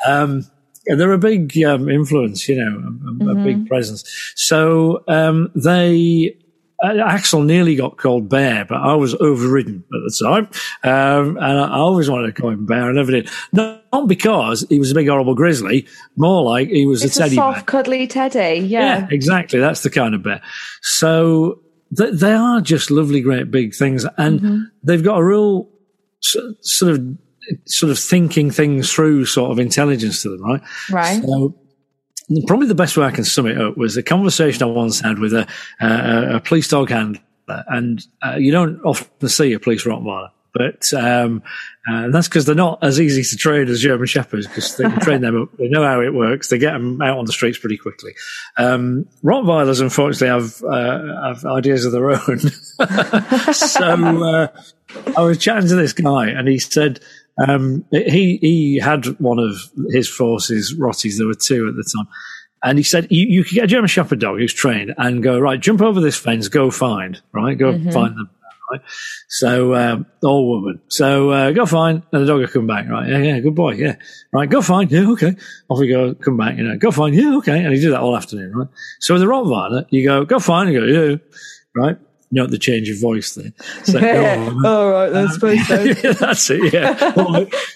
Um, 0.05 0.45
and 0.85 0.99
they're 0.99 1.11
a 1.11 1.17
big 1.17 1.61
um, 1.63 1.89
influence, 1.89 2.47
you 2.47 2.55
know, 2.55 2.71
a, 2.71 3.31
a 3.31 3.35
mm-hmm. 3.35 3.43
big 3.43 3.67
presence. 3.67 4.33
So 4.35 5.03
um, 5.07 5.51
they 5.55 6.37
uh, 6.83 6.97
Axel 7.05 7.41
nearly 7.41 7.75
got 7.75 7.97
called 7.97 8.29
Bear, 8.29 8.63
but 8.65 8.77
I 8.77 8.93
was 8.93 9.15
overridden 9.15 9.83
at 9.83 9.89
the 9.89 10.23
time. 10.23 10.47
Um, 10.83 11.37
and 11.37 11.59
I, 11.59 11.67
I, 11.67 11.77
always 11.77 12.09
wanted 12.09 12.35
to 12.35 12.41
call 12.41 12.51
him 12.51 12.65
Bear. 12.65 12.83
I 12.83 12.91
never 12.91 13.11
did. 13.11 13.29
Not, 13.51 13.83
not 13.91 14.07
because 14.07 14.65
he 14.69 14.77
was 14.77 14.91
a 14.91 14.95
big, 14.95 15.07
horrible 15.07 15.33
grizzly, 15.33 15.87
more 16.15 16.43
like 16.43 16.69
he 16.69 16.85
was 16.85 17.03
it's 17.03 17.17
a 17.17 17.21
teddy 17.21 17.35
a 17.35 17.37
soft, 17.37 17.55
bear. 17.55 17.63
cuddly 17.63 18.07
teddy. 18.07 18.59
Yeah. 18.59 18.99
yeah. 18.99 19.07
exactly. 19.09 19.59
That's 19.59 19.81
the 19.81 19.89
kind 19.89 20.13
of 20.13 20.21
bear. 20.21 20.41
So 20.81 21.61
they, 21.91 22.11
they 22.11 22.33
are 22.33 22.61
just 22.61 22.91
lovely, 22.91 23.21
great 23.21 23.51
big 23.51 23.73
things, 23.75 24.05
and 24.17 24.39
mm-hmm. 24.39 24.63
they've 24.83 25.03
got 25.03 25.17
a 25.17 25.23
real 25.23 25.69
sort 26.21 26.91
of 26.91 27.17
sort 27.65 27.91
of 27.91 27.99
thinking 27.99 28.51
things 28.51 28.91
through 28.91 29.25
sort 29.25 29.51
of 29.51 29.59
intelligence 29.59 30.21
to 30.23 30.29
them, 30.29 30.43
right? 30.43 30.61
Right. 30.91 31.23
So, 31.23 31.55
probably 32.45 32.67
the 32.67 32.75
best 32.75 32.97
way 32.97 33.05
I 33.05 33.11
can 33.11 33.23
sum 33.23 33.47
it 33.47 33.59
up 33.59 33.77
was 33.77 33.95
a 33.95 34.03
conversation 34.03 34.63
I 34.63 34.65
once 34.65 34.99
had 34.99 35.19
with 35.19 35.33
a, 35.33 35.47
a, 35.79 36.35
a 36.35 36.39
police 36.39 36.67
dog 36.67 36.89
handler, 36.89 37.21
and 37.47 38.05
uh, 38.25 38.35
you 38.37 38.51
don't 38.51 38.81
often 38.83 39.29
see 39.29 39.53
a 39.53 39.59
police 39.59 39.85
Rottweiler. 39.85 40.29
But 40.57 40.91
um, 40.93 41.43
uh, 41.87 42.09
that's 42.09 42.27
because 42.27 42.45
they're 42.45 42.55
not 42.55 42.83
as 42.83 42.99
easy 42.99 43.23
to 43.23 43.37
train 43.37 43.67
as 43.67 43.79
German 43.79 44.07
Shepherds 44.07 44.47
because 44.47 44.75
they 44.75 44.85
can 44.85 44.99
train 44.99 45.21
them 45.21 45.43
up. 45.43 45.49
They 45.57 45.67
know 45.67 45.83
how 45.83 46.01
it 46.01 46.13
works. 46.13 46.49
They 46.49 46.57
get 46.57 46.73
them 46.73 46.99
out 47.01 47.19
on 47.19 47.25
the 47.25 47.31
streets 47.31 47.59
pretty 47.59 47.77
quickly. 47.77 48.13
Um, 48.57 49.07
Rottweilers, 49.23 49.81
unfortunately, 49.81 50.27
have, 50.27 50.63
uh, 50.63 51.27
have 51.27 51.45
ideas 51.45 51.85
of 51.85 51.91
their 51.91 52.09
own. 52.09 52.39
so 53.53 53.83
uh, 53.83 54.47
I 55.15 55.21
was 55.21 55.37
chatting 55.37 55.69
to 55.69 55.75
this 55.75 55.93
guy, 55.93 56.29
and 56.29 56.47
he 56.47 56.57
said 56.57 56.99
um, 57.47 57.85
he 57.91 58.37
he 58.41 58.79
had 58.79 59.05
one 59.19 59.37
of 59.37 59.57
his 59.91 60.09
forces, 60.09 60.75
Rotties. 60.75 61.17
There 61.17 61.27
were 61.27 61.35
two 61.35 61.67
at 61.67 61.75
the 61.75 61.89
time. 61.95 62.07
And 62.63 62.79
he 62.79 62.83
said, 62.83 63.07
you, 63.11 63.27
you 63.27 63.43
could 63.43 63.53
get 63.53 63.65
a 63.65 63.67
German 63.67 63.87
Shepherd 63.87 64.19
dog 64.19 64.39
who's 64.39 64.51
trained 64.51 64.95
and 64.97 65.21
go, 65.21 65.39
right, 65.39 65.59
jump 65.59 65.79
over 65.79 66.01
this 66.01 66.17
fence, 66.17 66.47
go 66.47 66.71
find, 66.71 67.21
right? 67.31 67.55
Go 67.55 67.73
mm-hmm. 67.73 67.91
find 67.91 68.17
them 68.17 68.31
right? 68.71 68.81
So, 69.29 69.75
um, 69.75 70.05
all 70.23 70.49
woman. 70.49 70.81
So, 70.89 71.29
uh, 71.29 71.51
go 71.51 71.65
fine. 71.65 72.03
And 72.11 72.21
the 72.21 72.25
dog 72.25 72.39
will 72.39 72.47
come 72.47 72.67
back, 72.67 72.87
right? 72.89 73.09
Yeah, 73.09 73.19
yeah, 73.19 73.39
good 73.39 73.55
boy. 73.55 73.73
Yeah. 73.73 73.95
Right. 74.33 74.49
Go 74.49 74.61
fine. 74.61 74.89
Yeah. 74.89 75.09
Okay. 75.11 75.35
Off 75.69 75.79
we 75.79 75.87
go. 75.87 76.13
Come 76.15 76.37
back, 76.37 76.57
you 76.57 76.63
know, 76.63 76.77
go 76.77 76.91
fine. 76.91 77.13
Yeah. 77.13 77.37
Okay. 77.37 77.63
And 77.63 77.73
he 77.73 77.79
did 77.79 77.93
that 77.93 78.01
all 78.01 78.15
afternoon, 78.15 78.55
right? 78.55 78.67
So 78.99 79.13
with 79.13 79.21
the 79.21 79.27
Rottweiler, 79.27 79.85
you 79.89 80.07
go, 80.07 80.25
go 80.25 80.39
fine. 80.39 80.71
You 80.71 80.79
go, 80.79 80.85
yeah. 80.85 81.15
Right 81.75 81.97
note 82.31 82.51
the 82.51 82.57
change 82.57 82.89
of 82.89 82.99
voice 82.99 83.35
there. 83.35 83.53
So, 83.83 83.99
oh, 84.01 84.67
All 84.67 84.91
right, 84.91 85.09
that's 85.09 85.35
supposed 85.35 85.67
to. 85.67 86.13
that's 86.19 86.49
it. 86.49 86.73
Yeah. 86.73 86.97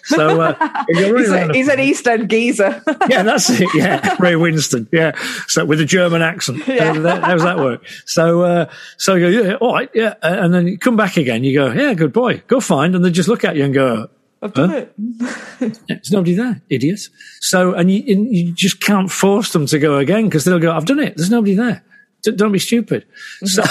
So 0.03 0.41
uh, 0.41 0.83
he's, 0.89 1.29
a, 1.31 1.53
he's 1.53 1.67
an 1.67 1.79
East 1.79 2.07
End 2.07 2.29
geezer. 2.29 2.83
yeah, 3.09 3.23
that's 3.23 3.49
it. 3.49 3.69
Yeah, 3.73 4.15
Ray 4.19 4.33
Winstone. 4.33 4.87
Yeah. 4.91 5.13
So 5.47 5.65
with 5.65 5.79
a 5.79 5.85
German 5.85 6.21
accent. 6.21 6.67
Yeah. 6.67 6.93
How, 6.93 7.33
does 7.33 7.43
that 7.43 7.57
work? 7.57 7.85
So 8.05 8.41
uh, 8.41 8.71
so 8.97 9.15
you 9.15 9.31
go, 9.31 9.49
yeah, 9.49 9.55
all 9.55 9.73
right, 9.73 9.89
yeah, 9.93 10.15
and 10.21 10.53
then 10.53 10.67
you 10.67 10.77
come 10.77 10.95
back 10.95 11.17
again. 11.17 11.43
You 11.43 11.53
go, 11.53 11.71
yeah, 11.71 11.93
good 11.93 12.13
boy, 12.13 12.43
go 12.47 12.59
find, 12.59 12.95
and 12.95 13.03
they 13.03 13.11
just 13.11 13.29
look 13.29 13.43
at 13.43 13.55
you 13.55 13.65
and 13.65 13.73
go. 13.73 14.09
I've 14.43 14.53
done 14.53 14.69
huh? 14.69 14.75
it. 14.77 14.93
yeah, 15.61 15.69
there's 15.87 16.11
nobody 16.11 16.33
there, 16.33 16.61
idiot. 16.69 16.99
So, 17.41 17.75
and 17.75 17.91
you, 17.91 18.03
and 18.11 18.35
you 18.35 18.51
just 18.51 18.81
can't 18.81 19.11
force 19.11 19.53
them 19.53 19.67
to 19.67 19.77
go 19.77 19.97
again 19.97 20.25
because 20.25 20.45
they'll 20.45 20.57
go, 20.57 20.71
I've 20.71 20.85
done 20.85 20.97
it. 20.97 21.15
There's 21.15 21.29
nobody 21.29 21.53
there. 21.53 21.83
Don't 22.23 22.51
be 22.51 22.59
stupid. 22.59 23.05
Mm-hmm. 23.43 23.47
So, 23.47 23.63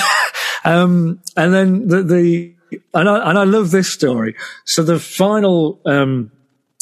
um, 0.65 1.21
and 1.37 1.55
then 1.55 1.89
the, 1.89 2.03
the 2.03 2.55
and 2.95 3.09
I, 3.09 3.31
and 3.31 3.39
I 3.39 3.45
love 3.45 3.71
this 3.71 3.89
story. 3.89 4.35
So 4.65 4.83
the 4.83 4.99
final 4.99 5.81
um, 5.87 6.31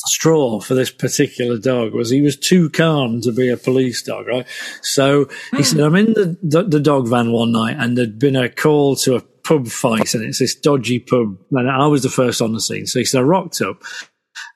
straw 0.06 0.60
for 0.60 0.74
this 0.74 0.90
particular 0.90 1.58
dog 1.58 1.94
was 1.94 2.10
he 2.10 2.20
was 2.20 2.36
too 2.36 2.70
calm 2.70 3.20
to 3.22 3.32
be 3.32 3.48
a 3.48 3.56
police 3.56 4.02
dog, 4.02 4.26
right? 4.26 4.46
So 4.82 5.28
he 5.56 5.62
said, 5.62 5.80
I'm 5.80 5.96
in 5.96 6.12
the, 6.14 6.36
the, 6.42 6.62
the 6.64 6.80
dog 6.80 7.08
van 7.08 7.32
one 7.32 7.52
night 7.52 7.76
and 7.78 7.96
there'd 7.96 8.18
been 8.18 8.36
a 8.36 8.48
call 8.48 8.96
to 8.96 9.16
a 9.16 9.20
pub 9.20 9.68
fight 9.68 10.14
and 10.14 10.24
it's 10.24 10.38
this 10.38 10.54
dodgy 10.54 10.98
pub. 10.98 11.36
And 11.52 11.70
I 11.70 11.86
was 11.86 12.02
the 12.02 12.10
first 12.10 12.42
on 12.42 12.52
the 12.52 12.60
scene. 12.60 12.86
So 12.86 12.98
he 12.98 13.04
said, 13.04 13.20
I 13.20 13.22
rocked 13.22 13.60
up. 13.60 13.82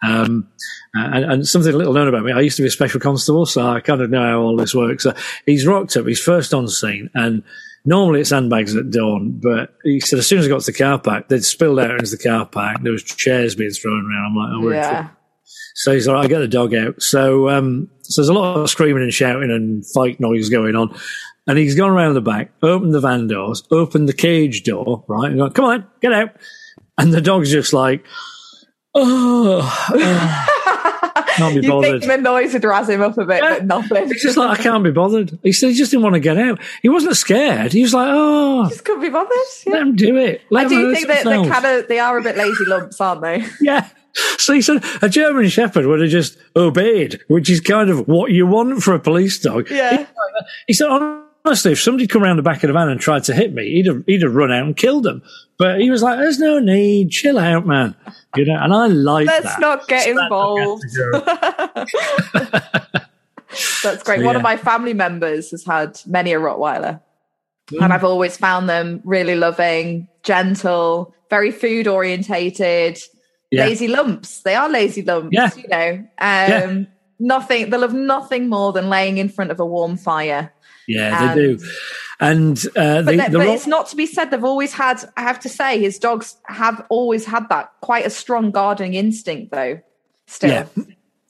Um, 0.03 0.49
Uh, 0.97 1.09
and, 1.15 1.25
and, 1.25 1.49
something 1.49 1.73
a 1.73 1.77
little 1.77 1.95
known 1.95 2.09
about 2.09 2.23
me, 2.23 2.33
I 2.33 2.41
used 2.41 2.57
to 2.57 2.63
be 2.63 2.69
a 2.69 2.71
special 2.71 3.01
constable, 3.01 3.47
so 3.47 3.67
I 3.67 3.81
kind 3.81 4.03
of 4.03 4.11
know 4.11 4.23
how 4.23 4.41
all 4.41 4.57
this 4.57 4.75
works. 4.75 5.05
So 5.05 5.15
he's 5.47 5.67
rocked 5.67 5.97
up, 5.97 6.07
he's 6.07 6.21
first 6.21 6.53
on 6.53 6.69
scene, 6.69 7.09
and 7.15 7.43
Normally 7.85 8.21
it's 8.21 8.31
sandbags 8.31 8.77
at 8.77 8.91
dawn, 8.91 9.41
but 9.43 9.75
he 9.83 9.99
said 9.99 10.21
as 10.21 10.27
soon 10.29 10.39
as 10.39 10.47
I 10.47 10.49
got 10.49 10.61
to 10.61 10.71
the 10.71 10.79
car 10.79 11.01
park, 11.01 11.29
they'd 11.29 11.45
spilled 11.45 11.81
out 11.81 11.99
into 11.99 12.17
the 12.17 12.23
car 12.23 12.47
park. 12.47 12.81
There 12.83 12.93
was 12.93 13.03
chairs 13.03 13.57
being 13.57 13.71
thrown 13.71 14.07
around. 14.07 14.25
I'm 14.27 14.37
like, 14.37 14.51
oh, 14.55 14.61
we're 14.65 14.75
yeah. 14.75 15.09
So 15.75 15.93
he's 15.93 16.07
like, 16.07 16.25
I 16.25 16.29
get 16.29 16.39
the 16.39 16.49
dog 16.49 16.75
out. 16.75 17.03
So, 17.03 17.49
um, 17.49 17.91
so 18.03 18.23
there's 18.23 18.29
a 18.29 18.35
lot 18.35 18.57
of 18.57 18.71
screaming 18.71 19.03
and 19.03 19.13
shouting 19.13 19.51
and 19.51 19.85
fight 19.95 20.21
noise 20.21 20.49
going 20.49 20.77
on. 20.77 20.97
And 21.49 21.59
he's 21.59 21.75
gone 21.75 21.91
around 21.91 22.15
the 22.15 22.21
back, 22.21 22.53
opened 22.63 22.95
the 22.95 23.01
van 23.01 23.27
doors, 23.27 23.65
opened 23.73 24.09
the 24.09 24.13
cage 24.13 24.63
door, 24.63 25.05
right? 25.09 25.31
And 25.31 25.41
gone, 25.41 25.53
come 25.53 25.65
on, 25.65 25.87
get 26.01 26.13
out. 26.13 26.37
And 26.99 27.13
the 27.13 27.21
dog's 27.21 27.51
just 27.51 27.73
like, 27.73 28.05
oh, 28.95 29.89
oh 29.91 30.49
can't 31.37 31.55
be 31.55 31.61
you 31.67 31.71
bothered. 31.71 32.01
think 32.03 32.13
the 32.13 32.19
noise 32.19 32.53
would 32.53 32.65
razz 32.65 32.89
him 32.89 33.03
up 33.03 33.17
a 33.19 33.25
bit, 33.25 33.43
Yeah. 33.43 33.51
but 33.59 33.65
nothing. 33.67 34.09
He's 34.09 34.23
just 34.23 34.37
like, 34.37 34.59
I 34.59 34.63
can't 34.63 34.85
be 34.85 34.91
bothered. 34.91 35.39
He 35.43 35.53
said 35.53 35.69
he 35.71 35.75
just 35.75 35.91
didn't 35.91 36.05
want 36.05 36.15
to 36.15 36.21
get 36.21 36.37
out. 36.39 36.61
He 36.83 36.89
wasn't 36.89 37.17
scared. 37.17 37.73
He 37.73 37.83
was 37.83 37.95
like, 37.95 38.09
oh, 38.11 38.69
just 38.69 38.85
couldn't 38.85 39.03
be 39.03 39.09
bothered. 39.11 39.31
Yeah. 39.67 39.73
let 39.73 39.83
him 39.83 39.97
do 39.97 40.17
it. 40.17 40.43
Let 40.51 40.67
I 40.67 40.69
do 40.69 40.95
think 40.95 41.09
that 41.09 41.25
they 41.25 41.31
themselves." 41.31 41.49
kind 41.51 41.67
of 41.67 41.89
they 41.89 41.99
are 41.99 42.19
a 42.19 42.23
bit 42.23 42.37
lazy 42.37 42.65
lumps, 42.67 43.01
aren't 43.01 43.23
they? 43.23 43.45
Yeah. 43.61 43.89
So 44.37 44.53
he 44.53 44.61
said 44.61 44.85
a 45.01 45.09
German 45.09 45.49
Shepherd 45.49 45.87
would 45.87 46.01
have 46.03 46.11
just 46.11 46.37
obeyed, 46.55 47.21
which 47.29 47.49
is 47.49 47.61
kind 47.63 47.89
of 47.89 48.07
what 48.07 48.31
you 48.31 48.47
want 48.47 48.83
for 48.83 48.93
a 48.95 48.99
police 49.01 49.39
dog. 49.39 49.71
Yeah. 49.71 50.07
He 50.67 50.75
said, 50.75 50.89
honestly, 51.45 51.73
if 51.73 51.81
somebody'd 51.81 52.09
come 52.11 52.23
around 52.23 52.37
the 52.37 52.43
back 52.43 52.63
of 52.63 52.69
the 52.69 52.73
van 52.73 52.89
and 52.89 53.01
tried 53.01 53.25
to 53.25 53.35
hit 53.35 53.53
me, 53.53 53.71
he'd 53.71 53.87
have, 53.87 54.05
he'd 54.07 54.23
have 54.23 54.35
run 54.35 54.53
out 54.53 54.65
and 54.67 54.77
killed 54.77 55.05
them. 55.05 55.23
But 55.59 55.81
he 55.81 55.91
was 55.91 56.03
like, 56.03 56.19
there's 56.19 56.39
no 56.39 56.59
need. 56.59 57.11
Chill 57.11 57.39
out, 57.39 57.67
man. 57.67 57.95
You 58.37 58.45
know, 58.47 58.57
and 58.61 58.73
I 58.73 58.87
like 58.87 59.27
that. 59.27 59.45
Let's 59.45 59.55
that. 59.57 59.61
not 59.61 59.89
get 59.89 60.09
up, 60.17 60.23
involved. 60.25 60.83
That's 63.83 64.03
great. 64.03 64.21
So, 64.21 64.27
One 64.27 64.37
of 64.37 64.43
my 64.43 64.57
family 64.57 64.95
members 64.95 65.51
has 65.51 65.65
had 65.65 66.01
many 66.07 66.33
a 66.33 66.39
Rottweiler, 66.41 67.01
Mm. 67.71 67.85
and 67.85 67.93
I've 67.93 68.05
always 68.05 68.37
found 68.37 68.69
them 68.69 69.01
really 69.05 69.37
loving, 69.37 70.09
gentle, 70.25 71.15
very 71.31 71.51
food 71.53 71.87
orientated, 71.87 72.99
Yeah. 73.51 73.67
lazy 73.67 73.87
lumps. 73.89 74.41
They 74.41 74.55
are 74.57 74.69
lazy 74.69 75.03
lumps, 75.03 75.29
Yeah. 75.33 75.51
you 75.57 75.69
know. 75.69 76.07
Um, 76.19 76.87
Nothing. 77.25 77.71
They 77.71 77.79
love 77.79 77.95
nothing 77.95 78.49
more 78.49 78.73
than 78.73 78.89
laying 78.91 79.19
in 79.19 79.29
front 79.29 79.53
of 79.53 79.61
a 79.61 79.65
warm 79.67 79.97
fire. 79.97 80.53
Yeah, 80.97 81.35
they 81.35 81.41
do. 81.57 81.59
And 82.21 82.57
uh, 82.77 83.03
But, 83.03 83.07
the, 83.07 83.17
that- 83.17 83.33
the 83.33 83.39
but 83.39 83.47
Rot- 83.47 83.55
it's 83.57 83.67
not 83.67 83.89
to 83.89 83.97
be 83.97 84.07
said. 84.07 84.31
They've 84.31 84.45
always 84.45 84.73
had. 84.73 85.03
I 85.17 85.23
have 85.23 85.41
to 85.41 85.49
say, 85.49 85.81
his 85.81 85.99
dogs 85.99 86.37
have 86.47 86.85
always 86.89 87.25
had 87.25 87.49
that 87.49 87.73
quite 87.81 88.07
a 88.07 88.11
strong 88.11 88.51
guarding 88.53 88.95
instinct, 88.95 89.51
though. 89.53 89.81
Still, 90.27 90.51
Yeah. 90.51 90.67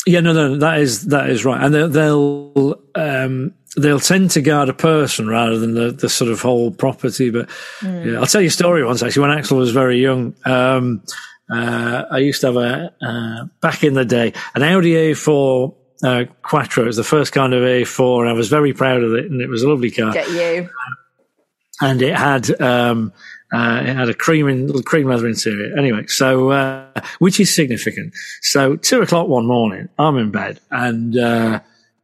Yeah, 0.04 0.18
no, 0.20 0.32
no, 0.32 0.56
that 0.58 0.80
is 0.80 1.06
that 1.06 1.30
is 1.30 1.44
right, 1.44 1.62
and 1.62 1.72
they'll 1.72 1.88
they'll, 1.88 2.80
um, 2.96 3.54
they'll 3.76 4.00
tend 4.00 4.32
to 4.32 4.40
guard 4.42 4.68
a 4.68 4.74
person 4.74 5.28
rather 5.28 5.56
than 5.60 5.74
the, 5.74 5.92
the 5.92 6.08
sort 6.08 6.28
of 6.28 6.40
whole 6.42 6.72
property. 6.72 7.30
But 7.30 7.48
yeah, 7.84 8.18
I'll 8.18 8.26
tell 8.26 8.40
you 8.40 8.48
a 8.48 8.50
story 8.50 8.84
once 8.84 9.00
actually. 9.04 9.22
When 9.22 9.38
Axel 9.38 9.58
was 9.58 9.70
very 9.70 10.02
young, 10.02 10.34
um, 10.44 11.04
uh, 11.48 12.02
I 12.10 12.18
used 12.18 12.40
to 12.40 12.48
have 12.48 12.56
a 12.56 12.92
uh, 13.00 13.44
back 13.60 13.84
in 13.84 13.94
the 13.94 14.04
day 14.04 14.32
an 14.56 14.64
Audi 14.64 14.92
A4 14.94 15.72
uh, 16.02 16.24
Quattro. 16.42 16.84
It 16.84 16.88
was 16.88 16.96
the 16.96 17.04
first 17.04 17.32
kind 17.32 17.54
of 17.54 17.62
A4, 17.62 18.20
and 18.20 18.30
I 18.30 18.32
was 18.32 18.48
very 18.48 18.72
proud 18.72 19.02
of 19.02 19.14
it, 19.14 19.26
and 19.30 19.40
it 19.40 19.48
was 19.48 19.62
a 19.62 19.68
lovely 19.68 19.90
car 19.90 20.12
get 20.12 20.28
you. 20.30 20.68
and 21.80 22.02
it 22.02 22.14
had 22.14 22.60
um, 22.60 23.12
uh, 23.52 23.82
it 23.82 23.96
had 23.96 24.08
a 24.08 24.14
cream 24.14 24.48
in, 24.48 24.82
cream 24.82 25.08
leather 25.08 25.28
interior. 25.28 25.76
Anyway, 25.76 26.06
so 26.06 26.50
uh, 26.50 26.86
which 27.18 27.38
is 27.38 27.54
significant. 27.54 28.14
So 28.40 28.76
two 28.76 29.02
o'clock 29.02 29.28
one 29.28 29.46
morning, 29.46 29.88
I'm 29.98 30.16
in 30.16 30.30
bed, 30.30 30.60
and 30.70 31.16
uh, 31.16 31.60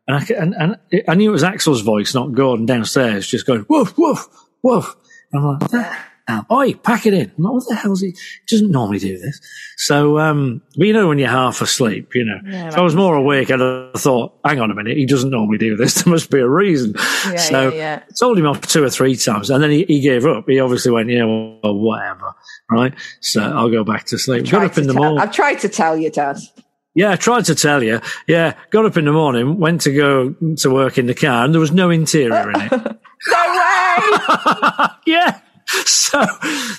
and, 0.06 0.16
I, 0.16 0.34
and 0.34 0.54
and 0.54 1.04
I 1.08 1.14
knew 1.14 1.30
it 1.30 1.32
was 1.32 1.44
Axel's 1.44 1.82
voice, 1.82 2.14
not 2.14 2.32
Gordon 2.32 2.66
downstairs, 2.66 3.26
just 3.26 3.46
going 3.46 3.66
woof 3.68 3.96
woof 3.96 4.28
woof. 4.62 4.96
And 5.32 5.44
I'm 5.44 5.58
like, 5.58 5.98
"Ah, 6.28 6.44
ah, 6.48 6.54
oi, 6.54 6.74
pack 6.74 7.06
it 7.06 7.14
in. 7.14 7.32
Like, 7.38 7.52
what 7.52 7.68
the 7.68 7.74
hell's 7.74 8.00
he? 8.00 8.08
He 8.08 8.16
doesn't 8.48 8.70
normally 8.70 8.98
do 8.98 9.18
this. 9.18 9.40
So, 9.76 10.18
um, 10.18 10.62
but 10.76 10.86
you 10.86 10.92
know 10.92 11.08
when 11.08 11.18
you're 11.18 11.28
half 11.28 11.60
asleep, 11.60 12.14
you 12.14 12.24
know. 12.24 12.38
Yeah, 12.46 12.68
if 12.68 12.76
I 12.76 12.80
was 12.82 12.94
more 12.94 13.14
awake, 13.14 13.50
I'd 13.50 13.60
have 13.60 13.94
thought, 13.94 14.38
hang 14.44 14.60
on 14.60 14.70
a 14.70 14.74
minute, 14.74 14.96
he 14.96 15.06
doesn't 15.06 15.30
normally 15.30 15.58
do 15.58 15.76
this. 15.76 16.02
There 16.08 16.12
must 16.12 16.30
be 16.30 16.38
a 16.38 16.48
reason. 16.48 16.94
Yeah, 16.96 17.36
so 17.36 17.68
yeah, 17.70 17.74
yeah. 17.74 18.02
told 18.18 18.38
him 18.38 18.46
off 18.46 18.60
two 18.60 18.84
or 18.84 18.90
three 18.90 19.16
times, 19.16 19.50
and 19.50 19.62
then 19.62 19.70
he, 19.70 19.84
he 19.84 20.00
gave 20.00 20.26
up. 20.26 20.44
He 20.48 20.60
obviously 20.60 20.92
went, 20.92 21.08
yeah, 21.10 21.24
well, 21.24 21.74
whatever, 21.74 22.34
right? 22.70 22.94
So 23.20 23.42
I'll 23.42 23.70
go 23.70 23.84
back 23.84 24.04
to 24.06 24.18
sleep. 24.18 24.48
Got 24.50 24.64
up 24.64 24.78
in 24.78 24.86
the 24.86 24.92
tell- 24.92 25.02
morning. 25.02 25.20
I've 25.20 25.32
tried 25.32 25.56
to 25.60 25.68
tell 25.68 25.96
you, 25.96 26.10
Dad. 26.10 26.38
Yeah, 26.94 27.12
I 27.12 27.16
tried 27.16 27.44
to 27.44 27.54
tell 27.54 27.82
you. 27.82 28.00
Yeah, 28.26 28.54
got 28.70 28.84
up 28.84 28.96
in 28.96 29.04
the 29.04 29.12
morning, 29.12 29.58
went 29.58 29.82
to 29.82 29.92
go 29.94 30.34
to 30.56 30.70
work 30.70 30.98
in 30.98 31.06
the 31.06 31.14
car, 31.14 31.44
and 31.44 31.54
there 31.54 31.60
was 31.60 31.70
no 31.70 31.90
interior 31.90 32.50
in 32.50 32.60
it. 32.60 32.72
No 33.26 33.36
way! 33.36 34.88
yeah. 35.06 35.40
So 35.84 36.24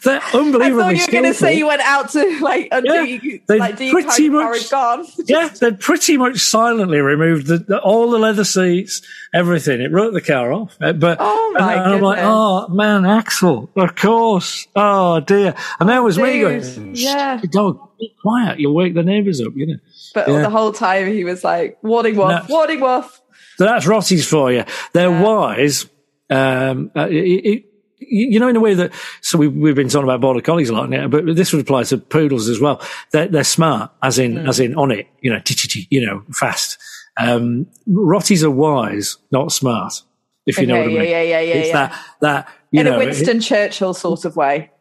they're 0.04 0.22
unbelievably. 0.34 0.64
I 0.64 0.70
thought 0.70 0.96
you 0.96 1.06
were 1.06 1.12
going 1.12 1.24
to 1.26 1.34
say 1.36 1.56
you 1.58 1.68
went 1.68 1.82
out 1.82 2.10
to 2.12 2.40
like 2.42 2.70
undo, 2.72 2.90
Yeah, 3.24 3.38
they 3.48 3.60
like 3.60 3.78
pretty 3.78 4.30
much- 4.30 4.72
gone? 4.72 5.06
yeah, 5.26 5.50
they'd 5.50 5.80
pretty 5.80 6.18
much 6.18 6.40
silently 6.40 7.00
removed 7.00 7.46
the, 7.48 7.60
the, 7.60 7.80
all 7.80 8.10
the 8.10 8.18
leather 8.18 8.44
seats, 8.44 9.02
everything. 9.34 9.82
It 9.82 9.92
wrote 9.92 10.14
the 10.14 10.22
car 10.22 10.52
off. 10.52 10.76
Uh, 10.82 10.94
But 10.94 11.18
Oh, 11.20 11.56
my 11.58 11.74
and, 11.74 11.82
and 11.84 11.94
I'm 11.96 12.02
like, 12.02 12.20
oh 12.22 12.68
man, 12.70 13.06
Axel, 13.06 13.70
of 13.76 13.96
course. 13.96 14.68
Oh 14.76 15.20
dear. 15.20 15.54
And 15.80 15.88
there 15.88 16.02
was 16.02 16.18
me 16.18 16.34
dude, 16.40 16.64
going, 16.64 16.96
yeah. 16.96 17.40
"Shh, 17.40 17.44
dog, 17.52 17.80
be 18.00 18.12
quiet. 18.22 18.60
You'll 18.60 18.74
wake 18.76 18.96
the 18.96 19.04
neighbours 19.04 19.40
up, 19.42 19.54
you 19.56 19.68
know. 19.68 19.78
But 20.16 20.28
Yeah. 20.28 20.42
the 20.42 20.50
whole 20.50 20.72
time 20.74 21.08
he 21.08 21.24
was 21.24 21.44
like, 21.44 21.78
warning 21.84 22.16
wolf, 22.16 22.50
No. 22.50 22.56
warning 22.56 22.80
wolf. 22.80 23.22
So 23.58 23.66
that's 23.66 23.86
Rotties 23.86 24.28
for 24.28 24.52
you. 24.52 24.64
They're 24.94 25.10
Yeah. 25.12 25.22
wise. 25.22 25.86
Um, 26.32 26.92
uh, 26.96 27.08
it, 27.10 27.16
it, 27.16 27.64
you 28.00 28.40
know, 28.40 28.48
in 28.48 28.56
a 28.56 28.60
way 28.60 28.74
that, 28.74 28.92
so 29.22 29.38
we, 29.38 29.48
we've 29.48 29.76
been 29.76 29.90
talking 29.90 30.06
about 30.06 30.22
border 30.22 30.42
collies 30.42 30.70
a 30.70 30.74
lot 30.74 30.90
now, 30.90 31.08
but 31.08 31.26
this 31.36 31.52
would 31.54 31.62
apply 31.62 31.84
to 31.84 31.98
poodles 31.98 32.48
as 32.50 32.60
well. 32.60 32.82
They're, 33.12 33.28
they're 33.28 33.44
smart, 33.44 33.92
as 34.02 34.18
in, 34.20 34.36
Mm. 34.36 34.48
as 34.50 34.60
in 34.60 34.76
on 34.76 34.92
it, 34.92 35.08
you 35.22 35.32
know, 35.32 35.42
you 35.90 36.06
know, 36.06 36.24
fast. 36.34 36.78
Um, 37.18 37.68
Rotties 37.88 38.44
are 38.44 38.52
wise, 38.52 39.18
not 39.32 39.52
smart, 39.52 40.02
if 40.46 40.58
you 40.58 40.66
know 40.68 40.78
what 40.78 40.86
I 40.86 40.88
mean. 40.88 40.96
yeah, 40.98 41.22
yeah, 41.22 41.40
yeah, 41.42 41.54
It's 41.56 41.68
yeah. 41.70 41.74
that, 41.88 42.06
that, 42.22 42.48
you 42.72 42.80
In 42.82 42.86
know, 42.86 42.96
a 42.96 43.00
Winston 43.00 43.42
Churchill 43.42 43.94
sort 43.94 44.24
of 44.26 44.36
way. 44.36 44.72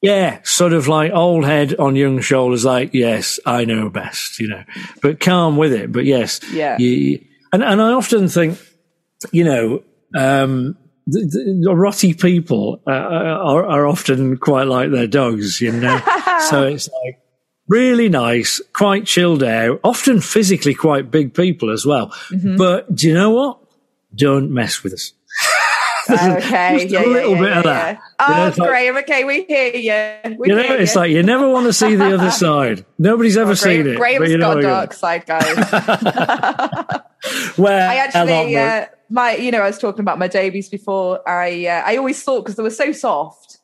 yeah, 0.00 0.38
sort 0.44 0.72
of 0.72 0.88
like 0.88 1.12
old 1.12 1.44
head 1.44 1.74
on 1.76 1.96
young 1.96 2.20
shoulders, 2.20 2.64
like, 2.64 2.94
yes, 2.94 3.38
I 3.44 3.64
know 3.64 3.90
best, 3.90 4.38
you 4.38 4.48
know, 4.48 4.64
but 5.02 5.20
calm 5.20 5.56
with 5.56 5.72
it. 5.72 5.92
But 5.92 6.04
yes, 6.06 6.40
Yeah. 6.52 6.78
you, 6.78 7.20
and, 7.52 7.62
and 7.62 7.82
I 7.82 7.92
often 7.92 8.28
think, 8.28 8.58
you 9.32 9.44
know, 9.44 9.82
um, 10.16 10.76
the, 11.08 11.20
the, 11.20 11.60
the 11.64 11.74
rotty 11.74 12.12
people 12.12 12.82
uh, 12.86 12.90
are, 12.90 13.64
are 13.64 13.86
often 13.86 14.36
quite 14.36 14.66
like 14.66 14.90
their 14.90 15.06
dogs, 15.06 15.60
you 15.60 15.72
know. 15.72 15.98
so 16.50 16.64
it's 16.64 16.88
like 16.88 17.20
really 17.68 18.08
nice, 18.08 18.60
quite 18.72 19.06
chilled 19.06 19.42
out, 19.42 19.80
often 19.82 20.20
physically 20.20 20.74
quite 20.74 21.10
big 21.10 21.34
people 21.34 21.70
as 21.70 21.86
well. 21.86 22.08
Mm-hmm. 22.30 22.56
But 22.56 22.94
do 22.94 23.08
you 23.08 23.14
know 23.14 23.30
what? 23.30 23.60
Don't 24.14 24.50
mess 24.50 24.82
with 24.82 24.92
us. 24.92 25.12
Okay, 26.10 26.78
Just 26.80 26.90
yeah, 26.90 27.04
a 27.04 27.06
little 27.06 27.34
yeah, 27.34 27.40
bit 27.40 27.50
yeah, 27.50 27.58
of 27.58 27.64
that. 27.64 27.96
You 27.96 28.02
Oh, 28.20 28.34
know, 28.36 28.46
it's 28.48 28.58
like- 28.58 28.68
Graham, 28.68 28.96
okay, 28.98 29.24
we 29.24 29.44
hear 29.44 29.74
you. 29.74 30.36
We 30.38 30.48
You 30.48 30.54
know, 30.56 30.74
it's 30.74 30.94
you. 30.94 31.00
like 31.00 31.10
you 31.10 31.22
never 31.22 31.48
want 31.48 31.66
to 31.66 31.72
see 31.72 31.94
the 31.96 32.14
other 32.14 32.30
side. 32.44 32.84
Nobody's 32.98 33.36
ever 33.36 33.50
Oh, 33.50 33.54
seen 33.54 33.82
Graham, 33.82 33.94
it. 33.94 33.98
Graham's 33.98 34.18
but 34.24 34.30
you 34.30 34.38
know 34.38 34.54
got 34.54 34.58
a 34.58 34.62
dark 34.62 34.92
side, 34.94 35.26
guys. 35.26 35.44
Where 37.56 37.88
I 37.90 37.96
actually, 37.96 38.56
uh, 38.56 38.86
my, 39.10 39.34
you 39.36 39.50
know, 39.50 39.60
I 39.60 39.66
was 39.66 39.78
talking 39.78 40.00
about 40.00 40.18
my 40.18 40.28
Davies 40.28 40.68
before. 40.68 41.28
I, 41.28 41.66
uh, 41.66 41.82
I 41.84 41.96
always 41.96 42.22
thought 42.22 42.42
because 42.42 42.56
they 42.56 42.62
were 42.62 42.70
so 42.70 42.92
soft, 42.92 43.58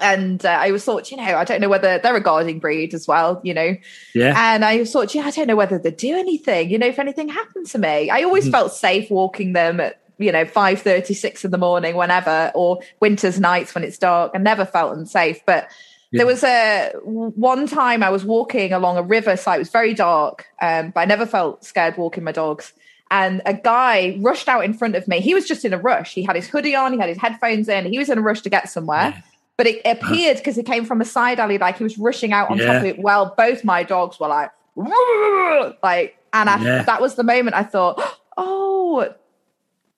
and 0.00 0.44
uh, 0.44 0.48
I 0.48 0.68
always 0.68 0.82
thought, 0.84 1.10
you 1.10 1.18
know, 1.18 1.36
I 1.36 1.44
don't 1.44 1.60
know 1.60 1.68
whether 1.68 1.98
they're 1.98 2.16
a 2.16 2.20
guarding 2.20 2.60
breed 2.60 2.94
as 2.94 3.06
well, 3.06 3.40
you 3.44 3.52
know. 3.52 3.76
yeah, 4.14 4.54
And 4.54 4.64
I 4.64 4.84
thought, 4.86 5.14
yeah, 5.14 5.24
I 5.26 5.30
don't 5.30 5.48
know 5.48 5.56
whether 5.56 5.78
they 5.78 5.90
do 5.90 6.16
anything. 6.16 6.70
You 6.70 6.78
know, 6.78 6.86
if 6.86 6.98
anything 6.98 7.28
happened 7.28 7.66
to 7.66 7.78
me, 7.78 8.08
I 8.08 8.22
always 8.22 8.44
Mm-hmm. 8.44 8.52
felt 8.52 8.72
safe 8.72 9.10
walking 9.10 9.52
them 9.52 9.80
at 9.80 10.00
you 10.18 10.32
know 10.32 10.44
five 10.44 10.80
thirty, 10.82 11.14
six 11.14 11.44
in 11.44 11.50
the 11.50 11.58
morning, 11.58 11.94
whenever, 11.96 12.50
or 12.54 12.80
winters 13.00 13.38
nights 13.40 13.74
when 13.74 13.84
it's 13.84 13.98
dark. 13.98 14.32
I 14.34 14.38
never 14.38 14.64
felt 14.64 14.96
unsafe, 14.96 15.40
but. 15.46 15.68
There 16.14 16.26
was 16.26 16.44
a 16.44 16.92
one 17.04 17.66
time 17.66 18.02
I 18.02 18.10
was 18.10 18.22
walking 18.22 18.74
along 18.74 18.98
a 18.98 19.02
river 19.02 19.34
side. 19.34 19.54
It 19.54 19.58
was 19.60 19.70
very 19.70 19.94
dark, 19.94 20.44
um, 20.60 20.90
but 20.90 21.00
I 21.00 21.04
never 21.06 21.24
felt 21.24 21.64
scared 21.64 21.96
walking 21.96 22.22
my 22.22 22.32
dogs. 22.32 22.74
And 23.10 23.40
a 23.46 23.54
guy 23.54 24.18
rushed 24.20 24.46
out 24.46 24.62
in 24.62 24.74
front 24.74 24.94
of 24.94 25.08
me. 25.08 25.20
He 25.20 25.32
was 25.32 25.48
just 25.48 25.64
in 25.64 25.72
a 25.72 25.78
rush. 25.78 26.12
He 26.12 26.22
had 26.22 26.36
his 26.36 26.46
hoodie 26.46 26.74
on, 26.74 26.92
he 26.92 26.98
had 26.98 27.08
his 27.08 27.16
headphones 27.16 27.66
in. 27.66 27.86
He 27.86 27.98
was 27.98 28.10
in 28.10 28.18
a 28.18 28.20
rush 28.20 28.42
to 28.42 28.50
get 28.50 28.68
somewhere. 28.68 29.24
But 29.56 29.66
it 29.68 29.80
appeared 29.86 30.36
because 30.36 30.54
he 30.54 30.62
came 30.62 30.84
from 30.84 31.00
a 31.00 31.06
side 31.06 31.40
alley, 31.40 31.56
like 31.56 31.78
he 31.78 31.82
was 31.82 31.96
rushing 31.96 32.34
out 32.34 32.50
on 32.50 32.58
Yeah. 32.58 32.66
top 32.66 32.76
of 32.82 32.84
it. 32.84 32.98
Well, 32.98 33.32
both 33.34 33.64
my 33.64 33.82
dogs 33.82 34.20
were 34.20 34.28
like, 34.28 34.50
like, 35.82 36.18
and 36.34 36.50
I, 36.50 36.62
Yeah. 36.62 36.82
that 36.82 37.00
was 37.00 37.14
the 37.14 37.24
moment 37.24 37.56
I 37.56 37.62
thought, 37.62 38.02
oh, 38.36 39.14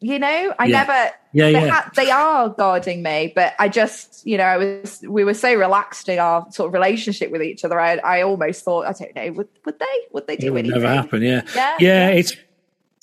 you 0.05 0.19
know, 0.19 0.55
I 0.59 0.67
Yeah. 0.67 0.79
never. 0.85 1.11
Yeah, 1.33 1.45
they, 1.47 1.53
yeah. 1.53 1.69
ha- 1.69 1.91
they 1.97 2.11
are 2.11 2.49
guarding 2.51 3.03
me, 3.03 3.33
but 3.35 3.55
I 3.59 3.69
just, 3.69 4.25
you 4.25 4.39
know, 4.39 4.45
I 4.45 4.57
was. 4.59 5.03
We 5.09 5.25
were 5.25 5.35
so 5.35 5.53
relaxed 5.55 6.09
in 6.09 6.19
our 6.21 6.47
sort 6.53 6.69
of 6.69 6.75
relationship 6.75 7.31
with 7.33 7.43
each 7.43 7.65
other. 7.65 7.81
I, 7.81 7.97
I 7.97 8.23
almost 8.23 8.65
thought, 8.65 8.87
I 8.87 8.93
don't 8.93 9.15
know, 9.17 9.33
would 9.33 9.49
would 9.65 9.79
they? 9.79 9.87
Would 10.13 10.27
they 10.29 10.37
do 10.37 10.47
it 10.47 10.51
would 10.51 10.59
anything? 10.67 10.81
never 10.83 10.95
happen. 10.95 11.23
Yeah, 11.23 11.43
Yeah, 11.57 11.77
yeah. 11.81 12.09
It's 12.11 12.37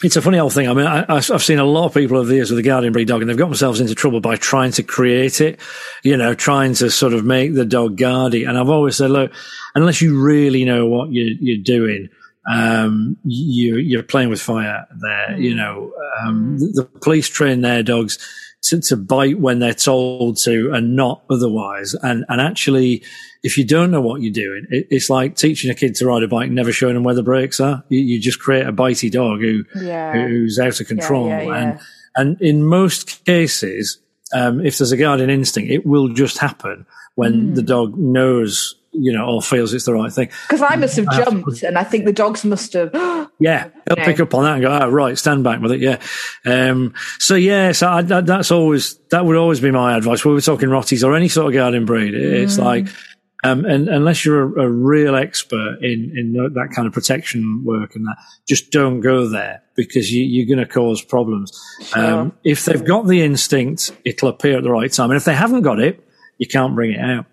it's 0.04 0.16
a 0.16 0.22
funny 0.22 0.39
old 0.39 0.52
thing. 0.54 0.68
I 0.68 0.74
mean, 0.74 0.88
I, 0.88 1.06
I've 1.10 1.43
seen 1.43 1.60
a 1.60 1.64
lot 1.64 1.86
of 1.86 1.93
people 1.93 2.18
over 2.18 2.28
the 2.28 2.36
years 2.36 2.49
with 2.49 2.58
the 2.58 2.64
Guardian 2.64 2.91
breed 2.93 3.08
dog, 3.08 3.22
and 3.22 3.30
they've 3.30 3.38
got 3.38 3.47
themselves 3.47 3.80
into 3.82 3.93
trouble 3.93 4.20
by 4.22 4.36
trying 4.36 4.72
to 4.72 4.84
create 4.84 5.41
it. 5.41 5.60
You 6.04 6.18
know, 6.18 6.34
trying 6.34 6.74
to 6.76 6.89
sort 6.89 7.14
of 7.14 7.24
make 7.26 7.54
the 7.54 7.66
dog 7.66 7.97
guardy. 7.97 8.45
And 8.45 8.58
I've 8.58 8.70
always 8.70 8.95
said, 8.95 9.12
look, 9.12 9.32
unless 9.76 10.02
you 10.02 10.20
really 10.24 10.66
know 10.66 10.88
what 10.88 11.10
you, 11.12 11.38
you're 11.39 11.64
doing, 11.64 12.10
um, 12.49 13.17
you, 13.23 13.77
you're 13.77 14.03
playing 14.03 14.29
with 14.29 14.41
fire 14.41 14.87
there. 15.01 15.37
You 15.37 15.55
know, 15.55 15.91
um, 16.21 16.57
the, 16.59 16.67
the 16.67 16.99
police 16.99 17.27
train 17.27 17.61
their 17.61 17.83
dogs 17.83 18.17
to, 18.63 18.79
to 18.81 18.95
bite 18.97 19.39
when 19.39 19.59
they're 19.59 19.73
told 19.73 20.37
to 20.43 20.71
and 20.73 20.95
not 20.95 21.23
otherwise. 21.29 21.93
And, 22.01 22.25
and 22.29 22.39
actually, 22.41 23.03
if 23.43 23.57
you 23.57 23.65
don't 23.65 23.89
know 23.91 24.01
what 24.01 24.21
you're 24.21 24.31
doing, 24.33 24.67
it, 24.69 24.87
it's 24.91 25.09
like 25.09 25.35
teaching 25.35 25.71
a 25.71 25.75
kid 25.75 25.95
to 25.95 26.05
ride 26.05 26.23
a 26.23 26.27
bike, 26.27 26.51
never 26.51 26.71
showing 26.71 26.93
them 26.93 27.03
where 27.03 27.15
the 27.15 27.23
brakes 27.23 27.59
are. 27.59 27.83
You, 27.89 27.99
you 27.99 28.19
just 28.19 28.39
create 28.39 28.67
a 28.67 28.73
bitey 28.73 29.11
dog 29.11 29.39
who, 29.41 29.63
Yeah. 29.75 30.13
who's 30.13 30.59
out 30.59 30.79
of 30.79 30.87
control. 30.87 31.27
yeah, 31.27 31.41
yeah. 31.41 31.55
And, 31.55 31.79
and 32.15 32.41
in 32.41 32.63
most 32.63 33.23
cases, 33.25 33.97
um, 34.33 34.63
if 34.65 34.77
there's 34.77 34.91
a 34.91 34.97
guardian 34.97 35.29
instinct, 35.29 35.71
it 35.71 35.85
will 35.85 36.09
just 36.09 36.37
happen 36.37 36.85
when 37.15 37.33
Hmm. 37.49 37.53
the 37.55 37.61
dog 37.63 37.97
knows, 37.97 38.75
you 38.93 39.13
know, 39.13 39.25
or 39.25 39.41
feels 39.41 39.73
it's 39.73 39.85
the 39.85 39.93
right 39.93 40.11
thing. 40.11 40.29
Because 40.47 40.61
I 40.61 40.75
must 40.75 40.95
have 40.97 41.07
I 41.09 41.15
have 41.15 41.25
to 41.25 41.31
jumped, 41.31 41.63
and 41.63 41.77
I 41.77 41.83
think 41.83 42.05
the 42.05 42.13
dogs 42.13 42.43
must 42.45 42.73
have. 42.73 42.91
Yeah, 43.39 43.69
they'll 43.87 43.95
pick 44.05 44.19
up 44.19 44.35
on 44.35 44.43
that 44.43 44.53
and 44.53 44.61
go, 44.61 44.69
oh, 44.71 44.89
right, 44.89 45.17
stand 45.17 45.43
back 45.43 45.61
with 45.61 45.71
it. 45.71 45.79
Yeah. 45.79 45.97
Um, 46.45 46.93
so 47.17 47.33
yeah, 47.33 47.71
so 47.71 47.89
I, 47.89 48.03
that, 48.03 48.27
that's 48.27 48.51
always, 48.51 48.99
that 49.09 49.25
would 49.25 49.35
always 49.35 49.59
be 49.59 49.71
my 49.71 49.97
advice. 49.97 50.23
When 50.23 50.35
we're 50.35 50.41
talking 50.41 50.69
Rotties 50.69 51.03
or 51.03 51.15
any 51.15 51.27
sort 51.27 51.47
of 51.47 51.53
guardian 51.53 51.85
breed, 51.85 52.13
it's 52.13 52.57
Mm. 52.57 52.63
like, 52.63 52.87
um, 53.43 53.65
and 53.65 53.89
unless 53.89 54.23
you're 54.23 54.59
a, 54.59 54.65
a 54.67 54.69
real 54.69 55.15
expert 55.15 55.79
in, 55.81 56.13
in 56.15 56.33
that 56.53 56.69
kind 56.75 56.87
of 56.87 56.93
protection 56.93 57.63
work 57.65 57.95
and 57.95 58.05
that, 58.05 58.17
just 58.47 58.69
don't 58.69 58.99
go 58.99 59.27
there 59.27 59.63
because 59.75 60.11
you, 60.11 60.23
you're 60.23 60.45
going 60.45 60.63
to 60.63 60.71
cause 60.71 61.01
problems. 61.01 61.51
Um, 61.95 62.33
if 62.43 62.65
they've 62.65 62.85
got 62.85 63.07
the 63.07 63.23
instinct, 63.23 63.91
it'll 64.05 64.29
appear 64.29 64.57
at 64.57 64.63
the 64.63 64.69
right 64.69 64.91
time. 64.91 65.09
And 65.09 65.17
if 65.17 65.25
they 65.25 65.33
haven't 65.33 65.61
got 65.63 65.79
it, 65.79 65.99
you 66.37 66.45
can't 66.47 66.75
bring 66.75 66.91
it 66.91 66.99
out. 66.99 67.25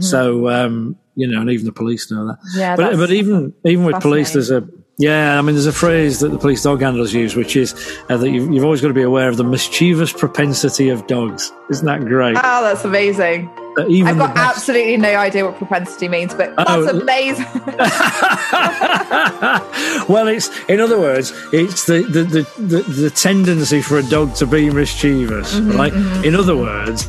So, 0.00 0.48
um, 0.48 0.96
you 1.14 1.26
know, 1.26 1.40
and 1.40 1.50
even 1.50 1.66
the 1.66 1.72
police 1.72 2.10
know 2.10 2.26
that. 2.28 2.38
Mm-hmm. 2.38 2.58
Yeah, 2.60 2.76
but, 2.76 2.96
but 2.96 3.10
even, 3.10 3.52
even 3.64 3.84
with 3.84 4.00
police, 4.00 4.32
there's 4.32 4.50
a, 4.50 4.66
yeah, 4.98 5.38
I 5.38 5.42
mean, 5.42 5.54
there's 5.54 5.66
a 5.66 5.72
phrase 5.72 6.20
that 6.20 6.28
the 6.28 6.38
police 6.38 6.62
dog 6.62 6.80
handlers 6.82 7.12
use, 7.12 7.34
which 7.34 7.56
is 7.56 7.74
uh, 8.08 8.16
that 8.16 8.30
you've, 8.30 8.52
you've 8.52 8.64
always 8.64 8.80
got 8.80 8.88
to 8.88 8.94
be 8.94 9.02
aware 9.02 9.28
of 9.28 9.36
the 9.36 9.44
mischievous 9.44 10.12
propensity 10.12 10.90
of 10.90 11.06
dogs. 11.06 11.52
Isn't 11.70 11.86
that 11.86 12.00
great? 12.04 12.36
Oh, 12.36 12.62
that's 12.62 12.84
amazing. 12.84 13.50
I've 13.78 14.18
got 14.18 14.34
best- 14.34 14.56
absolutely 14.58 14.98
no 14.98 15.14
idea 15.16 15.46
what 15.46 15.56
propensity 15.56 16.06
means, 16.06 16.34
but 16.34 16.54
that's 16.56 16.70
Oh, 16.70 17.00
amazing. 17.00 17.46
well, 20.08 20.28
it's 20.28 20.50
in 20.68 20.80
other 20.80 20.98
words, 21.00 21.32
it's 21.52 21.86
the 21.86 22.02
the, 22.02 22.24
the, 22.24 22.42
the, 22.62 22.82
the 22.82 23.10
tendency 23.10 23.80
for 23.80 23.98
a 23.98 24.02
dog 24.02 24.34
to 24.36 24.46
be 24.46 24.70
mischievous, 24.70 25.54
Mm-hmm, 25.54 25.76
right? 25.78 25.92
In 26.24 26.34
other 26.34 26.56
words, 26.56 27.08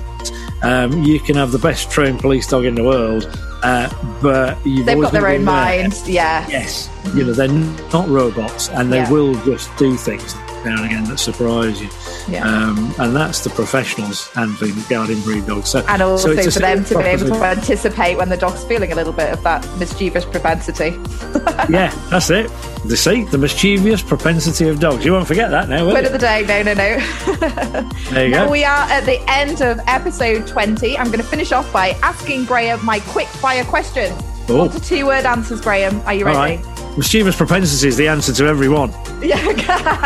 um, 0.63 1.03
you 1.03 1.19
can 1.19 1.35
have 1.35 1.51
the 1.51 1.59
best 1.59 1.91
trained 1.91 2.19
police 2.19 2.47
dog 2.47 2.65
in 2.65 2.75
the 2.75 2.83
world, 2.83 3.29
uh, 3.63 3.89
but 4.21 4.63
you've 4.65 4.85
They've 4.85 4.99
got 5.01 5.11
their 5.13 5.27
own 5.27 5.43
minds. 5.43 6.07
Yeah. 6.09 6.45
Yes, 6.49 6.89
you 7.15 7.23
know 7.25 7.33
they're 7.33 7.47
not 7.47 8.07
robots, 8.07 8.69
and 8.69 8.91
they 8.91 8.97
Yeah. 8.97 9.11
will 9.11 9.35
just 9.45 9.75
do 9.77 9.95
things 9.97 10.35
now 10.65 10.77
and 10.77 10.85
again 10.85 11.03
that 11.05 11.17
surprise 11.19 11.81
you. 11.81 11.89
Yeah. 12.27 12.47
Um, 12.47 12.93
and 12.99 13.15
that's 13.15 13.43
the 13.43 13.49
professionals 13.49 14.27
handling 14.29 14.75
guardian 14.89 15.21
breed 15.21 15.45
dogs. 15.45 15.69
So, 15.69 15.83
And 15.87 16.01
also 16.01 16.35
so 16.35 16.51
for 16.51 16.59
them 16.59 16.85
to 16.85 16.97
be 16.97 17.03
able 17.03 17.27
to 17.27 17.43
anticipate 17.43 18.15
when 18.17 18.29
the 18.29 18.37
dog's 18.37 18.63
feeling 18.63 18.91
a 18.91 18.95
little 18.95 19.13
bit 19.13 19.31
of 19.33 19.43
that 19.43 19.67
mischievous 19.77 20.25
propensity. 20.25 20.89
yeah, 21.69 21.93
that's 22.09 22.29
it. 22.29 22.49
The 22.85 22.97
see 22.97 23.23
the 23.23 23.37
mischievous 23.37 24.01
propensity 24.01 24.67
of 24.69 24.79
dogs. 24.79 25.05
You 25.05 25.13
won't 25.13 25.27
forget 25.27 25.49
that 25.51 25.69
now, 25.69 25.85
will 25.85 25.93
Word 25.93 26.05
of 26.05 26.11
the 26.11 26.17
day, 26.17 26.43
no, 26.45 26.63
no, 26.63 26.73
no. 26.73 27.89
There 28.11 28.25
you 28.25 28.31
Now 28.31 28.45
go. 28.45 28.51
we 28.51 28.63
are 28.63 28.89
at 28.89 29.05
the 29.05 29.19
end 29.29 29.61
of 29.61 29.79
episode 29.87 30.47
20. 30.47 30.97
I'm 30.97 31.07
going 31.07 31.19
to 31.19 31.23
finish 31.25 31.51
off 31.51 31.71
by 31.71 31.89
asking 32.03 32.45
Graeme 32.45 32.83
my 32.85 32.99
quick 33.01 33.27
fire 33.27 33.63
question. 33.63 34.13
Oh. 34.49 34.57
One 34.57 34.69
to 34.71 34.79
two 34.81 35.05
word 35.05 35.25
answers, 35.25 35.61
Graeme. 35.61 36.01
Are 36.01 36.13
you 36.13 36.27
All 36.27 36.33
ready? 36.35 36.57
right. 36.61 36.72
Mischievous 36.97 37.35
propensity 37.35 37.87
is 37.87 37.97
the 37.97 38.07
answer 38.07 38.33
to 38.33 38.45
every 38.45 38.69
one. 38.69 38.91
Yeah, 39.23 39.39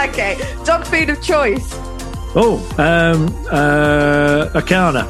okay. 0.09 0.38
Dog 0.63 0.85
food 0.85 1.09
of 1.09 1.19
choice. 1.23 1.71
Oh, 2.35 2.57
um, 2.77 3.25
uh, 3.49 4.49
Acana. 4.53 5.07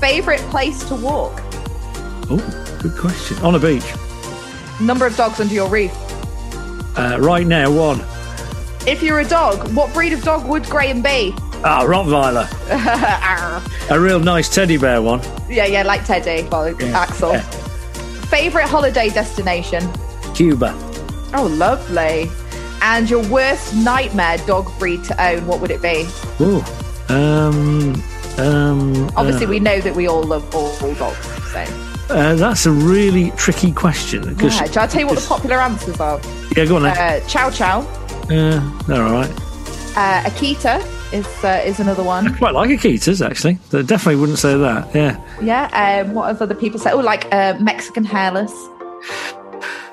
Favorite 0.00 0.40
place 0.50 0.82
to 0.88 0.96
walk. 0.96 1.40
Oh, 2.28 2.78
good 2.82 2.96
question. 2.96 3.38
On 3.38 3.54
a 3.54 3.58
beach. 3.60 3.84
Number 4.80 5.06
of 5.06 5.16
dogs 5.16 5.38
under 5.38 5.54
your 5.54 5.68
roof. 5.68 5.92
Uh, 6.98 7.18
right 7.20 7.46
now, 7.46 7.70
one. 7.70 8.00
If 8.84 9.00
you're 9.00 9.20
a 9.20 9.24
dog, 9.28 9.72
what 9.76 9.94
breed 9.94 10.12
of 10.12 10.24
dog 10.24 10.44
would 10.48 10.64
Graeme 10.64 11.00
be? 11.00 11.32
Ah, 11.62 11.84
Rottweiler. 11.86 12.48
A 13.90 14.00
real 14.00 14.18
nice 14.18 14.48
teddy 14.52 14.76
bear 14.76 15.00
one. 15.00 15.20
yeah, 15.48 15.66
yeah, 15.66 15.84
like 15.84 16.04
Teddy. 16.04 16.48
Well, 16.48 16.74
Axel. 16.96 17.32
yeah. 17.34 17.42
Favorite 18.28 18.66
holiday 18.66 19.08
destination. 19.08 19.88
Cuba. 20.38 20.72
Oh, 21.34 21.46
lovely. 21.58 22.30
And 22.80 23.10
your 23.10 23.26
worst 23.28 23.74
nightmare 23.74 24.38
dog 24.46 24.70
breed 24.78 25.02
to 25.04 25.20
own, 25.20 25.44
what 25.48 25.60
would 25.60 25.72
it 25.72 25.82
be? 25.82 26.04
Oh, 26.38 26.62
um, 27.08 27.94
um, 28.38 29.10
Obviously, 29.16 29.46
uh, 29.46 29.48
we 29.48 29.58
know 29.58 29.80
that 29.80 29.96
we 29.96 30.06
all 30.06 30.22
love 30.22 30.54
all, 30.54 30.68
all 30.80 30.94
dogs. 30.94 31.26
So, 31.52 31.64
uh, 32.14 32.36
that's 32.36 32.66
a 32.66 32.70
really 32.70 33.32
tricky 33.32 33.72
question. 33.72 34.22
'cause- 34.36 34.54
yeah. 34.60 34.70
Shall 34.70 34.84
I 34.84 34.86
tell 34.86 35.00
you 35.00 35.08
what 35.08 35.18
the 35.18 35.26
popular 35.26 35.56
answers 35.60 35.98
are? 35.98 36.20
yeah, 36.56 36.64
go 36.66 36.76
on 36.76 36.82
then. 36.84 36.96
Uh, 36.96 37.18
Chow 37.26 37.50
Chow, 37.50 37.84
Yeah, 38.30 38.62
they're 38.86 39.02
all 39.02 39.12
right. 39.12 39.30
uh, 39.96 40.22
Akita 40.30 40.80
is 41.12 41.26
uh, 41.42 41.60
is 41.66 41.80
another 41.80 42.04
one. 42.04 42.32
Quite 42.36 42.54
like 42.54 42.70
Akitas, 42.70 43.26
actually. 43.26 43.58
They 43.70 43.82
definitely 43.82 44.20
wouldn't 44.20 44.38
say 44.38 44.56
that. 44.56 44.94
Yeah. 44.94 45.16
Yeah. 45.42 46.04
Um, 46.06 46.14
what 46.14 46.28
have 46.28 46.40
other 46.40 46.54
people 46.54 46.78
said? 46.78 46.92
Oh, 46.92 47.00
like 47.00 47.26
uh, 47.32 47.54
Mexican 47.58 48.04
hairless. 48.04 48.52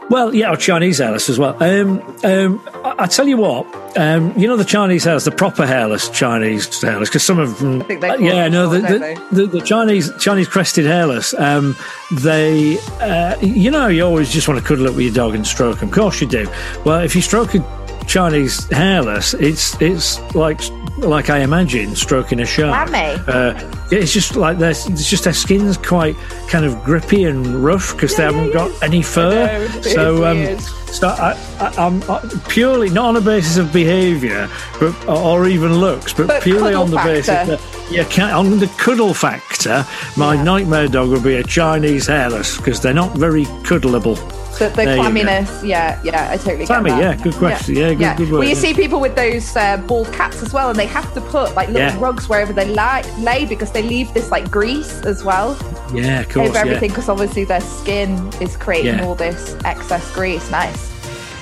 Well, 0.10 0.36
yeah, 0.36 0.52
or 0.52 0.58
Chinese 0.58 1.00
hairless 1.00 1.30
as 1.30 1.40
well. 1.40 1.56
Um, 1.64 2.00
um, 2.24 2.62
I, 2.84 2.96
I 3.00 3.08
tell 3.08 3.28
you 3.28 3.38
what, 3.38 3.66
um, 3.98 4.38
you 4.38 4.48
know 4.48 4.56
the 4.56 4.64
Chinese 4.64 5.04
hairless, 5.04 5.26
the 5.26 5.32
proper 5.32 5.66
hairless 5.66 6.10
Chinese 6.10 6.82
hairless, 6.82 7.10
because 7.10 7.24
some 7.24 7.40
of 7.40 7.58
them, 7.58 7.82
think 7.82 8.02
they 8.02 8.10
uh, 8.10 8.18
yeah, 8.18 8.48
no, 8.48 8.70
the, 8.70 8.80
the, 8.80 9.28
the, 9.32 9.48
the 9.48 9.62
Chinese 9.62 10.12
Chinese 10.20 10.48
crested 10.48 10.86
hairless, 10.86 11.34
um, 11.36 11.76
they, 12.12 12.78
uh, 13.02 13.36
you 13.42 13.72
know, 13.72 13.88
you 13.88 14.04
always 14.04 14.32
just 14.32 14.48
want 14.48 14.60
to 14.60 14.66
cuddle 14.66 14.88
up 14.88 14.96
with 14.96 15.06
your 15.06 15.14
dog 15.14 15.34
and 15.34 15.46
stroke 15.46 15.80
them. 15.80 15.90
Of 15.90 15.96
course 15.96 16.22
you 16.22 16.28
do. 16.28 16.48
Well, 16.86 17.00
if 17.00 17.16
you 17.16 17.22
stroke 17.22 17.56
a 17.56 17.85
Chinese 18.06 18.70
hairless, 18.72 19.34
it's 19.36 19.80
it's 19.82 20.20
like 20.36 20.62
like 20.98 21.30
I 21.30 21.40
imagine 21.40 21.96
stroking 21.96 22.40
a 22.40 22.46
shark. 22.46 22.90
Uh, 23.28 23.54
it's 23.92 24.14
just 24.14 24.36
like 24.36 24.58
their, 24.58 24.72
it's 24.72 25.10
just 25.10 25.26
their 25.26 25.34
skin's 25.34 25.78
quite 25.78 26.16
kind 26.48 26.66
of 26.66 26.82
grippy 26.84 27.26
and 27.26 27.64
rough 27.64 27.94
because 27.94 28.16
they 28.16 28.24
haven't 28.24 28.48
yeah, 28.48 28.54
got 28.54 28.72
yeah. 28.72 28.78
any 28.84 29.02
fur. 29.02 29.46
Know, 29.46 29.82
so, 29.82 30.26
um, 30.26 30.60
so 30.60 31.08
I, 31.10 31.32
I, 31.60 31.86
I'm 31.86 32.02
I, 32.10 32.22
purely 32.48 32.90
not 32.90 33.06
on 33.10 33.18
a 33.18 33.22
basis 33.22 33.58
of 33.58 33.74
behaviour, 33.74 34.50
but 34.80 35.08
or 35.08 35.48
even 35.48 35.74
looks, 35.80 36.14
but, 36.14 36.28
But 36.28 36.44
purely 36.44 36.74
on 36.74 36.90
the 36.92 36.98
basis 36.98 37.28
factor. 37.28 37.58
that 37.58 37.92
you 37.92 38.06
can 38.06 38.32
on 38.32 38.60
the 38.60 38.68
cuddle 38.78 39.14
factor. 39.14 39.86
My 40.16 40.36
Yeah. 40.36 40.44
nightmare 40.44 40.88
dog 40.88 41.10
would 41.10 41.24
be 41.24 41.36
a 41.36 41.44
Chinese 41.44 42.08
hairless 42.08 42.58
because 42.58 42.80
they're 42.80 42.94
not 42.94 43.18
very 43.18 43.46
cuddleable. 43.64 44.18
The, 44.58 44.70
the 44.70 44.84
clamminess, 44.84 45.68
yeah, 45.68 46.00
yeah, 46.04 46.30
I 46.32 46.38
totally 46.38 46.66
Clammy, 46.66 46.90
get 46.92 47.00
that. 47.00 47.18
yeah, 47.18 47.24
good 47.24 47.34
question. 47.36 47.76
Yeah, 47.76 47.94
good- 47.94 48.18
good 48.18 48.32
word, 48.32 48.40
Well, 48.40 48.44
you 48.48 48.56
yeah. 48.56 48.62
see 48.62 48.74
people 48.74 49.00
with 49.02 49.16
those 49.16 49.54
uh, 49.56 49.78
bald 49.86 50.12
caps 50.14 50.42
as 50.42 50.54
well, 50.54 50.70
and 50.70 50.80
they 50.80 50.86
have 50.86 51.14
to 51.14 51.22
put 51.22 51.54
like 51.56 51.68
little 51.68 51.82
Yeah. 51.90 52.00
rugs 52.00 52.30
wherever 52.30 52.54
they 52.54 52.68
lie, 52.74 53.04
lay 53.20 53.46
because 53.46 53.72
they 53.72 53.84
leave 53.84 54.14
this 54.14 54.32
like 54.32 54.50
grease 54.50 55.02
as 55.02 55.24
well 55.26 55.58
Yeah, 55.94 56.22
of 56.22 56.30
course. 56.30 56.50
over 56.50 56.58
everything 56.58 56.90
because 56.90 57.10
obviously 57.10 57.44
their 57.44 57.60
skin 57.62 58.32
is 58.40 58.56
creating 58.56 59.00
Yeah. 59.00 59.06
all 59.06 59.16
this 59.16 59.58
excess 59.66 60.10
grease. 60.14 60.50
Nice. 60.50 60.95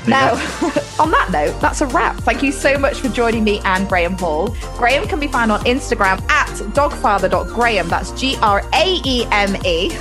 Now, 0.07 0.31
on 0.99 1.11
that 1.11 1.29
note, 1.31 1.59
that's 1.61 1.81
a 1.81 1.87
wrap. 1.87 2.17
Thank 2.17 2.43
you 2.43 2.51
so 2.51 2.77
much 2.77 2.99
for 2.99 3.09
joining 3.09 3.43
me 3.43 3.59
and 3.63 3.87
Graeme 3.87 4.13
Hall. 4.17 4.55
Graeme 4.77 5.07
can 5.07 5.19
be 5.19 5.27
found 5.27 5.51
on 5.51 5.61
Instagram 5.65 6.21
at 6.29 6.47
dogfather.graham. 6.73 7.87
That's 7.89 8.11
G 8.11 8.35
R 8.41 8.63
A 8.73 8.99
E 9.05 9.25
M 9.31 9.55
E. 9.65 9.91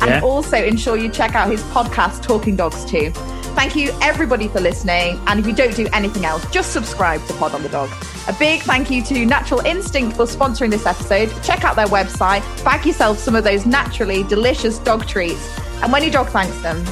And 0.00 0.10
Yeah. 0.10 0.20
also 0.22 0.56
ensure 0.56 0.96
you 0.96 1.08
check 1.08 1.34
out 1.34 1.50
his 1.50 1.62
podcast, 1.64 2.22
Talking 2.22 2.56
Dogs 2.56 2.84
too. 2.84 3.10
Thank 3.54 3.76
you, 3.76 3.92
everybody, 4.00 4.48
for 4.48 4.60
listening. 4.60 5.20
And 5.26 5.38
if 5.38 5.46
you 5.46 5.52
don't 5.52 5.74
do 5.76 5.86
anything 5.92 6.24
else, 6.24 6.44
just 6.50 6.72
subscribe 6.72 7.24
to 7.26 7.34
Pod 7.34 7.54
on 7.54 7.62
the 7.62 7.68
Dog. 7.68 7.90
A 8.28 8.32
big 8.32 8.62
thank 8.62 8.90
you 8.90 9.02
to 9.04 9.26
Natural 9.26 9.60
Instinct 9.60 10.16
for 10.16 10.24
sponsoring 10.24 10.70
this 10.70 10.86
episode. 10.86 11.30
Check 11.42 11.62
out 11.64 11.76
their 11.76 11.86
website, 11.88 12.42
bag 12.64 12.86
yourself 12.86 13.18
some 13.18 13.34
of 13.36 13.44
those 13.44 13.66
naturally 13.66 14.22
delicious 14.24 14.78
dog 14.78 15.06
treats. 15.06 15.58
And 15.82 15.92
when 15.92 16.02
your 16.02 16.12
dog 16.12 16.28
thanks 16.28 16.56
them, 16.62 16.82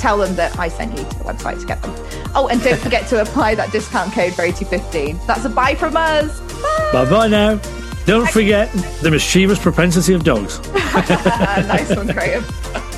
tell 0.00 0.18
them 0.18 0.34
that 0.36 0.58
I 0.58 0.68
sent 0.68 0.92
you 0.92 1.04
to 1.04 1.18
the 1.18 1.24
website 1.24 1.60
to 1.60 1.66
get 1.66 1.82
them. 1.82 1.94
Oh, 2.34 2.48
and 2.50 2.60
don't 2.62 2.80
forget 2.80 3.06
to 3.08 3.20
apply 3.20 3.54
that 3.56 3.70
discount 3.70 4.12
code 4.12 4.32
ROTY15. 4.32 5.26
That's 5.26 5.44
a 5.44 5.48
bye 5.48 5.74
from 5.74 5.96
us. 5.96 6.40
Bye. 6.40 6.90
Bye 6.92 7.10
bye 7.10 7.28
now. 7.28 7.60
Don't 8.06 8.28
forget 8.30 8.72
the 9.02 9.10
mischievous 9.10 9.58
propensity 9.58 10.14
of 10.14 10.24
dogs. 10.24 10.58
nice 10.74 11.94
one, 11.94 12.08
Graeme. 12.08 12.44